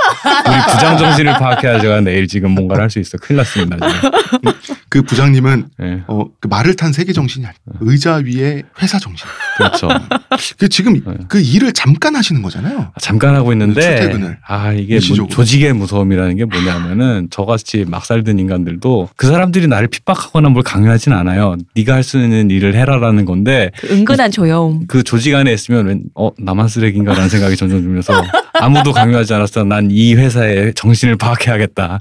우리 0.46 0.72
부장 0.72 0.98
정신을 0.98 1.32
파악해야 1.34 1.80
제가 1.80 2.00
내일 2.00 2.26
지금 2.28 2.50
뭔가를 2.52 2.82
할 2.82 2.90
수 2.90 2.98
있어. 3.00 3.18
큰일 3.18 3.38
났습니다. 3.38 3.63
지금. 3.70 4.52
그 4.88 5.02
부장님은 5.02 5.66
예, 5.82 6.02
어, 6.06 6.24
그 6.40 6.46
말을 6.48 6.74
탄 6.76 6.92
세계 6.92 7.12
정신이 7.12 7.44
아니고 7.46 7.62
의자 7.80 8.16
위에 8.24 8.62
회사 8.80 8.98
정신. 8.98 9.26
그렇죠. 9.56 9.88
그 10.58 10.68
지금 10.68 10.94
네. 11.04 11.14
그 11.28 11.40
일을 11.40 11.72
잠깐 11.72 12.14
하시는 12.16 12.40
거잖아요. 12.42 12.92
잠깐 13.00 13.34
하고 13.34 13.52
있는데 13.52 13.80
출퇴근을. 13.80 14.38
아 14.46 14.72
이게 14.72 14.98
뭐. 15.16 15.26
조직의 15.28 15.72
무서움이라는 15.72 16.36
게 16.36 16.44
뭐냐면은 16.44 17.28
저같이 17.34 17.84
막 17.88 18.04
살던 18.04 18.38
인간들도 18.38 19.08
그 19.16 19.26
사람들이 19.26 19.66
나를 19.66 19.88
핍박하거나 19.88 20.48
뭘 20.50 20.62
강요하진 20.62 21.12
않아요. 21.12 21.56
네가 21.74 21.94
할 21.94 22.04
수 22.04 22.18
있는 22.18 22.50
일을 22.50 22.74
해라라는 22.74 23.24
건데 23.24 23.70
그 23.80 23.88
은근한 23.94 24.30
조여움. 24.30 24.86
그 24.86 25.02
조직 25.02 25.34
안에 25.34 25.50
있으면 25.54 25.86
웬, 25.86 26.02
어 26.14 26.30
나만 26.38 26.68
쓰레기인가라는 26.68 27.30
생각이 27.30 27.56
점점 27.56 27.80
들면서 27.80 28.12
아무도 28.52 28.92
강요하지 28.92 29.32
않았어. 29.34 29.64
난 29.64 29.88
이 29.90 30.14
회사의 30.14 30.74
정신을 30.74 31.16
파악해야겠다. 31.16 32.00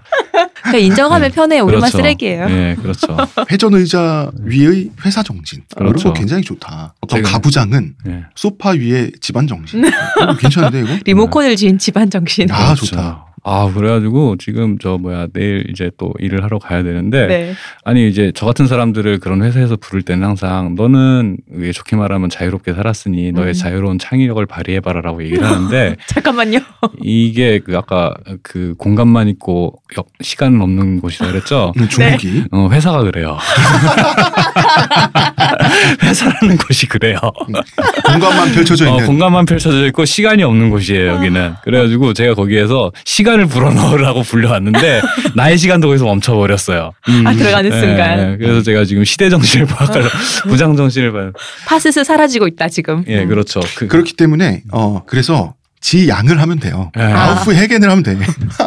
그러니까 0.73 0.91
인정하면 0.93 1.31
편해. 1.31 1.59
우리만 1.59 1.81
그렇죠. 1.89 1.97
쓰레기예요. 1.97 2.47
네, 2.47 2.75
그렇죠. 2.75 3.15
회전 3.51 3.73
의자 3.73 4.31
위의 4.41 4.89
회사 5.05 5.21
정신. 5.23 5.63
이런 5.75 5.89
그렇죠. 5.89 6.09
거 6.09 6.13
굉장히 6.13 6.43
좋다. 6.43 6.93
어떤 7.01 7.21
제가- 7.21 7.31
가부장은 7.31 7.95
네. 8.05 8.23
소파 8.35 8.71
위에 8.71 9.11
집안 9.21 9.47
정신. 9.47 9.83
괜찮은데 10.39 10.81
이거? 10.81 10.99
리모컨을 11.05 11.55
지은 11.55 11.77
집안 11.77 12.09
정신. 12.09 12.49
아 12.51 12.73
그렇죠. 12.73 12.85
좋다. 12.87 13.25
아 13.45 13.69
그래가지고 13.73 14.37
지금 14.37 14.77
저 14.79 14.97
뭐야 14.97 15.27
내일 15.33 15.69
이제 15.69 15.91
또 15.97 16.13
일을 16.19 16.43
하러 16.45 16.59
가야 16.59 16.81
되는데 16.81 17.27
네. 17.27 17.53
아니 17.83 18.07
이제 18.07 18.31
저 18.33 18.45
같은 18.45 18.67
사람들을 18.67 19.19
그런 19.19 19.43
회사에서 19.43 19.75
부를 19.75 20.01
때는 20.01 20.25
항상 20.25 20.75
너는 20.75 21.37
왜 21.51 21.73
좋게 21.73 21.97
말하면 21.97 22.29
자유롭게 22.29 22.73
살았으니 22.73 23.33
너의 23.33 23.49
음. 23.49 23.53
자유로운 23.53 23.99
창의력을 23.99 24.45
발휘해봐라라고 24.45 25.23
얘기를 25.25 25.45
하는데 25.45 25.97
잠깐만요. 26.07 26.59
이게 27.01 27.59
그 27.59 27.77
아까 27.77 28.13
그 28.43 28.75
공간만 28.77 29.27
있고 29.27 29.81
역- 29.97 30.07
시간은 30.21 30.61
없는 30.61 31.01
곳이라 31.01 31.27
그랬죠. 31.29 31.73
음, 31.77 31.89
중국이 31.89 32.45
어, 32.51 32.69
회사가 32.71 33.03
그래요. 33.03 33.37
회사라는 36.03 36.57
곳이 36.57 36.87
그래요. 36.87 37.17
공간만 38.05 38.51
펼쳐져 38.51 38.85
어, 38.85 38.89
있는 38.89 39.05
공간만 39.05 39.45
펼쳐져 39.45 39.85
있고 39.87 40.05
시간이 40.05 40.43
없는 40.43 40.69
곳이에요 40.69 41.13
여기는. 41.13 41.55
그래가지고 41.63 42.13
제가 42.13 42.33
거기에서 42.35 42.91
시간을 43.05 43.47
불어넣으라고 43.47 44.21
불려왔는데 44.23 45.01
나의 45.35 45.57
시간도 45.57 45.87
거기서 45.87 46.05
멈춰버렸어요. 46.05 46.91
음, 47.09 47.27
아 47.27 47.33
들어가는 47.33 47.69
네, 47.69 47.79
순간 47.79 48.37
그래서 48.37 48.61
제가 48.61 48.85
지금 48.85 49.03
시대 49.03 49.29
정신을 49.29 49.65
파악하려 49.67 50.07
부장 50.43 50.75
정신을 50.75 51.11
봐. 51.11 51.31
파스스 51.65 52.03
사라지고 52.03 52.47
있다 52.47 52.69
지금. 52.69 53.03
예, 53.07 53.23
음. 53.23 53.29
그렇죠. 53.29 53.59
그, 53.75 53.87
그렇기 53.87 54.13
때문에 54.13 54.63
어 54.71 55.03
그래서 55.05 55.53
지 55.81 56.07
양을 56.07 56.39
하면 56.41 56.59
돼요. 56.59 56.91
예. 56.97 57.03
아우프 57.03 57.53
해겐을 57.53 57.89
하면 57.89 58.03
돼. 58.03 58.17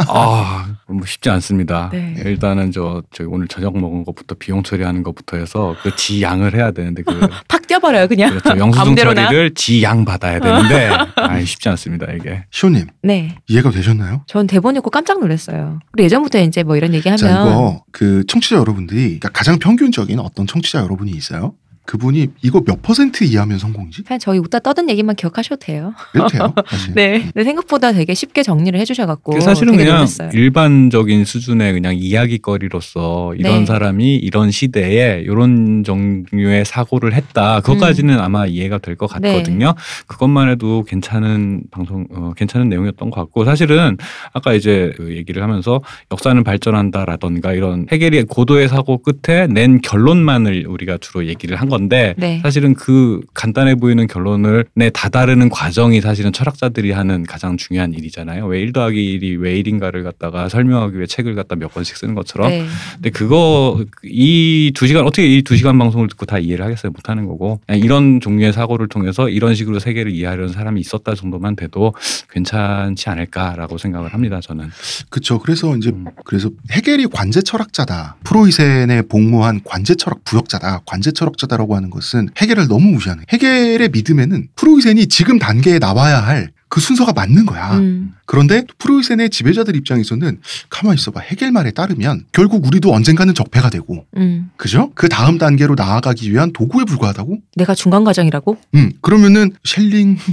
아, 0.08 0.66
뭐 0.88 1.04
쉽지 1.04 1.28
않습니다. 1.30 1.90
네. 1.92 2.14
일단은 2.24 2.70
저 2.70 3.02
저기 3.12 3.28
오늘 3.28 3.48
저녁 3.48 3.76
먹은 3.76 4.04
것부터 4.04 4.36
비용 4.36 4.62
처리하는 4.62 5.02
것부터 5.02 5.36
해서 5.36 5.74
그 5.82 5.90
지 5.96 6.22
양을 6.22 6.54
해야 6.54 6.70
되는데 6.70 7.02
그 7.02 7.18
팍 7.48 7.66
뛰어버려요 7.66 8.06
그냥. 8.06 8.30
그렇죠. 8.38 8.56
영수증. 8.58 8.94
처리를 8.94 9.54
지양 9.54 10.04
받아야 10.04 10.38
되는데 10.38 10.90
아 11.16 11.40
쉽지 11.40 11.68
않습니다 11.70 12.12
이게. 12.12 12.44
시호님 12.50 12.86
네. 13.02 13.34
이해가 13.48 13.70
되셨나요? 13.72 14.22
전 14.28 14.46
대본 14.46 14.76
읽고 14.76 14.90
깜짝 14.90 15.18
놀랐어요. 15.18 15.80
우리 15.94 16.04
예전부터 16.04 16.38
이제 16.40 16.62
뭐 16.62 16.76
이런 16.76 16.94
얘기하면 16.94 17.16
자 17.18 17.30
이거 17.30 17.82
그 17.90 18.24
청취자 18.28 18.56
여러분들이 18.56 19.00
그러니까 19.18 19.30
가장 19.30 19.58
평균적인 19.58 20.20
어떤 20.20 20.46
청취자 20.46 20.80
여러분이 20.80 21.10
있어요. 21.10 21.54
그분이 21.86 22.28
이거 22.42 22.60
몇 22.60 22.82
퍼센트 22.82 23.24
이하면 23.24 23.58
성공이지? 23.58 24.02
그냥 24.02 24.18
저희 24.18 24.38
웃다 24.38 24.58
떠든 24.58 24.90
얘기만 24.90 25.16
기억하셔도 25.16 25.56
돼요. 25.56 25.94
이렇돼요 26.14 26.52
사실. 26.66 26.94
네. 26.94 27.20
근데 27.32 27.44
생각보다 27.44 27.92
되게 27.92 28.14
쉽게 28.14 28.42
정리를 28.42 28.78
해주셔갖고 28.80 29.32
그게 29.32 29.44
사실은 29.44 29.76
그냥 29.76 29.96
놀랐어요. 29.96 30.30
일반적인 30.32 31.24
수준의 31.24 31.72
그냥 31.72 31.94
이야기거리로서 31.96 33.34
이런 33.36 33.60
네. 33.60 33.66
사람이 33.66 34.16
이런 34.16 34.50
시대에 34.50 35.22
이런 35.24 35.84
종류의 35.84 36.64
사고를 36.64 37.14
했다. 37.14 37.60
그것까지는 37.60 38.18
아마 38.20 38.46
이해가 38.46 38.78
될것 38.78 39.14
음. 39.16 39.20
네. 39.22 39.32
같거든요. 39.32 39.74
그것만 40.06 40.50
해도 40.50 40.84
괜찮은 40.84 41.62
방송, 41.70 42.06
어, 42.12 42.32
괜찮은 42.36 42.68
내용이었던 42.68 43.10
것 43.10 43.20
같고 43.20 43.44
사실은 43.44 43.96
아까 44.32 44.52
이제 44.52 44.92
그 44.96 45.16
얘기를 45.16 45.42
하면서 45.42 45.80
역사는 46.10 46.42
발전한다라던가 46.44 47.52
이런 47.52 47.86
해겔이 47.90 48.24
고도의 48.24 48.68
사고 48.68 48.98
끝에 48.98 49.46
낸 49.46 49.80
결론만을 49.80 50.66
우리가 50.66 50.98
주로 51.00 51.26
얘기를 51.26 51.56
한 51.56 51.68
건데 51.76 52.14
네. 52.16 52.40
사실은 52.42 52.74
그 52.74 53.20
간단해 53.34 53.74
보이는 53.76 54.06
결론을 54.06 54.64
내 54.74 54.90
다다르는 54.90 55.48
과정이 55.50 56.00
사실은 56.00 56.32
철학자들이 56.32 56.92
하는 56.92 57.24
가장 57.24 57.56
중요한 57.56 57.92
일이잖아요. 57.92 58.46
왜1 58.46 58.72
더하기 58.72 59.18
1이 59.20 59.38
왜 59.40 59.62
1인가를 59.62 60.02
갖다가 60.02 60.48
설명하기 60.48 60.96
위해 60.96 61.06
책을 61.06 61.34
갖다 61.34 61.54
몇 61.56 61.72
권씩 61.74 61.96
쓰는 61.96 62.14
것처럼. 62.14 62.48
네. 62.50 62.64
근데 62.94 63.10
그거 63.10 63.84
이 64.04 64.72
두 64.74 64.86
시간 64.86 65.04
어떻게 65.04 65.26
이 65.26 65.42
두 65.42 65.56
시간 65.56 65.78
방송을 65.78 66.08
듣고 66.08 66.26
다 66.26 66.38
이해를 66.38 66.64
하겠어요? 66.64 66.92
못 66.92 67.08
하는 67.08 67.26
거고. 67.26 67.60
그냥 67.66 67.80
이런 67.82 68.20
종류의 68.20 68.52
사고를 68.52 68.88
통해서 68.88 69.28
이런 69.28 69.54
식으로 69.54 69.78
세계를 69.78 70.12
이해하려는 70.12 70.52
사람이 70.52 70.80
있었다 70.80 71.14
정도만 71.14 71.56
돼도 71.56 71.94
괜찮지 72.30 73.08
않을까라고 73.08 73.78
생각을 73.78 74.12
합니다. 74.14 74.40
저는. 74.40 74.70
그렇죠. 75.10 75.38
그래서 75.38 75.76
이제 75.76 75.90
음. 75.90 76.04
그래서 76.24 76.50
해겔이 76.70 77.06
관제 77.12 77.42
철학자다. 77.42 78.16
프로이센에 78.24 79.02
복무한 79.02 79.60
관제 79.64 79.94
철학 79.96 80.22
부역자다. 80.24 80.82
관제 80.86 81.12
철학자다라고 81.12 81.65
하는 81.74 81.90
것은 81.90 82.28
해겔을 82.38 82.68
너무 82.68 82.92
무시하는. 82.92 83.24
해겔의 83.32 83.88
믿음에는 83.90 84.48
프로이센이 84.56 85.06
지금 85.08 85.38
단계에 85.38 85.78
나와야 85.78 86.20
할 86.20 86.50
그 86.68 86.80
순서가 86.80 87.12
맞는 87.12 87.46
거야. 87.46 87.76
음. 87.76 88.12
그런데 88.26 88.64
프로이센의 88.78 89.30
지배자들 89.30 89.76
입장에서는 89.76 90.40
가만히 90.68 90.96
있어봐. 90.96 91.20
해겔 91.20 91.52
말에 91.52 91.70
따르면 91.70 92.24
결국 92.32 92.66
우리도 92.66 92.92
언젠가는 92.92 93.32
적폐가 93.34 93.70
되고, 93.70 94.04
음. 94.16 94.50
그죠? 94.56 94.90
그 94.94 95.08
다음 95.08 95.38
단계로 95.38 95.76
나아가기 95.76 96.32
위한 96.32 96.52
도구에 96.52 96.84
불과하다고? 96.84 97.38
내가 97.54 97.76
중간 97.76 98.02
과정이라고? 98.02 98.56
음, 98.74 98.90
그러면은 99.00 99.52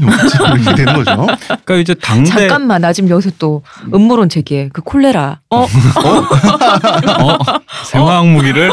영지 0.02 0.38
이렇게 0.62 0.76
되는 0.76 0.96
거죠. 0.96 1.28
그러니까 1.48 1.76
이제 1.76 1.94
당대 1.94 2.30
잠깐만 2.30 2.82
나 2.82 2.92
지금 2.94 3.10
여기서 3.10 3.30
또 3.38 3.62
음모론 3.94 4.30
제기해. 4.30 4.70
그 4.74 4.82
콜레라. 4.82 5.42
어? 5.52 5.62
어? 5.62 5.68
생화학 7.86 8.28
무기를 8.28 8.72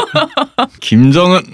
김정은 0.79 1.41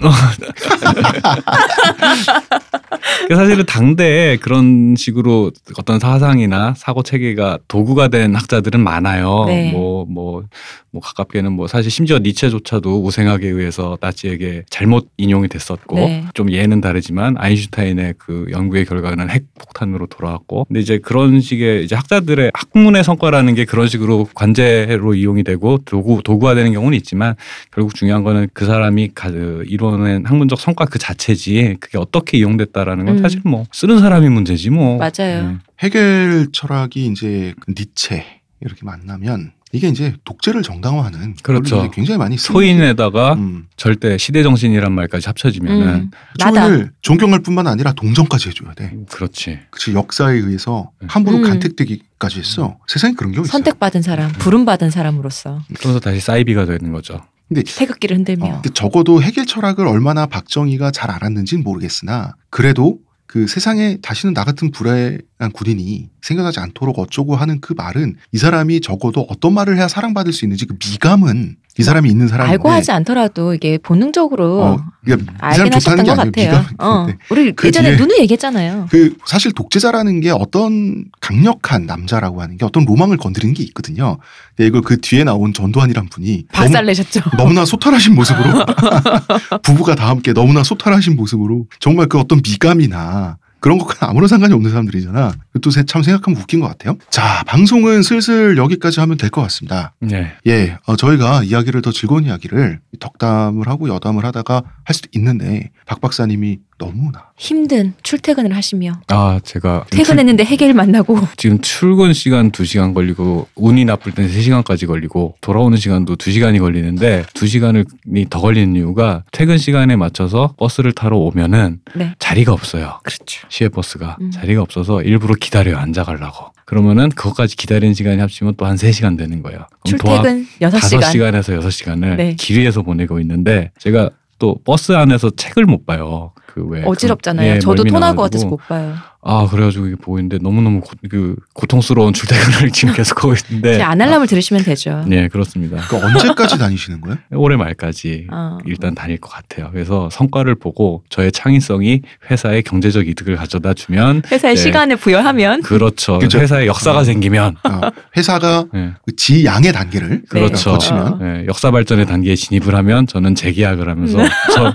그 3.28 3.36
사실은 3.36 3.66
당대에 3.66 4.36
그런 4.36 4.94
식으로 4.96 5.50
어떤 5.76 5.97
사상이나 5.98 6.74
사고 6.76 7.02
체계가 7.02 7.58
도구가 7.68 8.08
된 8.08 8.34
학자들은 8.34 8.80
많아요. 8.80 9.44
네. 9.46 9.72
뭐 9.72 10.04
뭐 10.04 10.44
뭐 10.90 11.02
가깝게는 11.02 11.52
뭐 11.52 11.66
사실 11.66 11.90
심지어 11.90 12.18
니체조차도 12.18 13.04
우생학에 13.04 13.46
의해서 13.46 13.98
나치에게 14.00 14.64
잘못 14.70 15.08
인용이 15.18 15.48
됐었고 15.48 15.96
네. 15.96 16.24
좀 16.32 16.50
예는 16.50 16.80
다르지만 16.80 17.36
아인슈타인의 17.38 18.14
그 18.16 18.46
연구의 18.50 18.86
결과는 18.86 19.28
핵폭탄으로 19.28 20.06
돌아왔고 20.06 20.64
근데 20.64 20.80
이제 20.80 20.98
그런 20.98 21.40
식의 21.40 21.84
이제 21.84 21.94
학자들의 21.94 22.52
학문의 22.54 23.04
성과라는 23.04 23.54
게 23.54 23.64
그런 23.66 23.86
식으로 23.88 24.28
관제로 24.34 25.14
이용이 25.14 25.44
되고 25.44 25.78
도구 25.84 26.22
도구화되는 26.22 26.72
경우는 26.72 26.96
있지만 26.98 27.34
결국 27.70 27.94
중요한 27.94 28.22
거는 28.24 28.48
그 28.54 28.64
사람이 28.64 29.10
가, 29.14 29.30
그 29.30 29.64
이뤄낸 29.68 30.24
학문적 30.24 30.58
성과 30.58 30.86
그 30.86 30.98
자체지 30.98 31.76
그게 31.80 31.98
어떻게 31.98 32.38
이용됐다라는 32.38 33.04
건 33.04 33.18
음. 33.18 33.22
사실 33.22 33.40
뭐 33.44 33.64
쓰는 33.72 33.98
사람이 33.98 34.28
문제지 34.30 34.70
뭐 34.70 34.96
맞아요. 34.96 35.48
네. 35.48 35.56
해겔 35.80 36.48
철학이 36.52 37.06
이제 37.06 37.54
그 37.60 37.72
니체 37.76 38.24
이렇게 38.60 38.80
만나면 38.84 39.52
이게 39.72 39.88
이제 39.88 40.14
독재를 40.24 40.62
정당화하는 40.62 41.34
그렇죠. 41.42 41.90
굉장히 41.90 42.18
많이 42.18 42.38
소인에다가 42.38 43.34
음. 43.34 43.66
절대 43.76 44.16
시대 44.16 44.42
정신이란 44.42 44.92
말까지 44.92 45.26
합쳐지면은 45.26 45.86
음. 45.86 46.10
나다. 46.38 46.68
초인을 46.68 46.90
존경할 47.02 47.40
뿐만 47.42 47.66
아니라 47.66 47.92
동정까지 47.92 48.48
해줘야 48.48 48.72
돼. 48.72 48.96
그렇지. 49.10 49.58
그치 49.70 49.92
역사에 49.92 50.36
의해서 50.36 50.90
네. 51.00 51.08
함부로 51.10 51.38
음. 51.38 51.42
간택되기까지 51.42 52.38
했어. 52.38 52.78
세상에 52.86 53.12
그런 53.14 53.32
경우. 53.32 53.46
선택받은 53.46 54.00
사람, 54.00 54.32
부름받은 54.32 54.90
사람으로서 54.90 55.60
그래서 55.78 56.00
다시 56.00 56.20
사이비가 56.20 56.64
되는 56.64 56.90
거죠. 56.90 57.20
태극기를 57.54 58.16
흔들며. 58.16 58.46
어, 58.46 58.52
근데 58.54 58.70
적어도 58.70 59.22
해겔 59.22 59.46
철학을 59.46 59.86
얼마나 59.86 60.26
박정희가 60.26 60.90
잘 60.90 61.10
알았는지는 61.10 61.62
모르겠으나 61.62 62.34
그래도 62.50 62.98
그 63.26 63.46
세상에 63.46 63.98
다시는 64.00 64.32
나 64.32 64.42
같은 64.42 64.70
불행한 64.70 65.20
군인이 65.52 66.08
생겨나지 66.20 66.60
않도록 66.60 66.98
어쩌고 66.98 67.36
하는 67.36 67.60
그 67.60 67.72
말은 67.76 68.16
이 68.32 68.38
사람이 68.38 68.80
적어도 68.80 69.26
어떤 69.30 69.54
말을 69.54 69.76
해야 69.76 69.86
사랑받을 69.86 70.32
수 70.32 70.44
있는지 70.44 70.66
그 70.66 70.74
미감은 70.74 71.56
이 71.78 71.82
사람이 71.84 72.10
있는 72.10 72.26
사람인데 72.26 72.52
알고 72.54 72.70
하지 72.70 72.90
않더라도 72.90 73.54
이게 73.54 73.78
본능적으로 73.78 74.62
어, 74.64 74.76
그러니까 75.04 75.32
이 75.32 75.36
알긴 75.38 75.80
사람 75.80 76.00
하셨던 76.00 76.04
것. 76.04 76.16
같아요. 76.16 76.64
어. 76.78 77.06
네. 77.06 77.16
우리 77.30 77.52
그 77.52 77.68
예전에 77.68 77.94
누누이 77.94 78.18
얘기했잖아요. 78.22 78.88
그 78.90 79.16
사실 79.24 79.52
독재자라는 79.52 80.20
게 80.20 80.30
어떤 80.30 81.04
강력한 81.20 81.86
남자라고 81.86 82.42
하는 82.42 82.56
게 82.56 82.64
어떤 82.64 82.84
로망을 82.84 83.16
건드리는 83.16 83.54
게 83.54 83.62
있거든요. 83.64 84.18
근데 84.56 84.66
이걸 84.66 84.82
그 84.82 85.00
뒤에 85.00 85.22
나온 85.22 85.52
전두환이란 85.54 86.08
분이 86.08 86.46
너무, 86.52 86.66
박살내셨죠. 86.66 87.20
너무 87.36 87.52
나 87.52 87.64
소탈하신 87.64 88.16
모습으로 88.16 88.66
부부가 89.62 89.94
다 89.94 90.08
함께 90.08 90.32
너무나 90.32 90.64
소탈하신 90.64 91.14
모습으로 91.14 91.66
정말 91.78 92.06
그 92.08 92.18
어떤 92.18 92.40
미감이나 92.42 93.38
그런 93.60 93.78
것과는 93.78 94.10
아무런 94.10 94.28
상관이 94.28 94.54
없는 94.54 94.70
사람들이잖아. 94.70 95.32
또참 95.60 96.02
생각하면 96.02 96.40
웃긴 96.40 96.60
것 96.60 96.68
같아요. 96.68 96.96
자, 97.10 97.42
방송은 97.46 98.02
슬슬 98.02 98.56
여기까지 98.56 99.00
하면 99.00 99.16
될 99.16 99.28
것 99.28 99.42
같습니다. 99.42 99.92
네. 100.00 100.32
예, 100.46 100.78
어, 100.86 100.96
저희가 100.96 101.44
이야기를 101.44 101.82
더 101.82 101.92
즐거운 101.92 102.24
이야기를 102.24 102.80
덕담을 102.98 103.68
하고 103.68 103.88
여담을 103.88 104.24
하다가 104.24 104.62
할 104.84 104.94
수도 104.94 105.08
있는데 105.14 105.70
박 105.86 106.00
박사님이 106.00 106.58
너무나 106.78 107.24
힘든 107.36 107.92
출퇴근을 108.04 108.54
하시며 108.54 108.92
아 109.08 109.40
제가 109.44 109.84
퇴근했는데 109.90 110.44
해결 110.44 110.72
만나고 110.74 111.18
지금 111.36 111.60
출근 111.60 112.12
시간 112.12 112.52
2시간 112.52 112.94
걸리고 112.94 113.48
운이 113.56 113.84
나쁠 113.84 114.12
때는 114.12 114.30
3시간까지 114.30 114.86
걸리고 114.86 115.34
돌아오는 115.40 115.76
시간도 115.76 116.14
2시간이 116.16 116.60
걸리는데 116.60 117.24
2시간이 117.34 118.30
더 118.30 118.40
걸리는 118.40 118.76
이유가 118.76 119.24
퇴근 119.32 119.58
시간에 119.58 119.96
맞춰서 119.96 120.54
버스를 120.56 120.92
타러 120.92 121.16
오면은 121.18 121.80
네. 121.96 122.14
자리가 122.20 122.52
없어요. 122.52 123.00
그렇죠. 123.02 123.46
시외버스가 123.48 124.16
음. 124.20 124.30
자리가 124.30 124.62
없어서 124.62 125.02
일부러 125.02 125.34
기다려요. 125.48 125.78
앉아 125.78 126.04
가려고. 126.04 126.52
그러면은 126.66 127.08
그것까지 127.08 127.56
기다리는 127.56 127.94
시간이 127.94 128.20
합치면 128.20 128.54
또한 128.58 128.76
3시간 128.76 129.16
되는 129.16 129.42
거예요. 129.42 129.60
그럼 129.82 129.98
출퇴근 129.98 130.46
6시간. 130.60 131.00
5시간에서 131.00 131.58
6시간을 131.60 132.16
네. 132.16 132.34
길 132.38 132.58
위에서 132.60 132.82
보내고 132.82 133.18
있는데 133.20 133.70
제가 133.78 134.10
또 134.38 134.56
버스 134.64 134.92
안에서 134.92 135.30
책을 135.30 135.64
못 135.64 135.86
봐요. 135.86 136.32
그 136.46 136.62
왜 136.68 136.82
어지럽잖아요. 136.84 137.50
그- 137.52 137.56
예, 137.56 137.58
저도 137.60 137.84
토나고. 137.84 138.22
같아서 138.22 138.46
못 138.46 138.56
봐요. 138.58 138.94
아 139.20 139.48
그래가지고 139.50 139.88
이게 139.88 139.96
보고 139.96 140.18
있는데 140.18 140.38
너무 140.40 140.62
너무 140.62 140.80
그 141.10 141.34
고통스러운 141.52 142.12
출퇴근을 142.12 142.70
지금 142.72 142.94
계속 142.94 143.22
하고 143.24 143.34
있는데 143.34 143.74
이제 143.74 143.82
안알람을 143.82 144.26
들으시면 144.26 144.62
되죠. 144.62 145.04
네 145.06 145.28
그렇습니다. 145.28 145.78
그 145.88 145.96
언제까지 145.96 146.56
다니시는 146.56 147.00
거예요? 147.00 147.18
올해 147.34 147.56
말까지 147.56 148.28
어. 148.30 148.58
일단 148.64 148.94
다닐 148.94 149.18
것 149.18 149.28
같아요. 149.30 149.70
그래서 149.72 150.08
성과를 150.12 150.54
보고 150.54 151.02
저의 151.08 151.32
창의성이 151.32 152.02
회사에 152.30 152.62
경제적 152.62 153.08
이득을 153.08 153.36
가져다 153.36 153.74
주면 153.74 154.22
회사에 154.30 154.54
네. 154.54 154.56
시간을 154.56 154.96
부여하면 154.96 155.62
그렇죠. 155.62 156.18
그죠. 156.20 156.38
회사에 156.38 156.66
역사가 156.66 157.00
어. 157.00 157.04
생기면 157.04 157.56
어, 157.64 157.80
회사가 158.16 158.66
네. 158.72 158.92
그 159.04 159.16
지양의 159.16 159.72
단계를 159.72 160.22
그렇죠. 160.28 160.70
거치면 160.72 161.12
어. 161.14 161.18
네, 161.20 161.44
역사 161.48 161.70
발전의 161.72 162.06
단계에 162.06 162.36
진입을 162.36 162.74
하면 162.74 163.06
저는 163.06 163.34
재계약을 163.34 163.88
하면서 163.88 164.20
음. 164.20 164.28
저, 164.54 164.74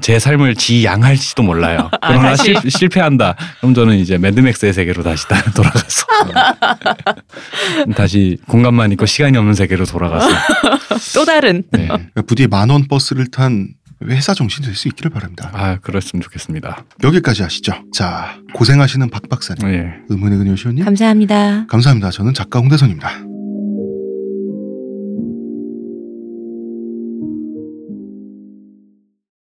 제 0.00 0.18
삶을 0.18 0.56
지 0.56 0.84
양할지도 0.84 1.42
몰라요. 1.42 1.88
아, 2.00 2.08
그러나 2.08 2.28
다시. 2.30 2.54
실, 2.60 2.70
실패한다. 2.70 3.34
그럼 3.60 3.74
저는 3.78 3.96
이제 3.98 4.18
매드맥스의 4.18 4.72
세계로 4.72 5.04
다시 5.04 5.28
다- 5.28 5.40
돌아가서 5.54 6.04
다시 7.96 8.38
공간만 8.48 8.90
있고 8.92 9.06
시간이 9.06 9.36
없는 9.38 9.54
세계로 9.54 9.84
돌아가서 9.84 10.28
또 11.14 11.24
다른 11.24 11.62
네. 11.70 11.86
그러니까 11.86 12.22
부디 12.26 12.46
만원 12.48 12.88
버스를 12.88 13.28
탄 13.30 13.68
회사 14.04 14.32
정신 14.34 14.64
될 14.64 14.74
수 14.74 14.86
있기를 14.88 15.10
바랍니다. 15.10 15.50
아 15.52 15.76
그랬으면 15.78 16.22
좋겠습니다. 16.22 16.84
여기까지 17.02 17.42
하시죠. 17.42 17.74
자 17.92 18.36
고생하시는 18.54 19.10
박 19.10 19.28
박사님, 19.28 19.68
예. 19.74 19.92
의문의 20.08 20.38
근효시원님 20.38 20.84
감사합니다. 20.84 21.66
감사합니다. 21.66 22.10
저는 22.10 22.32
작가 22.34 22.58
홍대선입니다. 22.60 23.10